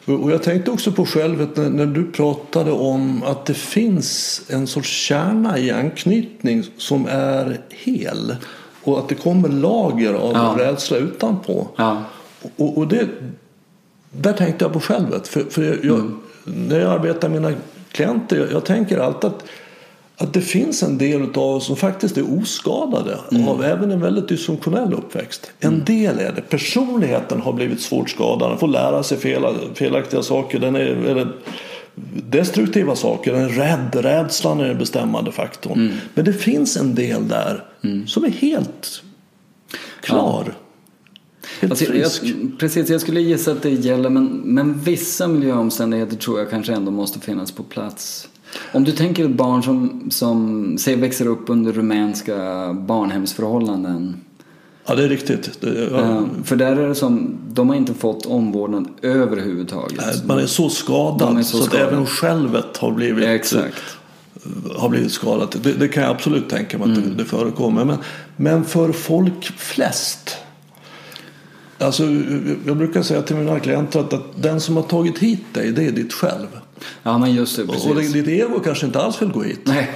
Och 0.05 0.31
jag 0.31 0.43
tänkte 0.43 0.71
också 0.71 0.91
på 0.91 1.05
självet 1.05 1.55
när, 1.57 1.85
du 1.85 2.11
pratade 2.11 2.71
om 2.71 3.23
att 3.23 3.45
det 3.45 3.53
finns 3.53 4.41
en 4.49 4.67
sorts 4.67 4.89
kärna 4.89 5.57
i 5.59 5.71
anknytning 5.71 6.63
som 6.77 7.07
är 7.09 7.61
hel. 7.69 8.35
Och 8.83 8.99
att 8.99 9.09
det 9.09 9.15
kommer 9.15 9.49
lager 9.49 10.13
av 10.13 10.31
Ja. 10.33 10.55
rädsla 10.65 10.97
utanpå. 10.97 11.67
Ja, 11.75 12.03
Och, 12.55 12.77
och 12.77 12.87
det, 12.87 13.07
där 14.11 14.33
tänkte 14.33 14.65
jag 14.65 14.73
på 14.73 14.79
självet. 14.79 15.27
För, 15.27 15.43
för 15.43 15.79
jag, 15.85 15.99
Mm. 15.99 16.67
när 16.67 16.79
jag 16.79 16.91
arbetar 16.91 17.29
med 17.29 17.41
mina 17.41 17.55
klienter, 17.91 18.37
jag, 18.37 18.51
jag 18.51 18.65
tänker 18.65 18.97
alltid 18.97 19.29
att, 19.29 19.43
att 20.17 20.33
det 20.33 20.41
finns 20.41 20.83
en 20.83 20.97
del 20.97 21.21
av 21.21 21.37
oss 21.37 21.65
som 21.65 21.75
faktiskt 21.75 22.17
är 22.17 22.39
oskadade 22.41 23.17
av 23.47 23.63
även 23.63 23.91
en 23.91 24.01
väldigt 24.01 24.27
dysfunktionell 24.27 24.93
uppväxt. 24.93 25.51
En 25.59 25.85
del 25.85 26.19
är 26.19 26.31
det. 26.33 26.41
Personligheten 26.41 27.41
har 27.41 27.53
blivit 27.53 27.81
svårt 27.81 28.09
skadad. 28.09 28.51
Den 28.51 28.57
får 28.57 28.67
lära 28.67 29.03
sig 29.03 29.17
fel, 29.17 29.43
felaktiga 29.73 30.23
saker. 30.23 30.59
Den 30.59 30.75
är, 30.75 30.79
eller 30.79 31.35
destruktiva 32.29 32.95
saker. 32.95 33.33
Den 33.33 33.41
är 33.41 33.49
rädd. 33.49 33.95
Rädslan 33.95 34.59
är 34.59 34.67
den 34.67 34.77
bestämmande 34.77 35.31
faktorn. 35.31 35.91
Men 36.13 36.25
det 36.25 36.33
finns 36.33 36.77
en 36.77 36.95
del 36.95 37.27
där 37.27 37.63
som 38.07 38.23
är 38.23 38.29
helt 38.29 39.03
klar. 40.01 40.53
Helt 41.59 41.71
Alltså, 41.71 41.85
frisk. 41.85 42.23
jag, 42.23 42.59
precis, 42.59 42.89
jag 42.89 43.01
skulle 43.01 43.21
gissa 43.21 43.51
att 43.51 43.61
det 43.61 43.69
gäller 43.69 44.09
men, 44.09 44.25
men 44.25 44.79
vissa 44.79 45.27
miljöomständigheter 45.27 46.15
tror 46.15 46.39
jag 46.39 46.49
kanske 46.49 46.73
ändå 46.73 46.91
måste 46.91 47.19
finnas 47.19 47.51
på 47.51 47.63
plats. 47.63 48.29
Om 48.71 48.83
du 48.83 48.91
tänker 48.91 49.25
ett 49.25 49.31
barn 49.35 49.63
som, 49.63 50.07
som 50.11 50.77
säg, 50.77 50.95
växer 50.95 51.27
upp 51.27 51.49
under 51.49 51.71
rumänska 51.73 52.35
barnhemsförhållanden. 52.73 54.17
Ja, 54.85 54.95
det 54.95 55.03
är 55.03 55.09
riktigt. 55.09 55.61
Det, 55.61 55.89
ja. 55.91 55.99
Eh, 55.99 56.23
För 56.43 56.55
där 56.55 56.75
är 56.75 56.87
det 56.87 56.95
som, 56.95 57.37
de 57.53 57.69
har 57.69 57.75
inte 57.75 57.93
fått 57.93 58.25
omvårdnad 58.25 58.87
överhuvudtaget. 59.01 60.25
Man 60.25 60.39
är 60.39 60.45
så 60.45 60.69
skadad 60.69 61.37
är 61.37 61.43
så 61.43 61.57
så, 61.57 61.63
att 61.63 61.73
även 61.73 62.05
självet 62.05 62.77
har 62.77 62.91
blivit, 62.91 63.23
Exakt. 63.25 63.83
har 64.75 64.89
blivit 64.89 65.11
skadat. 65.11 65.63
Det, 65.63 65.73
det 65.73 65.87
kan 65.87 66.03
jag 66.03 66.11
absolut 66.11 66.49
tänka 66.49 66.77
mig 66.77 66.91
att 66.91 66.97
Mm. 66.97 67.09
det, 67.09 67.15
det 67.15 67.25
förekommer. 67.25 67.85
Men, 67.85 67.97
men 68.35 68.65
för 68.65 68.91
folk 68.91 69.45
flest. 69.57 70.37
Alltså, 71.79 72.03
jag 72.65 72.77
brukar 72.77 73.01
säga 73.01 73.21
till 73.21 73.35
mina 73.35 73.59
klienter 73.59 73.99
att, 73.99 74.13
att 74.13 74.41
den 74.43 74.61
som 74.61 74.75
har 74.75 74.83
tagit 74.83 75.19
hit 75.19 75.43
dig, 75.53 75.71
det 75.71 75.85
är 75.85 75.91
ditt 75.91 76.13
själv. 76.13 76.47
Ja 77.03 77.17
men 77.17 77.33
just 77.33 77.55
det, 77.57 77.63
Och 77.63 77.69
precis. 77.69 78.13
ditt 78.13 78.27
ego 78.27 78.59
kanske 78.59 78.85
inte 78.85 78.99
alls 79.01 79.21
vill 79.21 79.31
gå 79.31 79.41
hit. 79.41 79.59
Nej, 79.63 79.89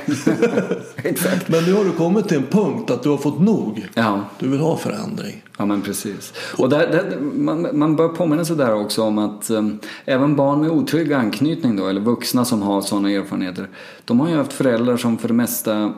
exakt. 0.95 1.49
Men 1.49 1.63
nu 1.63 1.73
har 1.73 1.83
du 1.85 1.91
kommit 1.91 2.27
till 2.27 2.37
en 2.37 2.43
punkt 2.43 2.91
att 2.91 3.03
du 3.03 3.09
har 3.09 3.17
fått 3.17 3.39
nog. 3.39 3.87
Ja. 3.93 4.21
Du 4.39 4.49
vill 4.49 4.59
ha 4.59 4.77
förändring. 4.77 5.43
Ja 5.57 5.65
men 5.65 5.81
precis. 5.81 6.33
Och 6.57 6.69
där, 6.69 6.79
där, 6.87 7.17
man, 7.21 7.67
man 7.73 7.95
bör 7.95 8.07
påminna 8.07 8.45
sig 8.45 8.55
där 8.55 8.73
också 8.73 9.03
om 9.03 9.17
att 9.17 9.49
um, 9.49 9.79
även 10.05 10.35
barn 10.35 10.61
med 10.61 10.69
otrygg 10.69 11.13
anknytning 11.13 11.75
då, 11.75 11.87
eller 11.87 12.01
vuxna 12.01 12.45
som 12.45 12.61
har 12.61 12.81
sådana 12.81 13.11
erfarenheter, 13.11 13.69
de 14.05 14.19
har 14.19 14.29
ju 14.29 14.35
haft 14.35 14.53
föräldrar 14.53 14.97
som 14.97 15.17
för 15.17 15.27
det 15.27 15.33
mesta 15.33 15.73
eh, 15.81 15.89
i, 15.89 15.89
att- 15.89 15.95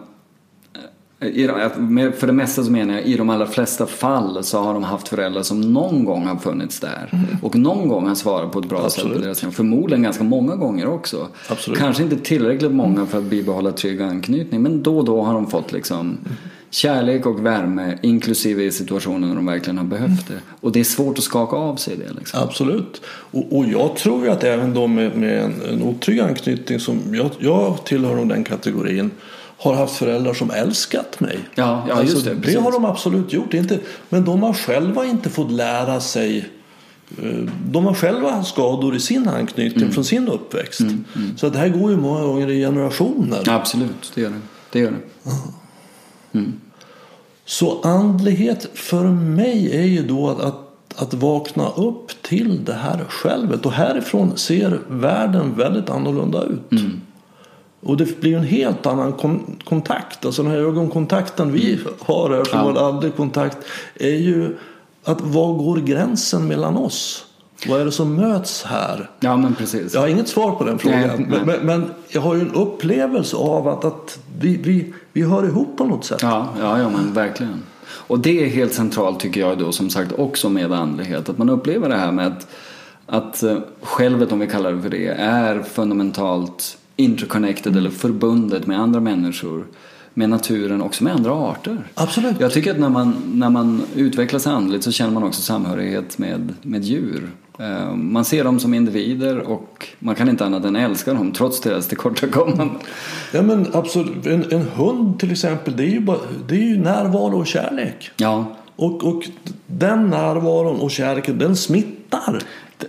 med- 0.75 1.08
för 1.19 2.27
det 2.27 2.33
mesta 2.33 2.63
så 2.63 2.71
menar 2.71 2.93
jag 2.93 3.03
i 3.03 3.17
de 3.17 3.29
allra 3.29 3.47
flesta 3.47 3.85
fall 3.85 4.43
så 4.43 4.59
har 4.59 4.73
de 4.73 4.83
haft 4.83 5.07
föräldrar 5.07 5.43
som 5.43 5.61
någon 5.61 6.05
gång 6.05 6.27
har 6.27 6.35
funnits 6.35 6.79
där. 6.79 7.09
Och 7.41 7.55
någon 7.55 7.87
gång 7.87 8.07
har 8.07 8.15
svarat 8.15 8.51
på 8.51 8.59
ett 8.59 8.69
bra 8.69 8.77
sätt 8.77 8.85
Absolut. 8.85 9.17
på 9.17 9.23
deras 9.23 9.39
Förmodligen 9.39 10.03
ganska 10.03 10.23
många 10.23 10.55
gånger 10.55 10.87
också. 10.87 11.27
Absolut. 11.47 11.79
Kanske 11.79 12.03
inte 12.03 12.15
tillräckligt 12.15 12.71
många 12.71 13.05
för 13.05 13.17
att 13.17 13.23
bibehålla 13.23 13.71
trygg 13.71 14.01
anknytning 14.01 14.61
men 14.61 14.83
då 14.83 14.97
och 14.97 15.05
då 15.05 15.21
har 15.21 15.33
de 15.33 15.47
fått 15.47 15.71
liksom 15.71 16.17
kärlek 16.69 17.25
och 17.25 17.45
värme 17.45 17.97
inklusive 18.01 18.63
i 18.63 18.71
situationer 18.71 19.27
när 19.27 19.35
de 19.35 19.45
verkligen 19.45 19.77
har 19.77 19.85
behövt 19.85 20.27
det. 20.27 20.39
Och 20.61 20.71
det 20.71 20.79
är 20.79 20.83
svårt 20.83 21.17
att 21.17 21.23
skaka 21.23 21.55
av 21.55 21.75
sig 21.75 21.97
det 21.97 22.13
liksom. 22.13 22.39
Absolut. 22.43 23.01
Och, 23.05 23.57
och 23.57 23.65
jag 23.65 23.95
tror 23.95 24.25
ju 24.25 24.31
att 24.31 24.43
även 24.43 24.73
de 24.73 24.95
med, 24.95 25.17
med 25.17 25.43
en, 25.43 25.53
en 25.69 25.83
otrygg 25.83 26.19
anknytning, 26.19 26.79
som 26.79 26.99
jag, 27.15 27.29
jag 27.39 27.85
tillhör 27.85 28.25
den 28.25 28.43
kategorin, 28.43 29.11
har 29.59 29.73
haft 29.73 29.95
föräldrar 29.95 30.33
som 30.33 30.51
älskat 30.51 31.19
mig. 31.19 31.39
Ja, 31.55 31.85
ja 31.87 31.93
Alltså, 31.95 32.15
just 32.15 32.25
det. 32.25 32.53
det 32.53 32.59
har 32.59 32.71
de 32.71 32.85
absolut 32.85 33.33
gjort. 33.33 33.53
Inte, 33.53 33.79
men 34.09 34.25
de 34.25 34.43
har 34.43 34.53
själva 34.53 35.05
inte 35.05 35.29
fått 35.29 35.51
lära 35.51 35.99
sig 35.99 36.49
eh, 37.23 37.25
de 37.71 37.85
har 37.85 37.93
själva 37.93 38.43
skador 38.43 38.95
i 38.95 38.99
sin 38.99 39.27
anknytning 39.27 39.81
Mm. 39.83 39.93
från 39.93 40.03
sin 40.03 40.27
uppväxt. 40.27 40.81
Så 41.37 41.47
att 41.47 41.53
det 41.53 41.59
här 41.59 41.69
går 41.69 41.91
ju 41.91 41.97
många 41.97 42.21
gånger 42.23 42.49
i 42.49 42.61
generationer. 42.65 43.49
Absolut, 43.49 44.11
det 44.15 44.21
gör 44.21 44.29
det. 44.29 44.39
Det 44.71 44.79
gör 44.79 44.91
det. 46.31 46.43
Så 47.45 47.81
andlighet 47.81 48.69
för 48.73 49.03
mig 49.07 49.77
är 49.77 49.85
ju 49.85 50.07
då 50.07 50.29
att, 50.29 50.39
att, 50.41 51.01
att 51.01 51.13
vakna 51.13 51.69
upp 51.69 52.21
till 52.21 52.65
det 52.65 52.73
här 52.73 53.05
självet. 53.09 53.65
Och 53.65 53.71
härifrån 53.71 54.37
ser 54.37 54.79
världen 54.87 55.55
väldigt 55.55 55.89
annorlunda 55.89 56.43
ut. 56.43 56.81
Och 57.81 57.97
det 57.97 58.19
blir 58.21 58.37
en 58.37 58.43
helt 58.43 58.85
annan 58.85 59.13
kon- 59.13 59.55
kontakt. 59.63 60.25
Alltså 60.25 60.43
den 60.43 60.51
här 60.51 60.57
ögonkontakten 60.57 61.51
vi 61.51 61.79
har 61.99 62.29
här 62.29 62.43
som 62.43 62.59
Ja. 62.59 62.63
har 62.65 62.87
aldrig 62.87 63.15
kontakt. 63.15 63.57
Är 63.95 64.15
ju 64.15 64.57
att 65.03 65.21
var 65.21 65.53
går 65.53 65.77
gränsen 65.77 66.47
mellan 66.47 66.77
oss? 66.77 67.25
Vad 67.67 67.81
är 67.81 67.85
det 67.85 67.91
som 67.91 68.15
möts 68.15 68.63
här? 68.63 69.09
Ja 69.19 69.37
men 69.37 69.55
precis. 69.55 69.93
Jag 69.93 70.01
har 70.01 70.07
inget 70.07 70.27
svar 70.27 70.51
på 70.51 70.63
den 70.63 70.79
frågan. 70.79 70.99
Nej, 70.99 71.09
nej. 71.17 71.27
Men, 71.29 71.45
men, 71.45 71.65
men 71.65 71.91
jag 72.09 72.21
har 72.21 72.35
ju 72.35 72.41
en 72.41 72.51
upplevelse 72.53 73.35
av 73.37 73.67
att, 73.67 73.85
att 73.85 74.19
vi, 74.39 74.57
vi, 74.57 74.93
vi 75.13 75.21
hör 75.21 75.45
ihop 75.45 75.77
på 75.77 75.85
något 75.85 76.05
sätt. 76.05 76.19
Ja, 76.21 76.47
ja, 76.59 76.79
ja 76.79 76.89
men 76.89 77.13
verkligen. 77.13 77.63
Och 77.85 78.19
det 78.19 78.43
är 78.45 78.47
helt 78.49 78.73
centralt 78.73 79.19
tycker 79.19 79.41
jag 79.41 79.57
då 79.57 79.71
som 79.71 79.89
sagt 79.89 80.11
också 80.17 80.49
med 80.49 80.71
andlighet. 80.73 81.29
Att 81.29 81.37
man 81.37 81.49
upplever 81.49 81.89
det 81.89 81.95
här 81.95 82.11
med 82.11 82.27
att, 82.27 82.47
att 83.05 83.43
eh, 83.43 83.57
självet, 83.81 84.31
om 84.31 84.39
vi 84.39 84.47
kallar 84.47 84.71
det 84.71 84.81
för 84.81 84.89
det, 84.89 85.07
är 85.19 85.61
fundamentalt 85.63 86.77
interconnected 86.99 87.77
eller 87.77 87.89
förbundet 87.89 88.67
med 88.67 88.79
andra 88.79 88.99
människor, 88.99 89.65
med 90.13 90.29
naturen, 90.29 90.81
också 90.81 91.03
med 91.03 91.13
andra 91.13 91.31
arter. 91.31 91.77
Absolut. 91.93 92.39
Jag 92.39 92.51
tycker 92.51 92.71
att 92.71 92.79
när 92.79 92.89
man, 92.89 93.15
när 93.33 93.49
man 93.49 93.81
utvecklas 93.95 94.47
andligt 94.47 94.83
så 94.83 94.91
känner 94.91 95.13
man 95.13 95.23
också 95.23 95.41
samhörighet 95.41 96.17
med, 96.17 96.53
med 96.61 96.83
djur. 96.83 97.29
Eh, 97.59 97.95
Man 97.95 98.25
ser 98.25 98.43
dem 98.43 98.59
som 98.59 98.73
individer 98.73 99.39
och 99.39 99.87
man 99.99 100.15
kan 100.15 100.29
inte 100.29 100.45
annat 100.45 100.65
än 100.65 100.75
älska 100.75 101.13
dem 101.13 101.31
trots 101.31 101.61
deras 101.61 101.87
tillkortakommanden. 101.87 102.69
Ja 103.33 103.41
men 103.41 103.67
absolut. 103.73 104.25
En, 104.25 104.51
en 104.51 104.61
hund 104.75 105.19
till 105.19 105.31
exempel, 105.31 105.77
det 105.77 105.83
är, 105.83 105.91
ju 105.91 105.99
bara, 105.99 106.17
det 106.47 106.55
är 106.55 106.59
ju 106.69 106.77
närvaro 106.77 107.39
och 107.39 107.47
kärlek. 107.47 108.11
Ja, 108.17 108.55
Och, 108.79 109.03
och 109.03 109.23
den 109.67 110.09
närvaron 110.09 110.79
och 110.79 110.91
kärleken, 110.91 111.37
den 111.37 111.55
smittar. 111.55 112.39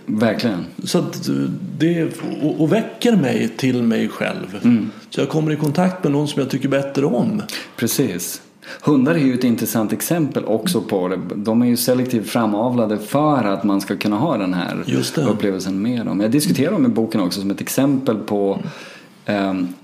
verkligen. 0.05 0.65
Så 0.83 0.97
att 0.97 1.29
det, 1.77 2.03
och, 2.41 2.61
och 2.61 2.71
väcker 2.71 3.15
mig 3.15 3.49
till 3.57 3.83
mig 3.83 4.07
själv. 4.09 4.59
Så 5.09 5.21
jag 5.21 5.29
kommer 5.29 5.51
i 5.51 5.55
kontakt 5.55 6.03
med 6.03 6.13
någon 6.13 6.27
som 6.27 6.41
jag 6.41 6.49
tycker 6.49 6.69
bättre 6.69 7.05
om. 7.05 7.41
Precis. 7.75 8.41
Hundar 8.81 9.15
är 9.15 9.19
ju 9.19 9.33
ett 9.33 9.43
intressant 9.43 9.93
exempel 9.93 10.45
också 10.45 10.81
på 10.81 11.07
det. 11.07 11.19
De 11.35 11.61
är 11.61 11.65
ju 11.65 11.77
selektivt 11.77 12.29
framavlade 12.29 12.97
för 12.97 13.43
att 13.43 13.63
man 13.63 13.81
ska 13.81 13.97
kunna 13.97 14.17
ha 14.17 14.37
den 14.37 14.53
här 14.53 14.83
upplevelsen 15.29 15.81
med 15.81 16.05
dem. 16.05 16.19
Jag 16.19 16.31
diskuterar 16.31 16.71
dem 16.71 16.85
i 16.85 16.89
boken 16.89 17.21
också 17.21 17.41
som 17.41 17.51
ett 17.51 17.61
exempel 17.61 18.17
på 18.17 18.51
eh, 18.53 18.67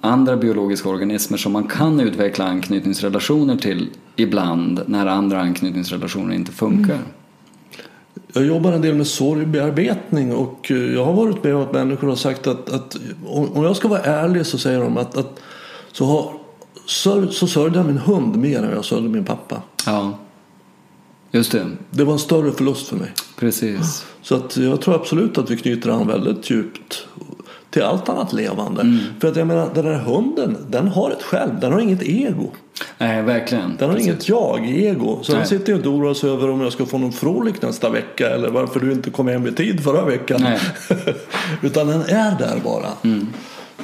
andra 0.02 0.38
biologiska 0.38 0.90
organismer 0.90 1.38
som 1.38 1.52
man 1.52 1.68
kan 1.68 2.00
utveckla 2.00 2.46
anknytningsrelationer 2.46 3.56
till 3.56 3.90
ibland 4.16 4.82
när 4.86 5.06
andra 5.06 5.42
anknytningsrelationer 5.42 6.36
inte 6.36 6.52
funkar. 6.52 7.00
Jag 8.34 8.46
jobbar 8.46 8.72
en 8.72 8.82
del 8.82 8.96
med 8.96 9.08
sorgbearbetning 9.08 10.36
och 10.36 10.72
eh, 10.72 10.78
jag 10.78 11.06
har 11.06 11.14
varit 11.14 11.44
med 11.44 11.56
om 11.56 11.62
att 11.62 11.74
människor 11.74 12.08
har 12.08 12.16
sagt 12.16 12.48
att, 12.48 12.70
att 12.70 12.98
om 13.26 13.64
jag 13.64 13.76
ska 13.76 13.88
vara 13.88 14.02
ärlig 14.02 14.46
så 14.46 14.58
säger 14.58 14.80
de 14.80 14.98
att, 14.98 15.18
att 15.18 15.40
så, 15.92 16.06
har, 16.06 16.34
sörj, 16.86 17.28
så 17.32 17.48
sörjde 17.48 17.78
jag 17.78 17.86
min 17.86 17.98
hund 17.98 18.38
mer 18.38 18.64
än 18.64 18.72
jag 18.72 18.86
sörjde 18.86 19.10
min 19.10 19.26
pappa. 19.26 19.62
Ja, 19.86 20.18
just 21.32 21.52
det. 21.52 21.66
Det 21.90 22.04
var 22.04 22.14
en 22.14 22.20
större 22.20 22.52
förlust 22.52 22.88
för 22.88 22.96
mig. 22.96 23.14
Precis. 23.40 24.06
Så 24.22 24.36
att 24.36 24.58
jag 24.58 24.82
tror 24.82 24.96
absolut 24.96 25.38
att 25.38 25.52
vi 25.52 25.58
knyter 25.58 25.90
an 25.90 26.08
väldigt 26.08 26.50
djupt 26.50 27.08
till 27.78 27.86
allt 27.86 28.10
annat 28.10 28.34
levande. 28.34 29.00
För 29.20 29.28
att 29.28 29.36
jag 29.36 29.48
menar, 29.48 29.70
den 29.74 29.86
här 29.86 30.00
hunden, 30.00 30.58
den 30.70 30.88
har 30.88 31.12
ett 31.12 31.24
själv, 31.24 31.60
den 31.60 31.74
har 31.74 31.80
inget 31.80 32.04
ego. 32.04 32.52
Nej, 32.98 33.22
verkligen. 33.22 33.78
Den 33.78 33.90
har 33.90 33.96
Precis. 33.96 34.08
inget 34.08 34.30
jag-ego. 34.30 35.20
Så 35.24 35.32
den 35.32 35.40
Nej. 35.40 35.50
sitter 35.50 35.72
ju 35.72 35.78
inte 35.78 35.90
och 35.90 35.96
oroar 35.96 36.14
sig 36.14 36.30
över 36.30 36.50
om 36.50 36.62
jag 36.62 36.74
ska 36.74 36.86
få 36.86 36.98
någon 36.98 37.12
frolik 37.12 37.62
nästa 37.62 37.90
vecka 37.90 38.30
eller 38.30 38.50
varför 38.50 38.80
du 38.80 38.92
inte 38.92 39.10
kom 39.10 39.28
hem 39.28 39.48
i 39.48 39.52
tid 39.52 39.84
förra 39.84 40.06
veckan. 40.06 40.46
Utan 41.62 41.88
den 41.88 42.02
är 42.02 42.38
där 42.40 42.62
bara. 42.64 42.90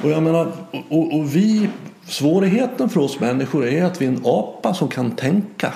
Och 0.02 0.10
jag 0.10 0.22
menar, 0.22 0.52
och, 0.88 1.14
och, 1.14 1.36
vi, 1.36 1.68
svårigheten 2.06 2.88
för 2.88 3.00
oss 3.00 3.20
människor 3.20 3.66
är 3.66 3.84
att 3.84 4.02
vi 4.02 4.06
är 4.06 4.10
en 4.10 4.22
apa 4.24 4.74
som 4.74 4.88
kan 4.88 5.10
tänka. 5.10 5.72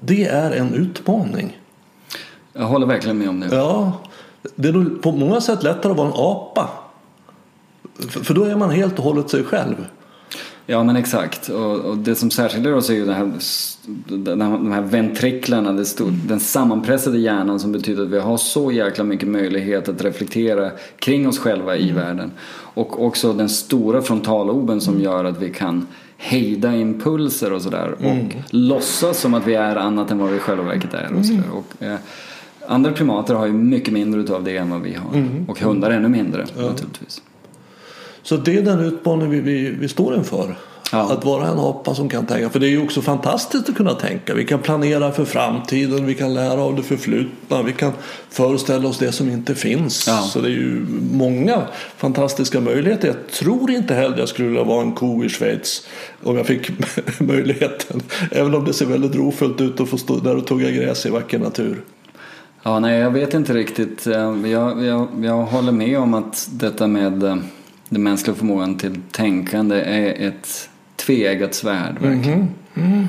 Det 0.00 0.24
är 0.24 0.50
en 0.50 0.74
utmaning. 0.74 1.58
Jag 2.52 2.64
håller 2.64 2.86
verkligen 2.86 3.18
med 3.18 3.28
om 3.28 3.40
det. 3.40 3.56
Ja, 3.56 3.92
det 4.56 4.68
är 4.68 5.00
på 5.02 5.12
många 5.12 5.40
sätt 5.40 5.62
lättare 5.62 5.92
att 5.92 5.98
vara 5.98 6.08
en 6.08 6.14
apa. 6.16 6.70
För 7.98 8.34
då 8.34 8.44
är 8.44 8.56
man 8.56 8.70
helt 8.70 8.98
och 8.98 9.04
hållet 9.04 9.30
sig 9.30 9.44
själv. 9.44 9.86
Ja 10.66 10.84
men 10.84 10.96
exakt 10.96 11.48
och, 11.48 11.80
och 11.80 11.96
det 11.96 12.14
som 12.14 12.30
särskiljer 12.30 12.74
oss 12.74 12.90
är 12.90 12.94
ju 12.94 13.12
här, 13.12 13.32
de 14.36 14.72
här, 14.72 14.82
ventriklarna, 14.82 15.72
det 15.72 15.84
stod, 15.84 16.12
den 16.12 16.40
sammanpressade 16.40 17.18
hjärnan 17.18 17.60
som 17.60 17.72
betyder 17.72 18.02
att 18.02 18.08
vi 18.08 18.18
har 18.18 18.36
så 18.36 18.72
jäkla 18.72 19.04
mycket 19.04 19.28
möjlighet 19.28 19.88
att 19.88 20.04
reflektera 20.04 20.70
kring 20.98 21.28
oss 21.28 21.38
själva 21.38 21.76
i 21.76 21.92
världen. 21.92 22.30
Och 22.74 23.06
också 23.06 23.32
den 23.32 23.48
stora 23.48 24.02
frontalloben 24.02 24.80
som 24.80 25.00
gör 25.00 25.24
att 25.24 25.42
vi 25.42 25.50
kan 25.50 25.86
hejda 26.16 26.74
impulser 26.74 27.52
och 27.52 27.62
sådär 27.62 27.94
och 27.98 28.36
låtsas 28.50 29.18
som 29.18 29.34
att 29.34 29.46
vi 29.46 29.54
är 29.54 29.76
annat 29.76 30.10
än 30.10 30.18
vad 30.18 30.30
vi 30.30 30.38
själva 30.38 30.64
verket 30.64 30.94
är. 30.94 31.12
Och 31.18 31.26
sådär. 31.26 31.44
Och, 31.52 31.82
eh, 31.82 31.96
andra 32.66 32.92
primater 32.92 33.34
har 33.34 33.46
ju 33.46 33.52
mycket 33.52 33.94
mindre 33.94 34.20
utav 34.20 34.44
det 34.44 34.56
än 34.56 34.70
vad 34.70 34.80
vi 34.80 34.94
har 34.94 35.28
och 35.48 35.60
hundar 35.60 35.90
ännu 35.90 36.08
mindre 36.08 36.46
naturligtvis. 36.56 37.22
Så 38.22 38.36
det 38.36 38.56
är 38.56 38.62
den 38.62 38.80
utmaning 38.80 39.30
vi, 39.30 39.40
vi, 39.40 39.70
vi 39.70 39.88
står 39.88 40.14
inför. 40.14 40.56
Ja. 40.92 41.12
Att 41.12 41.24
vara 41.24 41.48
en 41.48 41.58
apa 41.58 41.94
som 41.94 42.08
kan 42.08 42.26
tänka. 42.26 42.50
För 42.50 42.60
det 42.60 42.66
är 42.66 42.70
ju 42.70 42.82
också 42.82 43.02
fantastiskt 43.02 43.68
att 43.68 43.76
kunna 43.76 43.94
tänka. 43.94 44.34
Vi 44.34 44.44
kan 44.44 44.58
planera 44.58 45.12
för 45.12 45.24
framtiden, 45.24 46.06
vi 46.06 46.14
kan 46.14 46.34
lära 46.34 46.60
av 46.60 46.76
det 46.76 46.82
förflutna, 46.82 47.62
vi 47.62 47.72
kan 47.72 47.92
föreställa 48.30 48.88
oss 48.88 48.98
det 48.98 49.12
som 49.12 49.30
inte 49.30 49.54
finns. 49.54 50.06
Ja. 50.06 50.22
Så 50.22 50.40
det 50.40 50.48
är 50.48 50.52
ju 50.52 50.86
många 51.12 51.62
fantastiska 51.96 52.60
möjligheter. 52.60 53.08
Jag 53.08 53.28
tror 53.30 53.70
inte 53.70 53.94
heller 53.94 54.18
jag 54.18 54.28
skulle 54.28 54.48
vilja 54.48 54.64
vara 54.64 54.82
en 54.82 54.92
ko 54.92 55.24
i 55.24 55.28
Schweiz 55.28 55.86
om 56.22 56.36
jag 56.36 56.46
fick 56.46 56.70
möjligheten. 57.20 58.02
Även 58.30 58.54
om 58.54 58.64
det 58.64 58.72
ser 58.72 58.86
väldigt 58.86 59.14
rofullt 59.14 59.60
ut 59.60 59.80
att 59.80 59.88
få 59.88 59.98
stå 59.98 60.16
där 60.16 60.36
och 60.36 60.46
tugga 60.46 60.70
gräs 60.70 61.06
i 61.06 61.10
vacker 61.10 61.38
natur. 61.38 61.82
Ja, 62.62 62.80
nej, 62.80 62.98
jag 62.98 63.10
vet 63.10 63.34
inte 63.34 63.54
riktigt. 63.54 64.06
Jag, 64.06 64.46
jag, 64.46 64.84
jag 65.22 65.42
håller 65.42 65.72
med 65.72 65.98
om 65.98 66.14
att 66.14 66.48
detta 66.52 66.86
med 66.86 67.22
eh, 67.22 67.36
den 67.92 68.02
mänskliga 68.02 68.36
förmågan 68.36 68.78
till 68.78 69.00
tänkande 69.10 69.76
är 69.80 70.28
ett 70.28 70.68
tveeggat 70.96 71.54
svärd 71.54 71.98
verkligen. 72.00 72.38
Mm 72.38 72.48
mm. 72.74 73.06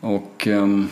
Och 0.00 0.46
um, 0.46 0.88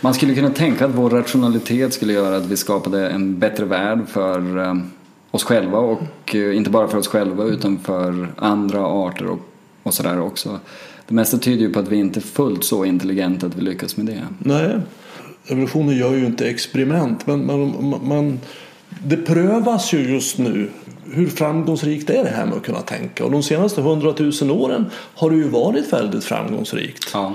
man 0.00 0.14
skulle 0.14 0.34
kunna 0.34 0.50
tänka 0.50 0.84
att 0.84 0.94
vår 0.94 1.10
rationalitet 1.10 1.94
skulle 1.94 2.12
göra 2.12 2.36
att 2.36 2.46
vi 2.46 2.56
skapade 2.56 3.08
en 3.08 3.38
bättre 3.38 3.64
värld 3.64 4.00
för 4.08 4.58
um, 4.58 4.90
oss 5.30 5.44
själva 5.44 5.78
och 5.78 6.34
uh, 6.34 6.56
inte 6.56 6.70
bara 6.70 6.88
för 6.88 6.98
oss 6.98 7.08
själva 7.08 7.44
utan 7.44 7.78
för 7.78 8.28
andra 8.36 8.86
arter 8.86 9.26
och, 9.26 9.40
och 9.82 9.94
sådär 9.94 10.20
också. 10.20 10.58
Det 11.06 11.14
mesta 11.14 11.38
tyder 11.38 11.66
ju 11.66 11.72
på 11.72 11.80
att 11.80 11.88
vi 11.88 11.96
inte 11.96 12.18
är 12.18 12.22
fullt 12.22 12.64
så 12.64 12.84
intelligenta 12.84 13.46
att 13.46 13.56
vi 13.56 13.62
lyckas 13.62 13.96
med 13.96 14.06
det. 14.06 14.22
Nej, 14.38 14.80
evolutionen 15.46 15.96
gör 15.96 16.14
ju 16.14 16.26
inte 16.26 16.48
experiment 16.48 17.26
men 17.26 17.46
man, 17.46 18.00
man, 18.02 18.38
det 19.04 19.16
prövas 19.16 19.92
ju 19.92 20.12
just 20.12 20.38
nu 20.38 20.70
hur 21.12 21.26
framgångsrikt 21.26 22.10
är 22.10 22.24
det 22.24 22.30
här 22.30 22.46
med 22.46 22.56
att 22.56 22.62
kunna 22.62 22.80
tänka? 22.80 23.24
Och 23.24 23.30
de 23.30 23.42
senaste 23.42 23.80
hundratusen 23.80 24.50
åren 24.50 24.90
har 25.14 25.30
det 25.30 25.36
ju 25.36 25.48
varit 25.48 25.92
väldigt 25.92 26.24
framgångsrikt. 26.24 27.10
Ja. 27.12 27.34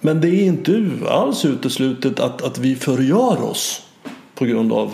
Men 0.00 0.20
det 0.20 0.28
är 0.28 0.44
inte 0.44 0.90
alls 1.08 1.44
uteslutet 1.44 2.20
att, 2.20 2.42
att 2.42 2.58
vi 2.58 2.76
förgör 2.76 3.42
oss 3.42 3.82
på 4.34 4.44
grund 4.44 4.72
av 4.72 4.92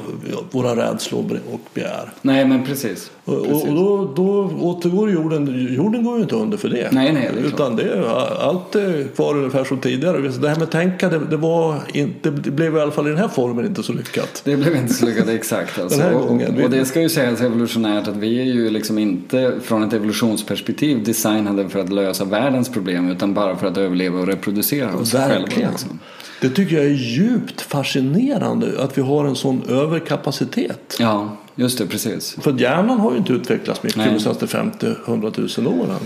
våra 0.50 0.76
rädslor 0.76 1.40
och 1.52 1.60
begär. 1.74 2.10
Nej, 2.22 2.44
men 2.44 2.64
precis. 2.64 3.10
precis. 3.24 3.52
Och, 3.52 3.74
då, 3.74 4.12
då 4.16 4.50
återgår 4.60 5.10
jorden, 5.10 5.74
jorden 5.74 6.04
går 6.04 6.16
ju 6.16 6.22
inte 6.22 6.34
under 6.36 6.58
för 6.58 6.68
det. 6.68 6.88
Nej, 6.92 7.12
nej, 7.12 7.30
det 7.34 7.40
Utan 7.40 7.76
det, 7.76 8.10
allt 8.40 8.74
är 8.74 9.04
kvar 9.16 9.34
ungefär 9.36 9.64
som 9.64 9.78
tidigare. 9.78 10.18
Det 10.28 10.48
här 10.48 10.56
med 10.56 10.70
tänka, 10.70 11.08
det, 11.08 11.18
det, 11.18 11.36
var 11.36 11.82
inte, 11.92 12.30
det 12.30 12.50
blev 12.50 12.76
i 12.76 12.80
alla 12.80 12.90
fall 12.90 13.06
i 13.06 13.10
den 13.10 13.18
här 13.18 13.28
formen 13.28 13.66
inte 13.66 13.82
så 13.82 13.92
lyckat. 13.92 14.42
Det 14.44 14.56
blev 14.56 14.76
inte 14.76 14.94
så 14.94 15.06
lyckat, 15.06 15.28
exakt. 15.28 15.78
Alltså. 15.78 15.98
den 15.98 16.08
här 16.08 16.14
gången. 16.20 16.56
Och, 16.56 16.64
och 16.64 16.70
det 16.70 16.84
ska 16.84 17.00
ju 17.00 17.08
sägas 17.08 17.40
evolutionärt 17.40 18.08
att 18.08 18.16
vi 18.16 18.40
är 18.40 18.44
ju 18.44 18.70
liksom 18.70 18.98
inte 18.98 19.52
från 19.62 19.82
ett 19.82 19.92
evolutionsperspektiv 19.92 21.04
designade 21.04 21.68
för 21.68 21.80
att 21.80 21.92
lösa 21.92 22.24
världens 22.24 22.68
problem 22.68 23.10
utan 23.10 23.34
bara 23.34 23.56
för 23.56 23.66
att 23.66 23.76
överleva 23.76 24.18
och 24.18 24.26
reproducera 24.26 24.96
oss 24.96 25.14
Verkligen. 25.14 25.50
själva. 25.50 25.70
Liksom. 25.70 25.98
Det 26.40 26.50
tycker 26.50 26.76
jag 26.76 26.84
är 26.84 26.90
djupt 26.90 27.60
fascinerande 27.60 28.82
att 28.82 28.98
vi 28.98 29.02
har 29.02 29.24
en 29.24 29.36
sån 29.36 29.62
överkapacitet. 29.68 30.96
Ja, 30.98 31.36
just 31.54 31.78
det, 31.78 31.86
precis. 31.86 32.36
För 32.40 32.52
hjärnan 32.52 33.00
har 33.00 33.12
ju 33.12 33.18
inte 33.18 33.32
utvecklats 33.32 33.82
mycket 33.82 34.04
de 34.04 34.20
senaste 34.20 34.46
50-100 34.46 35.60
000 35.60 35.80
åren. 35.80 36.00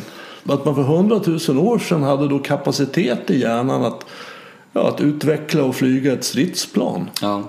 Att 0.47 0.65
man 0.65 0.75
för 0.75 0.83
100 0.83 1.21
000 1.49 1.59
år 1.59 1.79
sedan 1.79 2.03
hade 2.03 2.29
då 2.29 2.39
kapacitet 2.39 3.31
i 3.31 3.41
hjärnan 3.41 3.85
att, 3.85 4.07
ja, 4.73 4.89
att 4.89 5.01
utveckla 5.01 5.65
och 5.65 5.75
flyga 5.75 6.13
ett 6.13 6.25
stridsplan. 6.25 7.11
Ja. 7.21 7.43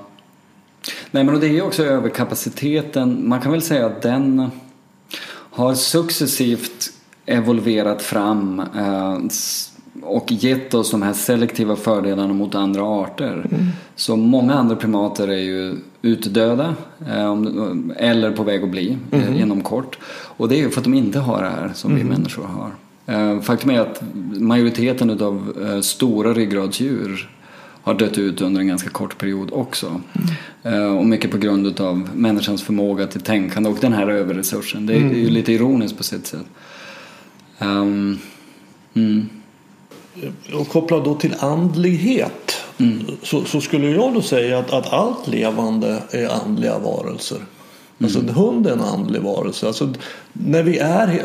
Nej, 1.11 1.23
men 1.23 1.39
det 1.39 1.47
är 1.47 1.61
också 1.61 1.83
överkapaciteten. 1.83 3.29
Man 3.29 3.41
kan 3.41 3.51
väl 3.51 3.61
säga 3.61 3.85
att 3.85 4.01
den 4.01 4.49
har 5.51 5.73
successivt 5.73 6.93
evolverat 7.25 8.01
fram. 8.01 8.59
Eh, 8.59 9.17
och 10.05 10.31
gett 10.31 10.73
oss 10.73 10.91
de 10.91 11.01
här 11.01 11.13
selektiva 11.13 11.75
fördelarna 11.75 12.33
mot 12.33 12.55
andra 12.55 12.83
arter. 12.83 13.33
Mm. 13.33 13.65
Så 13.95 14.15
många 14.15 14.53
andra 14.53 14.75
primater 14.75 15.27
är 15.27 15.41
ju 15.41 15.75
utdöda 16.01 16.75
eh, 17.07 17.35
eller 17.97 18.31
på 18.31 18.43
väg 18.43 18.63
att 18.63 18.69
bli 18.69 18.97
mm. 19.11 19.35
inom 19.35 19.61
kort. 19.61 19.97
Och 20.07 20.49
det 20.49 20.55
är 20.55 20.59
ju 20.59 20.69
för 20.69 20.79
att 20.79 20.83
de 20.83 20.93
inte 20.93 21.19
har 21.19 21.41
det 21.41 21.49
här 21.49 21.71
som 21.73 21.91
mm. 21.91 22.03
vi 22.03 22.09
människor 22.09 22.43
har. 22.43 22.71
Eh, 23.05 23.41
faktum 23.41 23.69
är 23.69 23.79
att 23.79 24.03
majoriteten 24.33 25.21
av 25.21 25.53
stora 25.81 26.33
ryggradsdjur 26.33 27.29
har 27.81 27.93
dött 27.93 28.17
ut 28.17 28.41
under 28.41 28.61
en 28.61 28.67
ganska 28.67 28.89
kort 28.89 29.17
period 29.17 29.49
också. 29.53 30.01
Mm. 30.63 30.97
Och 30.97 31.05
mycket 31.05 31.31
på 31.31 31.37
grund 31.37 31.81
av 31.81 32.09
människans 32.15 32.63
förmåga 32.63 33.07
till 33.07 33.21
tänkande 33.21 33.69
och 33.69 33.77
den 33.81 33.93
här 33.93 34.07
överresursen. 34.07 34.85
Det 34.85 34.93
är 34.93 34.99
ju 34.99 35.29
lite 35.29 35.53
ironiskt 35.53 35.97
på 35.97 36.03
sitt 36.03 36.27
sätt. 36.27 36.45
Um, 37.59 38.19
mm 38.93 39.29
och 40.53 40.69
kopplat 40.69 41.05
då 41.05 41.15
till 41.15 41.35
andlighet 41.39 42.55
mm. 42.77 43.05
så, 43.23 43.45
så, 43.45 43.61
skulle 43.61 43.89
jag 43.89 44.13
då 44.13 44.21
säga 44.21 44.59
att, 44.59 44.73
att 44.73 44.93
allt 44.93 45.27
levande 45.27 46.03
är 46.11 46.27
andliga 46.27 46.79
varelser. 46.79 47.37
Alltså 48.03 48.19
mm. 48.19 48.29
en 48.29 48.35
hund 48.35 48.67
är 48.67 48.71
en 48.71 48.81
andlig 48.81 49.21
varelse. 49.21 49.67
Alltså, 49.67 49.93
när 50.33 50.63
vi 50.63 50.77
är 50.77 51.23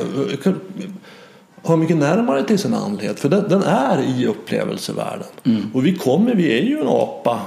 har 1.63 1.77
mycket 1.77 1.97
närmare 1.97 2.45
till 2.45 2.59
sin 2.59 2.75
andlighet 2.75 3.21
för 3.21 3.29
den, 3.29 3.49
den 3.49 3.63
är 3.63 4.03
i 4.03 4.27
upplevelsevärlden. 4.27 5.27
Mm. 5.45 5.63
Och 5.75 5.87
vi 5.87 5.97
kommer, 5.97 6.35
vi 6.35 6.59
är 6.59 6.63
ju 6.63 6.81
en 6.81 6.89
apa 6.89 7.41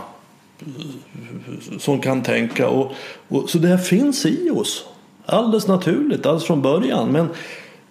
som 1.80 2.00
kan 2.00 2.22
tänka 2.22 2.70
och, 2.70 2.92
och, 3.28 3.50
så 3.50 3.58
det 3.58 3.68
här 3.68 3.78
finns 3.78 4.26
i 4.26 4.50
oss. 4.50 4.86
Alldeles 5.26 5.68
naturligt, 5.68 6.26
alldeles 6.26 6.44
från 6.44 6.62
början. 6.62 7.12
Men 7.12 7.28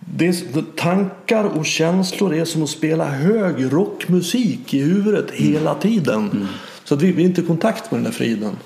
det, 0.05 0.77
tankar 0.77 1.45
och 1.45 1.67
känslor 1.67 2.35
är 2.35 2.45
som 2.45 2.63
att 2.63 2.71
spela 2.71 3.05
hög 3.05 3.73
rockmusik 3.73 4.75
i 4.75 4.79
huvudet 4.79 5.31
mm. 5.31 5.53
hela 5.53 5.75
tiden. 5.75 6.31
Mm. 6.31 6.47
Så 6.85 6.95
att 6.95 7.03
vi, 7.03 7.13
vi 7.13 7.23
är 7.23 7.27
inte 7.27 7.41
i 7.41 7.45
kontakt 7.45 7.91
med 7.91 7.99
den 7.99 8.05
där 8.05 8.19
friden. 8.19 8.57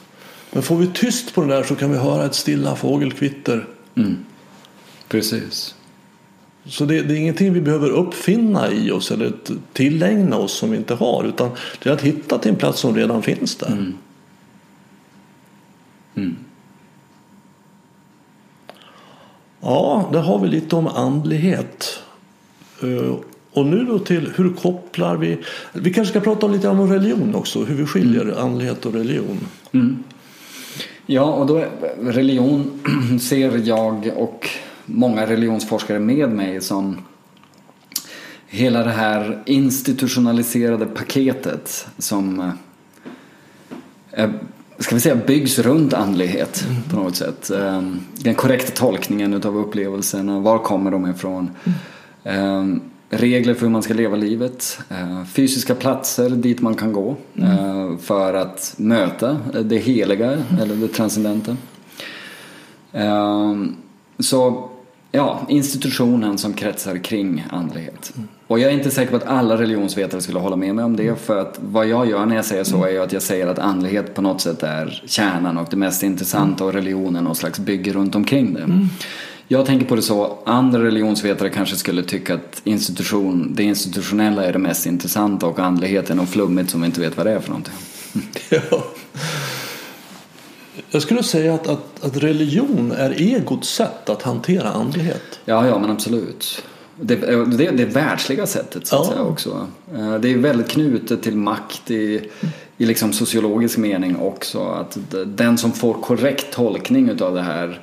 Men 0.52 0.62
får 0.62 0.76
vi 0.76 0.86
tyst 0.86 1.34
på 1.34 1.40
den 1.40 1.50
där 1.50 1.62
så 1.62 1.74
kan 1.74 1.90
vi 1.90 1.98
höra 1.98 2.24
ett 2.24 2.34
stilla 2.34 2.76
fågelkvitter. 2.76 3.66
Mm. 3.94 4.16
Precis. 5.08 5.74
Så 6.64 6.84
det, 6.84 7.02
det, 7.02 7.14
är 7.14 7.18
ingenting 7.18 7.52
vi 7.52 7.60
behöver 7.60 7.88
uppfinna 7.88 8.72
i 8.72 8.90
oss 8.90 9.10
eller 9.10 9.32
tillägna 9.72 10.36
oss 10.36 10.52
som 10.52 10.70
vi 10.70 10.76
inte 10.76 10.94
har. 10.94 11.24
Utan 11.24 11.50
det 11.82 11.88
är 11.88 11.94
att 11.94 12.02
hitta 12.02 12.38
till 12.38 12.50
en 12.50 12.56
plats 12.56 12.80
som 12.80 12.96
redan 12.96 13.22
finns 13.22 13.56
där. 13.56 13.72
Mm. 13.72 13.94
Mm. 16.14 16.36
Ja, 19.68 20.08
där 20.12 20.20
har 20.20 20.38
vi 20.38 20.48
lite 20.48 20.76
om 20.76 20.86
andlighet. 20.86 22.02
Eh, 22.82 23.14
och 23.52 23.66
nu 23.66 23.84
då 23.84 23.98
till 23.98 24.32
hur 24.36 24.52
kopplar 24.52 25.16
vi? 25.16 25.38
Vi 25.72 25.92
kanske 25.92 26.12
ska 26.12 26.20
prata 26.20 26.46
lite 26.46 26.68
om 26.68 26.92
religion 26.92 27.34
också, 27.34 27.64
hur 27.64 27.74
vi 27.74 27.86
skiljer 27.86 28.22
mm. 28.22 28.38
andlighet 28.38 28.86
och 28.86 28.92
religion. 28.92 29.38
Mm. 29.72 30.04
Ja, 31.06 31.22
och 31.22 31.46
då 31.46 31.64
religion 32.00 32.80
ser 33.20 33.60
jag 33.64 34.12
och 34.16 34.48
många 34.84 35.26
religionsforskare 35.26 35.98
med 35.98 36.30
mig 36.30 36.60
som 36.60 36.96
hela 38.46 38.84
det 38.84 38.90
här 38.90 39.42
institutionaliserade 39.46 40.86
paketet 40.86 41.86
som 41.98 42.52
eh, 44.12 44.30
ska 44.78 44.94
vi 44.94 45.00
säga, 45.00 45.16
byggs 45.16 45.58
runt 45.58 45.92
andlighet 45.92 46.64
mm. 46.68 46.82
på 46.82 46.96
något 46.96 47.16
sätt. 47.16 47.50
Ehm, 47.50 48.00
den 48.14 48.34
korrekta 48.34 48.72
tolkningen 48.72 49.34
av 49.34 49.58
upplevelserna, 49.58 50.40
var 50.40 50.58
kommer 50.58 50.90
de 50.90 51.10
ifrån? 51.10 51.50
Mm. 52.24 52.80
Regler 53.10 53.54
för 53.54 53.60
hur 53.60 53.72
man 53.72 53.82
ska 53.82 53.94
leva 53.94 54.16
livet, 54.16 54.78
ehm, 54.88 55.26
fysiska 55.26 55.74
platser 55.74 56.30
dit 56.30 56.60
man 56.60 56.74
kan 56.74 56.92
gå 56.92 57.16
mm. 57.34 57.98
för 57.98 58.34
att 58.34 58.74
möta 58.76 59.38
det 59.64 59.78
heliga 59.78 60.38
eller 60.62 60.74
det 60.74 60.88
transcendenta. 60.88 61.56
Så 64.18 64.70
ja, 65.16 65.46
institutionen 65.48 66.38
som 66.38 66.52
kretsar 66.52 66.98
kring 67.04 67.44
andlighet. 67.50 68.12
Mm. 68.16 68.28
Och 68.46 68.58
jag 68.58 68.70
är 68.70 68.74
inte 68.74 68.90
säker 68.90 69.10
på 69.10 69.16
att 69.16 69.26
alla 69.26 69.56
religionsvetare 69.56 70.20
skulle 70.20 70.38
hålla 70.38 70.56
med 70.56 70.74
mig 70.74 70.84
om 70.84 70.96
det 70.96 71.20
för 71.20 71.36
att 71.36 71.58
vad 71.62 71.86
jag 71.86 72.10
gör 72.10 72.26
när 72.26 72.36
jag 72.36 72.44
säger 72.44 72.64
så 72.64 72.84
är 72.84 72.90
ju 72.90 73.02
att 73.02 73.12
jag 73.12 73.22
säger 73.22 73.46
att 73.46 73.58
andlighet 73.58 74.14
på 74.14 74.22
något 74.22 74.40
sätt 74.40 74.62
är 74.62 75.02
kärnan 75.06 75.58
och 75.58 75.66
det 75.70 75.76
mest 75.76 76.02
intressanta 76.02 76.64
och 76.64 76.72
religionen 76.72 77.24
någon 77.24 77.36
slags 77.36 77.58
bygger 77.58 77.92
runt 77.92 78.14
omkring 78.14 78.54
det. 78.54 78.62
Mm. 78.62 78.88
Jag 79.48 79.66
tänker 79.66 79.86
på 79.86 79.96
det 79.96 80.02
så, 80.02 80.38
andra 80.46 80.84
religionsvetare 80.84 81.50
kanske 81.50 81.76
skulle 81.76 82.02
tycka 82.02 82.34
att 82.34 82.60
institution, 82.64 83.54
det 83.54 83.62
institutionella 83.62 84.44
är 84.44 84.52
det 84.52 84.58
mest 84.58 84.86
intressanta 84.86 85.46
och 85.46 85.58
andlighet 85.58 86.10
är 86.10 86.14
något 86.14 86.28
flummigt 86.28 86.70
som 86.70 86.80
vi 86.80 86.86
inte 86.86 87.00
vet 87.00 87.16
vad 87.16 87.26
det 87.26 87.32
är 87.32 87.40
för 87.40 87.48
någonting. 87.48 87.74
Ja. 88.50 88.84
Jag 90.90 91.02
skulle 91.02 91.22
säga 91.22 91.54
att, 91.54 91.68
att, 91.68 92.04
att 92.04 92.16
religion 92.16 92.92
är 92.92 93.10
egots 93.10 93.68
sätt 93.68 94.08
att 94.08 94.22
hantera 94.22 94.68
andlighet. 94.68 95.40
Ja, 95.44 95.66
ja 95.66 95.78
men 95.78 95.90
absolut. 95.90 96.62
Det, 97.00 97.16
det, 97.56 97.70
det 97.70 97.84
världsliga 97.84 98.46
sättet 98.46 98.86
så 98.86 98.96
att 98.96 99.06
ja. 99.06 99.12
säga 99.12 99.22
också. 99.22 99.66
Eh, 99.94 100.14
det 100.14 100.32
är 100.32 100.38
väldigt 100.38 100.68
knutet 100.68 101.22
till 101.22 101.36
makt 101.36 101.90
i, 101.90 102.30
i 102.78 102.86
liksom 102.86 103.12
sociologisk 103.12 103.78
mening 103.78 104.16
också. 104.16 104.62
Att 104.62 104.98
den 105.26 105.58
som 105.58 105.72
får 105.72 105.94
korrekt 105.94 106.52
tolkning 106.52 107.08
utav 107.08 107.34
det 107.34 107.42
här 107.42 107.80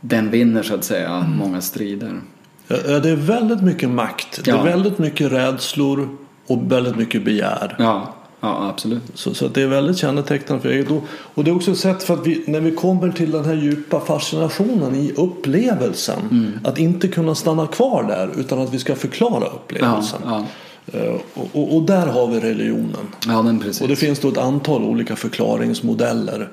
den 0.00 0.30
vinner 0.30 0.62
så 0.62 0.74
att 0.74 0.84
säga 0.84 1.10
mm. 1.10 1.36
många 1.36 1.60
strider. 1.60 2.20
Ja, 2.68 2.98
Det 2.98 3.10
är 3.10 3.16
väldigt 3.16 3.62
mycket 3.62 3.88
makt. 3.88 4.44
Det 4.44 4.50
är 4.50 4.64
väldigt 4.64 4.98
mycket 4.98 5.32
rädslor 5.32 6.16
och 6.46 6.72
väldigt 6.72 6.96
mycket 6.96 7.24
begär. 7.24 7.76
Ja, 7.78 8.14
ja 8.40 8.68
absolut. 8.68 9.02
Så, 9.14 9.34
så 9.34 9.48
det 9.48 9.62
är 9.62 9.66
väldigt 9.66 9.98
kännetecknande 9.98 10.62
för 10.62 10.68
eget. 10.70 10.88
Och- 11.34 11.44
det 11.44 11.50
är 11.50 11.54
också 11.56 11.70
ett 11.70 11.78
sätt 11.78 12.02
för 12.02 12.14
att 12.14 12.26
vi, 12.26 12.44
när 12.46 12.60
vi 12.60 12.70
kommer 12.70 13.12
till 13.12 13.30
den 13.30 13.44
här 13.44 13.54
djupa 13.54 14.00
fascinationen 14.00 14.94
i 14.94 15.12
upplevelsen. 15.16 16.20
Mm. 16.30 16.50
Att 16.64 16.78
inte 16.78 17.08
kunna 17.08 17.34
stanna 17.34 17.66
kvar 17.66 18.02
där 18.02 18.30
utan 18.40 18.58
att 18.60 18.74
vi 18.74 18.78
ska 18.78 18.94
förklara 18.94 19.44
Ja, 19.44 19.52
upplevelsen. 19.54 20.20
ja. 20.24 20.44
Eh, 20.92 21.14
Och, 21.34 21.48
och, 21.52 21.76
och 21.76 21.82
där 21.82 22.06
har 22.06 22.26
vi 22.26 22.40
religionen. 22.40 23.06
ja 23.26 23.42
men 23.42 23.58
precis. 23.60 23.80
Och 23.82 23.88
det 23.88 23.96
finns 23.96 24.18
då 24.18 24.28
ett 24.28 24.38
antal 24.38 24.82
olika 24.84 25.16
förklaringsmodeller. 25.16 26.48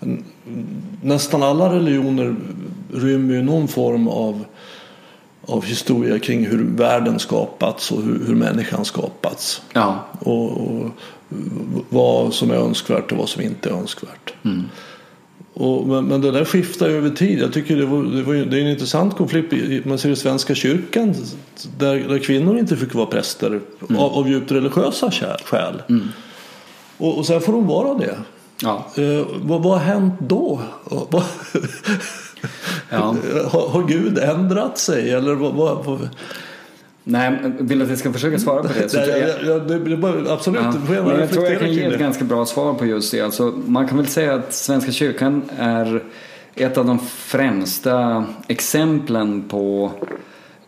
Mm. 0.00 0.24
Nästan 1.02 1.42
alla 1.42 1.74
religioner 1.74 2.36
rymmer 2.92 3.34
ju 3.34 3.42
någon 3.42 3.68
form 3.68 4.08
av, 4.08 4.44
av 5.46 5.64
historia 5.64 6.18
kring 6.18 6.46
hur 6.46 6.64
världen 6.76 7.18
skapats 7.18 7.92
och 7.92 8.02
hur, 8.02 8.20
hur 8.26 8.34
människan 8.34 8.84
skapats. 8.84 9.62
Ja, 9.72 10.04
Och, 10.20 10.50
och 10.52 10.90
vad 11.88 12.34
som 12.34 12.50
är 12.50 12.54
önskvärt 12.54 13.12
och 13.12 13.18
vad 13.18 13.28
som 13.28 13.42
inte 13.42 13.68
är 13.68 13.72
önskvärt. 13.72 14.34
Mm. 14.44 14.64
Och, 15.54 15.86
men, 15.88 16.04
men 16.04 16.20
det 16.20 16.30
där 16.30 16.44
skiftar 16.44 16.88
ju 16.88 16.96
över 16.96 17.10
tid. 17.10 17.38
Jag 17.38 17.52
tycker 17.52 17.76
det, 17.76 17.86
var, 17.86 18.02
det, 18.02 18.22
var, 18.22 18.34
det 18.34 18.58
är 18.58 18.60
en 18.62 18.68
intressant 18.70 19.16
konflikt. 19.16 19.84
Man 19.84 19.98
ser 19.98 20.10
i 20.10 20.16
Svenska 20.16 20.54
kyrkan 20.54 21.14
där, 21.78 22.08
där 22.08 22.18
kvinnor 22.18 22.58
inte 22.58 22.76
fick 22.76 22.94
vara 22.94 23.06
präster 23.06 23.60
Mm. 23.88 24.02
av, 24.02 24.12
av 24.12 24.28
djupt 24.28 24.52
religiösa 24.52 25.10
skäl. 25.10 25.38
skäl. 25.44 25.82
Och, 26.98 27.18
och 27.18 27.26
sen 27.26 27.40
får 27.40 27.52
de 27.52 27.66
vara 27.66 27.98
det. 27.98 28.16
ja. 28.62 28.86
Eh, 28.96 29.26
vad, 29.42 29.62
vad 29.62 29.72
har 29.72 29.78
hänt 29.84 30.14
då? 30.20 30.60
Ja. 30.90 31.08
har, 33.50 33.68
har 33.68 33.82
Gud 33.88 34.18
ändrat 34.18 34.78
sig? 34.78 35.10
Eller 35.10 35.34
vad, 35.34 35.54
vad, 35.54 35.84
vad? 35.84 36.08
Nej, 37.10 37.38
vill 37.58 37.78
du 37.78 37.84
att 37.84 37.90
jag 37.90 37.98
ska 37.98 38.12
försöka 38.12 38.38
svara 38.38 38.62
på 38.62 38.68
det? 38.68 38.88
Så 38.88 38.96
Nej, 38.98 39.08
jag- 39.08 39.18
jag, 39.28 39.44
jag, 39.70 39.82
det, 39.84 39.96
bara- 39.96 40.32
absolut, 40.32 40.60
Ja, 40.64 40.72
får 40.72 40.94
jag 40.96 41.20
jag 41.20 41.30
tror 41.30 41.44
jag 41.46 41.58
kan 41.60 41.72
ge 41.72 41.84
ett 41.84 41.92
det. 41.92 41.98
ganska 41.98 42.24
bra 42.24 42.46
svar 42.46 42.74
på 42.74 42.86
just 42.86 43.10
det. 43.12 43.20
Alltså, 43.20 43.54
man 43.66 43.88
kan 43.88 43.96
väl 43.96 44.06
säga 44.06 44.34
att 44.34 44.54
Svenska 44.54 44.92
kyrkan 44.92 45.42
är 45.58 46.02
ett 46.54 46.78
av 46.78 46.86
de 46.86 46.98
främsta 46.98 48.24
exemplen 48.48 49.42
på 49.48 49.90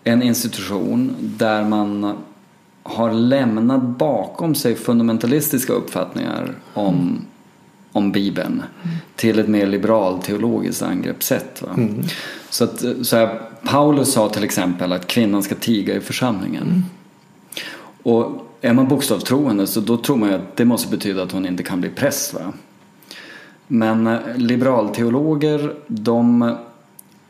en 0.05 0.23
institution 0.23 1.17
där 1.21 1.65
man 1.65 2.17
har 2.83 3.13
lämnat 3.13 3.83
bakom 3.83 4.55
sig 4.55 4.75
fundamentalistiska 4.75 5.73
uppfattningar 5.73 6.53
om, 6.75 7.19
om 7.93 8.13
Bibeln 8.13 8.63
till 9.17 9.39
ett 9.39 9.49
mer 9.49 9.67
liberalteologiskt 9.67 10.83
angreppssätt. 10.83 11.63
Va? 11.63 11.69
Så 12.51 12.65
att, 12.65 12.85
så 13.03 13.17
här, 13.17 13.41
Paulus 13.65 14.13
sa 14.13 14.29
till 14.29 14.45
exempel 14.45 14.93
att 14.93 15.07
kvinnan 15.07 15.43
ska 15.43 15.55
tiga 15.55 15.95
i 15.95 16.01
församlingen. 16.01 16.85
Och 18.03 18.47
är 18.61 18.73
man 18.73 18.89
bokstavstroende 18.89 19.67
så 19.67 19.81
då 19.81 19.97
tror 19.97 20.17
man 20.17 20.29
ju 20.29 20.35
att 20.35 20.57
det 20.57 20.65
måste 20.65 20.91
betyda 20.91 21.23
att 21.23 21.33
hon 21.33 21.47
inte 21.47 21.63
kan 21.63 21.81
bli 21.81 21.91
präst. 21.91 22.35
Va? 22.35 22.53
Men 23.67 24.07
eh, 24.07 24.19
liberalteologer 24.37 25.75
de 25.87 26.57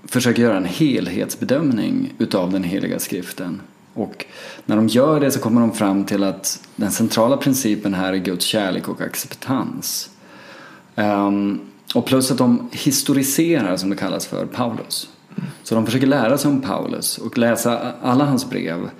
försöker 0.04 0.42
göra 0.42 0.56
en 0.56 0.64
helhetsbedömning 0.64 2.12
utav 2.18 2.52
den 2.52 2.64
heliga 2.64 2.98
skriften. 2.98 3.60
Och 3.94 4.26
när 4.66 4.76
de 4.76 4.88
gör 4.88 5.20
det 5.20 5.30
så 5.30 5.40
kommer 5.40 5.60
de 5.60 5.72
fram 5.72 6.04
till 6.04 6.24
att 6.24 6.68
den 6.76 6.90
centrala 6.90 7.36
principen 7.36 7.94
här 7.94 8.12
är 8.12 8.16
Guds 8.16 8.44
kärlek 8.44 8.88
och 8.88 9.00
acceptans. 9.00 10.10
Um, 10.94 11.60
och 11.94 12.06
plus 12.06 12.30
att 12.30 12.38
de 12.38 12.68
historiserar, 12.72 13.76
som 13.76 13.90
det 13.90 13.96
kallas 13.96 14.26
för, 14.26 14.46
Paulus. 14.46 15.08
Så 15.62 15.74
de 15.74 15.86
försöker 15.86 16.06
lära 16.06 16.38
sig 16.38 16.50
om 16.50 16.60
Paulus 16.60 17.18
och 17.18 17.38
läsa 17.38 17.92
alla 18.02 18.24
hans 18.24 18.50
brev. 18.50 18.90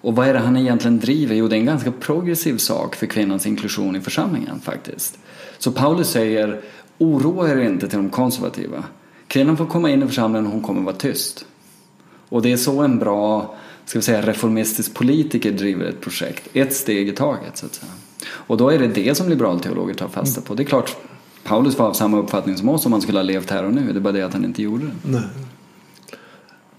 Och 0.00 0.16
vad 0.16 0.28
är 0.28 0.34
det 0.34 0.40
han 0.40 0.56
egentligen 0.56 1.00
driver? 1.00 1.34
Jo, 1.34 1.48
det 1.48 1.56
är 1.56 1.60
en 1.60 1.66
ganska 1.66 1.92
progressiv 1.92 2.56
sak 2.56 2.94
för 2.94 3.06
kvinnans 3.06 3.46
inklusion 3.46 3.96
i 3.96 4.00
församlingen 4.00 4.60
faktiskt. 4.60 5.18
Så 5.58 5.72
Paulus 5.72 6.10
säger, 6.10 6.60
oroa 6.98 7.50
er 7.50 7.56
inte 7.56 7.88
till 7.88 7.98
de 7.98 8.10
konservativa. 8.10 8.84
Kvinnan 9.26 9.56
får 9.56 9.66
komma 9.66 9.90
in 9.90 10.02
i 10.02 10.06
församlingen 10.06 10.46
och 10.46 10.52
hon 10.52 10.62
kommer 10.62 10.82
vara 10.82 10.96
tyst. 10.96 11.44
Och 12.28 12.42
det 12.42 12.52
är 12.52 12.56
så 12.56 12.80
en 12.80 12.98
bra, 12.98 13.54
ska 13.84 13.98
vi 13.98 14.02
säga, 14.02 14.22
reformistisk 14.22 14.94
politiker 14.94 15.52
driver 15.52 15.84
ett 15.84 16.00
projekt. 16.00 16.48
Ett 16.52 16.74
steg 16.74 17.08
i 17.08 17.12
taget, 17.12 17.56
så 17.56 17.66
att 17.66 17.74
säga. 17.74 17.92
Och 18.30 18.56
då 18.56 18.68
är 18.68 18.78
det 18.78 18.86
det 18.86 19.14
som 19.14 19.28
liberalteologer 19.28 19.94
tar 19.94 20.08
fasta 20.08 20.40
på. 20.40 20.54
Det 20.54 20.62
är 20.62 20.64
klart, 20.64 20.96
Paulus 21.44 21.78
var 21.78 21.86
av 21.86 21.92
samma 21.92 22.18
uppfattning 22.18 22.56
som 22.56 22.68
oss 22.68 22.86
om 22.86 22.92
han 22.92 23.02
skulle 23.02 23.18
ha 23.18 23.22
levt 23.22 23.50
här 23.50 23.64
och 23.64 23.74
nu. 23.74 23.92
Det 23.92 23.98
är 23.98 24.00
bara 24.00 24.12
det 24.12 24.22
att 24.22 24.32
han 24.32 24.44
inte 24.44 24.62
gjorde 24.62 24.86
det. 24.86 24.92
Nej. 25.02 25.22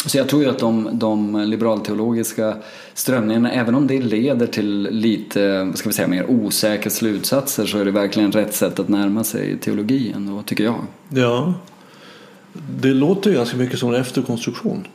Så 0.06 0.18
jag 0.18 0.30
tror 0.30 0.44
ju 0.44 0.50
att 0.50 0.60
de, 0.60 0.90
de 0.94 1.42
liberalteologiska 1.42 2.56
strömningarna, 2.94 3.52
även 3.52 3.76
om 3.76 3.88
det 3.88 4.02
leder 4.02 4.48
till 4.48 4.88
lite, 4.92 5.72
ska 5.76 5.90
vi 5.90 5.94
säga, 5.94 6.08
mer 6.08 6.30
osäkra 6.30 6.90
slutsatser 6.90 7.66
så 7.66 7.78
är 7.78 7.86
det 7.86 7.92
verkligen 7.92 8.32
rätt 8.32 8.54
sätt 8.54 8.80
att 8.80 8.88
närma 8.88 9.24
sig 9.24 9.58
teologin 9.58 10.28
då, 10.36 10.42
tycker 10.42 10.64
jag. 10.64 10.76
Ja. 11.10 11.54
Det 12.82 12.94
låter 12.94 13.30
ju 13.30 13.36
ganska 13.36 13.58
mycket 13.58 13.80
som 13.80 13.90
en 13.94 14.02
efterkonstruktion. 14.02 14.88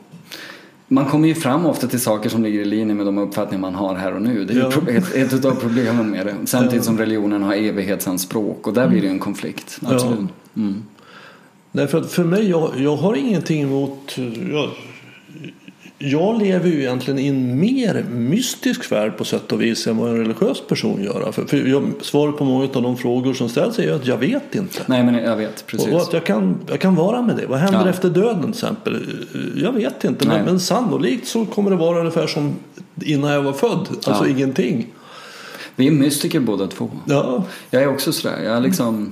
Man 0.87 1.05
kommer 1.05 1.27
ju 1.27 1.35
fram 1.35 1.65
ofta 1.65 1.87
till 1.87 1.99
saker 1.99 2.29
som 2.29 2.43
ligger 2.43 2.59
i 2.59 2.65
linje 2.65 2.95
med 2.95 3.05
de 3.05 3.17
uppfattningar 3.17 3.61
man 3.61 3.75
har 3.75 3.95
här 3.95 4.13
och 4.15 4.21
nu. 4.21 4.45
Det 4.45 4.53
är 4.53 4.57
Ja. 4.59 4.71
pro- 4.71 4.89
ett, 4.89 5.15
ett 5.33 5.45
av 5.45 5.51
problemen 5.55 6.09
med 6.11 6.25
det. 6.25 6.35
Samtidigt 6.45 6.83
som 6.85 6.97
religionen 6.97 7.43
har 7.43 7.53
evighetsanspråk 7.53 8.67
och 8.67 8.73
där 8.73 8.87
blir 8.87 9.01
det 9.01 9.07
ju 9.07 9.11
en 9.13 9.19
konflikt. 9.19 9.79
Absolut. 9.85 10.19
Mm. 10.55 10.83
Nej, 11.71 11.87
för, 11.87 11.97
att 12.01 12.11
för 12.11 12.23
mig, 12.23 12.49
jag, 12.49 12.71
jag 12.77 12.95
har 12.95 13.15
ingenting 13.15 13.61
emot... 13.61 14.17
Jag, 14.51 14.69
jag 15.99 16.41
lever 16.41 16.69
ju 16.69 16.79
egentligen 16.79 17.19
i 17.19 17.27
en 17.27 17.59
mer 17.59 18.05
mystisk 18.09 18.91
värld 18.91 19.17
på 19.17 19.25
sätt 19.25 19.51
och 19.51 19.61
vis 19.61 19.87
än 19.87 19.97
vad 19.97 20.09
en 20.09 20.17
religiös 20.17 20.61
person 20.67 21.03
gör. 21.03 21.31
För, 21.31 21.45
för 21.45 21.57
jag, 21.57 21.91
svaret 22.01 22.37
på 22.37 22.45
många 22.45 22.63
av 22.73 22.81
de 22.81 22.97
frågor 22.97 23.33
som 23.33 23.49
ställs 23.49 23.79
är 23.79 23.83
ju 23.83 23.95
att 23.95 24.05
jag 24.07 24.17
vet 24.17 24.55
inte. 24.55 24.79
Nej 24.85 25.03
men 25.03 25.15
jag 25.15 25.35
vet, 25.35 25.65
precis. 25.67 25.87
Och 25.87 25.93
och 25.93 26.01
att 26.01 26.13
jag 26.13 26.25
kan, 26.25 26.57
jag 26.69 26.79
kan 26.79 26.95
vara 26.95 27.21
med 27.21 27.35
det. 27.35 27.45
Vad 27.45 27.59
händer 27.59 27.79
Ja. 27.81 27.89
efter 27.89 28.09
döden 28.09 28.41
till 28.41 28.49
exempel? 28.49 29.05
Jag 29.55 29.71
vet 29.73 30.03
inte. 30.03 30.27
Men, 30.27 30.45
men 30.45 30.59
sannolikt 30.59 31.27
så 31.27 31.45
kommer 31.45 31.69
det 31.71 31.77
vara 31.77 31.99
ungefär 31.99 32.27
som 32.27 32.55
innan 33.01 33.31
jag 33.31 33.43
var 33.43 33.53
född. 33.53 33.87
Alltså 33.89 34.23
Ja. 34.23 34.27
ingenting. 34.27 34.87
Vi 35.75 35.87
är 35.87 35.91
mystiker 35.91 36.39
båda 36.39 36.67
två. 36.67 36.91
Ja, 37.05 37.43
Jag 37.69 37.83
är 37.83 37.87
också 37.87 38.11
sådär. 38.13 38.43
Jag 38.43 38.63
liksom 38.63 39.11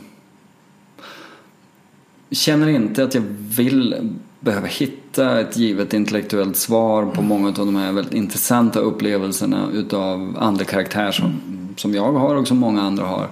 känner 2.31 2.67
inte 2.67 3.03
att 3.03 3.15
jag 3.15 3.23
vill 3.37 4.09
behöva 4.45 4.67
hitta 4.67 5.39
ett 5.39 5.57
givet 5.57 5.93
intellektuellt 5.93 6.57
svar 6.57 7.05
på 7.05 7.21
många 7.21 7.47
av 7.47 7.53
de 7.53 7.75
här 7.75 7.91
väldigt 7.91 8.13
intressanta 8.13 8.79
upplevelserna 8.79 9.69
utav 9.73 10.37
andlig 10.39 10.67
karaktär 10.67 11.11
som, 11.11 11.39
som 11.77 11.93
jag 11.93 12.13
har 12.13 12.35
och 12.35 12.47
som 12.47 12.57
många 12.57 12.81
andra 12.81 13.05
har. 13.05 13.27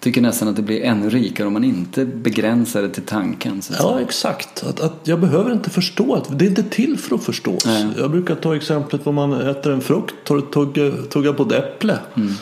Tycker 0.00 0.20
nästan 0.20 0.48
att 0.48 0.56
det 0.56 0.62
blir 0.62 0.82
ännu 0.82 1.10
rikare 1.10 1.46
om 1.46 1.52
man 1.52 1.64
inte 1.64 2.04
begränsar 2.04 2.82
det 2.82 2.88
till 2.88 3.02
tanken. 3.02 3.62
Så 3.62 3.72
att 3.72 3.78
ja 3.78 3.92
säga. 3.92 4.06
exakt. 4.06 4.64
Att, 4.64 4.80
att 4.80 5.00
jag 5.04 5.20
behöver 5.20 5.52
inte 5.52 5.70
förstå. 5.70 6.14
Att 6.14 6.38
det 6.38 6.44
är 6.44 6.48
inte 6.48 6.62
till 6.62 6.98
för 6.98 7.14
att 7.14 7.24
förstås. 7.24 7.66
Nej. 7.66 7.86
Jag 7.98 8.10
brukar 8.10 8.34
ta 8.34 8.56
exemplet 8.56 9.06
om 9.06 9.14
man 9.14 9.32
äter 9.32 9.72
en 9.72 9.80
frukt, 9.80 10.14
tar 10.24 10.40
tugga, 10.40 10.90
tugga 11.10 11.32
på 11.32 11.42
ett 11.42 11.52
äpple. 11.52 11.98
Mm. 12.16 12.32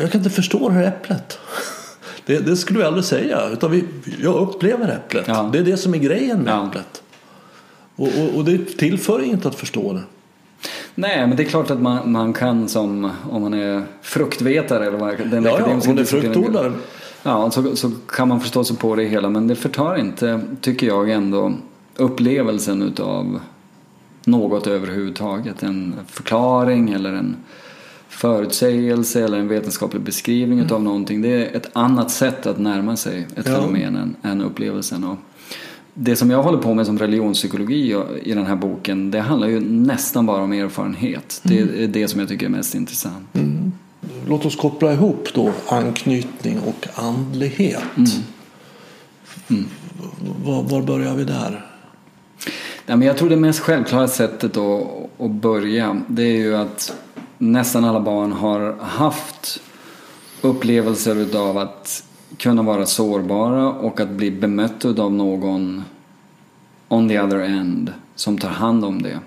Jag 0.00 0.12
kan 0.12 0.20
inte 0.20 0.30
förstå 0.30 0.68
det 0.68 0.74
här 0.74 0.84
äpplet. 0.84 1.38
Det, 2.28 2.38
det 2.38 2.56
skulle 2.56 2.78
jag 2.78 2.86
aldrig 2.86 3.04
säga. 3.04 3.48
Utan 3.52 3.70
vi, 3.70 3.84
jag 4.22 4.34
upplever 4.34 4.88
äpplet. 4.88 5.24
Ja. 5.28 5.50
Det 5.52 5.58
är 5.58 5.62
det 5.62 5.76
som 5.76 5.94
är 5.94 5.98
grejen 5.98 6.38
med 6.38 6.52
Ja. 6.54 6.66
äpplet. 6.68 7.02
Och, 7.96 8.06
och, 8.06 8.36
och 8.36 8.44
det 8.44 8.78
tillför 8.78 9.22
inte 9.22 9.48
att 9.48 9.54
förstå 9.54 9.92
det. 9.92 10.02
Nej, 10.94 11.26
men 11.26 11.36
det 11.36 11.42
är 11.42 11.44
klart 11.44 11.70
att 11.70 11.80
man, 11.80 12.12
man 12.12 12.32
kan 12.32 12.68
som 12.68 13.10
om 13.30 13.42
man 13.42 13.54
är 13.54 13.82
fruktvetare 14.02 14.86
eller 14.86 14.98
vad 14.98 15.18
den 15.18 15.44
Ja, 15.44 15.50
ja, 15.50 15.56
akademiska 15.56 15.90
om 15.90 15.96
det 15.96 16.02
är 16.02 16.06
fruktodlare. 16.06 16.72
Ja, 17.22 17.50
så, 17.50 17.76
så 17.76 17.90
kan 18.08 18.28
man 18.28 18.40
förstå 18.40 18.64
sig 18.64 18.76
på 18.76 18.96
det 18.96 19.04
hela 19.04 19.28
men 19.28 19.46
det 19.46 19.56
förtar 19.56 19.96
inte, 19.96 20.40
tycker 20.60 20.86
jag 20.86 21.10
ändå, 21.10 21.52
upplevelsen 21.96 22.82
utav 22.82 23.40
något 24.24 24.66
överhuvudtaget. 24.66 25.62
En 25.62 25.94
förklaring 26.06 26.92
eller 26.92 27.12
en 27.12 27.36
förutsägelse 28.18 29.24
eller 29.24 29.38
en 29.38 29.48
vetenskaplig 29.48 30.02
beskrivning 30.02 30.58
utav 30.60 30.82
någonting. 30.82 31.22
Det 31.22 31.28
är 31.28 31.56
ett 31.56 31.70
annat 31.72 32.10
sätt 32.10 32.46
att 32.46 32.58
närma 32.58 32.96
sig 32.96 33.26
ett 33.36 33.46
Ja. 33.46 33.54
fenomen 33.54 33.96
än, 33.96 34.16
än 34.22 34.42
upplevelsen. 34.42 35.04
Och 35.04 35.16
det 35.94 36.16
som 36.16 36.30
jag 36.30 36.42
håller 36.42 36.58
på 36.58 36.74
med 36.74 36.86
som 36.86 36.98
religionspsykologi 36.98 37.96
i 38.22 38.34
den 38.34 38.46
här 38.46 38.56
boken 38.56 39.10
det 39.10 39.20
handlar 39.20 39.48
ju 39.48 39.60
nästan 39.60 40.26
bara 40.26 40.42
om 40.42 40.52
erfarenhet. 40.52 41.40
Det 41.42 41.58
är 41.60 41.88
det 41.88 42.08
som 42.08 42.20
jag 42.20 42.28
tycker 42.28 42.46
är 42.46 42.50
mest 42.50 42.74
intressant. 42.74 43.28
Låt 44.28 44.46
oss 44.46 44.56
koppla 44.56 44.92
ihop 44.92 45.28
då 45.34 45.52
anknytning 45.68 46.58
och 46.58 46.86
andlighet. 46.94 47.82
Var, 50.44 50.62
var 50.62 50.82
börjar 50.82 51.14
vi 51.14 51.24
där? 51.24 51.66
Ja, 52.86 52.96
men 52.96 53.02
jag 53.08 53.16
tror 53.16 53.28
det 53.30 53.36
mest 53.36 53.60
självklara 53.60 54.08
sättet 54.08 54.56
att 54.56 55.30
börja 55.30 56.00
det 56.08 56.22
är 56.22 56.36
ju 56.36 56.56
att 56.56 56.92
nästan 57.38 57.84
alla 57.84 58.00
barn 58.00 58.32
har 58.32 58.76
haft 58.80 59.60
upplevelser 60.40 61.16
utav 61.16 61.58
att 61.58 62.04
kunna 62.36 62.62
vara 62.62 62.86
sårbara 62.86 63.72
och 63.72 64.00
att 64.00 64.10
bli 64.10 64.30
bemött 64.30 64.84
av 64.84 65.12
någon 65.12 65.82
on 66.88 67.08
the 67.08 67.20
other 67.20 67.38
end 67.38 67.92
som 68.14 68.38
tar 68.38 68.48
hand 68.48 68.84
om 68.84 69.02
det. 69.02 69.18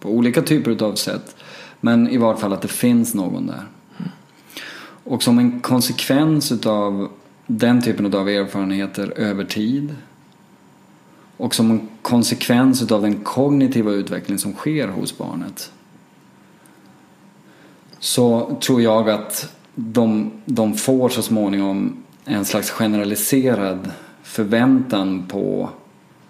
på 0.00 0.10
olika 0.10 0.42
typer 0.42 0.84
av 0.84 0.94
sätt. 0.94 1.36
Men 1.80 2.08
i 2.08 2.16
vart 2.16 2.40
fall 2.40 2.52
att 2.52 2.62
det 2.62 2.68
finns 2.68 3.14
någon 3.14 3.46
där. 3.46 3.62
Och 5.04 5.22
som 5.22 5.38
en 5.38 5.60
konsekvens 5.60 6.52
utav 6.52 7.08
den 7.46 7.82
typen 7.82 8.14
av 8.14 8.28
erfarenheter 8.28 9.12
över 9.16 9.44
tid 9.44 9.94
och 11.36 11.54
som 11.54 11.70
en 11.70 11.88
konsekvens 12.02 12.82
utav 12.82 13.02
den 13.02 13.14
kognitiva 13.14 13.92
utveckling 13.92 14.38
som 14.38 14.52
sker 14.52 14.88
hos 14.88 15.18
barnet 15.18 15.72
så 17.98 18.56
tror 18.60 18.82
jag 18.82 19.10
att 19.10 19.52
de, 19.74 20.30
de 20.44 20.74
får 20.74 21.08
så 21.08 21.22
småningom 21.22 21.96
en 22.24 22.44
slags 22.44 22.70
generaliserad 22.70 23.90
förväntan 24.22 25.26
på 25.28 25.70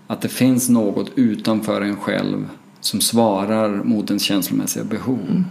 att 0.06 0.20
det 0.20 0.28
finns 0.28 0.68
något 0.68 1.10
utanför 1.14 1.80
en 1.80 1.96
själv 1.96 2.48
som 2.80 3.00
svarar 3.00 3.82
mot 3.84 4.10
ens 4.10 4.22
känslomässiga 4.22 4.84
behov. 4.84 5.18
Mm. 5.28 5.44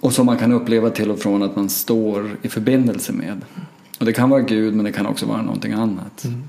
Och 0.00 0.12
som 0.12 0.26
man 0.26 0.38
kan 0.38 0.52
uppleva 0.52 0.90
till 0.90 1.10
och 1.10 1.18
från 1.18 1.42
att 1.42 1.56
man 1.56 1.68
står 1.68 2.36
i 2.42 2.48
förbindelse 2.48 3.12
med. 3.12 3.44
Och 3.98 4.06
det 4.06 4.12
kan 4.12 4.30
vara 4.30 4.40
Gud 4.40 4.74
men 4.74 4.84
det 4.84 4.92
kan 4.92 5.06
också 5.06 5.26
vara 5.26 5.42
någonting 5.42 5.72
annat. 5.72 6.24
Mm. 6.24 6.42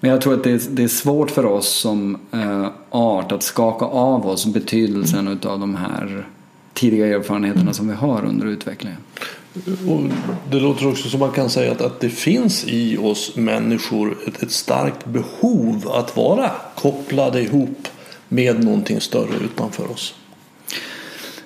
Men 0.00 0.10
jag 0.10 0.20
tror 0.20 0.34
att 0.34 0.44
det 0.44 0.50
är, 0.50 0.60
det 0.70 0.82
är 0.84 0.88
svårt 0.88 1.30
för 1.30 1.46
oss 1.46 1.68
som 1.68 2.18
eh, 2.32 2.66
art 2.90 3.32
att 3.32 3.42
skaka 3.42 3.84
av 3.84 4.26
oss 4.26 4.46
betydelsen 4.46 5.20
mm. 5.20 5.32
utav 5.32 5.60
de 5.60 5.74
här 5.74 6.26
tidiga 6.74 7.06
erfarenheterna 7.06 7.72
som 7.72 7.88
vi 7.88 7.94
har 7.94 8.24
under 8.24 8.46
utvecklingen. 8.46 8.98
Och 9.88 10.00
det 10.50 10.60
låter 10.60 10.88
också 10.88 11.08
som 11.08 11.20
man 11.20 11.30
kan 11.30 11.50
säga 11.50 11.72
att, 11.72 11.80
att 11.80 12.00
det 12.00 12.08
finns 12.08 12.64
i 12.68 12.96
oss 12.96 13.36
människor 13.36 14.16
ett, 14.26 14.42
ett 14.42 14.50
starkt 14.50 15.06
behov 15.06 15.88
att 15.94 16.16
vara 16.16 16.50
kopplade 16.74 17.42
ihop 17.42 17.88
med 18.28 18.64
någonting 18.64 19.00
större 19.00 19.36
utanför 19.44 19.90
oss. 19.90 20.14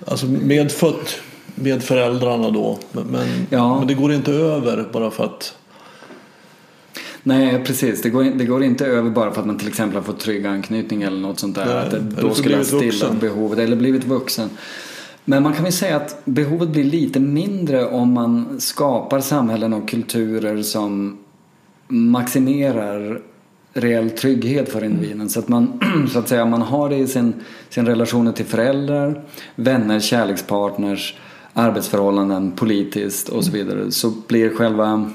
Alltså 0.06 0.26
medfött 0.26 1.20
med 1.54 1.82
föräldrarna 1.82 2.50
då. 2.50 2.78
Men, 2.92 3.26
ja. 3.50 3.78
men 3.78 3.86
det 3.86 3.94
går 3.94 4.12
inte 4.12 4.32
över 4.32 4.88
bara 4.92 5.10
för 5.10 5.24
att 5.24 5.54
Nej, 7.22 7.64
precis. 7.64 8.02
Det 8.02 8.10
går, 8.10 8.24
det 8.24 8.44
går 8.44 8.64
inte 8.64 8.86
över 8.86 9.10
bara 9.10 9.32
för 9.32 9.40
att 9.40 9.46
man 9.46 9.58
till 9.58 9.68
exempel 9.68 9.96
har 9.96 10.02
fått 10.02 10.20
trygg 10.20 10.46
anknytning 10.46 11.02
eller 11.02 11.18
något 11.18 11.38
sånt 11.40 11.54
där. 11.54 11.66
Nej, 11.66 11.76
att 11.76 11.90
det, 11.90 12.22
då 12.22 12.34
skulle 12.34 12.56
ha 12.56 12.64
stillat 12.64 13.20
behovet, 13.20 13.58
eller 13.58 13.76
blivit 13.76 14.04
vuxen. 14.04 14.50
Men 15.30 15.42
man 15.42 15.52
kan 15.52 15.62
väl 15.62 15.72
säga 15.72 15.96
att 15.96 16.24
behovet 16.24 16.68
blir 16.68 16.84
lite 16.84 17.20
mindre 17.20 17.86
om 17.86 18.12
man 18.12 18.60
skapar 18.60 19.20
samhällen 19.20 19.72
och 19.72 19.88
kulturer 19.88 20.62
som 20.62 21.18
maximerar 21.88 23.20
reell 23.72 24.10
trygghet 24.10 24.68
för 24.68 24.84
individen. 24.84 25.28
Så 25.28 25.40
att 25.40 25.48
man, 25.48 25.80
så 26.12 26.18
att 26.18 26.28
säga, 26.28 26.44
man 26.44 26.62
har 26.62 26.88
det 26.88 26.96
i 26.96 27.06
sin, 27.06 27.34
sin 27.68 27.86
relationer 27.86 28.32
till 28.32 28.44
föräldrar, 28.44 29.24
vänner, 29.54 30.00
kärlekspartners, 30.00 31.16
arbetsförhållanden, 31.52 32.52
politiskt 32.52 33.28
och 33.28 33.44
så 33.44 33.52
vidare. 33.52 33.90
Så 33.90 34.12
blir 34.26 34.50
själva 34.50 35.10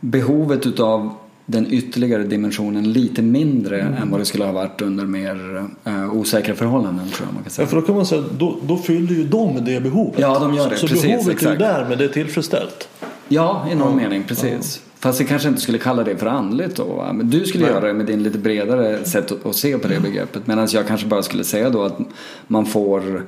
behovet 0.00 0.66
utav 0.66 1.14
den 1.50 1.66
ytterligare 1.72 2.22
dimensionen 2.22 2.92
lite 2.92 3.22
mindre 3.22 3.80
mm. 3.80 3.94
än 3.94 4.10
vad 4.10 4.20
det 4.20 4.24
skulle 4.24 4.44
ha 4.44 4.52
varit 4.52 4.82
under 4.82 5.04
mer 5.04 5.66
uh, 5.86 6.14
osäkra 6.14 6.54
förhållanden 6.54 7.08
tror 7.08 7.28
jag 7.28 7.34
man 7.34 7.42
kan 7.42 7.50
säga. 7.50 7.64
Ja, 7.64 7.68
för 7.68 7.76
då 7.76 7.82
kan 7.82 7.94
man 7.94 8.06
säga 8.06 8.24
då, 8.38 8.56
då 8.62 8.76
fyller 8.76 9.14
ju 9.14 9.24
de 9.24 9.64
det 9.64 9.80
behovet. 9.80 10.18
Ja, 10.18 10.38
de 10.38 10.54
gör 10.54 10.70
det. 10.70 10.76
Så, 10.76 10.86
precis, 10.86 11.02
behovet 11.02 11.28
exakt. 11.28 11.46
är 11.46 11.52
ju 11.52 11.58
där 11.58 11.86
men 11.88 11.98
det 11.98 12.04
är 12.04 12.08
tillfredsställt. 12.08 12.88
Ja, 13.28 13.66
i 13.72 13.74
någon 13.74 13.92
ja. 13.92 13.96
mening, 13.96 14.24
precis. 14.24 14.82
Fast 14.98 15.20
vi 15.20 15.24
kanske 15.24 15.48
inte 15.48 15.60
skulle 15.60 15.78
kalla 15.78 16.04
det 16.04 16.16
för 16.16 16.26
andligt 16.26 16.76
då. 16.76 17.10
Men 17.14 17.30
du 17.30 17.44
skulle 17.44 17.64
Nej. 17.64 17.72
göra 17.72 17.86
det 17.86 17.94
med 17.94 18.06
din 18.06 18.22
lite 18.22 18.38
bredare 18.38 19.04
sätt 19.04 19.32
att, 19.32 19.46
att 19.46 19.56
se 19.56 19.78
på 19.78 19.88
det 19.88 19.96
mm. 19.96 20.10
begreppet. 20.10 20.46
Medan 20.46 20.68
jag 20.72 20.86
kanske 20.86 21.06
bara 21.06 21.22
skulle 21.22 21.44
säga 21.44 21.70
då 21.70 21.82
att 21.82 21.98
man 22.46 22.66
får 22.66 23.22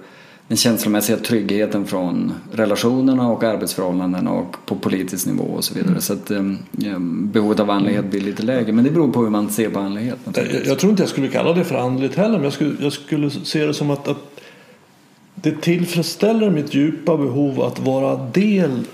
den 0.49 0.57
känslomässiga 0.57 1.17
tryggheten 1.17 1.87
från 1.87 2.33
relationerna 2.53 3.29
och 3.29 3.45
arbetsförhållandena 3.45 4.31
och 4.31 4.57
på 4.67 4.77
politisk 4.77 5.27
nivå 5.27 5.43
och 5.43 5.65
så 5.65 5.75
vidare. 5.75 5.91
Mm. 5.91 6.01
Så 6.01 6.13
att 6.13 6.31
um, 6.31 6.59
behovet 7.33 7.61
av 7.61 7.71
andlighet 7.71 8.05
blir 8.05 8.21
lite 8.21 8.43
lägre. 8.43 8.73
Men 8.73 8.85
det 8.85 8.91
beror 8.91 9.13
på 9.13 9.21
hur 9.21 9.31
man 9.31 9.51
ser 9.51 9.71
på 9.71 9.79
andlighet. 9.79 10.19
Jag, 10.35 10.47
jag, 10.67 10.79
tror 10.79 10.91
inte 10.91 11.03
jag 11.03 11.11
skulle 11.11 11.29
kalla 11.29 11.53
det 11.53 11.65
för 11.65 11.75
andligt 11.75 12.15
heller. 12.15 12.35
Men 12.35 12.45
jag 12.45 12.53
skulle, 12.53 12.75
jag 12.81 12.93
skulle 12.93 13.31
se 13.31 13.67
det 13.67 13.75
som 13.75 13.91
att, 13.91 14.09
att 14.09 14.41
det 15.35 15.61
tillfredsställer 15.61 16.51
mitt 16.51 16.75
djupa 16.75 17.17
behov 17.17 17.63
att 17.63 17.79
vara 17.79 18.17
del 18.17 18.85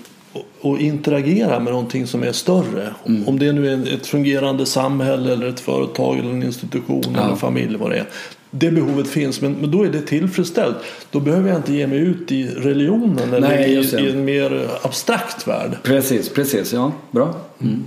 och 0.61 0.79
interagera 0.79 1.59
med 1.59 1.73
någonting 1.73 2.07
som 2.07 2.23
är 2.23 2.31
större. 2.31 2.93
Mm. 3.05 3.27
Om 3.27 3.39
det 3.39 3.51
nu 3.51 3.73
är 3.73 3.93
ett 3.93 4.07
fungerande 4.07 4.65
samhälle 4.65 5.33
eller 5.33 5.47
ett 5.47 5.59
företag 5.59 6.19
eller 6.19 6.29
en 6.29 6.43
institution 6.43 7.03
ja. 7.13 7.19
eller 7.19 7.31
en 7.31 7.37
familj 7.37 7.77
vad 7.77 7.91
det 7.91 7.97
är 7.97 8.05
det 8.51 8.71
behovet 8.71 9.07
finns 9.07 9.41
men, 9.41 9.53
men 9.53 9.71
då 9.71 9.83
är 9.83 9.89
det 9.89 10.01
tillfredsställt. 10.01 10.77
Då 11.11 11.19
behöver 11.19 11.49
jag 11.49 11.57
inte 11.57 11.73
ge 11.73 11.87
mig 11.87 11.99
ut 11.99 12.31
i 12.31 12.47
religionen 12.47 13.33
eller 13.33 13.49
Nej, 13.49 13.73
i, 13.73 14.05
i, 14.05 14.11
en 14.11 14.25
mer 14.25 14.69
abstrakt 14.81 15.47
värld. 15.47 15.77
Precis, 15.83 16.29
precis. 16.29 16.73
Ja, 16.73 16.91
bra. 17.11 17.35
Mm. 17.59 17.83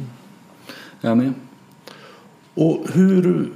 Jag 1.01 1.17
med. 1.17 1.33
Och 2.55 2.87
hur 2.95 3.49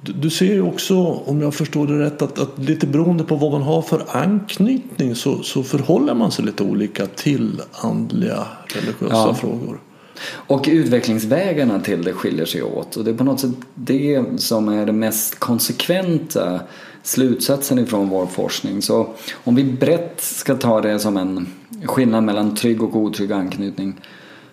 du 0.00 0.30
ser 0.30 0.54
ju 0.54 0.62
också, 0.62 0.96
om 1.04 1.40
jag 1.40 1.54
förstår 1.54 1.86
det 1.86 1.98
rätt, 1.98 2.22
att, 2.22 2.38
att 2.38 2.58
lite 2.58 2.86
beroende 2.86 3.24
på 3.24 3.36
vad 3.36 3.52
man 3.52 3.62
har 3.62 3.82
för 3.82 4.04
anknytning 4.08 5.14
så, 5.14 5.42
så 5.42 5.62
förhåller 5.62 6.14
man 6.14 6.32
sig 6.32 6.44
lite 6.44 6.62
olika 6.62 7.06
till 7.06 7.62
andliga 7.72 8.46
religiösa 8.66 9.16
ja. 9.16 9.34
frågor. 9.34 9.78
Och 10.22 10.68
utvecklingsvägarna 10.70 11.80
till 11.80 12.04
det 12.04 12.12
skiljer 12.12 12.46
sig 12.46 12.62
åt 12.62 12.96
och 12.96 13.04
det 13.04 13.10
är 13.10 13.14
på 13.14 13.24
något 13.24 13.40
sätt 13.40 13.50
det 13.74 14.24
som 14.36 14.68
är 14.68 14.86
den 14.86 14.98
mest 14.98 15.38
konsekventa 15.38 16.60
slutsatsen 17.02 17.78
ifrån 17.78 18.08
vår 18.08 18.26
forskning. 18.26 18.82
Så 18.82 19.14
om 19.32 19.54
vi 19.54 19.64
brett 19.64 20.20
ska 20.20 20.54
ta 20.54 20.80
det 20.80 20.98
som 20.98 21.16
en 21.16 21.46
skillnad 21.84 22.24
mellan 22.24 22.54
trygg 22.54 22.82
och 22.82 22.96
otrygg 22.96 23.32
anknytning. 23.32 23.94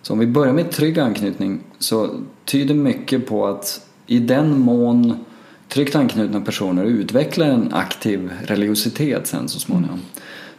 Så 0.01 0.13
om 0.13 0.19
vi 0.19 0.27
börjar 0.27 0.53
med 0.53 0.71
trygg 0.71 0.99
anknytning 0.99 1.59
så 1.79 2.09
tyder 2.45 2.75
mycket 2.75 3.27
på 3.27 3.47
att 3.47 3.81
i 4.07 4.19
den 4.19 4.59
mån 4.59 5.25
tryggt 5.67 5.95
anknutna 5.95 6.41
personer 6.41 6.83
utvecklar 6.83 7.47
en 7.47 7.73
aktiv 7.73 8.31
religiositet 8.45 9.27
sen 9.27 9.47
så 9.47 9.59
småningom 9.59 10.01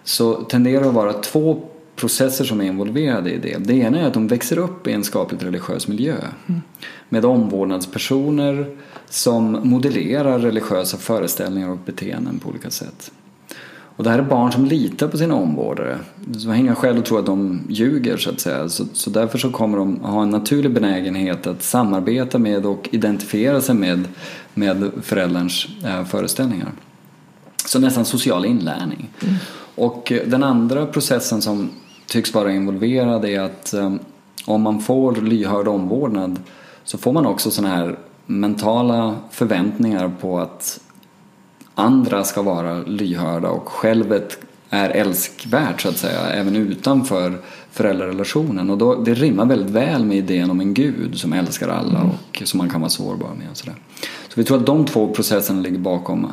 så 0.05 0.35
tenderar 0.35 0.81
det 0.81 0.89
att 0.89 0.95
vara 0.95 1.13
två 1.13 1.63
processer 1.99 2.45
som 2.45 2.61
är 2.61 2.65
involverade 2.65 3.31
i 3.31 3.39
det. 3.39 3.59
Det 3.59 3.75
ena 3.75 4.01
är 4.01 4.07
att 4.07 4.15
de 4.15 4.29
växer 4.29 4.59
upp 4.59 4.87
i 4.87 4.93
en 4.93 5.05
skapligt 5.05 5.43
religiös 5.43 5.89
miljö 5.89 6.17
mm. 6.47 6.61
med 7.09 7.25
omvårdnadspersoner 7.25 8.77
som 9.11 9.61
modellerar 9.63 10.39
religiösa 10.39 10.97
föreställningar 10.97 11.71
och 11.71 11.79
beteenden 11.85 12.39
på 12.39 12.49
olika 12.49 12.71
sätt. 12.71 13.11
Och 13.99 14.05
det 14.05 14.11
här 14.11 14.19
är 14.19 14.23
barn 14.23 14.53
som 14.53 14.65
litar 14.65 15.09
på 15.09 15.19
sina 15.19 15.35
omvårdare. 15.35 15.99
Så 16.39 16.49
har 16.49 16.55
inga 16.55 16.75
skäl 16.75 16.99
att 16.99 17.05
tro 17.05 17.19
att 17.19 17.27
de 17.27 17.61
ljuger 17.69 18.17
så 18.17 18.31
att 18.31 18.41
säga. 18.41 18.69
Så, 18.69 18.85
så 18.93 19.11
därför 19.11 19.39
så 19.39 19.51
kommer 19.51 19.79
de 19.79 20.01
ha 20.01 20.23
en 20.23 20.31
naturlig 20.31 20.73
benägenhet 20.73 21.47
att 21.47 21.63
samarbeta 21.63 22.39
med 22.39 22.67
och 22.67 22.89
identifiera 22.93 23.61
sig 23.61 23.75
med, 23.75 24.05
med 24.55 24.91
förälderns 25.03 25.69
äh, 25.85 26.05
föreställningar. 26.05 26.73
Så 27.67 27.79
nästan 27.79 28.05
social 28.05 28.45
inlärning. 28.45 29.11
Mm. 29.23 29.35
Och 29.75 30.13
den 30.27 30.43
andra 30.43 30.87
processen 30.87 31.43
som 31.43 31.71
tycks 32.09 32.35
vara 32.35 32.53
involverad 32.53 33.25
är 33.25 33.41
att 33.41 33.75
um, 33.75 33.99
om 34.45 34.63
man 34.63 34.81
får 34.81 35.17
lyhörd 35.17 35.69
omvårdnad 35.69 36.41
så 36.85 36.99
får 36.99 37.13
man 37.13 37.27
också 37.27 37.51
sådana 37.51 37.77
här 37.77 37.99
mentala 38.27 39.17
förväntningar 39.31 40.13
på 40.21 40.39
att 40.39 40.81
andra 41.75 42.25
ska 42.25 42.43
vara 42.43 42.79
lyhörda 42.79 43.49
och 43.49 43.69
självet 43.69 44.39
är 44.71 44.91
älskvärt 44.91 45.81
så 45.81 45.89
att 45.89 45.97
säga 45.97 46.21
även 46.31 46.57
utanför 46.57 47.39
föräldrarelationen 47.71 48.71
och 48.71 48.79
då, 48.79 48.95
det 48.95 49.15
rimmar 49.15 49.47
väldigt 49.47 49.71
väl 49.71 50.05
med 50.05 50.17
idén 50.17 50.51
om 50.51 50.61
en 50.61 50.75
gud 50.75 51.19
som 51.19 51.33
älskar 51.33 51.69
alla 51.69 51.99
mm. 51.99 52.11
och 52.11 52.43
som 52.45 52.59
man 52.59 52.71
kan 52.71 52.81
vara 52.81 52.91
sårbar 52.91 53.31
med. 53.39 53.51
Och 53.51 53.57
så, 53.57 53.67
där. 53.67 53.77
så 54.29 54.33
vi 54.35 54.45
tror 54.45 54.59
att 54.59 54.67
de 54.67 54.85
två 54.85 55.09
processerna 55.09 55.61
ligger 55.61 55.79
bakom 55.79 56.33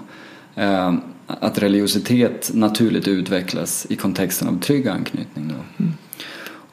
eh, 0.55 0.93
att 1.28 1.57
religiositet 1.57 2.51
naturligt 2.53 3.07
utvecklas 3.07 3.88
i 3.89 3.95
kontexten 3.95 4.47
av 4.47 4.59
trygg 4.59 4.88
anknytning. 4.88 5.53
Mm. 5.78 5.93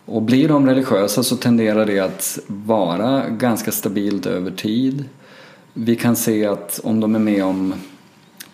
Och 0.04 0.22
blir 0.22 0.48
de 0.48 0.66
religiösa 0.66 1.22
så 1.22 1.36
tenderar 1.36 1.86
det 1.86 2.00
att 2.00 2.38
vara 2.46 3.28
ganska 3.28 3.72
stabilt 3.72 4.26
över 4.26 4.50
tid. 4.50 5.04
Vi 5.72 5.96
kan 5.96 6.16
se 6.16 6.46
att 6.46 6.80
om 6.84 7.00
de 7.00 7.14
är 7.14 7.18
med 7.18 7.44
om 7.44 7.74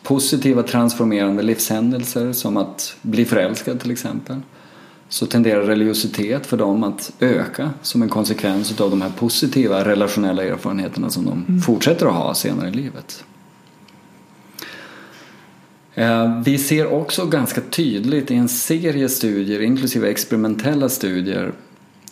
positiva 0.02 0.62
transformerande 0.62 1.42
livshändelser 1.42 2.32
som 2.32 2.56
att 2.56 2.96
bli 3.02 3.24
förälskad 3.24 3.80
till 3.80 3.90
exempel 3.90 4.40
så 5.08 5.26
tenderar 5.26 5.62
religiositet 5.62 6.46
för 6.46 6.56
dem 6.56 6.84
att 6.84 7.12
öka 7.20 7.70
som 7.82 8.02
en 8.02 8.08
konsekvens 8.08 8.80
av 8.80 8.90
de 8.90 9.02
här 9.02 9.12
positiva 9.18 9.84
relationella 9.84 10.44
erfarenheterna 10.44 11.10
som 11.10 11.24
de 11.24 11.44
mm. 11.48 11.60
fortsätter 11.60 12.06
att 12.06 12.14
ha 12.14 12.34
senare 12.34 12.68
i 12.68 12.72
livet. 12.72 13.24
Eh, 15.98 16.42
vi 16.44 16.58
ser 16.58 16.92
också 16.92 17.26
ganska 17.26 17.60
tydligt 17.60 18.30
i 18.30 18.34
en 18.34 18.48
serie 18.48 19.08
studier, 19.08 19.60
inklusive 19.60 20.10
experimentella 20.10 20.88
studier, 20.88 21.52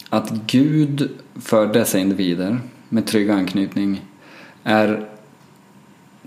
att 0.09 0.31
Gud 0.47 1.11
för 1.35 1.67
dessa 1.67 1.99
individer 1.99 2.61
med 2.89 3.07
trygg 3.07 3.31
anknytning 3.31 4.05
är 4.63 5.09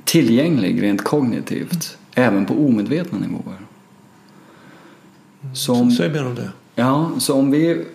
tillgänglig 0.03 0.83
rent 0.83 1.03
kognitivt 1.03 1.97
även 2.15 2.45
på 2.45 2.53
omedvetna 2.53 3.19
nivåer. 3.19 3.59
Så 5.53 5.73
om, 5.73 5.91
Säg 5.91 6.09
mer 6.09 6.25
om 6.25 6.35
det. 6.35 6.49
ja, 6.75 7.11
så 7.17 7.33
om 7.33 7.51
vi 7.51 7.85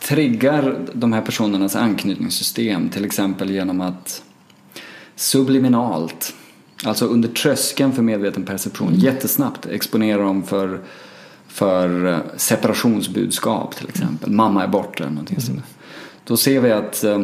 triggar 0.00 0.78
de 0.92 1.12
här 1.12 1.22
personernas 1.22 1.76
anknytningssystem 1.76 2.88
till 2.88 3.04
exempel 3.04 3.50
genom 3.50 3.80
att 3.80 4.22
subliminalt, 5.16 6.34
alltså 6.84 7.06
under 7.06 7.28
tröskeln 7.28 7.92
för 7.92 8.02
medveten 8.02 8.44
perception, 8.44 8.94
jättesnabbt 8.94 9.66
exponera 9.66 10.22
dem 10.22 10.42
för, 10.42 10.80
för 11.48 12.06
eh, 12.06 12.18
separationsbudskap 12.36 13.76
till 13.76 13.88
exempel. 13.88 14.30
Mamma 14.30 14.62
är 14.62 14.68
borta 14.68 15.02
eller 15.02 15.12
någonting 15.12 15.40
sådär. 15.40 15.62
Då 16.24 16.36
ser 16.36 16.60
vi 16.60 16.72
att 16.72 17.04
eh, 17.04 17.20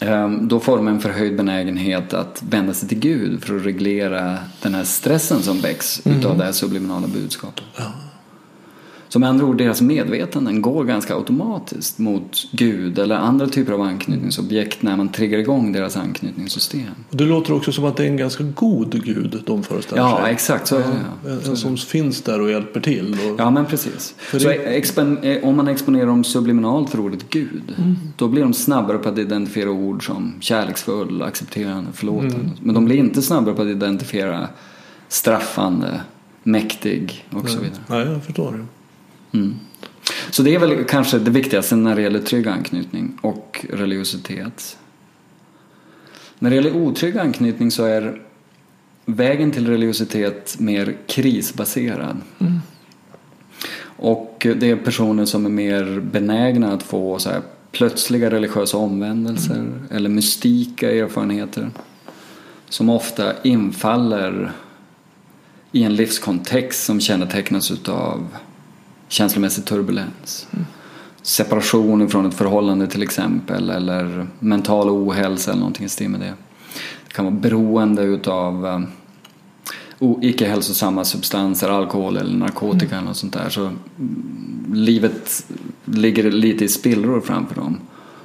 eh, 0.00 0.30
då 0.30 0.60
får 0.60 0.76
de 0.76 0.88
en 0.88 1.00
förhöjd 1.00 1.36
benägenhet 1.36 2.14
att 2.14 2.42
vända 2.48 2.74
sig 2.74 2.88
till 2.88 2.98
Gud 2.98 3.44
för 3.44 3.56
att 3.56 3.64
reglera 3.64 4.38
den 4.62 4.74
här 4.74 4.84
stressen 4.84 5.42
som 5.42 5.60
väcks 5.60 6.06
utav 6.06 6.38
det 6.38 6.44
här 6.44 6.52
subliminala 6.52 7.06
budskapet. 7.06 7.64
Så 9.14 9.18
med 9.20 9.28
andra 9.28 9.46
ord, 9.46 9.58
deras 9.58 9.80
medvetanden 9.80 10.62
går 10.62 10.84
ganska 10.84 11.14
automatiskt 11.14 11.98
mot 11.98 12.46
Gud 12.52 12.98
eller 12.98 13.14
andra 13.16 13.46
typer 13.46 13.72
av 13.72 13.80
anknytningsobjekt 13.80 14.82
när 14.82 14.96
man 14.96 15.08
triggar 15.08 15.38
igång 15.38 15.72
deras 15.72 15.96
anknytningssystem. 15.96 16.82
Det 17.10 17.24
låter 17.24 17.52
också 17.54 17.72
som 17.72 17.84
att 17.84 17.96
det 17.96 18.02
är 18.04 18.06
en 18.08 18.16
ganska 18.16 18.44
god 18.44 19.04
gud 19.04 19.42
de 19.46 19.62
föreställer 19.62 20.02
Ja, 20.02 20.20
sig. 20.24 20.32
exakt 20.32 20.66
så 20.66 20.76
är 20.76 20.80
det. 20.80 20.86
Ja, 21.24 21.30
en, 21.30 21.50
en 21.50 21.56
som 21.56 21.76
finns 21.76 22.22
där 22.22 22.40
och 22.40 22.50
hjälper 22.50 22.80
till. 22.80 23.12
Och, 23.12 23.40
Ja, 23.40 23.50
men 23.50 23.66
precis. 23.66 24.14
För 24.18 24.38
Så 24.38 24.48
det- 24.48 25.36
eh, 25.38 25.48
om 25.48 25.56
man 25.56 25.68
exponerar 25.68 26.06
dem 26.06 26.24
subliminalt 26.24 26.90
för 26.90 27.00
ordet 27.00 27.30
Gud, 27.30 27.74
då 28.16 28.28
blir 28.28 28.42
de 28.42 28.54
snabbare 28.54 28.98
på 28.98 29.08
att 29.08 29.18
identifiera 29.18 29.70
ord 29.70 30.06
som 30.06 30.32
kärleksfull, 30.40 31.22
accepterande, 31.22 31.92
förlåtande. 31.92 32.50
Men 32.62 32.74
de 32.74 32.84
blir 32.84 32.96
inte 32.96 33.22
snabbare 33.22 33.54
på 33.54 33.62
att 33.62 33.68
identifiera 33.68 34.48
straffande, 35.08 36.00
mäktig 36.42 37.26
och 37.30 37.48
så 37.48 37.58
vidare. 37.58 37.80
Ja, 37.88 38.00
jag 38.12 38.24
förstår 38.24 38.52
det. 38.52 38.64
Mm. 39.34 39.54
Så 40.30 40.42
det 40.42 40.54
är 40.54 40.58
väl 40.58 40.84
kanske 40.84 41.18
det 41.18 41.30
viktigaste 41.30 41.76
när 41.76 41.96
det 41.96 42.02
gäller 42.02 42.20
trygg 42.20 42.48
anknytning 42.48 43.18
och 43.20 43.66
religiositet. 43.70 44.78
När 46.38 46.50
det 46.50 46.56
gäller 46.56 46.76
otrygg 46.76 47.18
anknytning 47.18 47.70
så 47.70 47.84
är 47.84 48.22
vägen 49.04 49.50
till 49.50 49.68
religiositet 49.68 50.56
mer 50.58 50.96
krisbaserad. 51.06 52.20
Och 53.96 54.46
det 54.56 54.70
är 54.70 54.76
personer 54.76 55.24
som 55.24 55.46
är 55.46 55.50
mer 55.50 56.00
benägna 56.00 56.72
att 56.72 56.82
få 56.82 57.18
så 57.18 57.30
här 57.30 57.42
plötsliga 57.72 58.30
religiösa 58.30 58.76
omvändelser 58.76 59.72
eller 59.90 60.08
mystika 60.08 60.90
erfarenheter 60.90 61.70
som 62.68 62.90
ofta 62.90 63.42
infaller 63.42 64.52
i 65.72 65.82
en 65.82 65.96
livskontext 65.96 66.84
som 66.84 67.00
kännetecknas 67.00 67.70
utav 67.70 68.28
känslomässig 69.08 69.64
turbulens. 69.64 70.46
Separation 71.22 72.08
från 72.08 72.26
ett 72.26 72.34
förhållande 72.34 72.86
till 72.86 73.02
exempel 73.02 73.70
eller 73.70 74.26
mental 74.38 74.90
ohälsa 74.90 75.50
eller 75.50 75.60
någonting 75.60 75.86
i 75.86 75.88
stil 75.88 76.08
med 76.08 76.20
det. 76.20 76.34
Det 77.06 77.12
kan 77.14 77.24
vara 77.24 77.34
beroende 77.34 78.02
utav 78.02 78.66
eh, 78.66 78.80
icke 80.20 80.48
hälsosamma 80.48 81.04
substanser, 81.04 81.68
alkohol 81.68 82.16
eller 82.16 82.36
narkotika 82.36 82.96
eller 82.96 83.06
något 83.06 83.16
sånt 83.16 83.32
där. 83.32 83.48
Så 83.48 83.60
mm, 83.60 83.76
livet 84.72 85.46
ligger 85.84 86.30
lite 86.30 86.64
i 86.64 86.68
spillror 86.68 87.20
framför 87.20 87.54
dem. 87.54 87.78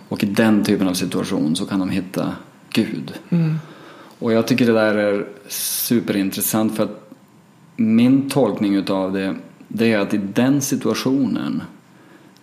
Och 0.10 0.24
i 0.24 0.26
den 0.26 0.64
typen 0.64 0.88
av 0.88 0.94
situation 0.94 1.56
så 1.56 1.66
kan 1.66 1.80
de 1.80 1.90
hitta 1.90 2.34
Gud. 2.70 3.14
Och 4.20 4.34
jag 4.34 4.48
tycker 4.48 4.66
det 4.66 4.74
där 4.74 4.96
är 4.96 5.28
superintressant 5.48 6.76
för 6.76 6.84
att 6.84 7.12
min 7.76 8.30
tolkning 8.30 8.76
utav 8.76 9.14
det, 9.14 9.36
det 9.72 9.94
är 9.94 10.00
att 10.00 10.14
i 10.14 10.18
den 10.18 10.62
situationen 10.62 11.64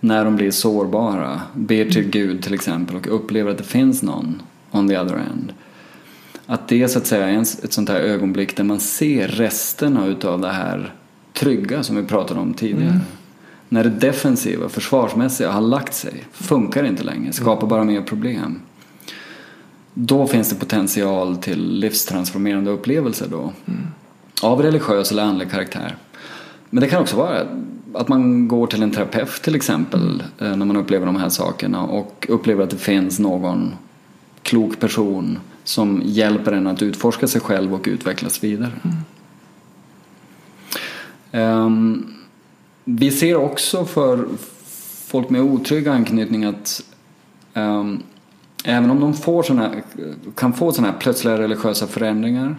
när 0.00 0.24
de 0.24 0.36
blir 0.36 0.50
sårbara, 0.50 1.40
ber 1.54 1.90
till 1.90 2.10
Gud 2.10 2.42
till 2.42 2.54
exempel 2.54 2.96
och 2.96 3.14
upplever 3.14 3.50
att 3.50 3.58
det 3.58 3.64
finns 3.64 4.02
någon 4.02 4.42
on 4.70 4.88
the 4.88 4.98
other 4.98 5.14
end. 5.14 5.52
Att 6.46 6.68
det 6.68 6.88
så 6.88 6.98
att 6.98 7.06
säga 7.06 7.28
är 7.28 7.40
ett 7.40 7.72
sånt 7.72 7.88
här 7.88 8.00
ögonblick 8.00 8.56
där 8.56 8.64
man 8.64 8.80
ser 8.80 9.28
resterna 9.28 10.06
utav 10.06 10.40
det 10.40 10.52
här 10.52 10.94
trygga 11.32 11.82
som 11.82 11.96
vi 11.96 12.02
pratade 12.02 12.40
om 12.40 12.54
tidigare. 12.54 13.00
När 13.68 13.84
det 13.84 13.90
defensiva, 13.90 14.68
försvarsmässiga 14.68 15.50
har 15.50 15.60
lagt 15.60 15.94
sig, 15.94 16.24
funkar 16.32 16.84
inte 16.84 17.04
längre, 17.04 17.32
skapar 17.32 17.66
bara 17.66 17.84
mer 17.84 18.02
problem. 18.02 18.60
Då 19.94 20.26
finns 20.26 20.50
det 20.50 20.56
potential 20.56 21.36
till 21.36 21.78
livstransformerande 21.78 22.70
upplevelser 22.70 23.26
då. 23.30 23.52
Av 24.42 24.62
religiös 24.62 25.12
eller 25.12 25.22
andlig 25.22 25.50
karaktär. 25.50 25.96
Men 26.70 26.80
det 26.80 26.88
kan 26.88 27.02
också 27.02 27.16
vara 27.16 27.46
att 27.94 28.08
man 28.08 28.48
går 28.48 28.66
till 28.66 28.82
en 28.82 28.90
terapeut 28.90 29.42
till 29.42 29.54
exempel 29.54 30.22
eh, 30.38 30.56
när 30.56 30.66
man 30.66 30.76
upplever 30.76 31.06
de 31.06 31.16
här 31.16 31.28
sakerna 31.28 31.82
och 31.82 32.26
upplever 32.28 32.64
att 32.64 32.70
det 32.70 32.78
finns 32.78 33.18
någon 33.18 33.74
klok 34.42 34.80
person 34.80 35.38
som 35.64 36.02
hjälper 36.04 36.52
en 36.52 36.66
att 36.66 36.82
utforska 36.82 37.26
sig 37.26 37.40
själv 37.40 37.74
och 37.74 37.84
utvecklas 37.86 38.44
vidare. 38.44 38.72
Ehm, 41.32 42.06
vi 42.84 43.10
ser 43.10 43.36
också 43.36 43.84
för 43.84 44.26
folk 45.06 45.30
med 45.30 45.40
otrygg 45.40 45.88
anknytning 45.88 46.44
att 46.44 46.82
ehm, 47.54 48.02
även 48.64 48.90
om 48.90 49.00
de 49.00 49.14
får 49.14 49.42
såna, 49.42 49.74
kan 50.34 50.52
få 50.52 50.72
sådana 50.72 50.92
här 50.92 50.98
plötsliga 50.98 51.38
religiösa 51.38 51.86
förändringar 51.86 52.56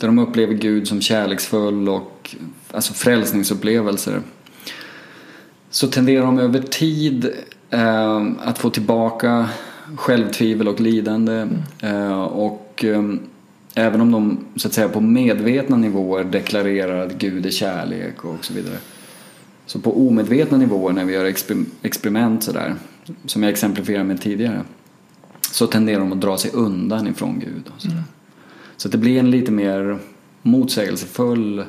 där 0.00 0.06
de 0.06 0.18
upplever 0.18 0.54
Gud 0.54 0.88
som 0.88 1.00
kärleksfull 1.00 1.88
och 1.88 2.36
alltså 2.70 2.92
frälsningsupplevelser 2.92 4.20
så 5.70 5.86
tenderar 5.86 6.26
de 6.26 6.38
över 6.38 6.60
tid 6.60 7.30
eh, 7.70 8.26
att 8.38 8.58
få 8.58 8.70
tillbaka 8.70 9.48
självtvivel 9.96 10.68
och 10.68 10.80
lidande 10.80 11.48
eh, 11.82 12.22
och 12.22 12.84
eh, 12.84 13.02
även 13.74 14.00
om 14.00 14.12
de 14.12 14.38
så 14.56 14.68
att 14.68 14.74
säga 14.74 14.88
på 14.88 15.00
medvetna 15.00 15.76
nivåer 15.76 16.24
deklarerar 16.24 17.06
att 17.06 17.12
Gud 17.12 17.46
är 17.46 17.50
kärlek 17.50 18.24
och 18.24 18.44
så 18.44 18.54
vidare 18.54 18.76
så 19.66 19.78
på 19.78 20.06
omedvetna 20.08 20.58
nivåer 20.58 20.92
när 20.92 21.04
vi 21.04 21.12
gör 21.12 21.24
exper- 21.24 21.66
experiment 21.82 22.42
sådär 22.42 22.74
som 23.26 23.42
jag 23.42 23.52
exemplifierade 23.52 24.04
med 24.04 24.20
tidigare 24.20 24.62
så 25.40 25.66
tenderar 25.66 26.00
de 26.00 26.12
att 26.12 26.20
dra 26.20 26.38
sig 26.38 26.50
undan 26.54 27.06
ifrån 27.06 27.40
Gud. 27.40 27.62
Och 27.74 27.82
sådär. 27.82 27.94
Mm. 27.94 28.04
Så 28.80 28.88
det 28.88 28.98
blir 28.98 29.20
en 29.20 29.30
lite 29.30 29.52
mer 29.52 29.98
motsägelsefull 30.42 31.64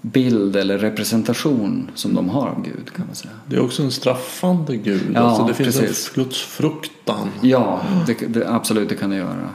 bild 0.00 0.56
eller 0.56 0.78
representation 0.78 1.90
som 1.94 2.14
de 2.14 2.28
har 2.28 2.48
av 2.48 2.62
Gud 2.62 2.90
kan 2.96 3.06
man 3.06 3.14
säga. 3.14 3.32
Det 3.46 3.56
är 3.56 3.60
också 3.60 3.82
en 3.82 3.90
straffande 3.90 4.76
gud. 4.76 5.02
Ja, 5.14 5.20
alltså 5.20 5.46
det 5.46 5.54
finns 5.54 5.78
precis. 5.78 6.08
en 6.16 6.24
Guds 6.24 6.42
fruktan. 6.42 7.28
Ja, 7.40 7.80
det, 8.06 8.14
det, 8.14 8.48
absolut 8.48 8.88
det 8.88 8.94
kan 8.94 9.10
det 9.10 9.16
göra. 9.16 9.48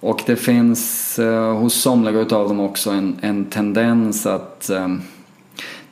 Och 0.00 0.22
det 0.26 0.36
finns 0.36 1.18
eh, 1.18 1.56
hos 1.56 1.74
somliga 1.74 2.20
utav 2.20 2.48
dem 2.48 2.60
också 2.60 2.90
en, 2.90 3.16
en 3.20 3.44
tendens 3.44 4.26
att 4.26 4.70
eh, 4.70 4.88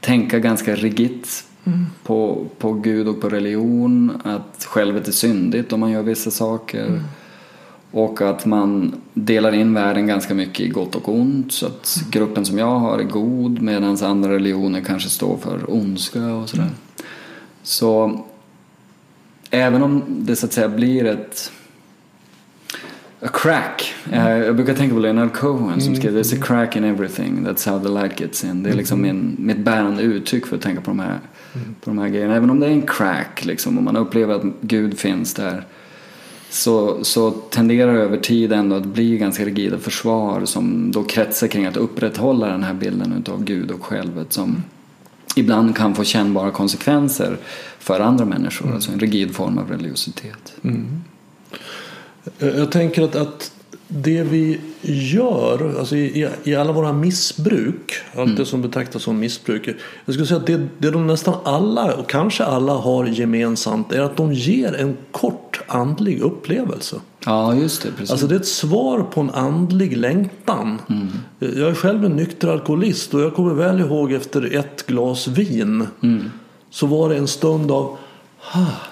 tänka 0.00 0.38
ganska 0.38 0.74
rigitt 0.74 1.44
på, 2.02 2.46
på 2.58 2.72
Gud 2.72 3.08
och 3.08 3.20
på 3.20 3.28
religion. 3.28 4.20
Att 4.24 4.64
självet 4.64 5.08
är 5.08 5.12
syndigt 5.12 5.72
om 5.72 5.80
man 5.80 5.90
gör 5.90 6.02
vissa 6.02 6.30
saker. 6.30 7.02
Och 7.94 8.20
att 8.20 8.46
man 8.46 8.94
delar 9.14 9.54
in 9.54 9.74
världen 9.74 10.06
ganska 10.06 10.34
mycket 10.34 10.60
i 10.60 10.68
gott 10.68 10.94
och 10.94 11.08
ont. 11.08 11.52
Så 11.52 11.66
att 11.66 12.04
gruppen 12.10 12.44
som 12.44 12.58
jag 12.58 12.78
har 12.78 12.98
är 12.98 13.04
god 13.04 13.62
medan 13.62 13.96
andra 14.02 14.32
religioner 14.32 14.80
kanske 14.80 15.08
står 15.08 15.36
för 15.36 15.74
ondska 15.74 16.34
och 16.34 16.48
sådär. 16.48 16.70
Så 17.62 18.20
även 19.50 19.82
om 19.82 20.02
det 20.08 20.36
så 20.36 20.46
att 20.46 20.52
säga 20.52 20.68
blir 20.68 21.04
ett 21.04 21.52
a 23.20 23.28
crack. 23.32 23.94
Eh, 24.12 24.28
jag 24.28 24.56
brukar 24.56 24.74
tänka 24.74 24.94
på 24.94 25.00
Leonard 25.00 25.32
Cohen 25.32 25.80
som 25.80 25.96
skrev 25.96 26.16
There's 26.16 26.38
a 26.38 26.42
crack 26.42 26.76
in 26.76 26.84
everything, 26.84 27.46
that's 27.46 27.70
how 27.70 27.78
the 27.82 27.88
light 27.88 28.20
gets 28.20 28.44
in. 28.44 28.62
Det 28.62 28.70
är 28.70 28.74
liksom 28.74 29.02
min, 29.02 29.36
mitt 29.38 29.58
bärande 29.58 30.02
uttryck 30.02 30.46
för 30.46 30.56
att 30.56 30.62
tänka 30.62 30.80
på 30.80 30.90
de 30.90 30.98
här, 30.98 31.18
på 31.52 31.90
de 31.90 31.98
här 31.98 32.08
grejerna. 32.08 32.34
Även 32.34 32.50
om 32.50 32.60
det 32.60 32.66
är 32.66 32.70
en 32.70 32.86
crack 32.86 33.44
liksom, 33.44 33.78
och 33.78 33.84
man 33.84 33.96
upplever 33.96 34.34
att 34.34 34.42
Gud 34.60 34.98
finns 34.98 35.34
där 35.34 35.64
så, 36.54 37.04
så 37.04 37.30
tenderar 37.30 37.94
över 37.94 38.16
tid 38.16 38.52
ändå 38.52 38.76
att 38.76 38.84
bli 38.84 39.18
ganska 39.18 39.44
rigida 39.44 39.78
försvar 39.78 40.44
som 40.44 40.90
då 40.92 41.04
kretsar 41.04 41.46
kring 41.46 41.66
att 41.66 41.76
upprätthålla 41.76 42.46
den 42.46 42.64
här 42.64 42.74
bilden 42.74 43.12
utav 43.12 43.44
Gud 43.44 43.70
och 43.70 43.84
självet 43.84 44.32
som 44.32 44.62
ibland 45.36 45.76
kan 45.76 45.94
få 45.94 46.04
kännbara 46.04 46.50
konsekvenser 46.50 47.38
för 47.78 48.00
andra 48.00 48.24
människor. 48.24 48.74
Alltså 48.74 48.92
en 48.92 49.00
rigid 49.00 49.34
form 49.34 49.58
av 49.58 49.70
religiositet. 49.70 50.54
Eh, 52.38 52.48
Jag 52.48 52.72
tänker 52.72 53.02
att, 53.02 53.16
att 53.16 53.52
det 53.88 54.22
vi 54.22 54.60
gör, 54.82 55.78
alltså 55.78 55.96
i, 55.96 56.28
i 56.44 56.54
alla 56.54 56.72
våra 56.72 56.92
missbruk, 56.92 57.92
allt 58.16 58.36
det 58.36 58.46
som 58.46 58.62
betraktas 58.62 59.02
som 59.02 59.18
missbruk. 59.18 59.68
Jag 60.04 60.14
skulle 60.14 60.26
säga 60.26 60.40
att 60.40 60.46
det, 60.46 60.68
det 60.78 60.90
de 60.90 61.06
nästan 61.06 61.34
alla, 61.44 61.94
och 61.94 62.08
kanske 62.08 62.44
alla 62.44 62.72
har 62.72 63.04
gemensamt, 63.04 63.92
är 63.92 64.00
att 64.00 64.16
de 64.16 64.32
ger 64.32 64.74
en 64.74 64.96
kort 65.10 65.60
andlig 65.66 66.20
upplevelse. 66.20 66.96
Ja, 67.26 67.54
just 67.54 67.82
det. 67.82 67.90
Precis. 67.90 68.10
Alltså 68.10 68.26
det 68.26 68.34
är 68.34 68.40
ett 68.40 68.46
svar 68.46 69.02
på 69.02 69.20
en 69.20 69.30
andlig 69.30 69.96
längtan. 69.96 70.78
Mm. 70.88 71.08
Jag 71.38 71.70
är 71.70 71.74
själv 71.74 72.04
en 72.04 72.16
nykter 72.16 72.48
alkoholist 72.48 73.14
och 73.14 73.20
jag 73.20 73.34
kommer 73.34 73.54
väl 73.54 73.80
ihåg 73.80 74.12
efter 74.12 74.56
ett 74.56 74.86
glas 74.86 75.28
vin 75.28 75.86
Mm. 76.02 76.30
så 76.70 76.86
var 76.86 77.08
det 77.08 77.16
en 77.16 77.28
stund 77.28 77.70
av 77.70 77.96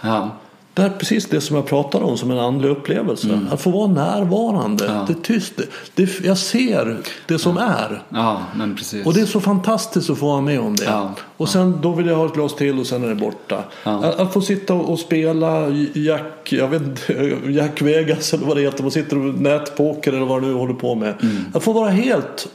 ja. 0.03 0.31
Det 0.75 0.83
är 0.83 0.91
precis 0.91 1.27
det 1.27 1.41
som 1.41 1.57
jag 1.57 1.67
pratar 1.67 2.03
om 2.03 2.17
som 2.19 2.31
en 2.31 2.39
andlig 2.39 2.69
upplevelse. 2.69 3.41
Att 3.51 3.61
få 3.61 3.71
vara 3.71 3.87
närvarande. 3.87 4.85
Mm. 4.85 4.97
Ja. 4.97 5.05
Det 5.07 5.13
är 5.13 5.23
tyst. 5.23 5.53
Det, 5.95 6.21
jag 6.25 6.39
ser 6.39 7.01
det 7.27 7.39
som 7.39 7.57
är. 7.57 8.03
ja, 8.09 8.43
men 8.57 8.77
precis. 8.77 9.07
Och 9.07 9.15
det 9.15 9.21
är 9.21 9.27
så 9.27 9.41
fantastiskt 9.41 10.11
att 10.11 10.19
få 10.19 10.27
vara 10.27 10.41
med 10.41 10.61
om 10.61 10.77
det. 10.77 10.85
Ja, 10.85 11.15
Och 11.37 11.49
sen 11.49 11.79
då 11.83 11.93
vill 11.93 12.07
jag 12.07 12.17
ha 12.17 12.27
ett 12.27 12.35
glas 12.35 12.55
till 12.55 12.79
och 12.79 12.87
sen 12.87 13.05
är 13.05 13.09
det 13.09 13.15
borta. 13.15 13.65
Ja. 13.85 14.05
Att, 14.05 14.21
att 14.21 14.33
få 14.33 14.41
sitta 14.41 14.75
och, 14.75 14.99
spela 14.99 15.69
Jack, 15.95 16.53
jag 16.53 16.69
vet 16.69 16.83
inte, 16.83 17.13
Jack 17.53 17.83
Vegas 17.83 18.35
eller 18.35 18.47
vad 18.47 18.57
det 18.57 18.61
heter. 18.63 18.83
Man 18.83 18.91
sitter 18.93 19.19
och 19.19 19.35
nätpoker 19.41 20.13
eller 20.13 20.27
vad 20.27 20.43
du 20.43 20.47
nu 20.47 20.55
håller 20.55 20.75
på 20.75 20.95
med. 20.95 21.15
Att 21.55 21.63
få 21.63 21.73
vara 21.73 21.91
helt 21.91 22.49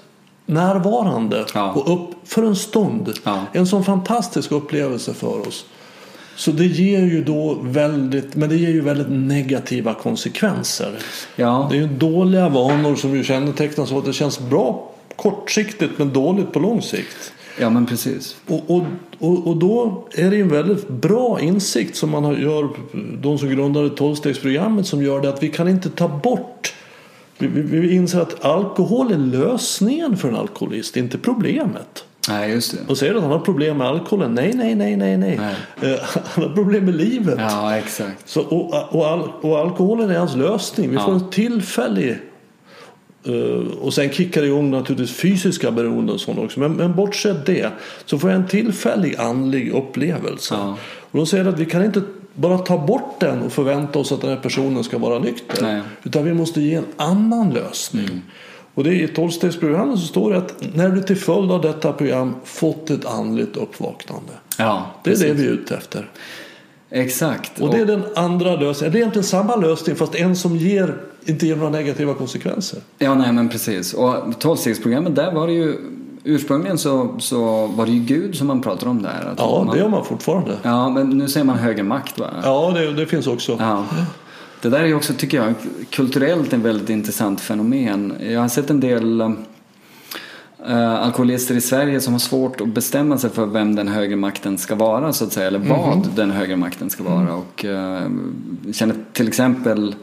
närvarande 0.46 1.36
Mm. 1.38 1.48
Ja. 1.54 1.72
och 1.72 1.94
upp 1.94 2.10
för 2.30 2.44
en 2.44 2.56
stund. 2.56 3.14
Ja. 3.24 3.42
En 3.54 3.68
sån 3.68 3.84
fantastisk 3.84 4.52
upplevelse 4.52 5.14
för 5.14 5.48
oss. 5.48 5.66
Så 6.38 6.52
det 6.52 6.66
ger 6.66 7.00
ju 7.02 7.24
då 7.24 7.58
väldigt, 7.62 8.36
men 8.36 8.50
det 8.50 8.56
ger 8.56 8.70
ju 8.70 8.82
väldigt 8.82 9.10
negativa 9.10 9.94
konsekvenser. 9.94 10.92
Ja, 11.36 11.68
Det 11.72 11.78
är 11.78 11.82
ju 11.82 11.88
dåliga 11.88 12.50
vanor 12.50 12.96
som 12.96 13.16
ju 13.16 13.24
kännetecknas 13.24 13.92
av 13.92 13.98
att 13.98 14.06
det 14.06 14.14
känns 14.14 14.40
bra 14.40 14.92
kortsiktigt 15.16 15.92
men 15.98 16.14
dåligt 16.14 16.52
på 16.52 16.60
lång 16.60 16.82
sikt. 16.82 17.34
ja, 17.60 17.70
men 17.70 17.86
precis. 17.86 18.36
Och, 18.48 18.64
och, 18.72 18.84
och, 19.20 19.48
och 19.48 19.58
då 19.58 20.08
är 20.16 20.30
det 20.30 20.36
ju 20.36 20.42
en 20.42 20.50
väldigt 20.50 20.88
bra 20.90 21.40
insikt 21.42 21.96
som 21.96 22.10
man 22.10 22.24
har- 22.24 22.36
gör, 22.36 22.70
de 23.22 23.38
som 23.38 23.50
grundade 23.50 23.90
tolvstegsprogrammet 23.90 24.88
som 24.88 25.04
gör 25.04 25.22
det 25.22 25.30
att 25.30 25.44
vi 25.44 25.50
kan 25.50 25.68
inte 25.68 25.90
ta 25.90 26.08
bort 26.08 26.74
vi, 27.40 27.48
vi, 27.48 27.62
vi 27.62 27.96
inser 27.96 28.20
att 28.22 28.46
alkohol 28.46 29.12
är 29.12 29.18
lösningen 29.18 30.18
för 30.18 30.30
en 30.30 30.36
alkoholist, 30.36 30.98
inte 30.98 31.18
problemet. 31.18 32.04
Nej, 32.30 32.52
just 32.52 32.72
det. 32.72 32.78
Och 32.88 32.98
säger 32.98 33.16
att 33.16 33.22
han 33.22 33.32
har 33.32 33.40
problem 33.40 33.78
med 33.78 33.88
alkoholen? 33.88 34.34
Nej, 34.34 34.54
nej, 34.56 34.76
nej, 34.76 34.96
nej, 34.96 35.18
nej. 35.18 35.40
Nej. 35.82 35.94
Eh, 35.94 36.00
Han 36.26 36.44
har 36.44 36.56
problem 36.56 36.86
med 36.86 36.96
livet. 36.96 37.36
Ja, 37.40 37.76
exakt. 37.78 38.30
Så, 38.30 38.42
och, 38.42 38.96
och, 38.96 39.06
al, 39.08 39.32
och 39.42 39.58
alkoholen 39.60 40.10
är 40.10 40.18
hans 40.20 40.36
lösning. 40.36 40.90
Vi 40.90 40.96
Ja. 40.96 41.06
får 41.06 41.14
en 41.14 41.30
tillfällig 41.30 42.18
eh, 43.26 43.78
och 43.82 43.94
sen 43.94 44.10
kickar 44.10 44.42
det 44.42 44.48
igång 44.48 44.72
naturligtvis 44.72 45.18
fysiska 45.18 45.72
beroenden 45.72 46.16
och 46.16 46.22
sånt 46.22 46.40
också. 46.40 46.60
Men, 46.60 46.74
men 46.74 46.96
bortsett 46.96 47.46
det 47.46 47.72
så 48.06 48.20
får 48.20 48.30
jag 48.30 48.40
en 48.40 48.48
tillfällig 48.48 49.16
andlig 49.16 49.72
upplevelse. 49.74 50.56
Ja. 50.56 50.78
Och 51.12 51.20
då 51.20 51.26
säger 51.26 51.46
att 51.46 51.60
vi 51.60 51.66
kan 51.66 51.86
inte 51.86 52.02
bara 52.34 52.58
ta 52.58 52.78
bort 52.78 53.20
den 53.20 53.42
och 53.42 53.52
förvänta 53.52 54.00
oss 54.00 54.12
att 54.12 54.22
den 54.22 54.30
här 54.30 54.38
personen 54.38 54.84
ska 54.84 54.98
vara 54.98 55.20
nykter. 55.20 55.62
Nej. 55.62 55.82
Utan 56.04 56.24
vi 56.24 56.34
måste 56.34 56.62
ge 56.62 56.74
en 56.76 56.86
annan 56.98 57.54
lösning. 57.54 58.22
Och 58.78 58.84
det 58.84 58.90
är 58.90 58.94
i 58.94 59.08
tolvstegsprogrammet 59.08 60.00
så 60.00 60.06
står 60.06 60.32
det 60.32 60.38
att 60.38 60.64
när 60.74 60.90
du 60.90 61.02
till 61.02 61.18
följd 61.18 61.52
av 61.52 61.62
detta 61.62 61.94
program 61.94 62.36
fått 62.44 62.90
ett 62.90 63.06
andligt 63.06 63.58
uppvaknande. 63.58 64.32
Ja, 64.58 64.86
Det 65.04 65.12
är 65.12 65.28
det 65.28 65.34
vi 65.34 65.46
är 65.48 65.52
ute 65.52 65.76
efter. 65.76 66.10
Exakt. 66.90 67.62
Och 67.62 67.70
det 67.72 67.78
är 67.78 67.86
den 67.86 68.04
andra 68.16 68.56
lösningen. 68.56 68.92
Det 68.92 68.98
är 68.98 69.00
egentligen 69.00 69.24
samma 69.24 69.56
lösning 69.56 69.96
fast 69.96 70.16
en 70.16 70.36
som 70.36 70.56
ger, 70.56 70.96
inte 71.26 71.48
ger 71.48 71.56
några 71.56 71.70
negativa 71.70 72.14
konsekvenser. 72.14 72.80
Ja, 72.98 73.16
nej 73.16 73.32
men 73.34 73.50
precis. 73.50 73.94
Och 73.94 74.16
tolvstegsprogrammet, 74.40 75.16
där 75.16 75.32
var 75.32 75.48
det 75.48 75.54
ju 75.54 75.76
ursprungligen 76.24 76.78
så, 76.78 77.16
så 77.20 77.68
var 77.68 77.86
det 77.86 77.92
ju 77.92 78.00
Gud 78.00 78.36
som 78.36 78.48
man 78.48 78.62
pratade 78.62 78.92
om 78.92 79.02
där. 79.02 79.30
Att 79.32 79.40
Ja, 79.40 79.64
man, 79.66 79.76
det 79.76 79.82
gör 79.82 79.90
man 79.90 80.06
fortfarande. 80.06 80.58
Ja, 80.64 80.90
men 80.90 81.10
nu 81.10 81.28
säger 81.28 81.46
man 81.46 81.58
högre 81.58 81.84
makt 81.84 82.20
va? 82.20 82.28
Ja, 82.44 82.72
det, 82.76 82.94
det 82.94 83.06
finns 83.06 83.28
också. 83.28 83.58
Ja. 83.60 83.86
Det 84.62 84.70
där 84.70 84.84
är 84.84 84.94
också, 84.94 85.14
tycker 85.14 85.38
jag, 85.38 85.54
kulturellt 85.90 86.54
en 86.54 86.62
väldigt 86.62 86.90
intressant 86.90 87.42
fenomen. 87.42 88.14
Jag 88.20 88.42
har 88.42 88.48
sett 88.48 88.70
en 88.70 88.80
del 88.80 89.22
eh, 89.22 90.94
alkoholister 90.94 91.56
i 91.56 91.62
Sverige 91.62 92.02
som 92.02 92.14
har 92.14 92.20
svårt 92.20 92.62
att 92.62 92.68
bestämma 92.68 93.18
sig 93.18 93.30
för 93.30 93.46
vem 93.46 93.76
den 93.76 93.88
högre 93.88 94.16
makten 94.16 94.58
ska 94.58 94.76
vara 94.76 95.14
så 95.14 95.26
att 95.26 95.34
säga, 95.34 95.48
eller 95.48 95.60
vad 95.60 96.08
den 96.16 96.32
högre 96.32 96.56
makten 96.56 96.90
ska 96.90 97.04
vara. 97.04 97.34
Och 97.34 97.66
eh, 97.66 98.12
jag 98.66 98.76
känner 98.76 98.96
till 99.14 99.28
exempel 99.28 99.96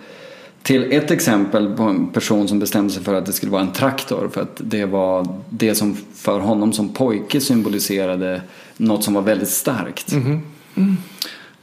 till 0.64 0.92
ett 0.92 1.10
exempel 1.10 1.76
på 1.76 1.82
en 1.82 2.08
person 2.08 2.48
som 2.48 2.58
bestämde 2.58 2.92
sig 2.92 3.02
för 3.02 3.14
att 3.14 3.26
det 3.26 3.32
skulle 3.32 3.52
vara 3.52 3.62
en 3.62 3.72
traktor 3.72 4.30
för 4.32 4.42
att 4.42 4.60
det 4.64 4.84
var 4.84 5.28
det 5.50 5.74
som 5.74 5.96
för 6.14 6.40
honom 6.40 6.72
som 6.72 6.88
pojke 6.88 7.40
symboliserade 7.40 8.42
något 8.76 9.04
som 9.04 9.14
var 9.14 9.22
väldigt 9.22 9.48
starkt. 9.48 10.14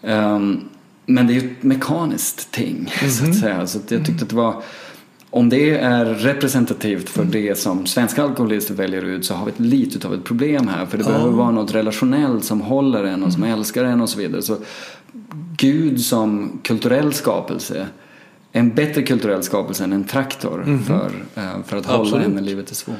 Ehm, 0.03 0.69
men 1.13 1.27
det 1.27 1.33
är 1.33 1.41
ju 1.41 1.51
ett 1.51 1.63
mekaniskt 1.63 2.51
ting 2.51 2.91
så 3.09 3.25
att 3.25 3.35
säga. 3.35 3.67
Så 3.67 3.77
att 3.77 3.91
jag 3.91 4.05
tyckte 4.05 4.23
att 4.23 4.29
det 4.29 4.35
var 4.35 4.63
om 5.33 5.49
det 5.49 5.77
är 5.77 6.05
representativt 6.05 7.09
för 7.09 7.23
det 7.23 7.57
som 7.57 7.85
svenska 7.85 8.23
alkoholister 8.23 8.73
väljer 8.73 9.01
ut 9.01 9.25
så 9.25 9.33
har 9.33 9.45
vi 9.45 9.51
ett 9.51 9.59
litet 9.59 10.05
av 10.05 10.13
ett 10.13 10.23
problem 10.23 10.67
här. 10.67 10.85
För 10.85 10.97
det 10.97 11.03
behöver 11.03 11.31
vara 11.31 11.51
något 11.51 11.75
relationellt 11.75 12.45
som 12.45 12.61
håller 12.61 13.03
en 13.03 13.23
och 13.23 13.33
som 13.33 13.43
älskar 13.43 13.83
en 13.83 14.01
och 14.01 14.09
så 14.09 14.19
vidare. 14.19 14.41
Så 14.41 14.57
Gud 15.57 16.01
som 16.01 16.59
kulturell 16.63 17.13
skapelse 17.13 17.87
en 18.51 18.69
bättre 18.69 19.01
kulturell 19.01 19.43
skapelse 19.43 19.83
än 19.83 19.93
en 19.93 20.03
traktor 20.03 20.79
för, 20.87 21.11
eh, 21.35 21.63
för 21.65 21.77
att 21.77 21.85
hålla 21.85 22.01
Absolut. 22.01 22.25
en 22.25 22.31
när 22.31 22.41
livet 22.41 22.71
är 22.71 22.75
svårt. 22.75 22.95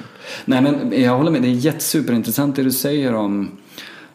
Nej 0.45 0.61
men 0.61 1.01
jag 1.01 1.17
håller 1.17 1.31
med, 1.31 1.41
det 1.41 1.47
är 1.47 1.51
jättesuperintressant 1.51 2.55
det 2.55 2.63
du 2.63 2.71
säger 2.71 3.13
om, 3.13 3.51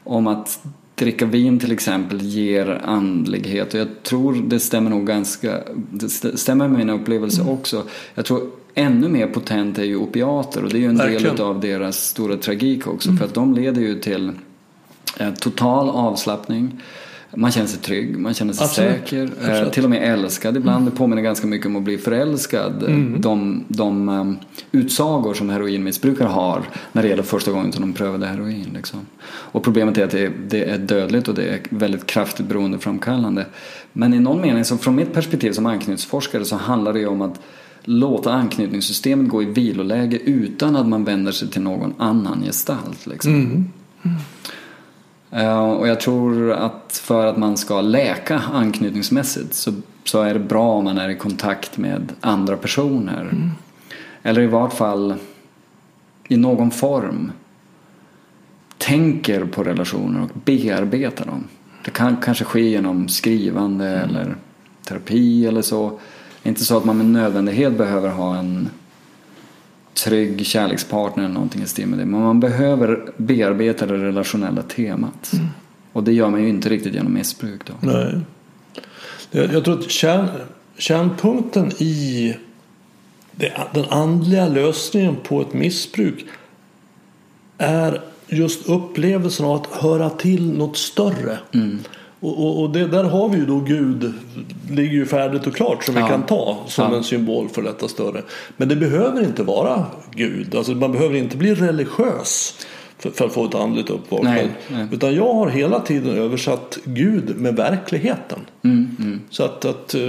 om 0.05 0.27
att 0.27 0.60
dricka 0.98 1.27
vin 1.27 1.59
till 1.59 1.73
exempel 1.73 2.23
ger 2.23 2.81
andlighet 2.85 3.74
och 3.74 3.81
jag 3.81 3.89
tror 4.02 4.35
det 4.48 4.60
stämmer 4.60 4.90
nog 4.90 5.06
ganska, 5.06 5.60
det 5.90 6.06
st- 6.06 6.36
stämmer 6.36 6.68
med 6.68 6.78
mina 6.78 6.93
upplevelser 6.93 7.43
Mm. 7.43 7.55
också. 7.55 7.82
Jag 8.14 8.24
tror 8.24 8.51
ännu 8.74 9.09
mer 9.09 9.27
potent 9.27 9.78
är 9.78 9.85
ju 9.85 9.97
opiater 9.97 10.64
och 10.64 10.70
det 10.70 10.77
är 10.77 10.81
ju 10.81 10.86
en 10.89 10.97
Verkligen. 10.97 11.23
Mm. 11.24 11.36
del 11.36 11.44
av 11.47 11.60
deras 11.60 11.97
stora 12.09 12.36
tragik 12.36 12.86
också 12.86 13.12
för 13.12 13.24
att 13.24 13.35
de 13.35 13.55
leder 13.55 13.82
ju 13.82 14.01
till 14.01 14.32
eh, 15.18 15.35
total 15.35 15.89
avslappning. 15.89 16.81
Man 17.38 17.52
känner 17.52 17.66
sig 17.66 17.80
trygg, 17.80 18.18
man 18.18 18.34
känner 18.34 18.52
sig 18.52 18.64
Absolut. 18.64 18.90
säker, 18.90 19.22
eh, 19.22 19.30
Absolut. 19.32 19.58
Mm. 19.58 19.70
till 19.70 19.84
och 19.84 19.90
med 19.90 20.12
älskad 20.12 20.56
ibland. 20.56 20.86
Det 20.86 20.90
påminner 20.90 21.22
ganska 21.22 21.46
mycket 21.46 21.66
om 21.66 21.76
att 21.76 21.82
bli 21.82 21.98
förälskad. 21.98 22.84
De, 23.20 23.64
de 23.68 24.08
um, 24.08 24.36
utsagor 24.72 25.34
som 25.34 25.50
heroinmissbrukare 25.50 26.28
har 26.28 26.62
när 26.92 27.02
det 27.02 27.08
gäller 27.08 27.22
första 27.22 27.50
gången 27.52 27.72
som 27.72 27.82
de 27.82 27.92
prövade 27.92 28.26
heroin. 28.26 28.66
Liksom. 28.74 29.00
Och 29.26 29.64
problemet 29.64 29.98
är 29.98 30.04
att 30.04 30.10
det, 30.10 30.32
det 30.48 30.64
är 30.64 30.78
dödligt 30.78 31.28
och 31.28 31.34
det 31.34 31.48
är 31.48 31.60
väldigt 31.68 32.06
kraftigt 32.06 32.46
beroendeframkallande. 32.46 33.46
Men 33.92 34.14
i 34.14 34.18
någon 34.18 34.40
mening, 34.40 34.64
så 34.64 34.78
från 34.78 34.94
mitt 34.94 35.12
perspektiv 35.12 35.52
som 35.52 35.66
anknytningsforskare 35.66 36.44
så 36.44 36.56
handlar 36.56 36.92
det 36.92 36.98
ju 36.98 37.06
om 37.06 37.22
att 37.22 37.40
låta 37.84 38.32
anknytningssystemet 38.32 39.28
gå 39.28 39.42
i 39.42 39.44
viloläge 39.44 40.18
utan 40.18 40.76
att 40.76 40.88
man 40.88 41.04
vänder 41.04 41.32
sig 41.32 41.48
till 41.48 41.62
någon 41.62 41.94
annan 41.98 42.42
gestalt. 42.42 43.06
Liksom. 43.06 43.64
Eh, 44.02 44.10
Och 45.78 45.88
jag 45.88 46.00
tror 46.00 46.52
att 46.52 47.00
för 47.02 47.26
att 47.26 47.36
man 47.36 47.56
ska 47.56 47.80
läka 47.80 48.38
anknytningsmässigt 48.38 49.54
så, 49.54 49.72
så 50.04 50.22
är 50.22 50.34
det 50.34 50.40
bra 50.40 50.72
om 50.72 50.84
man 50.84 50.98
är 50.98 51.08
i 51.08 51.16
kontakt 51.16 51.78
med 51.78 52.12
andra 52.20 52.56
personer. 52.56 53.50
Eller 54.22 54.42
i 54.42 54.46
vart 54.46 54.72
fall 54.72 55.14
i 56.28 56.36
någon 56.36 56.70
form 56.70 57.32
tänker 58.78 59.44
på 59.44 59.62
relationer 59.62 60.22
och 60.22 60.30
bearbetar 60.44 61.26
dem. 61.26 61.44
Det 61.84 61.90
kan 61.90 62.16
kanske 62.16 62.44
ske 62.44 62.60
genom 62.60 63.08
skrivande 63.08 63.86
eller 63.86 64.36
terapi 64.88 65.46
eller 65.46 65.62
så. 65.62 65.88
Det 66.42 66.48
är 66.48 66.50
inte 66.50 66.64
så 66.64 66.76
att 66.76 66.84
man 66.84 66.96
med 66.96 67.06
nödvändighet 67.06 67.78
behöver 67.78 68.08
ha 68.08 68.36
en 68.36 68.68
trygg 70.05 70.47
kärlekspartner 70.47 71.24
eller 71.24 71.35
någonting 71.35 71.62
i 71.62 71.66
stil 71.66 71.86
med 71.86 71.98
det. 71.98 72.05
Men 72.05 72.20
man 72.20 72.40
behöver 72.40 73.12
bearbeta 73.16 73.86
det 73.86 73.97
relationella 73.97 74.62
temat. 74.62 75.32
Och 75.93 76.05
det 76.05 76.12
gör 76.12 76.31
man 76.31 76.43
ju 76.43 76.48
inte 76.48 76.68
riktigt 76.68 76.94
genom 76.94 77.14
missbruk 77.14 77.60
då. 77.64 77.73
Nej. 77.81 78.20
Jag, 79.31 79.52
jag 79.52 79.64
tror 79.64 79.78
att 79.78 79.90
kärn, 79.90 80.28
kärnpunkten 80.78 81.73
i 81.78 82.36
det, 83.32 83.52
den 83.74 83.85
andliga 83.85 84.48
lösningen 84.48 85.16
på 85.23 85.40
ett 85.40 85.52
missbruk 85.52 86.24
är 87.59 88.02
just 88.28 88.68
upplevelsen 88.68 89.47
av 89.47 89.55
att 89.55 89.66
höra 89.66 90.10
till 90.10 90.52
något 90.52 90.77
större. 90.77 91.39
Och, 92.20 92.38
och, 92.47 92.62
och 92.62 92.70
det, 92.70 92.86
där 92.86 93.05
har 93.05 93.28
vi 93.28 93.36
ju 93.38 93.47
då 93.47 93.60
Gud, 93.60 94.12
ligger 94.70 94.93
ju 94.94 95.06
färdigt 95.06 95.47
och 95.47 95.55
klart 95.55 95.84
som 95.84 95.97
Ja. 95.97 96.05
vi 96.05 96.10
kan 96.10 96.22
ta 96.22 96.59
som 96.66 96.90
Ja. 96.93 96.97
en 96.97 97.05
symbol 97.05 97.48
för 97.48 97.62
detta 97.62 97.88
större. 97.88 98.22
Men 98.56 98.68
det 98.68 98.76
behöver 98.76 99.24
inte 99.24 99.43
vara 99.43 99.84
Gud, 100.14 100.55
alltså 100.55 100.72
man 100.72 100.93
behöver 100.93 101.16
inte 101.16 101.36
bli 101.36 101.55
religiös 101.55 102.66
för, 102.98 103.10
för 103.10 103.24
att 103.26 103.32
få 103.32 103.44
ett 103.44 103.55
andligt 103.55 103.90
uppvaknande. 103.90 104.48
Utan 104.93 105.14
jag 105.14 105.34
har 105.34 105.48
hela 105.48 105.80
tiden 105.80 106.18
översatt 106.18 106.78
Gud 106.84 107.36
med 107.36 107.56
verkligheten. 107.56 108.38
Mm, 108.64 109.20
Så 109.30 109.43
att, 109.44 109.64
att 109.64 109.94
eh, 109.94 110.01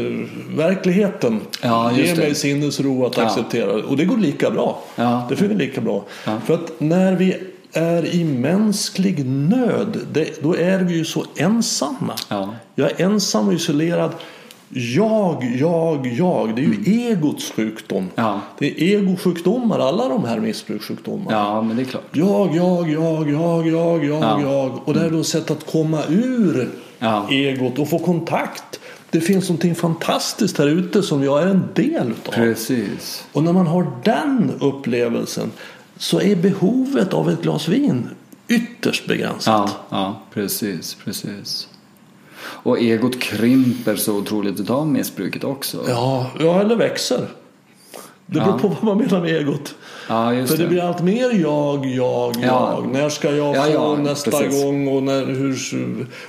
verkligheten 0.57 1.39
Ja, 1.63 1.91
ger 1.91 2.15
det. 2.15 2.21
mig 2.21 2.35
sinnesro 2.35 3.05
att 3.05 3.17
acceptera. 3.17 3.73
Och 3.73 3.97
det 3.97 4.05
går 4.05 4.17
lika 4.17 4.51
bra. 4.51 4.83
Det 5.29 5.35
funkar 5.35 5.55
lika 5.55 5.81
bra. 5.81 6.03
För 6.45 6.53
att 6.53 6.71
när 6.79 7.15
vi 7.15 7.35
är 7.77 8.05
i 8.15 8.23
mänsklig 8.23 9.25
nöd, 9.25 9.97
det, 10.13 10.43
då 10.43 10.55
är 10.57 10.79
vi 10.79 10.93
ju 10.95 11.05
så 11.05 11.25
ensamma. 11.35 12.13
Ja. 12.29 12.49
Jag 12.75 12.91
är 12.91 13.05
ensam 13.05 13.47
och 13.47 13.53
isolerad. 13.53 14.11
jag, 14.69 15.55
jag, 15.59 16.07
jag. 16.07 16.55
Det 16.55 16.61
är 16.61 16.65
ju 16.65 17.09
egots 17.11 17.51
sjukdom. 17.51 18.07
Ja. 18.15 18.41
Det 18.59 18.65
är 18.67 18.83
egosjukdomar, 18.97 19.79
alla 19.79 20.09
de 20.09 20.25
här 20.25 20.39
missbrukssjukdomarna. 20.39 21.31
Ja, 21.37 21.61
men 21.61 21.75
det 21.77 21.81
är 21.83 21.85
klart. 21.85 22.03
Jag, 22.11 22.55
jag, 22.55 22.89
jag, 22.89 23.29
jag, 23.29 23.67
jag, 23.67 24.05
jag, 24.05 24.21
Ja. 24.23 24.41
jag. 24.41 24.79
Och 24.87 24.93
det 24.93 25.01
är 25.05 25.09
då 25.09 25.19
ett 25.19 25.27
sätt 25.27 25.51
att 25.51 25.71
komma 25.71 25.99
ur 26.09 26.69
Ja. 26.99 27.27
egot 27.31 27.79
och 27.79 27.89
få 27.89 27.99
kontakt. 27.99 28.79
Det 29.09 29.21
finns 29.21 29.49
någonting 29.49 29.75
fantastiskt 29.75 30.57
här 30.57 30.67
ute 30.67 31.03
som 31.03 31.23
jag 31.23 31.41
är 31.41 31.47
en 31.47 31.63
del 31.73 32.11
utav. 32.11 32.31
Precis. 32.33 33.25
Och 33.33 33.43
när 33.43 33.53
man 33.53 33.67
har 33.67 33.87
den 34.03 34.51
upplevelsen 34.59 35.51
så 35.97 36.21
är 36.21 36.35
behovet 36.35 37.13
av 37.13 37.29
ett 37.29 37.41
glas 37.41 37.67
vin 37.67 38.09
ytterst 38.47 39.07
begränsat. 39.07 39.45
Ja, 39.47 39.69
ja, 39.89 40.21
precis, 40.33 40.95
precis. 41.05 41.67
Och 42.39 42.79
egot 42.79 43.19
krymper 43.21 43.95
så 43.95 44.15
otroligt 44.17 44.59
utav 44.59 44.87
missbruket 44.87 45.43
också. 45.43 45.85
Ja, 45.87 46.31
ja 46.39 46.61
eller 46.61 46.75
växer. 46.75 47.27
Det 48.25 48.39
beror 48.39 48.47
Ja. 48.47 48.59
på 48.59 48.67
vad 48.67 48.83
man 48.83 48.97
menar 48.97 49.21
med 49.21 49.29
egot. 49.35 49.75
Ja, 50.09 50.33
just 50.33 50.51
För 50.51 50.57
det 50.57 50.63
det. 50.63 50.69
blir 50.69 50.83
allt 50.83 51.01
mer 51.03 51.41
jag, 51.41 51.85
jag, 51.85 52.35
Ja. 52.41 52.79
jag. 52.83 52.89
När 52.93 53.09
ska 53.09 53.31
jag 53.35 53.55
Ja, 53.55 53.63
få 53.63 53.71
ja, 53.73 53.95
nästa 53.95 54.31
precis. 54.31 54.63
gång? 54.63 54.87
Och, 54.87 55.03
när, 55.03 55.25
hur, 55.25 55.57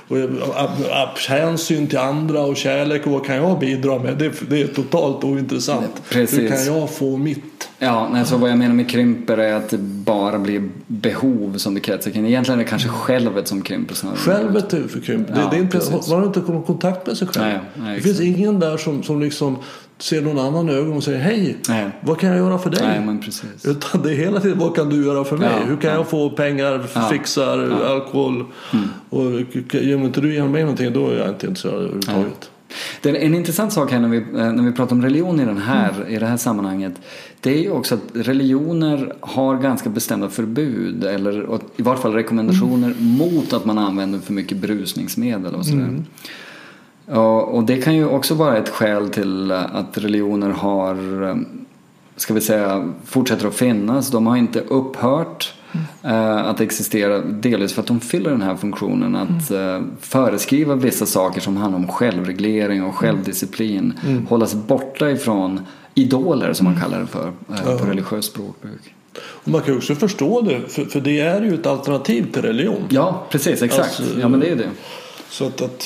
och, 0.07 0.17
ab, 0.61 1.17
hänsyn 1.29 1.87
till 1.87 1.97
andra 1.97 2.41
och 2.41 2.57
kärlek 2.57 3.05
och 3.05 3.11
vad 3.11 3.25
kan 3.25 3.35
jag 3.35 3.59
bidra 3.59 3.99
med? 3.99 4.17
Det, 4.17 4.49
det 4.49 4.61
är 4.61 4.67
totalt 4.67 5.23
ointressant. 5.23 6.01
Precis. 6.09 6.39
Hur 6.39 6.47
kan 6.47 6.65
jag 6.65 6.89
få 6.89 7.17
mitt? 7.17 7.69
Ja, 7.79 8.09
nej, 8.13 8.25
så 8.25 8.37
vad 8.37 8.49
jag 8.49 8.57
menar 8.57 8.75
med 8.75 8.89
krymper 8.89 9.37
är 9.37 9.53
att 9.53 9.73
bara 10.09 10.39
blir 10.39 10.69
behov 10.87 11.57
som 11.57 11.73
det 11.73 11.79
kretsar 11.79 12.11
kring. 12.11 12.27
Egentligen 12.27 12.59
är 12.59 12.63
det 12.63 12.69
kanske 12.69 12.89
självet 12.89 13.47
som 13.47 13.61
krymper 13.61 13.95
snarare. 13.95 14.17
Självet 14.17 14.73
är 14.73 14.87
förkrympt. 14.87 15.33
Det, 15.33 15.39
Ja, 15.39 15.47
det 15.51 15.57
är 15.57 15.61
inte, 15.61 15.77
precis. 15.77 16.09
man 16.09 16.19
har 16.19 16.27
inte 16.27 16.39
i 16.39 16.43
kontakt 16.65 17.07
med 17.07 17.17
sig 17.17 17.27
själv. 17.27 17.45
Nej, 17.45 17.59
nej, 17.75 17.95
det 17.95 18.01
finns 18.01 18.21
ingen 18.21 18.59
där 18.59 18.77
som, 18.77 19.03
som 19.03 19.21
liksom 19.21 19.57
ser 19.97 20.21
någon 20.21 20.39
annan 20.39 20.69
i 20.69 20.71
ögonen 20.73 20.97
och 20.97 21.03
säger 21.03 21.19
hej, 21.19 21.57
Nej. 21.69 21.89
vad 22.01 22.19
kan 22.19 22.29
jag 22.29 22.37
göra 22.37 22.57
för 22.57 22.69
dig? 22.69 22.81
Nej, 22.87 23.01
men 23.05 23.19
precis. 23.21 23.65
Utan 23.65 24.01
det 24.03 24.09
är 24.11 24.15
hela 24.15 24.39
tiden, 24.39 24.59
vad 24.59 24.75
kan 24.75 24.89
du 24.89 25.05
göra 25.05 25.23
för 25.23 25.37
mig? 25.37 25.49
Ja, 25.59 25.65
Hur 25.67 25.77
kan 25.77 25.89
ja. 25.91 25.95
jag 25.97 26.07
få 26.09 26.29
pengar, 26.29 26.87
Ja, 26.95 27.01
fixar, 27.01 27.57
ja. 27.57 27.63
Mm. 27.65 27.81
alkohol? 27.87 28.45
Och 29.09 29.23
ger 29.71 29.95
inte 30.05 30.21
du 30.21 30.33
igen 30.33 30.51
mig 30.51 30.61
någonting 30.61 30.93
då 30.93 31.09
är 31.09 31.17
jag 31.17 31.29
inte 31.29 31.47
intresserad 31.47 31.75
överhuvudtaget. 31.75 32.49
Det 33.01 33.09
är 33.09 33.15
en 33.15 33.35
intressant 33.35 33.73
sak 33.73 33.91
här 33.91 33.99
när 33.99 34.09
vi, 34.09 34.17
eh, 34.17 34.51
när 34.51 34.63
vi 34.63 34.71
pratar 34.71 34.95
om 34.95 35.01
religion 35.01 35.39
i, 35.39 35.45
den 35.45 35.57
här, 35.57 36.09
i 36.09 36.19
det 36.19 36.25
här 36.25 36.37
sammanhanget. 36.37 36.93
Det 37.39 37.49
är 37.49 37.61
ju 37.61 37.71
också 37.71 37.95
att 37.95 38.01
religioner 38.13 39.13
har 39.19 39.57
ganska 39.57 39.89
bestämda 39.89 40.29
förbud 40.29 41.03
eller 41.03 41.59
i 41.75 41.81
vart 41.81 41.99
fall 41.99 42.13
rekommendationer 42.13 42.95
mot 42.99 43.53
att 43.53 43.65
man 43.65 43.77
använder 43.77 44.19
för 44.19 44.33
mycket 44.33 44.57
berusningsmedel 44.57 45.55
och 45.55 45.65
sådär. 45.65 46.03
Ja, 47.05 47.41
och 47.41 47.63
det 47.63 47.77
kan 47.77 47.95
ju 47.95 48.05
också 48.07 48.33
vara 48.33 48.57
ett 48.57 48.69
skäl 48.69 49.09
till 49.09 49.51
att 49.51 49.97
religioner 49.97 50.49
har, 50.49 51.23
eh, 51.29 51.35
ska 52.15 52.33
vi 52.33 52.41
säga, 52.41 52.93
fortsätter 53.05 53.47
att 53.47 53.55
finnas. 53.55 54.11
De 54.11 54.27
har 54.27 54.37
inte 54.37 54.59
upphört 54.59 55.53
eh, 56.03 56.37
att 56.37 56.61
existera, 56.61 57.21
delvis 57.21 57.73
för 57.73 57.81
att 57.81 57.87
de 57.87 57.99
fyller 57.99 58.29
den 58.29 58.41
här 58.41 58.55
funktionen 58.55 59.15
att 59.15 59.51
eh, 59.51 59.81
föreskriva 60.01 60.75
vissa 60.75 61.05
saker 61.05 61.41
som 61.41 61.57
handlar 61.57 61.79
om 61.79 61.87
självreglering 61.87 62.83
och 62.83 62.95
självdisciplin. 62.95 63.93
Hålla 64.29 64.45
sig 64.45 64.59
borta 64.59 65.11
ifrån 65.11 65.61
idoler 65.93 66.53
som 66.53 66.65
man 66.65 66.79
kallar 66.81 66.99
det 66.99 67.07
för 67.07 67.31
eh, 67.49 67.77
på 67.77 67.85
religiöst 67.85 68.31
språkbruk. 68.31 68.95
Och 69.21 69.47
man 69.47 69.61
kan 69.61 69.77
också 69.77 69.95
förstå 69.95 70.41
det, 70.41 70.61
för, 70.69 70.85
för 70.85 71.01
det 71.01 71.19
är 71.19 71.41
ju 71.41 71.53
ett 71.53 71.65
alternativ 71.65 72.31
till 72.31 72.41
religion. 72.41 72.83
Ja, 72.89 73.25
precis, 73.29 73.61
exakt. 73.61 73.99
Alltså, 73.99 74.19
ja, 74.19 74.27
men 74.27 74.39
det 74.39 74.47
är 74.47 74.55
det. 74.55 74.69
Så 75.29 75.45
att, 75.45 75.61
att 75.61 75.79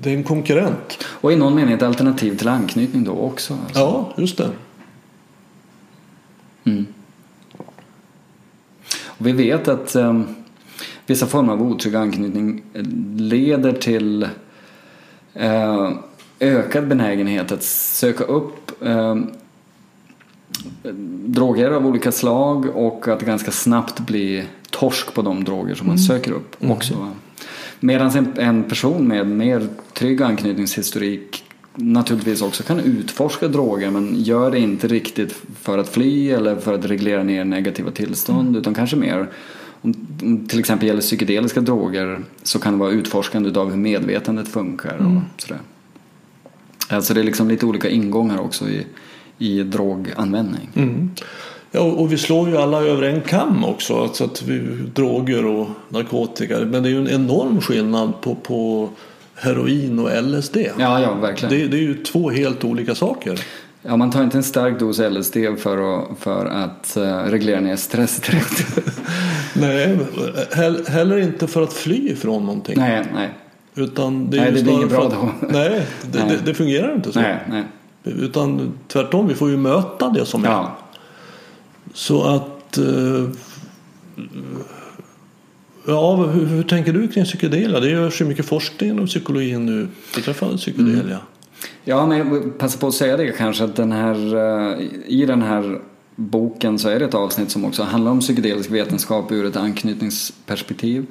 det 0.00 0.10
är 0.10 0.14
en 0.14 0.24
konkurrent. 0.24 1.04
Och 1.04 1.32
i 1.32 1.36
någon 1.36 1.54
mening 1.54 1.74
ett 1.74 1.82
alternativ 1.82 2.36
till 2.36 2.48
anknytning 2.48 3.04
då 3.04 3.12
också. 3.12 3.54
Alltså. 3.66 3.80
Ja, 3.80 4.12
just 4.16 4.38
det. 4.38 4.48
Och 9.18 9.26
vi 9.26 9.32
vet 9.32 9.68
att 9.68 9.94
eh, 9.94 10.22
vissa 11.06 11.26
former 11.26 11.52
av 11.52 11.62
otrygg 11.62 11.94
anknytning 11.94 12.62
leder 13.16 13.72
till 13.72 14.28
eh, 15.34 15.90
ökad 16.40 16.88
benägenhet 16.88 17.52
att 17.52 17.62
söka 17.62 18.24
upp 18.24 18.82
eh, 18.82 19.16
droger 21.26 21.70
av 21.70 21.86
olika 21.86 22.12
slag 22.12 22.76
och 22.76 23.08
att 23.08 23.22
ganska 23.22 23.50
snabbt 23.50 24.00
bli 24.00 24.44
torsk 24.70 25.14
på 25.14 25.22
de 25.22 25.44
droger 25.44 25.74
som 25.74 25.86
man 25.86 25.98
söker 25.98 26.32
upp. 26.32 26.56
Också. 26.70 27.08
Medan 27.80 28.10
en, 28.10 28.32
en 28.38 28.64
person 28.64 29.08
med 29.08 29.26
mer 29.26 29.68
trygg 29.92 30.22
anknytningshistorik 30.22 31.44
naturligtvis 31.76 32.42
också 32.42 32.62
kan 32.62 32.80
utforska 32.80 33.48
droger 33.48 33.90
men 33.90 34.22
gör 34.22 34.50
det 34.50 34.58
inte 34.58 34.88
riktigt 34.88 35.36
för 35.60 35.78
att 35.78 35.88
fly 35.88 36.30
eller 36.30 36.56
för 36.56 36.74
att 36.74 36.84
reglera 36.84 37.22
ner 37.22 37.44
negativa 37.44 37.90
tillstånd 37.90 38.56
utan 38.56 38.74
kanske 38.74 38.96
mer 38.96 39.28
om 39.80 40.46
till 40.48 40.58
exempel 40.58 40.88
gäller 40.88 41.00
psykedeliska 41.00 41.60
droger 41.60 42.20
så 42.42 42.58
kan 42.58 42.72
det 42.72 42.78
vara 42.78 42.90
utforskande 42.90 43.60
av 43.60 43.70
hur 43.70 43.76
medvetandet 43.76 44.48
funkar 44.48 44.96
och 44.96 45.42
sådär. 45.42 45.60
Alltså 46.88 47.14
det 47.14 47.20
är 47.20 47.24
liksom 47.24 47.48
lite 47.48 47.66
olika 47.66 47.88
ingångar 47.88 48.38
också 48.38 48.68
i, 48.68 48.86
i 49.38 49.62
droganvändning. 49.62 50.68
Mm. 50.74 51.10
Ja, 51.70 51.80
och 51.80 52.00
och 52.00 52.12
vi 52.12 52.18
slår 52.18 52.48
ju 52.48 52.56
alla 52.56 52.82
över 52.82 53.02
en 53.02 53.20
kam 53.20 53.64
också. 53.64 54.02
Alltså 54.02 54.24
att 54.24 54.42
vi, 54.42 54.58
droger 54.94 55.46
och 55.46 55.68
narkotika. 55.88 56.58
Men 56.58 56.82
det 56.82 56.88
är 56.88 56.90
ju 56.90 56.98
en 56.98 57.22
enorm 57.22 57.60
skillnad 57.60 58.20
på, 58.20 58.34
på 58.34 58.88
heroin 59.36 59.98
och 59.98 60.22
LSD. 60.22 60.56
Ja, 60.78 61.00
ja, 61.00 61.14
verkligen. 61.14 61.54
Det, 61.54 61.68
det 61.68 61.76
är 61.76 61.82
ju 61.82 61.94
två 62.02 62.30
helt 62.30 62.64
olika 62.64 62.94
saker. 62.94 63.40
Ja, 63.82 63.96
man 63.96 64.10
tar 64.10 64.22
inte 64.22 64.36
en 64.38 64.42
stark 64.42 64.78
dos 64.78 64.98
LSD 64.98 65.36
för 65.58 65.98
att, 65.98 66.18
för 66.18 66.46
att 66.46 66.96
eh, 66.96 67.16
reglera 67.18 67.60
ner 67.60 67.76
stress 67.76 68.20
direkt. 68.20 68.76
Nej, 69.54 69.98
he- 70.50 70.88
heller 70.90 71.16
inte 71.18 71.46
för 71.46 71.62
att 71.62 71.72
fly 71.72 72.08
ifrån 72.08 72.46
någonting. 72.46 72.74
nej, 72.78 73.06
nej, 73.14 73.28
Utan 73.74 74.30
det, 74.30 74.36
är 74.38 74.40
Nej, 74.40 74.52
det 74.52 74.62
blir 74.62 74.72
inget 74.72 74.88
bra 74.88 75.06
att- 75.06 75.12
då. 75.12 75.30
Nej, 75.48 75.86
det, 76.02 76.18
Nej. 76.24 76.28
Det, 76.28 76.46
det 76.46 76.54
fungerar 76.54 76.94
inte 76.94 77.12
så. 77.12 77.20
nej, 77.20 77.38
nej. 77.50 77.64
Utan 78.04 78.72
tvärtom, 78.88 79.28
vi 79.28 79.34
får 79.34 79.50
ju 79.50 79.56
möta 79.56 80.08
det 80.08 80.26
som 80.26 80.44
är. 80.44 80.48
Ja, 80.48 80.76
Så 81.94 82.24
att... 82.24 82.78
eh, 82.78 82.84
Ja, 85.86 86.16
hur, 86.16 86.46
hur 86.46 86.62
tänker 86.62 86.92
du 86.92 87.08
kring 87.08 87.24
psykedelia? 87.24 87.80
Det 87.80 87.90
görs 87.90 88.20
ju 88.20 88.24
mycket 88.24 88.46
forskning 88.46 88.90
inom 88.90 89.06
psykologin 89.06 89.66
nu 89.66 89.88
beträffande 90.14 90.56
psykedelia. 90.56 91.00
Mm. 91.00 91.18
ja, 91.84 92.06
men 92.06 92.18
jag 92.18 92.58
passar 92.58 92.80
på 92.80 92.86
att 92.86 92.94
säga 92.94 93.16
det 93.16 93.32
kanske 93.32 93.64
att 93.64 93.76
den 93.76 93.92
här, 93.92 94.34
eh, 94.34 94.80
i 95.06 95.26
den 95.26 95.42
här 95.42 95.80
boken 96.16 96.78
så 96.78 96.88
är 96.88 96.98
det 96.98 97.04
ett 97.04 97.14
avsnitt 97.14 97.50
som 97.50 97.64
också 97.64 97.82
handlar 97.82 98.10
om 98.10 98.20
psykedelisk 98.20 98.70
vetenskap 98.70 99.32
ur 99.32 99.46
ett 99.46 99.56
anknytningsperspektiv. 99.56 101.06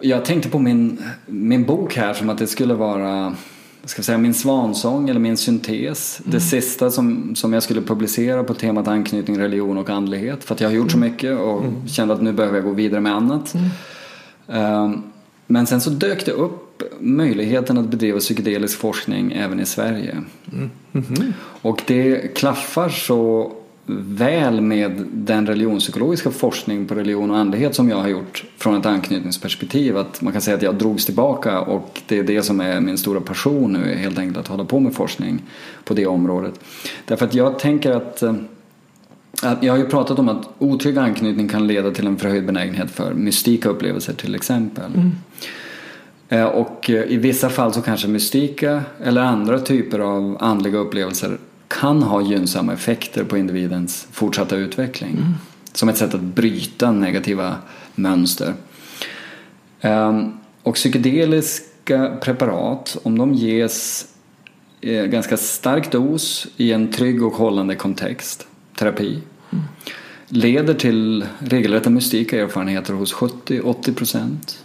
Jag 0.00 0.24
tänkte 0.24 0.48
på 0.48 0.58
min, 0.58 1.02
min 1.26 1.64
bok 1.64 1.96
här 1.96 2.14
som 2.14 2.30
att 2.30 2.38
det 2.38 2.46
skulle 2.46 2.74
vara 2.74 3.36
ska 3.84 4.02
säga, 4.02 4.18
min 4.18 4.34
svansång 4.34 5.08
eller 5.08 5.20
min 5.20 5.36
syntes. 5.36 6.20
Det 6.24 6.40
sista 6.40 6.90
som, 6.90 7.34
som 7.36 7.52
jag 7.52 7.62
skulle 7.62 7.80
publicera 7.80 8.44
på 8.44 8.54
temat 8.54 8.88
anknytning, 8.88 9.38
religion 9.38 9.78
och 9.78 9.90
andlighet. 9.90 10.44
För 10.44 10.54
att 10.54 10.60
jag 10.60 10.68
har 10.68 10.74
gjort 10.74 10.90
så 10.90 10.98
mycket 10.98 11.38
och 11.38 11.62
kände 11.86 12.14
att 12.14 12.22
nu 12.22 12.32
behöver 12.32 12.56
jag 12.56 12.64
gå 12.64 12.72
vidare 12.72 13.00
med 13.00 13.14
annat. 13.14 13.54
Ehm, 14.48 15.02
Men 15.46 15.66
sen 15.66 15.80
så 15.80 15.90
dök 15.90 16.26
det 16.26 16.32
upp 16.32 16.82
möjligheten 17.00 17.78
att 17.78 17.88
bedriva 17.88 18.18
psykedelisk 18.18 18.78
forskning 18.78 19.32
även 19.32 19.60
i 19.60 19.66
Sverige. 19.66 20.16
Och 21.62 21.82
det 21.86 22.34
klaffar 22.34 22.88
så 22.88 23.52
väl 23.98 24.60
med 24.60 25.06
den 25.12 25.46
religionspsykologiska 25.46 26.30
forskning 26.30 26.86
på 26.86 26.94
religion 26.94 27.30
och 27.30 27.36
andlighet 27.36 27.74
som 27.74 27.88
jag 27.88 27.96
har 27.96 28.08
gjort 28.08 28.44
från 28.56 28.76
ett 28.76 28.86
anknytningsperspektiv 28.86 29.96
att 29.96 30.22
man 30.22 30.32
kan 30.32 30.42
säga 30.42 30.56
att 30.56 30.62
jag 30.62 30.74
drogs 30.74 31.06
tillbaka 31.06 31.60
och 31.60 32.02
det 32.06 32.18
är 32.18 32.22
det 32.22 32.42
som 32.42 32.60
är 32.60 32.80
min 32.80 32.98
stora 32.98 33.20
passion 33.20 33.72
nu 33.72 33.94
helt 33.94 34.18
enkelt 34.18 34.38
att 34.38 34.48
hålla 34.48 34.64
på 34.64 34.80
med 34.80 34.94
forskning 34.94 35.42
på 35.84 35.94
det 35.94 36.06
området. 36.06 36.60
Därför 37.04 37.26
att 37.26 37.34
jag 37.34 37.58
tänker 37.58 37.90
att 37.90 38.22
eh, 38.22 38.34
att 39.42 39.62
jag 39.62 39.72
har 39.72 39.78
ju 39.78 39.86
pratat 39.86 40.18
om 40.18 40.28
att 40.28 40.48
otrygg 40.58 40.98
anknytning 40.98 41.48
kan 41.48 41.66
leda 41.66 41.90
till 41.90 42.06
en 42.06 42.16
förhöjd 42.16 42.46
benägenhet 42.46 42.90
för 42.90 43.14
mystika 43.14 43.68
upplevelser 43.68 44.12
till 44.12 44.34
exempel. 44.34 44.90
Eh, 46.28 46.44
Och 46.44 46.90
eh, 46.90 47.04
i 47.12 47.16
vissa 47.16 47.48
fall 47.48 47.72
så 47.72 47.82
kanske 47.82 48.08
mystika 48.08 48.82
eller 49.04 49.20
andra 49.20 49.58
typer 49.58 49.98
av 49.98 50.36
andliga 50.40 50.78
upplevelser 50.78 51.38
kan 51.70 52.02
ha 52.02 52.22
gynnsamma 52.22 52.72
effekter 52.72 53.24
på 53.24 53.38
individens 53.38 54.08
fortsatta 54.12 54.56
utveckling. 54.56 55.24
Som 55.72 55.88
ett 55.88 55.96
sätt 55.96 56.14
att 56.14 56.20
bryta 56.20 56.92
negativa 56.92 57.56
mönster. 57.94 58.54
Ehm, 59.80 60.32
Och 60.62 60.74
psykedeliska 60.74 62.16
preparat, 62.22 62.96
om 63.02 63.18
de 63.18 63.34
ges 63.34 64.06
eh, 64.80 65.04
ganska 65.04 65.36
stark 65.36 65.92
dos 65.92 66.46
i 66.56 66.72
en 66.72 66.92
trygg 66.92 67.22
och 67.22 67.32
hållande 67.32 67.74
kontext, 67.74 68.46
terapi, 68.78 69.18
leder 70.28 70.74
till 70.74 71.24
regelrätta 71.38 71.90
mystika 71.90 72.40
erfarenheter 72.40 72.94
hos 72.94 73.14
70-80 73.14 73.94
procent 73.94 74.64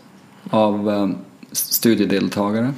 av 0.50 0.90
eh, 0.90 1.10
studiedeltagare. 1.52 2.74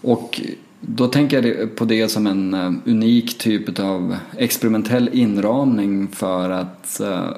Och 0.00 0.40
Då 0.80 1.06
tänker 1.06 1.42
jag 1.42 1.76
på 1.76 1.84
det 1.84 2.08
som 2.08 2.26
en 2.26 2.54
uh, 2.54 2.72
unik 2.84 3.38
typ 3.38 3.78
av 3.78 4.16
experimentell 4.36 5.10
inramning 5.12 6.08
för 6.08 6.50
att 6.50 7.00
uh, 7.02 7.28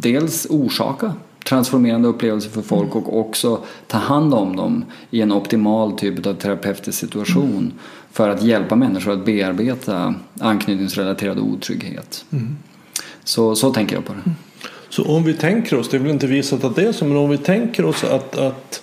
dels 0.00 0.46
orsaka 0.50 1.12
transformerande 1.44 2.08
upplevelser 2.08 2.50
för 2.50 2.62
folk 2.62 2.94
och 2.94 3.18
också 3.20 3.60
ta 3.86 3.98
hand 3.98 4.34
om 4.34 4.56
dem 4.56 4.84
i 5.10 5.20
en 5.20 5.32
optimal 5.32 5.92
typ 5.92 6.26
av 6.26 6.34
terapeutisk 6.34 6.98
situation 6.98 7.72
för 8.12 8.28
att 8.28 8.42
hjälpa 8.42 8.76
människor 8.76 9.12
att 9.12 9.24
bearbeta 9.24 10.14
anknytningsrelaterad 10.40 11.38
otrygghet. 11.38 12.24
Mm. 12.30 12.56
Så, 13.24 13.56
så 13.56 13.72
tänker 13.72 13.96
jag 13.96 14.04
på 14.04 14.12
det. 14.12 14.30
Så 14.88 15.04
om 15.04 15.24
vi 15.24 15.34
tänker 15.34 15.78
oss, 15.78 15.88
det 15.88 15.96
är 15.96 15.98
väl 15.98 16.10
inte 16.10 16.26
visat 16.26 16.64
att 16.64 16.76
det 16.76 16.82
är 16.82 16.92
så, 16.92 17.04
men 17.04 17.16
om 17.16 17.30
vi 17.30 17.38
tänker 17.38 17.84
oss 17.84 18.04
att, 18.04 18.38
att, 18.38 18.82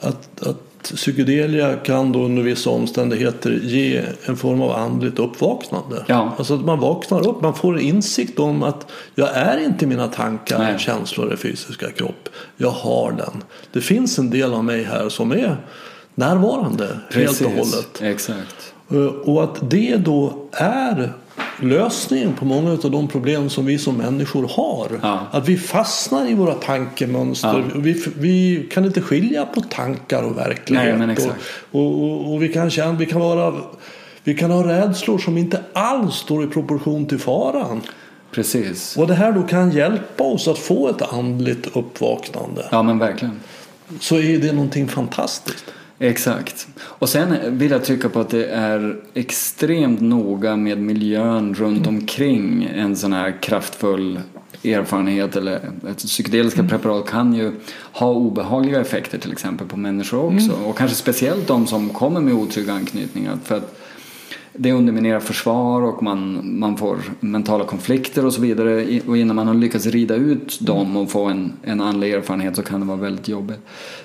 att, 0.00 0.42
att 0.42 0.69
psykedelia 0.82 1.76
kan 1.76 2.12
då 2.12 2.24
under 2.24 2.42
vissa 2.42 2.70
omständigheter 2.70 3.60
ge 3.62 4.02
en 4.24 4.36
form 4.36 4.62
av 4.62 4.70
andligt 4.70 5.18
uppvaknande. 5.18 6.04
Ja. 6.06 6.34
Alltså 6.38 6.54
att 6.54 6.64
man 6.64 6.80
vaknar 6.80 7.28
upp, 7.28 7.42
man 7.42 7.54
får 7.54 7.80
insikt 7.80 8.38
om 8.38 8.62
att 8.62 8.86
jag 9.14 9.28
är 9.36 9.64
inte 9.64 9.86
mina 9.86 10.08
tankar, 10.08 10.58
Nej. 10.58 10.78
känslor 10.78 11.32
och 11.32 11.38
fysiska 11.38 11.90
kropp. 11.90 12.28
Jag 12.56 12.70
har 12.70 13.12
den. 13.12 13.42
Det 13.72 13.80
finns 13.80 14.18
en 14.18 14.30
del 14.30 14.54
av 14.54 14.64
mig 14.64 14.84
här 14.84 15.08
som 15.08 15.32
är 15.32 15.56
närvarande 16.14 16.98
Precis. 17.10 17.40
helt 17.40 17.52
och 17.52 17.58
hållet. 17.58 18.02
Exakt. 18.02 18.74
Eh, 18.90 19.06
och 19.06 19.44
att 19.44 19.70
det 19.70 19.96
då 19.96 20.48
är 20.52 21.12
lösningen 21.60 22.32
på 22.32 22.44
många 22.44 22.70
av 22.70 22.90
de 22.90 23.08
problem 23.08 23.50
som 23.50 23.66
vi 23.66 23.78
som 23.78 23.96
människor 23.96 24.48
har. 24.48 25.00
Ja. 25.02 25.26
Att 25.30 25.48
vi 25.48 25.56
fastnar 25.56 26.30
i 26.30 26.34
våra 26.34 26.54
tankemönster. 26.54 27.64
Ja. 27.74 27.80
Vi, 27.80 28.04
vi 28.16 28.68
kan 28.72 28.84
inte 28.84 29.00
skilja 29.00 29.46
på 29.46 29.60
tankar 29.60 30.22
och 30.22 30.38
verklighet. 30.38 30.98
Nej, 30.98 31.16
och, 31.70 32.04
och, 32.04 32.32
och, 32.32 32.42
vi, 32.42 32.52
kan 32.52 32.70
känna, 32.70 32.92
vi, 32.92 33.06
kan 33.06 33.20
vara, 33.20 33.54
vi 34.24 34.34
kan 34.34 34.50
ha 34.50 34.68
rädslor 34.68 35.18
som 35.18 35.38
inte 35.38 35.60
alls 35.72 36.14
står 36.14 36.44
i 36.44 36.46
proportion 36.46 37.06
till 37.06 37.18
faran. 37.18 37.80
Precis. 38.30 38.96
Och 38.96 39.06
det 39.06 39.14
här 39.14 39.32
då 39.32 39.42
kan 39.42 39.70
hjälpa 39.70 40.24
oss 40.24 40.48
att 40.48 40.58
få 40.58 40.88
ett 40.88 41.12
andligt 41.12 41.76
uppvaknande. 41.76 42.68
Ja 42.70 42.82
men 42.82 42.98
verkligen. 42.98 43.40
Så 44.00 44.16
är 44.16 44.38
det 44.38 44.52
någonting 44.52 44.88
fantastiskt. 44.88 45.64
Exakt. 46.02 46.68
Och 46.80 47.08
sen 47.08 47.58
vill 47.58 47.70
jag 47.70 47.84
trycka 47.84 48.08
på 48.08 48.20
att 48.20 48.30
det 48.30 48.46
är 48.46 49.00
extremt 49.14 50.00
noga 50.00 50.56
med 50.56 50.78
miljön 50.78 51.54
runt 51.54 51.86
omkring 51.86 52.70
en 52.74 52.96
sån 52.96 53.12
här 53.12 53.42
kraftfull 53.42 54.20
erfarenhet 54.64 55.36
eller 55.36 55.56
ett 55.90 55.98
psykedeliska 55.98 56.60
mm. 56.60 56.70
preparat 56.70 57.06
kan 57.06 57.34
ju 57.34 57.52
ha 57.92 58.10
obehagliga 58.10 58.80
effekter 58.80 59.18
till 59.18 59.32
exempel 59.32 59.66
på 59.66 59.76
människor 59.76 60.24
också. 60.24 60.52
Mm. 60.52 60.64
Och 60.64 60.78
kanske 60.78 60.96
speciellt 60.96 61.46
de 61.46 61.66
som 61.66 61.88
kommer 61.88 62.20
med 62.20 62.34
otrygga 62.34 62.72
anknytningar. 62.72 63.38
För 63.44 63.56
att 63.56 63.79
det 64.62 64.72
underminerar 64.72 65.20
försvar 65.20 65.82
och 65.82 66.02
man, 66.02 66.40
man 66.58 66.76
får 66.76 66.98
mentala 67.20 67.64
konflikter 67.64 68.26
och 68.26 68.32
så 68.32 68.40
vidare. 68.40 69.00
Och 69.06 69.16
innan 69.16 69.36
man 69.36 69.46
har 69.46 69.54
lyckats 69.54 69.86
rida 69.86 70.14
ut 70.14 70.58
dem 70.60 70.96
och 70.96 71.10
få 71.10 71.24
en, 71.24 71.52
en 71.62 71.80
andlig 71.80 72.12
erfarenhet 72.12 72.56
så 72.56 72.62
kan 72.62 72.80
det 72.80 72.86
vara 72.86 72.96
väldigt 72.96 73.28
jobbigt. 73.28 73.58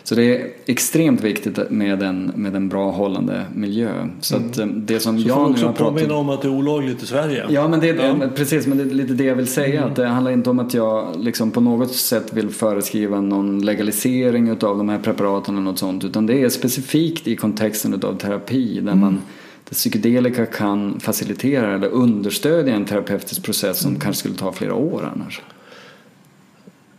Så 0.03 0.15
det 0.15 0.23
är 0.23 0.47
extremt 0.65 1.21
viktigt 1.21 1.59
med 1.69 2.03
en, 2.03 2.31
med 2.35 2.55
en 2.55 2.69
bra 2.69 2.91
hållande 2.91 3.45
miljö. 3.53 3.89
Så 4.21 4.35
att 4.35 4.57
mm. 4.57 4.69
Eh, 4.69 4.75
det 4.75 4.99
som 4.99 5.19
så 5.19 5.27
jag 5.27 5.35
får 5.35 5.49
också 5.49 5.73
påminna 5.73 6.15
om 6.15 6.29
att 6.29 6.41
det 6.41 6.47
är 6.47 6.51
olagligt 6.51 7.03
i 7.03 7.05
Sverige. 7.05 7.45
Ja, 7.49 7.67
men 7.67 7.79
det, 7.79 7.87
ja. 7.87 8.15
precis, 8.35 8.67
men 8.67 8.77
det 8.77 8.83
är 8.83 8.87
lite 8.87 9.13
det 9.13 9.23
jag 9.23 9.35
vill 9.35 9.47
säga. 9.47 9.77
Mm. 9.77 9.89
Att 9.89 9.95
det 9.95 10.07
handlar 10.07 10.31
inte 10.31 10.49
om 10.49 10.59
att 10.59 10.73
jag 10.73 11.07
liksom 11.19 11.51
på 11.51 11.61
något 11.61 11.93
sätt 11.93 12.33
vill 12.33 12.49
föreskriva 12.49 13.21
någon 13.21 13.65
legalisering 13.65 14.51
av 14.51 14.57
de 14.77 14.89
här 14.89 14.99
preparaten 14.99 15.55
eller 15.55 15.63
något 15.65 15.79
sånt. 15.79 16.03
Utan 16.03 16.25
det 16.25 16.41
är 16.41 16.49
specifikt 16.49 17.27
i 17.27 17.35
kontexten 17.35 17.93
av 17.93 18.17
terapi 18.17 18.73
där 18.73 18.91
mm. 18.91 18.99
man 18.99 19.21
där 19.69 19.75
psykedelika 19.75 20.45
kan 20.45 20.99
facilitera 20.99 21.75
eller 21.75 21.87
understödja 21.87 22.75
en 22.75 22.85
terapeutisk 22.85 23.43
process 23.43 23.79
som 23.79 23.89
mm. 23.89 24.01
kanske 24.01 24.19
skulle 24.19 24.35
ta 24.35 24.51
flera 24.51 24.73
år 24.73 25.11
annars. 25.15 25.41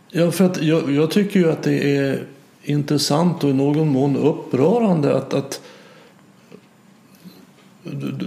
Ja, 0.09 0.31
för 0.31 0.45
att 0.45 0.61
jag, 0.61 0.91
jag, 0.91 1.11
tycker 1.11 1.39
ju 1.39 1.51
att 1.51 1.63
det 1.63 1.97
är 1.97 2.23
intressant 2.63 3.43
och 3.43 3.49
i 3.49 3.53
någon 3.53 3.87
mån 3.87 4.15
upprörande 4.15 5.17
att, 5.17 5.33
att 5.33 5.61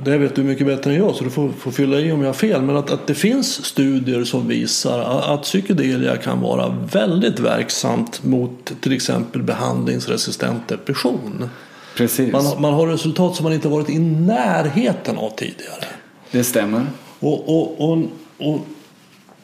det 0.04 0.18
vet 0.18 0.34
du 0.34 0.42
mycket 0.42 0.66
bättre 0.66 0.90
än 0.90 0.96
jag 0.96 1.14
så 1.14 1.24
du 1.24 1.30
får, 1.30 1.48
får 1.48 1.70
fylla 1.70 2.00
i 2.00 2.12
om 2.12 2.20
jag 2.20 2.28
har 2.28 2.34
fel. 2.34 2.62
Men 2.62 2.76
att, 2.76 2.90
att 2.90 3.06
det 3.06 3.14
finns 3.14 3.64
studier 3.64 4.24
som 4.24 4.48
visar 4.48 4.98
att 5.34 5.42
psykedelia 5.42 6.16
kan 6.16 6.40
vara 6.40 6.68
väldigt 6.92 7.40
verksamt 7.40 8.24
mot 8.24 8.72
till 8.80 8.92
exempel 8.92 9.42
behandlingsresistent 9.42 10.68
depression. 10.68 11.48
Precis. 12.01 12.32
Man, 12.32 12.60
man 12.60 12.74
har 12.74 12.86
resultat 12.86 13.36
som 13.36 13.44
man 13.44 13.52
inte 13.52 13.68
varit 13.68 13.90
i 13.90 13.98
närheten 13.98 15.18
av 15.18 15.31
tidigare. 15.31 15.85
Det 16.31 16.44
stämmer. 16.44 16.86
Och, 17.20 17.48
och, 17.48 17.90
och, 17.90 17.98
och, 18.39 18.60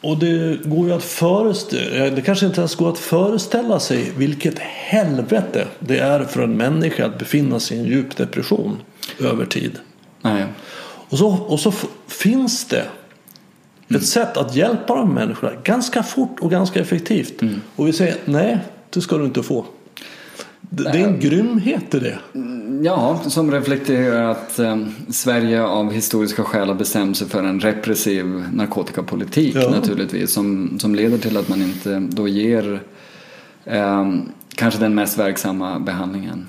och 0.01 0.17
det 0.17 0.59
går 0.65 0.87
ju 0.87 0.93
att 0.93 1.03
föreställa, 1.03 2.09
det 2.09 2.21
kanske 2.21 2.45
inte 2.45 2.61
ens 2.61 2.75
går 2.75 2.89
att 2.89 2.97
föreställa 2.97 3.79
sig 3.79 4.11
vilket 4.17 4.59
helvete 4.59 5.67
det 5.79 5.99
är 5.99 6.23
för 6.23 6.43
en 6.43 6.57
människa 6.57 7.05
att 7.05 7.19
befinna 7.19 7.59
sig 7.59 7.77
i 7.77 7.79
en 7.79 7.85
djup 7.85 8.17
depression 8.17 8.77
över 9.19 9.45
tid. 9.45 9.79
Nej. 10.21 10.45
Och 11.09 11.17
så, 11.17 11.27
och 11.27 11.59
så 11.59 11.73
finns 12.07 12.65
det 12.65 12.85
ett 13.89 14.05
sätt 14.05 14.37
att 14.37 14.55
hjälpa 14.55 14.95
de 14.95 15.13
människorna 15.13 15.53
ganska 15.63 16.03
fort 16.03 16.39
och 16.39 16.51
ganska 16.51 16.79
effektivt. 16.79 17.41
Mm. 17.41 17.61
Och 17.75 17.87
vi 17.87 17.93
säger 17.93 18.15
nej, 18.25 18.57
det 18.89 19.01
ska 19.01 19.17
du 19.17 19.25
inte 19.25 19.43
få. 19.43 19.65
Det 20.69 20.89
är 20.89 21.07
en 21.07 21.19
grymhet 21.19 21.95
i 21.95 21.99
det. 21.99 22.19
Ja, 22.81 23.21
som 23.27 23.51
reflekterar 23.51 24.23
att 24.31 24.59
eh, 24.59 24.77
Sverige 25.09 25.63
av 25.63 25.91
historiska 25.91 26.43
skäl 26.43 26.67
har 26.67 26.75
bestämt 26.75 27.17
sig 27.17 27.27
för 27.27 27.43
en 27.43 27.59
repressiv 27.59 28.43
narkotikapolitik 28.53 29.55
ja. 29.55 29.69
naturligtvis. 29.69 30.33
Som, 30.33 30.79
som 30.79 30.95
leder 30.95 31.17
till 31.17 31.37
att 31.37 31.49
man 31.49 31.61
inte 31.61 31.99
då 31.99 32.27
ger 32.27 32.81
eh, 33.65 34.13
kanske 34.55 34.79
den 34.79 34.95
mest 34.95 35.19
verksamma 35.19 35.79
behandlingen. 35.79 36.47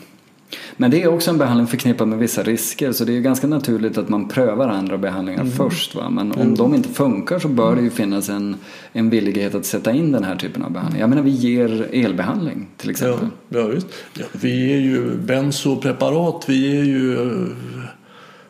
Men 0.77 0.91
det 0.91 1.03
är 1.03 1.09
också 1.09 1.31
en 1.31 1.39
behandling 1.39 1.67
förknippad 1.67 2.09
med 2.09 2.19
vissa 2.19 2.43
risker 2.43 2.93
så 2.93 3.05
det 3.05 3.17
är 3.17 3.21
ganska 3.21 3.47
naturligt 3.47 3.99
att 3.99 4.09
man 4.09 4.29
prövar 4.29 4.69
andra 4.69 4.99
behandlingar 4.99 5.41
mm. 5.41 5.53
först. 5.53 5.95
Va? 5.95 6.11
Men 6.11 6.33
om 6.33 6.41
mm. 6.41 6.55
de 6.55 6.75
inte 6.75 6.89
funkar 6.89 7.39
så 7.39 7.49
bör 7.49 7.77
det 7.77 7.83
ju 7.83 7.91
finnas 7.91 8.29
en, 8.29 8.57
en 8.93 9.11
villighet 9.11 9.55
att 9.55 9.67
sätta 9.67 9.93
in 9.93 10.13
den 10.13 10.25
här 10.25 10.37
typen 10.37 10.63
av 10.63 10.73
behandling. 10.73 11.01
Jag 11.01 11.11
menar 11.11 11.23
vi 11.23 11.31
ger 11.31 11.89
elbehandling 11.93 12.69
till 12.77 12.91
exempel. 12.91 13.29
Ja, 13.49 13.59
ja 13.59 13.67
visst. 13.67 13.87
Ja, 14.15 14.25
vi 14.33 14.73
är 14.73 14.79
ju 14.79 15.17
bensopreparat, 15.17 16.45
vi 16.49 16.79
är 16.79 16.85
ju 16.85 17.17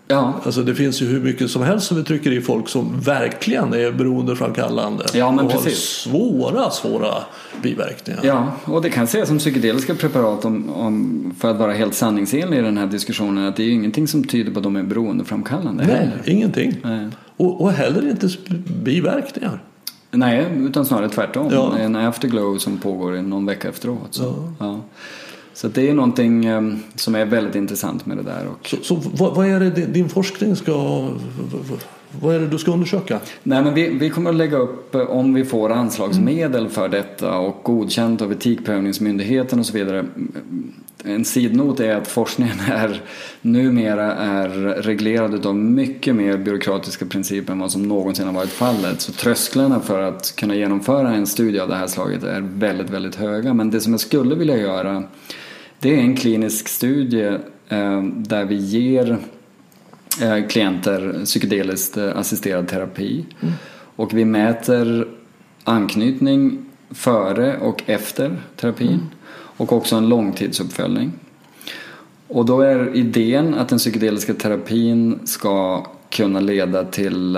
Ja. 0.08 0.34
Alltså 0.44 0.62
det 0.62 0.74
finns 0.74 1.02
ju 1.02 1.06
hur 1.06 1.20
mycket 1.20 1.50
som 1.50 1.62
helst 1.62 1.86
som 1.86 1.96
vi 1.96 2.04
trycker 2.04 2.32
i 2.32 2.40
folk 2.40 2.68
som 2.68 3.00
verkligen 3.00 3.72
är 3.72 3.92
beroendeframkallande. 3.92 5.04
Ja, 5.14 5.32
men 5.32 5.44
och 5.44 5.52
precis. 5.52 6.06
har 6.06 6.12
svåra, 6.12 6.70
svåra 6.70 7.14
biverkningar. 7.62 8.20
Ja, 8.22 8.52
och 8.64 8.82
det 8.82 8.90
kan 8.90 9.06
sägas 9.06 9.28
som 9.28 9.38
psykedeliska 9.38 9.94
preparat 9.94 10.44
om, 10.44 10.70
om, 10.70 11.34
för 11.40 11.50
att 11.50 11.56
vara 11.56 11.72
helt 11.72 11.94
sanningsenlig 11.94 12.58
i 12.58 12.62
den 12.62 12.78
här 12.78 12.86
diskussionen 12.86 13.48
att 13.48 13.56
det 13.56 13.62
är 13.62 13.70
ingenting 13.70 14.08
som 14.08 14.24
tyder 14.24 14.52
på 14.52 14.58
att 14.58 14.64
de 14.64 14.76
är 14.76 14.82
beroendeframkallande. 14.82 15.86
Nej, 15.86 15.96
heller. 15.96 16.22
ingenting. 16.26 16.74
Nej. 16.82 17.08
Och, 17.36 17.60
och 17.60 17.72
heller 17.72 18.10
inte 18.10 18.28
biverkningar. 18.82 19.62
Nej, 20.10 20.46
utan 20.58 20.86
snarare 20.86 21.08
tvärtom. 21.08 21.48
Ja. 21.52 21.78
En 21.78 21.96
afterglow 21.96 22.58
som 22.58 22.78
pågår 22.78 23.16
i 23.16 23.22
någon 23.22 23.46
vecka 23.46 23.68
efteråt. 23.68 24.08
Så. 24.10 24.22
Ja. 24.58 24.66
ja. 24.66 24.80
Så 25.58 25.68
det 25.68 25.90
är 25.90 25.94
någonting 25.94 26.44
ehm, 26.44 26.82
som 26.94 27.14
är 27.14 27.24
väldigt 27.24 27.54
intressant 27.54 28.06
med 28.06 28.16
det 28.16 28.22
där. 28.22 28.46
Så, 28.64 28.76
så 28.82 28.94
vad, 28.94 29.34
vad, 29.34 29.46
är 29.46 29.60
det 29.60 29.70
din 29.70 30.08
forskning 30.08 30.56
ska... 30.56 31.08
Vad 32.20 32.34
är 32.34 32.40
det 32.40 32.46
du 32.46 32.58
ska 32.58 32.72
undersöka? 32.72 33.20
Nej, 33.42 33.62
men 33.62 33.74
vi, 33.74 33.88
vi 33.88 34.10
kommer 34.10 34.30
att 34.30 34.36
lägga 34.36 34.56
upp 34.56 34.94
eh, 34.94 35.00
om 35.00 35.34
vi 35.34 35.44
får 35.44 35.70
anslagsmedel 35.70 36.60
mm. 36.60 36.70
för 36.70 36.88
detta 36.88 37.38
och 37.38 37.60
godkänt 37.62 38.22
av 38.22 38.32
Etikprövningsmyndigheten 38.32 39.58
och 39.58 39.66
så 39.66 39.72
vidare. 39.72 40.06
En 41.04 41.24
sidnot 41.24 41.80
är 41.80 41.96
att 41.96 42.08
forskningen 42.08 42.60
är 42.70 43.02
numera 43.40 44.14
är 44.14 44.48
reglerad 44.82 45.46
av 45.46 45.56
mycket 45.56 46.14
mer 46.14 46.36
byråkratiska 46.36 47.06
principer 47.06 47.52
än 47.52 47.58
vad 47.58 47.72
som 47.72 47.88
någonsin 47.88 48.26
har 48.26 48.32
varit 48.32 48.50
fallet. 48.50 49.00
Så 49.00 49.12
trösklarna 49.12 49.80
för 49.80 50.02
att 50.02 50.36
kunna 50.36 50.54
genomföra 50.54 51.14
en 51.14 51.26
studie 51.26 51.58
av 51.58 51.68
det 51.68 51.76
här 51.76 51.86
slaget 51.86 52.22
är 52.22 52.40
väldigt, 52.40 52.90
väldigt 52.90 53.14
höga. 53.14 53.54
Men 53.54 53.70
det 53.70 53.80
som 53.80 53.92
jag 53.92 54.00
skulle 54.00 54.34
vilja 54.34 54.56
göra 54.56 55.02
det 55.80 55.94
är 55.94 55.98
en 55.98 56.16
klinisk 56.16 56.68
studie 56.68 57.38
eh, 57.68 58.02
där 58.02 58.44
vi 58.44 58.54
ger 58.54 59.18
eh, 60.22 60.46
klienter 60.48 61.24
psykedeliskt 61.24 61.96
eh, 61.96 62.16
assisterad 62.16 62.68
terapi. 62.68 63.24
Mm. 63.40 63.54
Och 63.96 64.14
vi 64.14 64.24
mäter 64.24 65.08
anknytning 65.64 66.64
före 66.90 67.58
och 67.58 67.82
efter 67.86 68.36
terapin. 68.56 68.88
Mm. 68.88 69.06
Och 69.30 69.72
också 69.72 69.96
en 69.96 70.08
långtidsuppföljning. 70.08 71.12
Och 72.28 72.46
då 72.46 72.60
är 72.60 72.96
idén 72.96 73.54
att 73.54 73.68
den 73.68 73.78
psykedeliska 73.78 74.34
terapin 74.34 75.18
ska 75.24 75.86
kunna 76.10 76.40
leda 76.40 76.84
till 76.84 77.36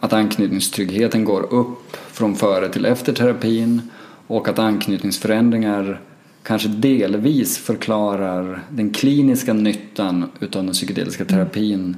att 0.00 0.12
anknytningstryggheten 0.12 1.24
går 1.24 1.52
upp 1.52 1.96
från 2.12 2.36
före 2.36 2.68
till 2.68 2.84
efter 2.84 3.12
terapin 3.12 3.90
och 4.26 4.48
att 4.48 4.58
anknytningsförändringar 4.58 6.00
kanske 6.44 6.68
delvis 6.68 7.58
förklarar 7.58 8.62
den 8.70 8.90
kliniska 8.90 9.52
nyttan 9.52 10.30
utav 10.40 10.64
den 10.64 10.72
psykedeliska 10.72 11.24
terapin 11.24 11.96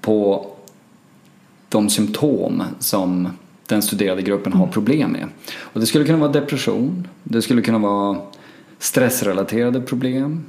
på 0.00 0.46
de 1.68 1.88
symptom 1.88 2.62
som 2.78 3.28
den 3.66 3.82
studerade 3.82 4.22
gruppen 4.22 4.52
har 4.52 4.66
problem 4.66 5.10
med. 5.10 5.26
Och 5.58 5.80
det 5.80 5.86
skulle 5.86 6.04
kunna 6.04 6.18
vara 6.18 6.32
depression, 6.32 7.08
det 7.24 7.42
skulle 7.42 7.62
kunna 7.62 7.78
vara 7.78 8.18
stressrelaterade 8.78 9.80
problem 9.80 10.44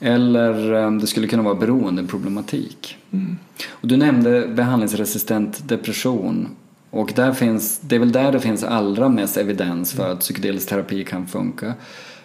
eller 0.00 0.72
eh, 0.72 0.92
det 0.92 1.06
skulle 1.06 1.26
kunna 1.26 1.42
vara 1.42 1.54
beroendeproblematik. 1.54 2.96
Mm. 3.10 3.36
Och 3.70 3.88
du 3.88 3.96
nämnde 3.96 4.48
behandlingsresistent 4.48 5.68
depression 5.68 6.48
och 6.90 7.12
där 7.16 7.32
finns, 7.32 7.80
det 7.80 7.94
är 7.94 8.00
väl 8.00 8.12
där 8.12 8.32
det 8.32 8.40
finns 8.40 8.64
allra 8.64 9.08
mest 9.08 9.36
evidens 9.36 9.92
för 9.92 10.12
att 10.12 10.20
psykedelisk 10.20 10.68
terapi 10.68 11.04
kan 11.04 11.26
funka. 11.26 11.74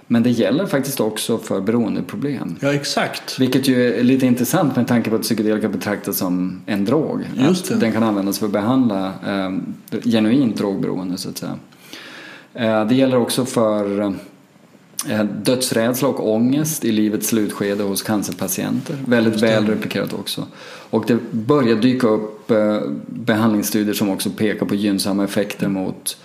Men 0.07 0.23
det 0.23 0.29
gäller 0.29 0.65
faktiskt 0.65 0.99
också 0.99 1.37
för 1.37 1.61
beroendeproblem. 1.61 2.55
Ja, 2.59 2.73
exakt. 2.73 3.39
Vilket 3.39 3.67
ju 3.67 3.99
är 3.99 4.03
lite 4.03 4.25
intressant 4.25 4.75
med 4.75 4.87
tanke 4.87 5.09
på 5.09 5.15
att 5.15 5.21
psykedelika 5.21 5.69
betraktas 5.69 6.17
som 6.17 6.61
en 6.65 6.85
drog. 6.85 7.21
Just 7.37 7.69
det. 7.69 7.75
den 7.75 7.91
kan 7.91 8.03
användas 8.03 8.39
för 8.39 8.45
att 8.45 8.51
behandla 8.51 9.13
eh, 9.27 9.51
genuint 10.03 10.57
drogberoende 10.57 11.17
så 11.17 11.29
att 11.29 11.37
säga. 11.37 11.57
Eh, 12.53 12.87
det 12.87 12.95
gäller 12.95 13.17
också 13.17 13.45
för 13.45 14.01
eh, 15.09 15.23
dödsrädsla 15.23 16.07
och 16.07 16.33
ångest 16.33 16.85
i 16.85 16.91
livets 16.91 17.27
slutskede 17.27 17.83
hos 17.83 18.01
cancerpatienter. 18.01 18.95
Väldigt 19.07 19.43
väl 19.43 19.67
replikerat 19.67 20.13
också. 20.13 20.47
Och 20.89 21.03
det 21.07 21.17
börjar 21.31 21.75
dyka 21.75 22.07
upp 22.07 22.51
eh, 22.51 22.79
behandlingsstudier 23.07 23.93
som 23.93 24.09
också 24.09 24.29
pekar 24.29 24.65
på 24.65 24.75
gynnsamma 24.75 25.23
effekter 25.23 25.67
mot 25.67 26.17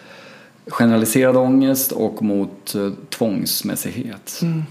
generaliserad 0.67 1.37
ångest 1.37 1.93
och 1.93 2.23
mot 2.23 2.75
eh, 2.75 2.91
tvångsmässighet. 3.09 4.41
Mm. 4.43 4.63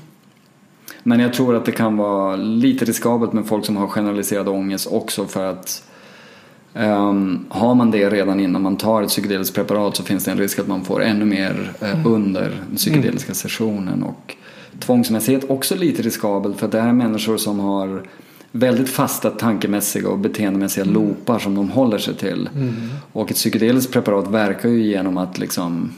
Men 1.03 1.19
jag 1.19 1.33
tror 1.33 1.55
att 1.55 1.65
det 1.65 1.71
kan 1.71 1.97
vara 1.97 2.35
lite 2.35 2.85
riskabelt 2.85 3.33
med 3.33 3.45
folk 3.45 3.65
som 3.65 3.77
har 3.77 3.87
generaliserad 3.87 4.47
ångest 4.47 4.87
också 4.91 5.25
för 5.25 5.45
att 5.45 5.83
um, 6.73 7.45
har 7.49 7.75
man 7.75 7.91
det 7.91 8.09
redan 8.09 8.39
innan 8.39 8.61
man 8.61 8.77
tar 8.77 9.01
ett 9.03 9.09
psykedeliskt 9.09 9.55
preparat 9.55 9.95
så 9.95 10.03
finns 10.03 10.25
det 10.25 10.31
en 10.31 10.37
risk 10.37 10.59
att 10.59 10.67
man 10.67 10.85
får 10.85 11.03
ännu 11.03 11.25
mer 11.25 11.73
uh, 11.83 11.93
mm. 11.93 12.07
under 12.13 12.61
den 12.67 12.75
psykedeliska 12.75 13.29
mm. 13.29 13.35
sessionen. 13.35 14.03
Och 14.03 14.35
tvångsmässighet 14.79 15.49
också 15.49 15.75
lite 15.75 16.01
riskabelt 16.01 16.59
för 16.59 16.67
det 16.67 16.81
här 16.81 16.89
är 16.89 16.93
människor 16.93 17.37
som 17.37 17.59
har 17.59 18.03
väldigt 18.51 18.89
fasta 18.89 19.29
tankemässiga 19.29 20.09
och 20.09 20.19
beteendemässiga 20.19 20.83
mm. 20.83 20.93
loopar 20.93 21.39
som 21.39 21.55
de 21.55 21.69
håller 21.69 21.97
sig 21.97 22.15
till. 22.15 22.49
Mm. 22.55 22.73
Och 23.11 23.31
ett 23.31 23.37
psykedeliskt 23.37 23.93
preparat 23.93 24.27
verkar 24.27 24.69
ju 24.69 24.83
genom 24.83 25.17
att 25.17 25.37
liksom 25.37 25.91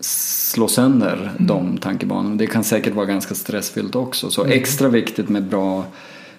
slå 0.00 0.68
sönder 0.68 1.16
mm. 1.16 1.46
de 1.46 1.78
tankebanorna. 1.78 2.34
Det 2.34 2.46
kan 2.46 2.64
säkert 2.64 2.94
vara 2.94 3.06
ganska 3.06 3.34
stressfyllt 3.34 3.94
också. 3.94 4.30
Så 4.30 4.44
mm. 4.44 4.58
extra 4.58 4.88
viktigt 4.88 5.28
med 5.28 5.44
bra 5.44 5.84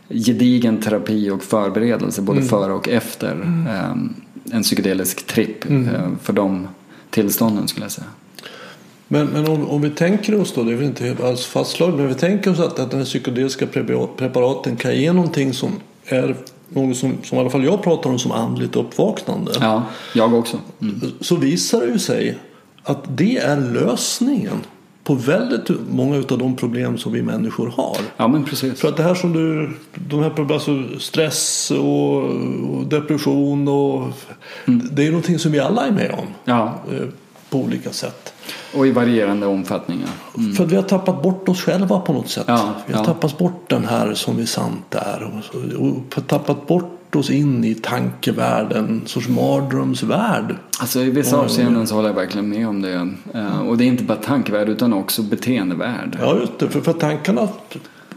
gedigen 0.09 0.77
terapi 0.77 1.29
och 1.29 1.43
förberedelse 1.43 2.21
både 2.21 2.37
mm. 2.37 2.49
före 2.49 2.73
och 2.73 2.89
efter 2.89 3.31
um, 3.91 4.13
en 4.51 4.63
psykedelisk 4.63 5.27
tripp 5.27 5.71
uh, 5.71 6.07
för 6.21 6.33
de 6.33 6.67
tillstånden 7.09 7.67
skulle 7.67 7.85
jag 7.85 7.91
säga. 7.91 8.07
Men, 9.13 9.27
men 9.27 9.47
om, 9.47 9.69
om, 9.69 9.81
vi 9.81 9.89
tänker 9.89 10.41
oss 10.41 10.53
då, 10.53 10.63
det 10.63 10.71
är 10.71 10.75
väl 10.75 10.85
inte 10.85 11.15
alls 11.23 11.45
fastslaget, 11.45 11.95
men 11.95 12.07
vi 12.07 12.15
tänker 12.15 12.51
oss 12.51 12.59
att, 12.59 12.79
att 12.79 12.91
den 12.91 13.05
psykedeliska 13.05 13.67
preparaten 14.17 14.75
kan 14.75 14.95
ge 14.95 15.13
någonting 15.13 15.53
som 15.53 15.71
är 16.05 16.35
något 16.69 16.97
som, 16.97 17.17
som 17.23 17.37
i 17.37 17.41
alla 17.41 17.49
fall 17.49 17.63
jag 17.63 17.83
pratar 17.83 18.09
om 18.09 18.19
som 18.19 18.31
andligt 18.31 18.75
uppvaknande. 18.75 19.51
Ja, 19.59 19.83
jag 20.13 20.33
också. 20.33 20.57
Mm. 20.81 21.01
Så 21.19 21.35
visar 21.35 21.81
det 21.81 21.87
ju 21.87 21.99
sig 21.99 22.37
att 22.83 23.17
det 23.17 23.37
är 23.37 23.57
lösningen 23.57 24.57
på 25.03 25.13
väldigt 25.13 25.69
många 25.89 26.17
av 26.17 26.37
de 26.37 26.55
problem 26.55 26.97
som 26.97 27.11
vi 27.11 27.21
människor 27.21 27.67
har. 27.67 27.97
Ja, 28.17 28.27
men 28.27 28.43
precis. 28.43 28.79
För 28.79 28.87
att 28.87 28.97
det 28.97 29.03
här 29.03 29.15
som 29.15 29.33
du, 29.33 29.73
de 29.95 30.19
här 30.19 30.29
problemen, 30.29 30.53
alltså 30.53 30.99
stress 30.99 31.71
och, 31.71 32.15
och 32.69 32.85
depression 32.85 33.67
och 33.67 34.01
mm. 34.65 34.89
det 34.91 35.07
är 35.07 35.11
någonting 35.11 35.39
som 35.39 35.51
vi 35.51 35.59
alla 35.59 35.87
är 35.87 35.91
med 35.91 36.11
om. 36.11 36.27
Ja. 36.45 36.79
Eh, 37.53 37.59
på 37.59 37.65
olika 37.65 37.91
sätt. 37.91 38.33
Och 38.75 38.87
i 38.87 38.91
varierande 38.91 39.45
omfattningar. 39.45 40.09
Mm. 40.37 40.53
För 40.53 40.63
att 40.63 40.71
vi 40.71 40.75
har 40.75 40.83
tappat 40.83 41.23
bort 41.23 41.49
oss 41.49 41.61
själva 41.61 41.99
på 41.99 42.13
något 42.13 42.29
sätt. 42.29 42.45
Ja, 42.47 42.75
vi 42.87 42.93
har 42.93 42.99
ja. 42.99 43.05
tappat 43.05 43.37
bort 43.37 43.69
den 43.69 43.85
här 43.85 44.13
som 44.13 44.37
vi 44.37 44.45
sant 44.45 44.95
är. 44.95 45.23
Och, 45.23 45.87
och 45.87 46.27
tappat 46.27 46.67
bort 46.67 47.15
oss 47.15 47.29
in 47.29 47.63
i 47.63 47.75
tankevärlden, 47.75 48.89
en 48.89 49.07
sorts 49.07 49.27
mardrömsvärld. 49.27 50.55
Alltså 50.79 50.99
i 51.01 51.09
vissa 51.09 51.37
avseenden 51.37 51.87
så 51.87 51.95
håller 51.95 52.09
jag 52.09 52.15
verkligen 52.15 52.49
med 52.49 52.67
om 52.67 52.81
det. 52.81 52.95
Uh, 53.35 53.67
och 53.67 53.77
det 53.77 53.83
är 53.83 53.87
inte 53.87 54.03
bara 54.03 54.17
tankevärld 54.17 54.69
utan 54.69 54.93
också 54.93 55.23
beteendevärld. 55.23 56.17
Ja 56.21 56.37
just 56.39 56.59
det, 56.59 56.69
för, 56.69 56.81
för 56.81 56.93
tankarna 56.93 57.47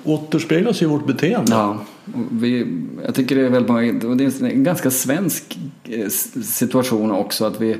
återspeglas 0.04 0.82
i 0.82 0.86
vårt 0.86 1.06
beteende. 1.06 1.52
Ja, 1.52 1.78
vi, 2.30 2.66
jag 3.04 3.14
tycker 3.14 3.36
det 3.36 3.46
är 3.46 3.50
väldigt 3.50 3.70
många, 3.70 4.10
och 4.10 4.16
det 4.16 4.24
är 4.24 4.44
en 4.44 4.64
ganska 4.64 4.90
svensk 4.90 5.58
eh, 5.84 6.08
situation 6.42 7.10
också 7.10 7.44
att 7.44 7.60
vi 7.60 7.76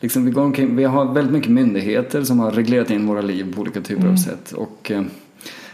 liksom, 0.00 0.24
vi, 0.24 0.30
går 0.30 0.42
omkring, 0.42 0.76
vi 0.76 0.84
har 0.84 1.12
väldigt 1.12 1.32
mycket 1.32 1.50
myndigheter 1.50 2.22
som 2.22 2.38
har 2.38 2.50
reglerat 2.50 2.90
in 2.90 3.06
våra 3.06 3.20
liv 3.20 3.54
på 3.54 3.60
olika 3.60 3.80
typer 3.80 4.02
mm. 4.02 4.12
av 4.12 4.16
sätt. 4.16 4.52
Och, 4.52 4.90
eh, 4.90 5.02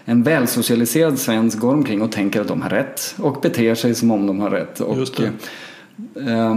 en 0.05 0.23
välsocialiserad 0.23 1.19
svensk 1.19 1.59
går 1.59 1.75
omkring 1.75 2.03
och 2.03 2.13
tänker 2.13 2.41
att 2.41 2.49
de 2.49 2.63
har 2.63 2.71
rätt 2.71 3.15
och 3.19 3.41
beter 3.41 3.75
sig 3.75 3.95
som 3.95 4.11
om 4.11 4.27
de 4.27 4.41
har 4.41 4.51
rätt. 4.51 4.81
Och 4.81 5.21
eh, 6.21 6.57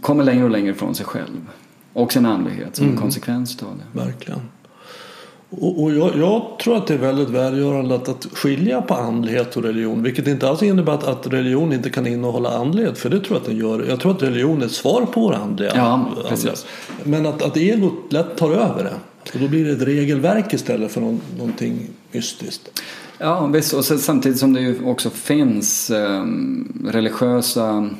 kommer 0.00 0.24
längre 0.24 0.44
och 0.44 0.50
längre 0.50 0.70
ifrån 0.70 0.94
sig 0.94 1.06
själv. 1.06 1.50
Och 1.92 2.12
sin 2.12 2.26
andlighet 2.26 2.76
som 2.76 2.84
mm. 2.84 2.96
en 2.96 3.02
konsekvens 3.02 3.62
av 3.62 3.78
det. 3.78 4.04
Verkligen. 4.04 4.40
Och, 5.60 5.82
och 5.82 5.94
jag, 5.94 6.16
jag, 6.16 6.58
tror 6.58 6.76
att 6.76 6.86
det 6.86 6.94
är 6.94 6.98
väldigt 6.98 7.28
välgörande 7.28 7.94
att, 7.94 8.08
att 8.08 8.26
skilja 8.32 8.82
på 8.82 8.94
andlighet 8.94 9.56
och 9.56 9.62
religion. 9.62 10.02
Vilket 10.02 10.26
inte 10.26 10.48
alls 10.48 10.62
innebär 10.62 10.92
att, 10.92 11.04
att 11.04 11.26
religion 11.26 11.72
inte 11.72 11.90
kan 11.90 12.06
innehålla 12.06 12.50
andlighet. 12.50 12.98
För 12.98 13.10
det 13.10 13.20
tror 13.20 13.30
jag 13.30 13.40
att 13.40 13.46
den 13.46 13.56
gör. 13.56 13.86
Jag 13.88 14.00
tror 14.00 14.12
att 14.12 14.22
religion 14.22 14.62
är 14.62 14.66
ett 14.66 14.72
svar 14.72 15.06
på 15.12 15.20
vår 15.20 15.34
andliga. 15.34 15.72
Ja, 15.74 16.08
precis. 16.28 16.66
Men 17.04 17.26
att, 17.26 17.42
att 17.42 17.56
egot 17.56 18.12
lätt 18.12 18.36
tar 18.36 18.50
över 18.50 18.84
det. 18.84 18.94
Och 19.34 19.40
då 19.40 19.48
blir 19.48 19.64
det 19.64 19.72
ett 19.72 19.82
regelverk 19.82 20.54
istället 20.54 20.92
för 20.92 21.00
någon, 21.00 21.20
någonting 21.38 21.88
mystiskt. 22.12 22.82
Ja 23.18 23.46
visst, 23.46 23.72
och 23.72 23.84
samtidigt 23.84 24.38
som 24.38 24.52
det 24.52 24.60
ju 24.60 24.84
också 24.84 25.10
finns 25.10 25.90
eh, 25.90 26.24
religiösa 26.84 27.90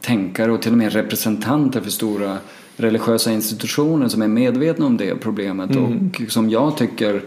tänkare 0.00 0.52
och 0.52 0.62
till 0.62 0.72
och 0.72 0.78
med 0.78 0.92
representanter 0.92 1.80
för 1.80 1.90
stora 1.90 2.38
religiösa 2.76 3.32
institutioner 3.32 4.08
som 4.08 4.22
är 4.22 4.28
medvetna 4.28 4.86
om 4.86 4.96
det 4.96 5.14
problemet 5.14 5.70
mm. 5.70 6.10
och 6.26 6.32
som 6.32 6.50
jag 6.50 6.76
tycker 6.76 7.22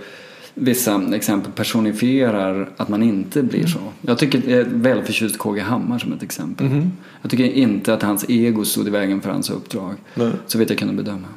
vissa 0.54 1.16
exempel 1.16 1.52
personifierar 1.52 2.70
att 2.78 2.90
man 2.90 3.04
inte 3.04 3.44
blir 3.44 3.60
mm. 3.60 3.72
så. 3.72 3.80
Jag 4.02 4.18
tycker 4.18 4.50
jag 4.50 4.60
är 4.60 4.66
väldigt 4.66 5.06
förtjust 5.06 5.38
KG 5.38 5.60
Hammar 5.60 6.00
som 6.00 6.14
ett 6.14 6.24
exempel. 6.24 6.68
Mm. 6.68 6.92
Jag 7.22 7.32
tycker 7.32 7.44
inte 7.44 7.94
att 7.94 8.04
hans 8.04 8.26
ego 8.30 8.66
stod 8.66 8.88
i 8.88 8.90
vägen 8.90 9.22
för 9.22 9.30
hans 9.30 9.50
uppdrag. 9.50 9.96
Nej. 10.16 10.32
Så 10.48 10.58
vet 10.58 10.70
jag 10.70 10.80
kunde 10.80 10.94
bedöma. 10.94 11.28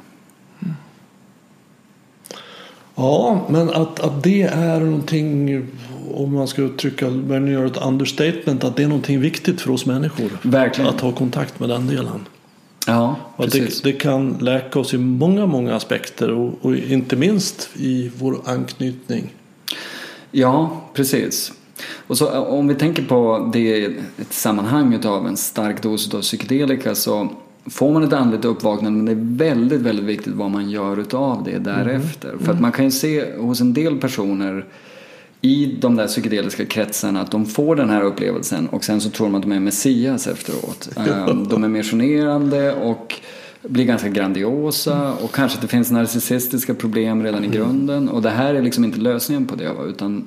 Mm. 0.59 0.75
Ja, 2.95 3.47
men 3.49 3.69
att, 3.69 3.99
att 3.99 4.23
det 4.23 4.41
är 4.41 4.79
någonting 4.79 5.61
om 6.13 6.33
man 6.33 6.47
ska 6.47 6.61
uttrycka, 6.61 7.09
göra 7.49 7.65
ett 7.65 7.85
understatement, 7.85 8.63
att 8.63 8.75
det 8.75 8.83
är 8.83 8.87
någonting 8.87 9.19
viktigt 9.19 9.61
för 9.61 9.71
oss 9.71 9.85
människor. 9.85 10.31
Verkligen. 10.41 10.89
Att 10.89 11.01
ha 11.01 11.11
kontakt 11.11 11.59
med 11.59 11.69
den 11.69 11.87
delen. 11.87 12.25
Ja, 12.87 13.15
det, 13.37 13.83
det, 13.83 13.91
kan 13.91 14.37
läka 14.41 14.79
oss 14.79 14.93
i 14.93 14.97
många, 14.97 15.45
många 15.45 15.75
aspekter 15.75 16.31
och, 16.31 16.53
och, 16.61 16.75
inte 16.75 17.15
minst 17.15 17.69
i 17.75 18.11
vår 18.17 18.41
anknytning. 18.45 19.33
Ja, 20.31 20.81
precis. 20.93 21.53
Och 22.07 22.17
så, 22.17 22.39
om 22.39 22.67
vi 22.67 22.75
tänker 22.75 23.03
på 23.03 23.49
det 23.53 23.77
i 23.77 23.97
ett 24.17 24.33
sammanhang 24.33 25.05
av 25.05 25.27
en 25.27 25.37
stark 25.37 25.83
dos 25.83 26.13
av 26.13 26.21
psykedelika 26.21 26.95
så 26.95 27.29
får 27.65 27.91
man 27.91 28.03
ett 28.03 28.13
andligt 28.13 28.45
uppvaknande 28.45 28.97
men 28.97 29.05
det 29.05 29.11
är 29.11 29.49
väldigt, 29.49 29.81
väldigt 29.81 30.05
viktigt 30.05 30.33
vad 30.33 30.51
man 30.51 30.69
gör 30.69 30.99
utav 30.99 31.43
det 31.43 31.59
därefter. 31.59 32.29
Mm. 32.29 32.45
För 32.45 32.53
att 32.53 32.61
man 32.61 32.71
kan 32.71 32.85
ju 32.85 32.91
se 32.91 33.37
hos 33.37 33.61
en 33.61 33.73
del 33.73 33.97
personer 33.97 34.65
i 35.41 35.77
de 35.79 35.95
där 35.95 36.07
psykedeliska 36.07 36.65
kretsarna 36.65 37.21
att 37.21 37.31
de 37.31 37.45
får 37.45 37.75
den 37.75 37.89
här 37.89 38.01
upplevelsen 38.01 38.67
och 38.67 38.83
sen 38.83 39.01
så 39.01 39.09
tror 39.09 39.27
de 39.27 39.35
att 39.35 39.41
de 39.41 39.51
är 39.51 39.59
Messias 39.59 40.27
efteråt. 40.27 40.89
Ehm, 40.97 41.47
de 41.47 41.63
är 41.63 41.67
missionerande 41.67 42.73
och 42.73 43.15
blir 43.61 43.85
ganska 43.85 44.09
grandiosa 44.09 45.13
och 45.13 45.31
kanske 45.31 45.55
att 45.57 45.61
det 45.61 45.67
finns 45.67 45.91
narcissistiska 45.91 46.73
problem 46.73 47.23
redan 47.23 47.43
i 47.43 47.47
mm. 47.47 47.57
grunden 47.57 48.09
och 48.09 48.21
det 48.21 48.29
här 48.29 48.55
är 48.55 48.61
liksom 48.61 48.83
inte 48.83 48.99
lösningen 48.99 49.47
på 49.47 49.55
det 49.55 49.71
utan 49.87 50.25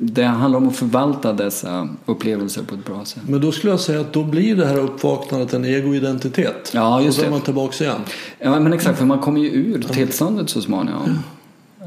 det 0.00 0.24
handlar 0.24 0.58
om 0.58 0.68
att 0.68 0.76
förvalta 0.76 1.32
dessa 1.32 1.88
upplevelser 2.06 2.62
på 2.62 2.74
ett 2.74 2.84
bra 2.84 3.04
sätt. 3.04 3.22
Men 3.28 3.40
då 3.40 3.52
skulle 3.52 3.72
jag 3.72 3.80
säga 3.80 4.00
att 4.00 4.12
då 4.12 4.24
blir 4.24 4.56
det 4.56 4.66
här 4.66 4.78
uppvaknandet 4.78 5.54
en 5.54 5.64
egoidentitet. 5.64 6.70
Ja, 6.74 7.02
just 7.02 7.18
och 7.18 7.22
så 7.22 7.26
är 7.26 7.30
man 7.30 7.40
tillbaka 7.40 7.84
igen. 7.84 8.00
Ja, 8.38 8.60
men 8.60 8.72
exakt, 8.72 8.98
för 8.98 9.06
man 9.06 9.18
kommer 9.18 9.40
ju 9.40 9.48
ur 9.48 9.82
tillståndet 9.82 10.50
så 10.50 10.60
småningom. 10.60 11.18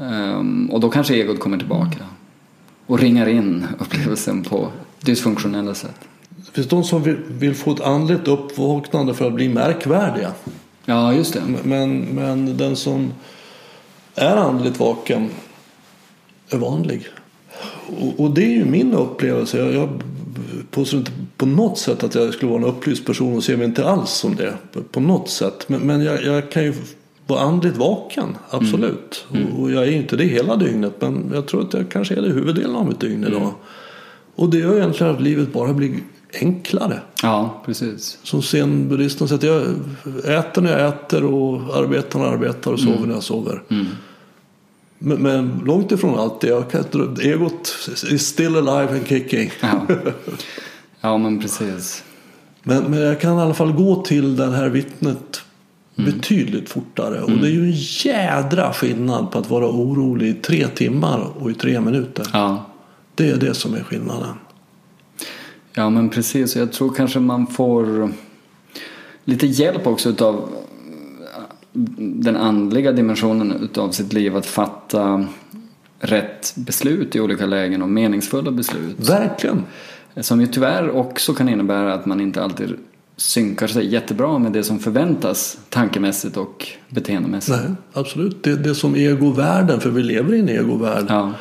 Um, 0.00 0.70
och 0.70 0.80
då 0.80 0.90
kanske 0.90 1.14
egot 1.14 1.40
kommer 1.40 1.58
tillbaka 1.58 1.98
och 2.86 2.98
ringar 2.98 3.26
in 3.26 3.66
upplevelsen 3.78 4.42
på 4.42 4.68
dysfunktionella 5.00 5.74
sätt. 5.74 6.00
Det 6.28 6.52
finns 6.52 6.68
de 6.68 6.84
som 6.84 7.02
vill, 7.02 7.16
vill 7.28 7.54
få 7.54 7.72
ett 7.72 7.80
andligt 7.80 8.28
uppvaknande 8.28 9.14
för 9.14 9.26
att 9.26 9.34
bli 9.34 9.48
märkvärdiga. 9.48 10.32
Ja, 10.84 11.14
just 11.14 11.32
det. 11.32 11.42
Men, 11.64 12.00
men 12.00 12.56
den 12.56 12.76
som 12.76 13.12
är 14.14 14.36
andligt 14.36 14.78
vaken 14.78 15.30
är 16.50 16.58
vanlig. 16.58 17.06
Och, 18.00 18.20
och 18.20 18.30
det 18.30 18.44
är 18.44 18.50
ju 18.50 18.64
min 18.64 18.94
upplevelse. 18.94 19.58
Jag, 19.58 19.74
jag 19.74 20.02
påstår 20.70 20.98
inte 20.98 21.12
på 21.36 21.46
något 21.46 21.78
sätt 21.78 22.04
att 22.04 22.14
jag 22.14 22.34
skulle 22.34 22.52
vara 22.52 22.62
en 22.62 22.68
upplyst 22.68 23.06
person 23.06 23.36
och 23.36 23.44
ser 23.44 23.56
mig 23.56 23.66
inte 23.66 23.88
alls 23.88 24.10
som 24.10 24.36
det 24.36 24.54
på 24.92 25.00
något 25.00 25.28
sätt. 25.28 25.68
Men, 25.68 25.80
men 25.80 26.02
jag, 26.02 26.24
jag 26.24 26.50
kan 26.50 26.64
ju 26.64 26.74
vara 27.32 27.42
andligt 27.42 27.76
vaken, 27.76 28.36
absolut. 28.50 29.26
Mm. 29.30 29.42
Mm. 29.42 29.54
Och, 29.54 29.62
och, 29.62 29.70
jag 29.70 29.82
är 29.82 29.92
inte 29.92 30.16
det 30.16 30.24
hela 30.24 30.56
dygnet 30.56 30.92
men 31.00 31.30
jag 31.34 31.46
tror 31.46 31.62
att 31.62 31.74
jag 31.74 31.90
kanske 31.90 32.14
är 32.14 32.22
det 32.22 32.28
huvuddelen 32.28 32.76
av 32.76 32.86
mitt 32.86 33.00
dygn 33.00 33.24
idag. 33.24 33.40
Mm. 33.42 33.54
Och 34.34 34.50
det 34.50 34.58
gör 34.58 34.76
egentligen 34.76 35.14
att 35.14 35.20
livet 35.22 35.52
bara 35.52 35.72
blir 35.72 36.00
enklare. 36.34 37.00
Ja, 37.22 37.62
precis. 37.66 38.18
Som 38.22 38.42
zen-buddhisten 38.42 39.28
säger, 39.28 39.74
jag 40.24 40.38
äter 40.38 40.62
när 40.62 40.78
jag 40.78 40.88
äter 40.88 41.24
och 41.24 41.76
arbetar 41.76 42.18
när 42.18 42.26
jag 42.26 42.34
arbetar 42.34 42.72
och 42.72 42.80
sover 42.80 42.96
mm. 42.96 43.08
när 43.08 43.14
jag 43.14 43.22
sover. 43.22 43.62
Mm. 43.68 43.86
Men, 44.98 45.22
men, 45.22 45.62
långt 45.66 45.92
ifrån 45.92 46.18
allt 46.18 46.42
Jag 46.42 46.70
kan, 46.70 46.84
egot 47.20 47.88
is 48.10 48.26
still 48.26 48.56
alive 48.56 48.98
and 48.98 49.06
kicking. 49.06 49.50
Ja, 49.60 49.86
ja 51.00 51.18
men 51.18 51.40
precis. 51.40 52.04
Men, 52.62 52.84
men 52.84 53.00
jag 53.00 53.20
kan 53.20 53.38
i 53.38 53.40
alla 53.40 53.54
fall 53.54 53.72
gå 53.72 54.02
till 54.02 54.36
det 54.36 54.50
här 54.50 54.68
vittnet 54.68 55.42
mm. 55.96 56.10
betydligt 56.10 56.68
fortare. 56.68 57.22
Och 57.22 57.30
det 57.30 57.46
är 57.46 57.50
ju 57.50 57.64
en 57.64 57.72
jädra 57.74 58.72
skillnad 58.72 59.30
på 59.30 59.38
att 59.38 59.50
vara 59.50 59.68
orolig 59.68 60.28
i 60.28 60.34
tre 60.34 60.68
timmar 60.68 61.32
och 61.38 61.50
i 61.50 61.54
tre 61.54 61.80
minuter. 61.80 62.26
Ja. 62.32 62.66
Det 63.14 63.30
är 63.30 63.36
det 63.36 63.54
som 63.54 63.74
är 63.74 63.82
skillnaden. 63.82 64.34
Ja 65.74 65.90
men 65.90 66.08
precis, 66.08 66.56
jag 66.56 66.72
tror 66.72 66.94
kanske 66.94 67.20
man 67.20 67.46
får 67.46 68.12
lite 69.24 69.46
hjälp 69.46 69.86
också 69.86 70.08
utav 70.08 70.48
den 71.96 72.36
andliga 72.36 72.92
dimensionen 72.92 73.52
utav 73.52 73.90
sitt 73.90 74.12
liv 74.12 74.36
att 74.36 74.46
fatta 74.46 75.26
rätt 75.98 76.52
beslut 76.56 77.16
i 77.16 77.20
olika 77.20 77.46
lägen 77.46 77.82
och 77.82 77.88
meningsfulla 77.88 78.50
beslut. 78.50 79.10
Verkligen. 79.10 79.64
Som 80.16 80.40
ju 80.40 80.46
tyvärr 80.46 80.90
också 80.90 81.34
kan 81.34 81.48
innebära 81.48 81.94
att 81.94 82.06
man 82.06 82.20
inte 82.20 82.42
alltid 82.42 82.76
synkar 83.22 83.66
sig 83.66 83.86
jättebra 83.86 84.38
med 84.38 84.52
det 84.52 84.64
som 84.64 84.78
förväntas 84.78 85.58
tankemässigt 85.68 86.36
och 86.36 86.68
beteendemässigt. 86.88 87.58
Nej, 87.58 87.74
absolut. 87.92 88.44
Det, 88.44 88.56
det 88.56 88.74
som 88.74 88.94
egovärlden, 88.94 89.80
för 89.80 89.90
vi 89.90 90.02
lever 90.02 90.34
i 90.34 90.38
en 90.38 90.48
egovärld, 90.48 91.06
ja. 91.08 91.32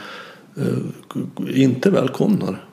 Eh, 0.58 1.62
inte 1.62 1.90
välkomnar. 1.90 2.66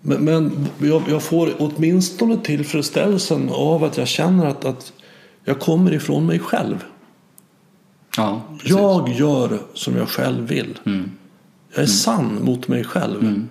Men, 0.00 0.24
men 0.24 0.66
jag, 0.78 1.02
jag, 1.08 1.22
får 1.22 1.50
åtminstone 1.58 2.36
tillfredsställelsen 2.36 3.48
av 3.52 3.84
att 3.84 3.96
jag 3.96 4.08
känner 4.08 4.46
att, 4.46 4.64
att 4.64 4.92
jag 5.44 5.60
kommer 5.60 5.92
ifrån 5.94 6.26
mig 6.26 6.38
själv. 6.38 6.84
Ja, 8.16 8.42
jag 8.64 9.08
gör 9.08 9.58
som 9.74 9.96
jag 9.96 10.08
själv 10.08 10.46
vill. 10.46 10.78
Mm. 10.86 11.10
Jag 11.68 11.78
är 11.78 11.78
mm. 11.78 11.86
sann 11.86 12.44
mot 12.44 12.68
mig 12.68 12.84
själv. 12.84 13.20
Mm. 13.20 13.48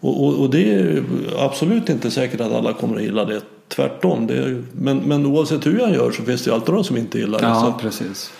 Och, 0.00 0.24
och, 0.24 0.40
och, 0.40 0.50
det 0.50 0.74
är 0.74 1.04
absolut 1.38 1.88
inte 1.88 2.10
säkert 2.10 2.40
att 2.40 2.52
alla 2.52 2.72
kommer 2.72 2.96
att 2.96 3.02
gilla 3.02 3.24
det. 3.24 3.42
Tvärtom. 3.68 4.30
Är, 4.30 4.64
men, 4.72 4.98
men 4.98 5.26
oavsett 5.26 5.66
hur 5.66 5.78
jag 5.78 5.94
gör 5.94 6.10
så 6.10 6.22
finns 6.22 6.44
det 6.44 6.54
alltid 6.54 6.74
de 6.74 6.84
som 6.84 6.96
inte 6.96 7.18
gillar 7.18 7.40
det. 7.40 7.46
Ja, 7.46 7.78
precis. 7.80 8.32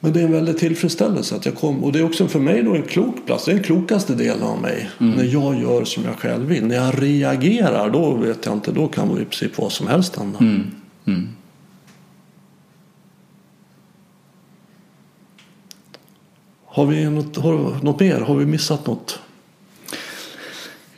Men 0.00 0.12
det 0.12 0.20
är 0.20 0.24
en 0.24 0.32
väldig 0.32 0.58
tillfredsställelse 0.58 1.36
att 1.36 1.46
jag 1.46 1.54
kom. 1.54 1.84
Och 1.84 1.92
det 1.92 1.98
är 1.98 2.04
också 2.04 2.28
för 2.28 2.40
mig 2.40 2.62
då 2.62 2.74
en 2.74 2.82
klok 2.82 3.26
plats. 3.26 3.44
Det 3.44 3.50
är 3.50 3.54
den 3.54 3.64
klokaste 3.64 4.14
delen 4.14 4.42
av 4.42 4.62
mig. 4.62 4.90
Mm. 5.00 5.16
När 5.16 5.24
jag 5.24 5.60
gör 5.60 5.84
som 5.84 6.04
jag 6.04 6.18
själv 6.18 6.46
vill. 6.46 6.66
När 6.66 6.76
jag 6.76 7.02
reagerar 7.02 7.90
då 7.90 8.14
vet 8.14 8.46
jag 8.46 8.54
inte. 8.54 8.72
Då 8.72 8.88
kan 8.88 9.10
i 9.10 9.24
princip 9.24 9.58
vad 9.58 9.72
som 9.72 9.86
helst 9.86 10.16
hända. 10.16 10.38
Mm. 10.38 10.70
Mm. 11.06 11.28
Har 16.64 16.86
vi 16.86 17.04
något, 17.04 17.36
har, 17.36 17.84
något 17.84 18.00
mer? 18.00 18.20
Har 18.20 18.34
vi 18.34 18.46
missat 18.46 18.86
något? 18.86 19.20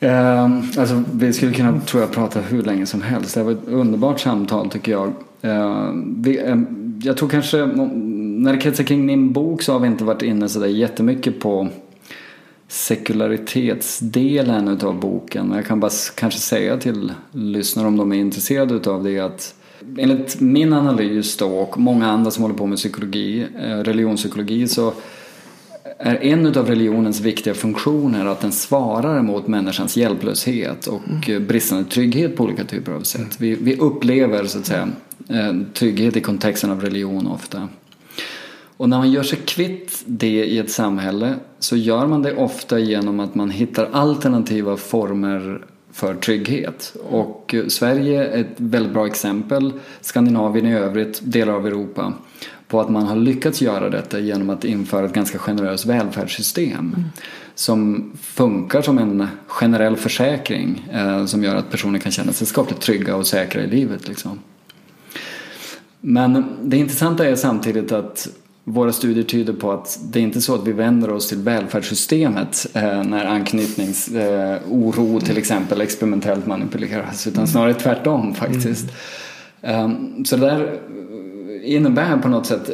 Um, 0.03 0.63
alltså, 0.79 1.03
vi 1.13 1.33
skulle 1.33 1.53
kunna 1.53 1.81
tror 1.81 2.03
jag, 2.03 2.13
prata 2.13 2.41
hur 2.41 2.63
länge 2.63 2.87
som 2.87 3.03
helst. 3.03 3.35
Det 3.35 3.43
var 3.43 3.53
ett 3.53 3.69
underbart 3.69 4.21
samtal 4.21 4.71
tycker 4.71 4.93
jag. 4.93 5.13
Uh, 5.45 5.91
vi, 6.17 6.41
um, 6.41 7.01
jag 7.05 7.17
tror 7.17 7.29
kanske 7.29 7.67
när 7.67 8.53
det 8.53 8.59
kretsar 8.59 8.85
kring 8.85 9.07
min 9.07 9.33
bok 9.33 9.63
så 9.63 9.73
har 9.73 9.81
vi 9.81 9.87
inte 9.87 10.05
varit 10.05 10.23
inne 10.23 10.49
sådär 10.49 10.67
jättemycket 10.67 11.41
på 11.41 11.69
sekularitetsdelen 12.69 14.69
utav 14.69 15.01
boken. 15.01 15.53
Jag 15.55 15.67
kan 15.67 15.81
bara 15.81 15.91
kanske 16.15 16.41
säga 16.41 16.77
till 16.77 17.13
lyssnare 17.33 17.87
om 17.87 17.97
de 17.97 18.13
är 18.13 18.17
intresserade 18.17 18.75
utav 18.75 19.05
det 19.05 19.21
att 19.21 19.55
enligt 19.99 20.41
min 20.41 20.73
analys 20.73 21.37
då 21.37 21.47
och 21.47 21.81
många 21.81 22.07
andra 22.07 22.31
som 22.31 22.43
håller 22.43 22.57
på 22.57 22.67
med 22.67 22.79
psykologi, 22.79 23.47
eh, 23.59 23.77
religionspsykologi 23.77 24.69
så 24.69 24.93
är 26.03 26.23
en 26.23 26.47
av 26.47 26.67
religionens 26.67 27.21
viktiga 27.21 27.55
funktioner 27.55 28.27
att 28.27 28.41
den 28.41 28.53
svarar 28.53 29.23
mot 29.23 29.47
människans 29.47 29.97
hjälplöshet 29.97 30.87
och 30.87 31.29
mm. 31.29 31.47
bristande 31.47 31.85
trygghet 31.85 32.37
på 32.37 32.45
olika 32.45 32.65
typer 32.65 32.93
av 32.93 33.01
sätt. 33.01 33.37
Vi, 33.39 33.55
vi 33.55 33.77
upplever 33.77 34.45
så 34.45 34.59
att 34.59 34.67
säga 34.67 34.89
eh, 35.29 35.55
trygghet 35.75 36.17
i 36.17 36.21
kontexten 36.21 36.71
av 36.71 36.81
religion 36.81 37.27
ofta. 37.27 37.69
Och 38.77 38.89
när 38.89 38.99
man 38.99 39.11
gör 39.11 39.23
sig 39.23 39.39
kvitt 39.45 40.03
det 40.07 40.45
i 40.45 40.59
ett 40.59 40.71
samhälle 40.71 41.35
så 41.59 41.77
gör 41.77 42.07
man 42.07 42.23
det 42.23 42.37
ofta 42.37 42.79
genom 42.79 43.21
att 43.21 43.35
man 43.35 43.51
hittar 43.51 43.89
alternativa 43.93 44.77
former 44.77 45.65
för 45.93 46.15
trygghet. 46.15 46.95
Och 47.11 47.55
Sverige 47.69 48.25
är 48.25 48.41
ett 48.41 48.55
väldigt 48.57 48.93
bra 48.93 49.07
exempel, 49.07 49.73
Skandinavien 50.01 50.67
i 50.67 50.75
övrigt, 50.75 51.21
delar 51.23 51.53
av 51.53 51.67
Europa 51.67 52.13
på 52.73 52.81
att 52.81 52.91
man 52.91 53.07
har 53.07 53.17
lyckats 53.17 53.63
göra 53.63 53.91
detta 53.91 54.19
genom 54.19 54.51
att 54.51 54.65
införa 54.65 55.07
ett 55.07 55.13
ganska 55.13 55.39
generöst 55.39 55.87
välfärdssystem 55.87 56.79
mm. 56.79 57.05
som 57.55 58.13
funkar 58.21 58.83
som 58.83 58.99
en 58.99 59.27
generell 59.47 59.97
försäkring 59.97 60.89
eh, 60.93 61.27
som 61.27 61.45
gör 61.45 61.57
att 61.57 61.71
personer 61.71 61.99
kan 61.99 62.13
känna 62.13 62.33
sig 62.33 62.47
skapligt 62.47 62.81
trygga 62.81 63.17
och 63.17 63.27
säkra 63.27 63.63
i 63.63 63.67
livet. 63.67 64.09
Liksom. 64.09 64.39
Men 66.01 66.45
det 66.63 66.77
intressanta 66.77 67.27
är 67.27 67.37
samtidigt 67.37 67.93
att 67.93 68.29
våra 68.65 68.93
studier 68.93 69.25
tyder 69.25 69.53
på 69.53 69.73
att 69.73 69.99
det 70.03 70.19
är 70.19 70.23
inte 70.23 70.41
så 70.41 70.55
att 70.55 70.67
vi 70.67 70.73
vänder 70.73 71.11
oss 71.11 71.29
till 71.29 71.39
välfärdssystemet 71.39 72.67
eh, 72.75 73.03
när 73.05 73.25
anknytningsoro 73.25 75.17
eh, 75.17 75.23
till 75.25 75.39
exempel 75.39 75.81
experimentellt 75.81 76.47
manipuleras 76.47 77.27
utan 77.27 77.47
snarare 77.47 77.75
tvärtom 77.75 78.35
faktiskt. 78.35 78.87
Mm. 79.63 79.85
Um, 79.85 80.25
så 80.25 80.37
det 80.37 80.47
där 80.47 80.79
innebär 81.63 82.17
på 82.17 82.29
något 82.29 82.47
sätt 82.47 82.71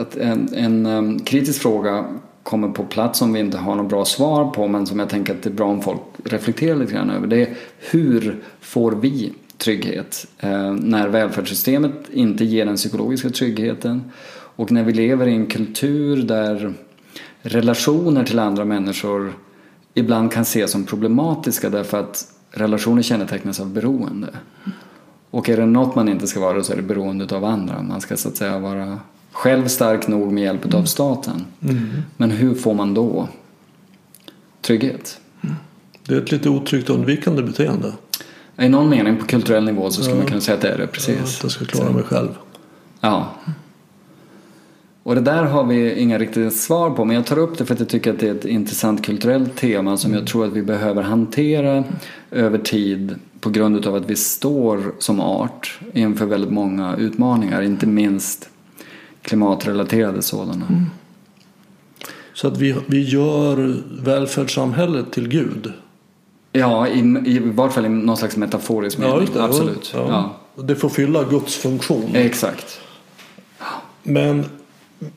att 0.00 0.16
en, 0.16 0.54
en 0.54 0.86
um, 0.86 1.18
kritisk 1.18 1.62
fråga 1.62 2.04
kommer 2.42 2.68
på 2.68 2.84
plats 2.84 3.18
som 3.18 3.32
vi 3.32 3.40
inte 3.40 3.58
har 3.58 3.74
något 3.74 3.90
bra 3.90 4.04
svar 4.04 4.50
på 4.50 4.68
men 4.68 4.86
som 4.86 4.98
jag 4.98 5.08
tänker 5.08 5.34
att 5.34 5.42
det 5.42 5.48
är 5.48 5.54
bra 5.54 5.66
om 5.66 5.82
folk 5.82 6.00
reflekterar 6.24 6.76
lite 6.76 6.92
grann 6.92 7.10
över. 7.10 7.26
Det 7.26 7.42
är 7.42 7.54
hur 7.78 8.42
får 8.60 8.92
vi 8.92 9.32
trygghet 9.56 10.26
eh, 10.38 10.74
när 10.74 11.08
välfärdssystemet 11.08 11.92
inte 12.12 12.44
ger 12.44 12.66
den 12.66 12.76
psykologiska 12.76 13.30
tryggheten 13.30 14.02
och 14.30 14.72
när 14.72 14.84
vi 14.84 14.92
lever 14.92 15.26
i 15.26 15.34
en 15.34 15.46
kultur 15.46 16.22
där 16.22 16.74
relationer 17.42 18.24
till 18.24 18.38
andra 18.38 18.64
människor 18.64 19.32
ibland 19.94 20.32
kan 20.32 20.42
ses 20.42 20.70
som 20.70 20.84
problematiska 20.84 21.70
därför 21.70 22.00
att 22.00 22.24
relationer 22.50 23.02
kännetecknas 23.02 23.60
av 23.60 23.70
beroende. 23.70 24.28
Och 25.30 25.48
är 25.48 25.56
det 25.56 25.66
något 25.66 25.94
man 25.94 26.08
inte 26.08 26.26
ska 26.26 26.40
vara 26.40 26.62
så 26.62 26.72
är 26.72 26.76
det 26.76 26.82
beroende 26.82 27.36
av 27.36 27.44
andra. 27.44 27.82
Man 27.82 28.00
ska 28.00 28.16
så 28.16 28.28
att 28.28 28.36
säga 28.36 28.58
vara 28.58 28.98
själv 29.32 29.68
stark 29.68 30.08
nog 30.08 30.32
med 30.32 30.44
hjälp 30.44 30.64
av 30.64 30.74
mm. 30.74 30.86
staten. 30.86 31.44
Mm. 31.62 32.02
Men 32.16 32.30
hur 32.30 32.54
får 32.54 32.74
man 32.74 32.94
då 32.94 33.28
trygghet? 34.60 35.20
Mm. 35.40 35.56
Det 36.06 36.14
är 36.14 36.18
ett 36.18 36.32
lite 36.32 36.48
otryggt 36.48 36.90
undvikande 36.90 37.42
beteende. 37.42 37.92
I 38.58 38.68
någon 38.68 38.88
mening 38.88 39.16
på 39.16 39.26
kulturell 39.26 39.64
nivå 39.64 39.90
så 39.90 40.02
skulle 40.02 40.16
ja. 40.16 40.18
man 40.18 40.28
kunna 40.28 40.40
säga 40.40 40.54
att 40.54 40.62
det 40.62 40.68
är 40.68 40.78
det. 40.78 40.86
Precis. 40.86 41.16
Ja, 41.18 41.24
att 41.24 41.42
jag 41.42 41.52
ska 41.52 41.64
klara 41.64 41.92
mig 41.92 42.02
själv. 42.02 42.28
Ja. 43.00 43.34
Och 45.08 45.14
det 45.14 45.20
där 45.20 45.44
har 45.44 45.64
vi 45.64 46.00
inga 46.00 46.18
riktiga 46.18 46.50
svar 46.50 46.90
på 46.90 47.04
men 47.04 47.16
jag 47.16 47.26
tar 47.26 47.38
upp 47.38 47.58
det 47.58 47.64
för 47.64 47.74
att 47.74 47.80
jag 47.80 47.88
tycker 47.88 48.12
att 48.12 48.18
det 48.18 48.28
är 48.28 48.34
ett 48.34 48.44
intressant 48.44 49.04
kulturellt 49.04 49.56
tema 49.56 49.96
som 49.96 50.14
jag 50.14 50.26
tror 50.26 50.46
att 50.46 50.52
vi 50.52 50.62
behöver 50.62 51.02
hantera 51.02 51.84
över 52.30 52.58
tid 52.58 53.14
på 53.40 53.50
grund 53.50 53.86
av 53.86 53.94
att 53.94 54.10
vi 54.10 54.16
står 54.16 54.94
som 54.98 55.20
art 55.20 55.78
inför 55.92 56.26
väldigt 56.26 56.50
många 56.50 56.96
utmaningar, 56.96 57.62
inte 57.62 57.86
minst 57.86 58.48
klimatrelaterade 59.22 60.22
sådana. 60.22 60.66
Mm. 60.66 60.84
Så 62.34 62.48
att 62.48 62.58
vi, 62.58 62.76
vi 62.86 63.02
gör 63.02 63.82
välfärdssamhället 64.02 65.12
till 65.12 65.28
Gud? 65.28 65.72
Ja, 66.52 66.88
i, 66.88 66.98
i 67.26 67.38
vart 67.38 67.72
fall 67.72 67.86
i 67.86 67.88
någon 67.88 68.16
slags 68.16 68.36
metaforisk 68.36 68.98
mening. 68.98 69.28
Ja, 69.34 69.44
Absolut. 69.44 69.92
Ja. 69.94 70.34
Ja. 70.56 70.62
Det 70.62 70.76
får 70.76 70.88
fylla 70.88 71.24
Guds 71.24 71.56
funktion. 71.56 72.10
Exakt. 72.14 72.80
Men 74.02 74.44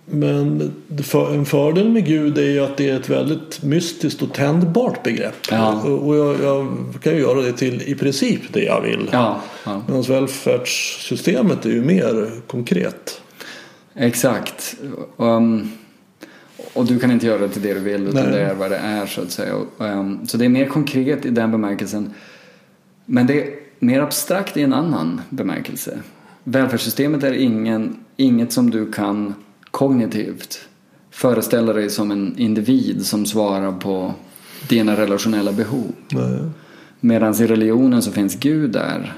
men 0.06 0.74
en 1.14 1.46
fördel 1.46 1.90
med 1.90 2.06
Gud 2.06 2.38
är 2.38 2.50
ju 2.50 2.60
att 2.60 2.78
det 2.78 2.90
är 2.90 3.00
ett 3.00 3.10
väldigt 3.10 3.64
mystiskt 3.64 4.22
och 4.22 4.34
tändbart 4.34 5.04
begrepp. 5.04 5.36
Ja. 5.50 5.82
Och 5.82 6.16
jag, 6.16 6.36
jag, 6.44 6.78
kan 7.04 7.14
ju 7.14 7.20
göra 7.20 7.42
det 7.42 7.54
till 7.54 7.82
i 7.82 7.96
princip 7.96 8.42
det 8.54 8.64
jag 8.64 8.82
vill. 8.82 9.10
Ja, 9.12 9.42
ja. 9.66 9.82
Medan 9.88 10.02
välfärdssystemet 10.02 11.66
är 11.66 11.70
ju 11.70 11.84
mer 11.84 12.32
konkret. 12.48 13.22
Exakt. 13.96 14.76
Um, 15.18 15.72
och 16.74 16.86
du 16.86 17.00
kan 17.00 17.12
inte 17.12 17.26
göra 17.26 17.38
det 17.38 17.50
till 17.50 17.62
det 17.62 17.74
du 17.74 17.80
vill 17.80 18.08
utan 18.08 18.24
Nej. 18.24 18.32
det 18.32 18.42
är 18.42 18.56
vad 18.56 18.72
det 18.72 18.78
är 18.78 19.06
så 19.06 19.22
att 19.22 19.32
säga. 19.32 19.56
Ehm, 19.80 20.28
så 20.28 20.38
det 20.38 20.46
är 20.46 20.50
mer 20.50 20.66
konkret 20.66 21.26
i 21.26 21.30
den 21.30 21.52
bemärkelsen. 21.52 22.14
Men 23.06 23.28
det 23.28 23.42
är 23.42 23.50
mer 23.80 24.02
abstrakt 24.02 24.58
i 24.58 24.62
en 24.62 24.74
annan 24.74 25.22
bemärkelse. 25.30 26.00
Välfärdssystemet 26.44 27.24
är 27.24 27.34
ingen, 27.34 27.98
inget 28.18 28.52
som 28.52 28.70
du 28.70 28.92
kan 28.92 29.36
kognitivt 29.72 30.60
föreställa 31.12 31.74
dig 31.74 31.90
som 31.90 32.12
en 32.12 32.38
individ 32.38 33.06
som 33.06 33.26
svarar 33.26 33.72
på 33.72 34.14
dina 34.70 34.98
relationella 34.98 35.52
behov. 35.52 35.92
Medan 37.00 37.34
i 37.42 37.48
religionen 37.48 38.02
så 38.02 38.12
finns 38.12 38.36
Gud 38.36 38.72
där 38.72 39.14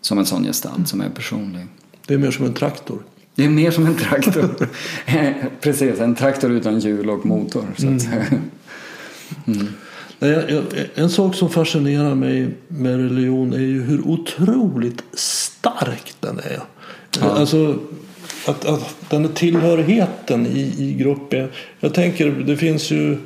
som 0.00 0.18
en 0.18 0.26
sån 0.26 0.44
gestalt 0.44 0.88
som 0.88 1.00
är 1.00 1.08
personlig. 1.10 1.66
Det 2.06 2.14
är 2.14 2.18
mer 2.18 2.30
som 2.30 2.44
en 2.46 2.54
traktor. 2.54 2.98
Det 3.34 3.44
är 3.44 3.48
mer 3.48 3.70
som 3.70 3.86
en 3.86 3.94
traktor. 3.94 4.68
Precis, 5.60 6.00
en 6.00 6.14
traktor 6.14 6.50
utan 6.50 6.78
hjul 6.80 7.10
och 7.10 7.26
motor. 7.26 7.64
Jag- 10.18 10.50
jag- 10.50 10.64
En 10.94 11.10
sak 11.10 11.34
som 11.34 11.50
fascinerar 11.50 12.14
mig 12.14 12.54
med 12.68 12.96
religion 12.96 13.52
är 13.52 13.58
ju 13.58 13.82
hur 13.82 14.08
otroligt 14.08 15.04
stark 15.12 16.14
den 16.20 16.38
är. 16.38 16.60
Alltså 17.20 17.78
att, 18.46 18.64
att 18.64 18.96
den 19.10 19.28
tillhörigheten 19.28 20.46
i, 20.46 20.74
i 20.78 20.94
gruppen. 20.94 21.48
Jag 21.80 21.94
tänker, 21.94 22.30
det 22.30 22.56
finns 22.56 22.90
ju 22.90 23.18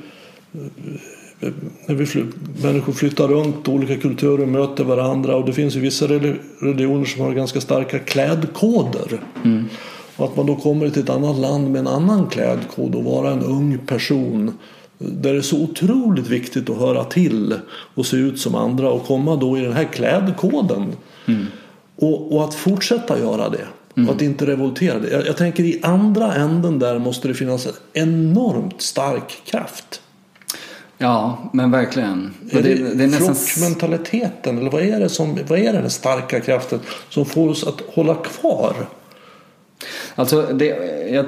när 1.86 1.94
vi 1.94 2.06
fly, 2.06 2.24
människor 2.62 2.92
flyttar 2.92 3.28
runt, 3.28 3.68
olika 3.68 3.96
kulturer 3.96 4.46
möter 4.46 4.84
varandra 4.84 5.36
och 5.36 5.46
det 5.46 5.52
finns 5.52 5.76
ju 5.76 5.80
vissa 5.80 6.06
reli- 6.06 6.38
religioner 6.60 7.04
som 7.04 7.22
har 7.22 7.32
ganska 7.32 7.60
starka 7.60 7.98
klädkoder. 7.98 9.20
Och 10.16 10.24
att 10.24 10.36
man 10.36 10.46
då 10.46 10.56
kommer 10.56 10.90
till 10.90 11.02
ett 11.02 11.10
annat 11.10 11.38
land 11.38 11.70
med 11.70 11.78
en 11.78 11.86
annan 11.86 12.26
klädkod 12.26 12.94
och 12.94 13.04
vara 13.04 13.30
en 13.30 13.42
ung 13.42 13.78
person 13.86 14.52
där 14.98 15.32
det 15.32 15.38
är 15.38 15.42
så 15.42 15.62
otroligt 15.62 16.26
viktigt 16.26 16.70
att 16.70 16.78
höra 16.78 17.04
till 17.04 17.54
och 17.94 18.06
se 18.06 18.16
ut 18.16 18.38
som 18.38 18.54
andra 18.54 18.90
och 18.90 19.06
komma 19.06 19.36
då 19.36 19.58
i 19.58 19.60
den 19.60 19.72
här 19.72 19.84
klädkoden. 19.84 20.92
Och, 21.96 22.34
och 22.36 22.44
att 22.44 22.54
fortsätta 22.54 23.18
göra 23.18 23.48
det. 23.48 23.66
Och 23.94 24.14
att 24.14 24.22
inte 24.22 24.46
revoltera 24.46 24.98
det. 24.98 25.10
Jag, 25.10 25.26
jag 25.26 25.36
tänker 25.36 25.64
i 25.64 25.80
andra 25.82 26.34
änden 26.34 26.78
där 26.78 26.98
måste 26.98 27.28
det 27.28 27.34
finnas 27.34 27.66
en 27.66 27.72
enormt 27.92 28.82
stark 28.82 29.42
kraft. 29.44 30.00
Ja, 30.98 31.50
men 31.52 31.70
verkligen. 31.70 32.34
Är 32.50 32.62
det, 32.62 32.74
det, 32.74 32.94
det 32.94 33.04
är 33.04 33.08
nästan... 33.08 33.34
flockmentaliteten 33.34 34.58
eller 34.58 34.70
vad 34.70 34.82
är 34.82 35.00
det 35.00 35.08
som 35.08 35.38
vad 35.48 35.58
är 35.58 35.72
den 35.72 35.90
starka 35.90 36.40
kraften 36.40 36.80
som 37.08 37.24
får 37.24 37.48
oss 37.48 37.66
att 37.66 37.80
hålla 37.94 38.14
kvar? 38.14 38.74
Alltså 40.14 40.42
det, 40.42 40.66
jag, 41.12 41.26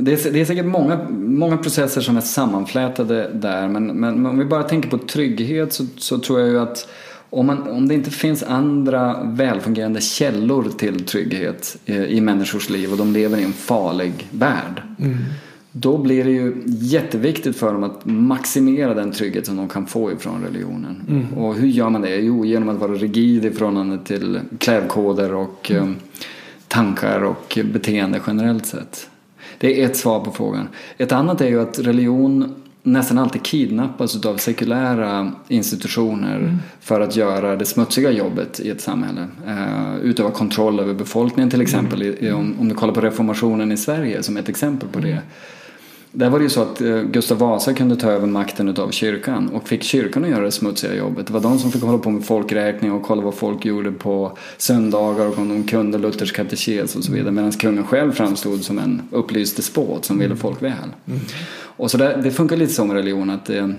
det, 0.00 0.12
är, 0.12 0.32
det 0.32 0.40
är 0.40 0.44
säkert 0.44 0.64
många, 0.64 1.08
många 1.10 1.56
processer 1.56 2.00
som 2.00 2.16
är 2.16 2.20
sammanflätade 2.20 3.30
där 3.34 3.68
men, 3.68 3.86
men 3.86 4.26
om 4.26 4.38
vi 4.38 4.44
bara 4.44 4.62
tänker 4.62 4.88
på 4.88 4.98
trygghet 4.98 5.72
så, 5.72 5.86
så 5.96 6.18
tror 6.18 6.40
jag 6.40 6.48
ju 6.48 6.60
att 6.60 6.88
om, 7.30 7.46
man, 7.46 7.68
om 7.68 7.88
det 7.88 7.94
inte 7.94 8.10
finns 8.10 8.42
andra 8.42 9.22
välfungerande 9.24 10.00
källor 10.00 10.64
till 10.78 11.04
trygghet 11.04 11.76
i, 11.86 11.94
i 11.94 12.20
människors 12.20 12.70
liv 12.70 12.92
och 12.92 12.98
de 12.98 13.12
lever 13.12 13.38
i 13.38 13.44
en 13.44 13.52
farlig 13.52 14.28
värld 14.30 14.82
då 15.72 15.98
blir 15.98 16.24
det 16.24 16.30
ju 16.30 16.62
jätteviktigt 16.66 17.56
för 17.56 17.72
dem 17.72 17.84
att 17.84 18.00
maximera 18.04 18.94
den 18.94 19.12
trygghet 19.12 19.46
som 19.46 19.56
de 19.56 19.68
kan 19.68 19.86
få 19.86 20.12
ifrån 20.12 20.42
religionen. 20.42 21.26
Och 21.36 21.54
hur 21.54 21.68
gör 21.68 21.90
man 21.90 22.02
det? 22.02 22.16
Jo, 22.16 22.44
genom 22.44 22.68
att 22.68 22.78
vara 22.78 22.92
rigid 22.92 23.44
i 23.44 23.50
förhållande 23.50 23.98
till 23.98 24.40
klädkoder 24.58 25.34
och 25.34 25.70
eh, 25.70 25.90
tankar 26.68 27.22
och 27.22 27.58
beteende 27.72 28.20
generellt 28.26 28.66
sett. 28.66 29.08
Det 29.58 29.82
är 29.82 29.86
ett 29.86 29.96
svar 29.96 30.20
på 30.20 30.30
frågan. 30.30 30.68
Ett 30.98 31.12
annat 31.12 31.40
är 31.40 31.48
ju 31.48 31.60
att 31.60 31.78
religion 31.78 32.59
nästan 32.82 33.18
alltid 33.18 33.42
kidnappas 33.42 34.26
av 34.26 34.36
sekulära 34.36 35.32
institutioner 35.48 36.58
för 36.80 37.00
att 37.00 37.16
göra 37.16 37.56
det 37.56 37.64
smutsiga 37.64 38.10
jobbet 38.10 38.60
i 38.60 38.70
ett 38.70 38.80
samhälle. 38.80 39.26
Uh, 39.46 39.98
utöva 40.02 40.30
kontroll 40.30 40.80
över 40.80 40.94
befolkningen 40.94 41.50
till 41.50 41.60
exempel. 41.60 42.02
I, 42.02 42.26
i, 42.26 42.32
om, 42.32 42.54
om 42.60 42.68
du 42.68 42.74
kollar 42.74 42.94
på 42.94 43.00
reformationen 43.00 43.72
i 43.72 43.76
Sverige 43.76 44.22
som 44.22 44.36
ett 44.36 44.48
exempel 44.48 44.88
på 44.88 44.98
det. 44.98 45.18
Där 46.12 46.30
var 46.30 46.38
det 46.38 46.42
ju 46.42 46.48
så 46.48 46.62
att 46.62 46.80
eh, 46.80 47.00
Gustav 47.00 47.38
Vasa 47.38 47.74
kunde 47.74 47.96
ta 47.96 48.10
över 48.10 48.26
makten 48.26 48.68
utav 48.68 48.90
kyrkan 48.90 49.48
och 49.48 49.68
fick 49.68 49.82
kyrkan 49.82 50.24
att 50.24 50.30
göra 50.30 50.44
det 50.44 50.50
smutsiga 50.50 50.94
jobbet. 50.94 51.26
Det 51.26 51.32
var 51.32 51.40
de 51.40 51.58
som 51.58 51.72
fick 51.72 51.82
hålla 51.82 51.98
på 51.98 52.10
med 52.10 52.24
folkräkning 52.24 52.92
och 52.92 53.02
kolla 53.02 53.22
vad 53.22 53.34
folk 53.34 53.64
gjorde 53.64 53.92
på 53.92 54.38
söndagar 54.56 55.26
och 55.26 55.38
om 55.38 55.48
de 55.48 55.64
kunde 55.64 55.98
Luthers 55.98 56.32
katekes 56.32 56.96
och 56.96 57.04
så 57.04 57.12
vidare. 57.12 57.32
Medan 57.32 57.52
kungen 57.52 57.86
själv 57.86 58.12
framstod 58.12 58.64
som 58.64 58.78
en 58.78 59.02
upplyst 59.10 59.56
despot 59.56 60.04
som 60.04 60.18
ville 60.18 60.36
folk 60.36 60.62
väl. 60.62 60.88
Och 61.80 61.90
så 61.90 61.96
där, 61.96 62.16
det 62.22 62.30
funkar 62.30 62.56
lite 62.56 62.72
så 62.72 62.84
med 62.84 62.96
religion 62.96 63.30
att 63.30 63.44
det 63.44 63.74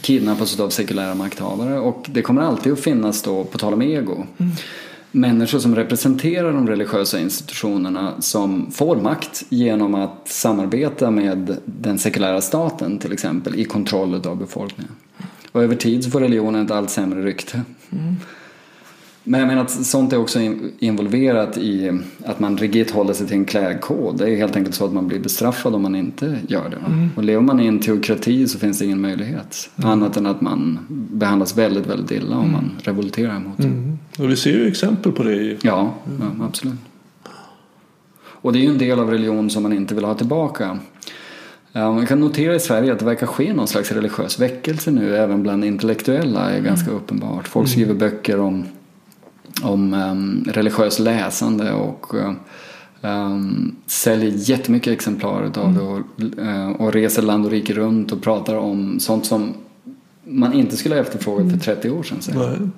kidnappas 0.00 0.60
av 0.60 0.70
sekulära 0.70 1.14
makthavare 1.14 1.78
och 1.78 2.06
det 2.08 2.22
kommer 2.22 2.42
alltid 2.42 2.72
att 2.72 2.80
finnas 2.80 3.22
då, 3.22 3.44
på 3.44 3.58
tal 3.58 3.72
om 3.72 3.82
ego, 3.82 4.26
människor 5.10 5.58
som 5.58 5.76
representerar 5.76 6.52
de 6.52 6.68
religiösa 6.68 7.20
institutionerna 7.20 8.12
som 8.20 8.70
får 8.70 8.96
makt 8.96 9.44
genom 9.48 9.94
att 9.94 10.28
samarbeta 10.28 11.10
med 11.10 11.56
den 11.64 11.98
sekulära 11.98 12.40
staten 12.40 12.98
till 12.98 13.12
exempel 13.12 13.60
i 13.60 13.64
kontroll 13.64 14.26
av 14.26 14.36
befolkningen. 14.36 14.92
Och 15.52 15.62
över 15.62 15.76
tid 15.76 16.04
så 16.04 16.10
får 16.10 16.20
religionen 16.20 16.64
ett 16.64 16.70
allt 16.70 16.90
sämre 16.90 17.22
rykte. 17.22 17.62
Men 19.30 19.40
jag 19.40 19.46
menar 19.46 19.62
att 19.62 19.70
sånt 19.70 20.12
är 20.12 20.18
också 20.18 20.40
in- 20.40 20.72
involverat 20.78 21.58
i 21.58 21.98
att 22.24 22.40
man 22.40 22.56
rigitt 22.58 22.90
håller 22.90 23.12
sig 23.12 23.26
till 23.26 23.36
en 23.36 23.44
klädkod. 23.44 24.18
Det 24.18 24.30
är 24.30 24.36
helt 24.36 24.56
enkelt 24.56 24.74
så 24.74 24.84
att 24.84 24.92
man 24.92 25.08
blir 25.08 25.18
bestraffad 25.20 25.74
om 25.74 25.82
man 25.82 25.94
inte 25.94 26.38
gör 26.48 26.68
det. 26.68 26.76
va? 26.76 27.08
Och 27.16 27.24
lever 27.24 27.40
man 27.42 27.60
i 27.60 27.66
en 27.66 27.78
teokrati 27.78 28.48
så 28.48 28.58
finns 28.58 28.78
det 28.78 28.84
ingen 28.84 29.00
möjlighet. 29.00 29.70
Annat 29.76 30.16
än 30.16 30.26
att 30.26 30.40
man 30.40 30.78
behandlas 30.88 31.56
väldigt, 31.58 31.86
väldigt 31.86 32.10
illa 32.10 32.36
om 32.36 32.52
man 32.52 32.70
revolterar 32.82 33.38
mot 33.38 33.58
det. 33.58 34.22
Och 34.22 34.30
vi 34.30 34.36
ser 34.36 34.50
ju 34.50 34.68
exempel 34.68 35.12
på 35.12 35.22
det 35.22 35.56
Ja, 35.62 35.94
ja, 36.20 36.44
absolut. 36.44 36.78
Och 38.22 38.52
det 38.52 38.58
är 38.58 38.62
ju 38.62 38.68
en 38.70 38.78
del 38.78 39.00
av 39.00 39.10
religion 39.10 39.50
som 39.50 39.62
man 39.62 39.72
inte 39.72 39.94
vill 39.94 40.04
ha 40.04 40.14
tillbaka. 40.14 40.78
Man 41.72 42.06
kan 42.06 42.20
notera 42.20 42.54
i 42.54 42.60
Sverige 42.60 42.92
att 42.92 42.98
det 42.98 43.04
verkar 43.04 43.26
ske 43.26 43.52
någon 43.52 43.68
slags 43.68 43.92
religiös 43.92 44.38
väckelse 44.40 44.90
nu 44.90 45.16
även 45.16 45.42
bland 45.42 45.64
intellektuella 45.64 46.50
är 46.50 46.60
ganska 46.60 46.90
uppenbart. 46.90 47.48
Folk 47.48 47.68
skriver 47.68 47.94
böcker 47.94 48.40
om, 48.40 48.64
om 49.62 49.94
um, 49.94 50.44
religiös 50.48 50.98
läsande 50.98 51.72
och 51.72 52.14
um, 53.02 53.76
säljer 53.86 54.30
jättemycket 54.50 54.92
exemplar 54.92 55.46
utav 55.46 55.74
det 55.74 55.80
och, 55.80 56.00
uh, 56.38 56.70
och 56.70 56.92
reser 56.92 57.22
land 57.22 57.44
och 57.44 57.50
rike 57.50 57.72
runt 57.72 58.12
och 58.12 58.22
pratar 58.22 58.54
om 58.54 59.00
sånt 59.00 59.26
som 59.26 59.54
man 60.24 60.52
inte 60.52 60.76
skulle 60.76 60.94
ha 60.94 61.02
efterfrågat 61.02 61.50
för 61.50 61.58
30 61.58 61.90
år 61.90 62.02
sedan. 62.02 62.72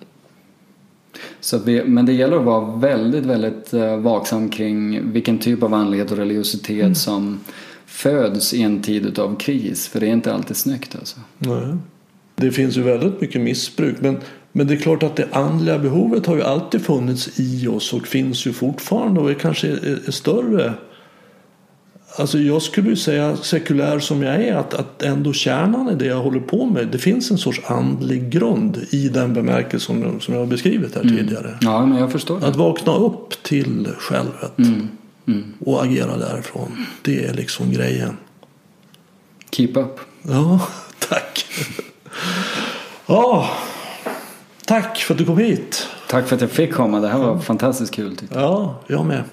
Så 1.40 1.56
att 1.56 1.64
vi, 1.64 1.84
men 1.84 2.06
det 2.06 2.12
gäller 2.12 2.36
att 2.36 2.44
vara 2.44 2.76
väldigt, 2.76 3.26
väldigt 3.26 3.74
eh, 3.74 3.96
vaksam 3.96 4.48
kring 4.48 5.12
vilken 5.12 5.38
typ 5.38 5.62
av 5.62 5.74
andlighet 5.74 6.10
och 6.10 6.16
religiositet 6.16 6.96
som 6.96 7.40
föds 7.86 8.54
i 8.54 8.62
en 8.62 8.82
tid 8.82 9.18
av 9.18 9.36
kris. 9.36 9.88
För 9.88 10.00
det 10.00 10.06
är 10.06 10.12
inte 10.12 10.34
alltid 10.34 10.56
snyggt 10.56 10.96
alltså. 10.96 11.20
Nej. 11.38 11.76
Det 12.34 12.50
finns 12.50 12.76
ju 12.76 12.82
väldigt 12.82 13.20
mycket 13.20 13.40
missbruk. 13.40 13.96
Men, 14.00 14.16
men 14.52 14.66
det 14.66 14.74
är 14.74 14.78
klart 14.78 15.02
att 15.02 15.16
det 15.16 15.28
andliga 15.32 15.78
behovet 15.78 16.26
har 16.26 16.36
ju 16.36 16.42
alltid 16.42 16.84
funnits 16.84 17.40
i 17.40 17.68
oss 17.68 17.92
och 17.92 18.06
finns 18.06 18.46
ju 18.46 18.52
fortfarande 18.52 19.20
och 19.20 19.30
är 19.30 19.34
kanske 19.34 19.68
är, 19.68 20.08
är 20.08 20.10
större. 20.10 20.74
Alltså 22.16 22.38
jag 22.38 22.62
skulle 22.62 22.88
ju 22.90 22.96
säga 22.96 23.36
sekulär 23.36 23.98
som 23.98 24.22
jag 24.22 24.34
är 24.34 24.54
att, 24.54 24.74
att 24.74 25.02
ändå 25.02 25.32
kärnan 25.32 25.88
i 25.90 25.94
det 25.94 26.06
jag 26.06 26.22
håller 26.22 26.40
på 26.40 26.66
med. 26.66 26.88
Det 26.88 26.98
finns 26.98 27.30
en 27.30 27.38
sorts 27.38 27.60
andlig 27.66 28.30
grund 28.30 28.78
i 28.90 29.08
den 29.08 29.34
bemärkelse 29.34 29.86
som, 29.86 30.20
som 30.20 30.34
jag 30.34 30.40
har 30.40 30.46
beskrivit 30.46 30.94
här 30.94 31.02
tidigare. 31.02 31.58
Ja, 31.60 31.86
men 31.86 31.98
jag 31.98 32.12
förstår. 32.12 32.44
Att 32.44 32.56
vakna 32.56 32.94
upp 32.94 33.42
till 33.42 33.88
självet 33.98 34.58
Mm. 35.26 35.52
och 35.58 35.84
agera 35.84 36.16
därifrån. 36.16 36.86
Det 37.02 37.24
är 37.24 37.34
liksom 37.34 37.72
grejen. 37.72 38.16
Keep 39.50 39.72
up. 39.74 40.00
Ja, 40.22 40.60
tack. 41.08 41.44
Ja, 43.06 43.50
tack 44.66 44.98
för 44.98 45.14
att 45.14 45.18
du 45.18 45.24
kom 45.24 45.38
hit. 45.38 45.88
Tack 46.08 46.28
för 46.28 46.36
att 46.36 46.40
jag 46.40 46.50
fick 46.50 46.72
komma. 46.72 47.00
Det 47.00 47.08
här 47.08 47.18
var 47.18 47.38
fantastiskt 47.38 47.94
kul. 47.94 48.16
Tyckte. 48.16 48.38
Ja, 48.38 48.80
jag 48.86 49.06
med. 49.06 49.24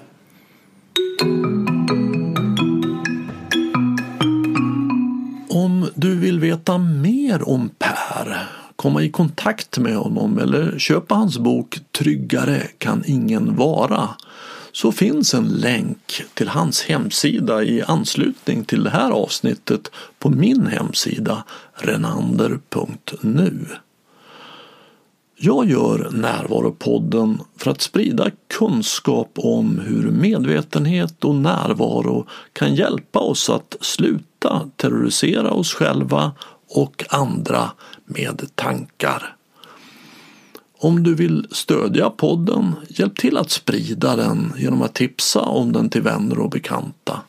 Om 5.48 5.88
du 5.94 6.16
vill 6.16 6.40
veta 6.40 6.78
mer 6.78 7.48
om 7.48 7.70
Per, 7.78 8.46
komma 8.76 9.02
i 9.02 9.10
kontakt 9.10 9.78
med 9.78 9.96
honom 9.96 10.38
eller 10.38 10.78
köpa 10.78 11.14
hans 11.14 11.38
bok 11.38 11.78
Tryggare 11.98 12.62
kan 12.78 13.02
ingen 13.06 13.56
vara 13.56 14.08
så 14.72 14.92
finns 14.92 15.34
en 15.34 15.48
länk 15.48 16.22
till 16.34 16.48
hans 16.48 16.82
hemsida 16.82 17.62
i 17.62 17.82
anslutning 17.82 18.64
till 18.64 18.84
det 18.84 18.90
här 18.90 19.10
avsnittet 19.10 19.90
på 20.18 20.30
min 20.30 20.66
hemsida 20.66 21.44
renander.nu. 21.74 23.66
Jag 25.42 25.70
gör 25.70 26.10
Närvaropodden 26.12 27.40
för 27.56 27.70
att 27.70 27.80
sprida 27.80 28.30
kunskap 28.48 29.32
om 29.34 29.78
hur 29.78 30.10
medvetenhet 30.10 31.24
och 31.24 31.34
närvaro 31.34 32.26
kan 32.52 32.74
hjälpa 32.74 33.18
oss 33.18 33.50
att 33.50 33.76
sluta 33.80 34.70
terrorisera 34.76 35.50
oss 35.50 35.74
själva 35.74 36.32
och 36.68 37.04
andra 37.08 37.70
med 38.04 38.42
tankar. 38.54 39.36
Om 40.78 41.02
du 41.02 41.14
vill 41.14 41.46
stödja 41.50 42.10
podden, 42.10 42.74
hjälp 42.88 43.18
till 43.18 43.36
att 43.36 43.50
sprida 43.50 44.16
den 44.16 44.52
genom 44.58 44.82
att 44.82 44.94
tipsa 44.94 45.40
om 45.40 45.72
den 45.72 45.90
till 45.90 46.02
vänner 46.02 46.38
och 46.38 46.50
bekanta. 46.50 47.20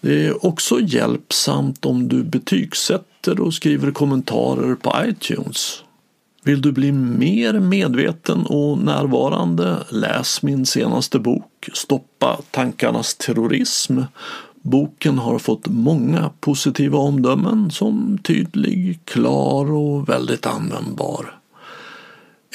Det 0.00 0.26
är 0.26 0.46
också 0.46 0.80
hjälpsamt 0.80 1.86
om 1.86 2.08
du 2.08 2.22
betygsätter 2.22 3.40
och 3.40 3.54
skriver 3.54 3.90
kommentarer 3.90 4.74
på 4.74 4.94
iTunes. 5.04 5.82
Vill 6.48 6.62
du 6.62 6.72
bli 6.72 6.92
mer 6.92 7.60
medveten 7.60 8.46
och 8.46 8.78
närvarande? 8.78 9.76
Läs 9.90 10.42
min 10.42 10.66
senaste 10.66 11.18
bok 11.18 11.68
Stoppa 11.72 12.40
tankarnas 12.50 13.14
terrorism. 13.14 14.00
Boken 14.62 15.18
har 15.18 15.38
fått 15.38 15.66
många 15.66 16.30
positiva 16.40 16.98
omdömen 16.98 17.70
som 17.70 18.18
tydlig, 18.22 19.00
klar 19.04 19.72
och 19.72 20.08
väldigt 20.08 20.46
användbar. 20.46 21.40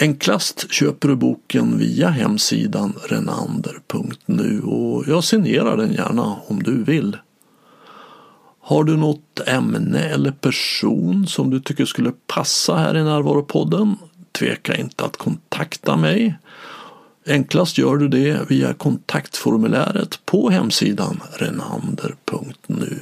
Enklast 0.02 0.72
köper 0.72 1.08
du 1.08 1.16
boken 1.16 1.78
via 1.78 2.10
hemsidan 2.10 2.94
renander.nu 3.10 4.62
och 4.62 5.04
jag 5.08 5.24
signerar 5.24 5.78
den 5.78 5.94
gärna 5.94 6.36
om 6.48 6.64
du 6.64 6.84
vill. 6.84 7.18
Har 8.66 8.84
du 8.84 8.98
något 8.98 9.40
ämne 9.48 10.00
eller 10.00 10.32
person 10.32 11.28
som 11.28 11.50
du 11.50 11.60
tycker 11.60 11.86
skulle 11.86 12.12
passa 12.28 12.76
här 12.76 12.98
i 12.98 13.04
Närvaropodden? 13.04 13.96
Tveka 14.32 14.76
inte 14.76 15.06
att 15.06 15.18
kontakta 15.18 15.98
mig. 15.98 16.38
Enklast 17.28 17.78
gör 17.78 17.98
du 17.98 18.08
det 18.08 18.50
via 18.50 18.74
kontaktformuläret 18.74 20.26
på 20.26 20.50
hemsidan 20.50 21.20
renander.nu. 21.34 23.00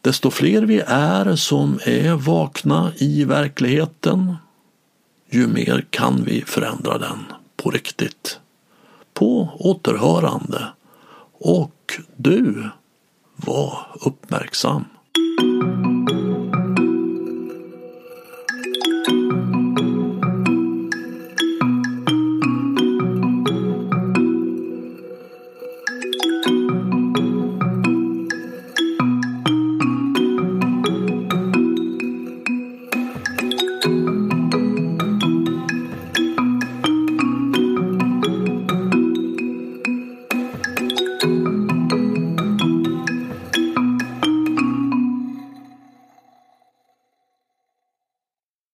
Desto 0.00 0.30
fler 0.30 0.62
vi 0.62 0.82
är 0.86 1.36
som 1.36 1.78
är 1.84 2.14
vakna 2.14 2.92
i 2.96 3.24
verkligheten, 3.24 4.36
ju 5.30 5.46
mer 5.46 5.86
kan 5.90 6.24
vi 6.24 6.44
förändra 6.46 6.98
den 6.98 7.18
på 7.56 7.70
riktigt. 7.70 8.40
På 9.14 9.50
återhörande. 9.58 10.66
Och 11.38 12.00
du 12.16 12.70
var 13.36 13.86
uppmärksam. 14.00 14.84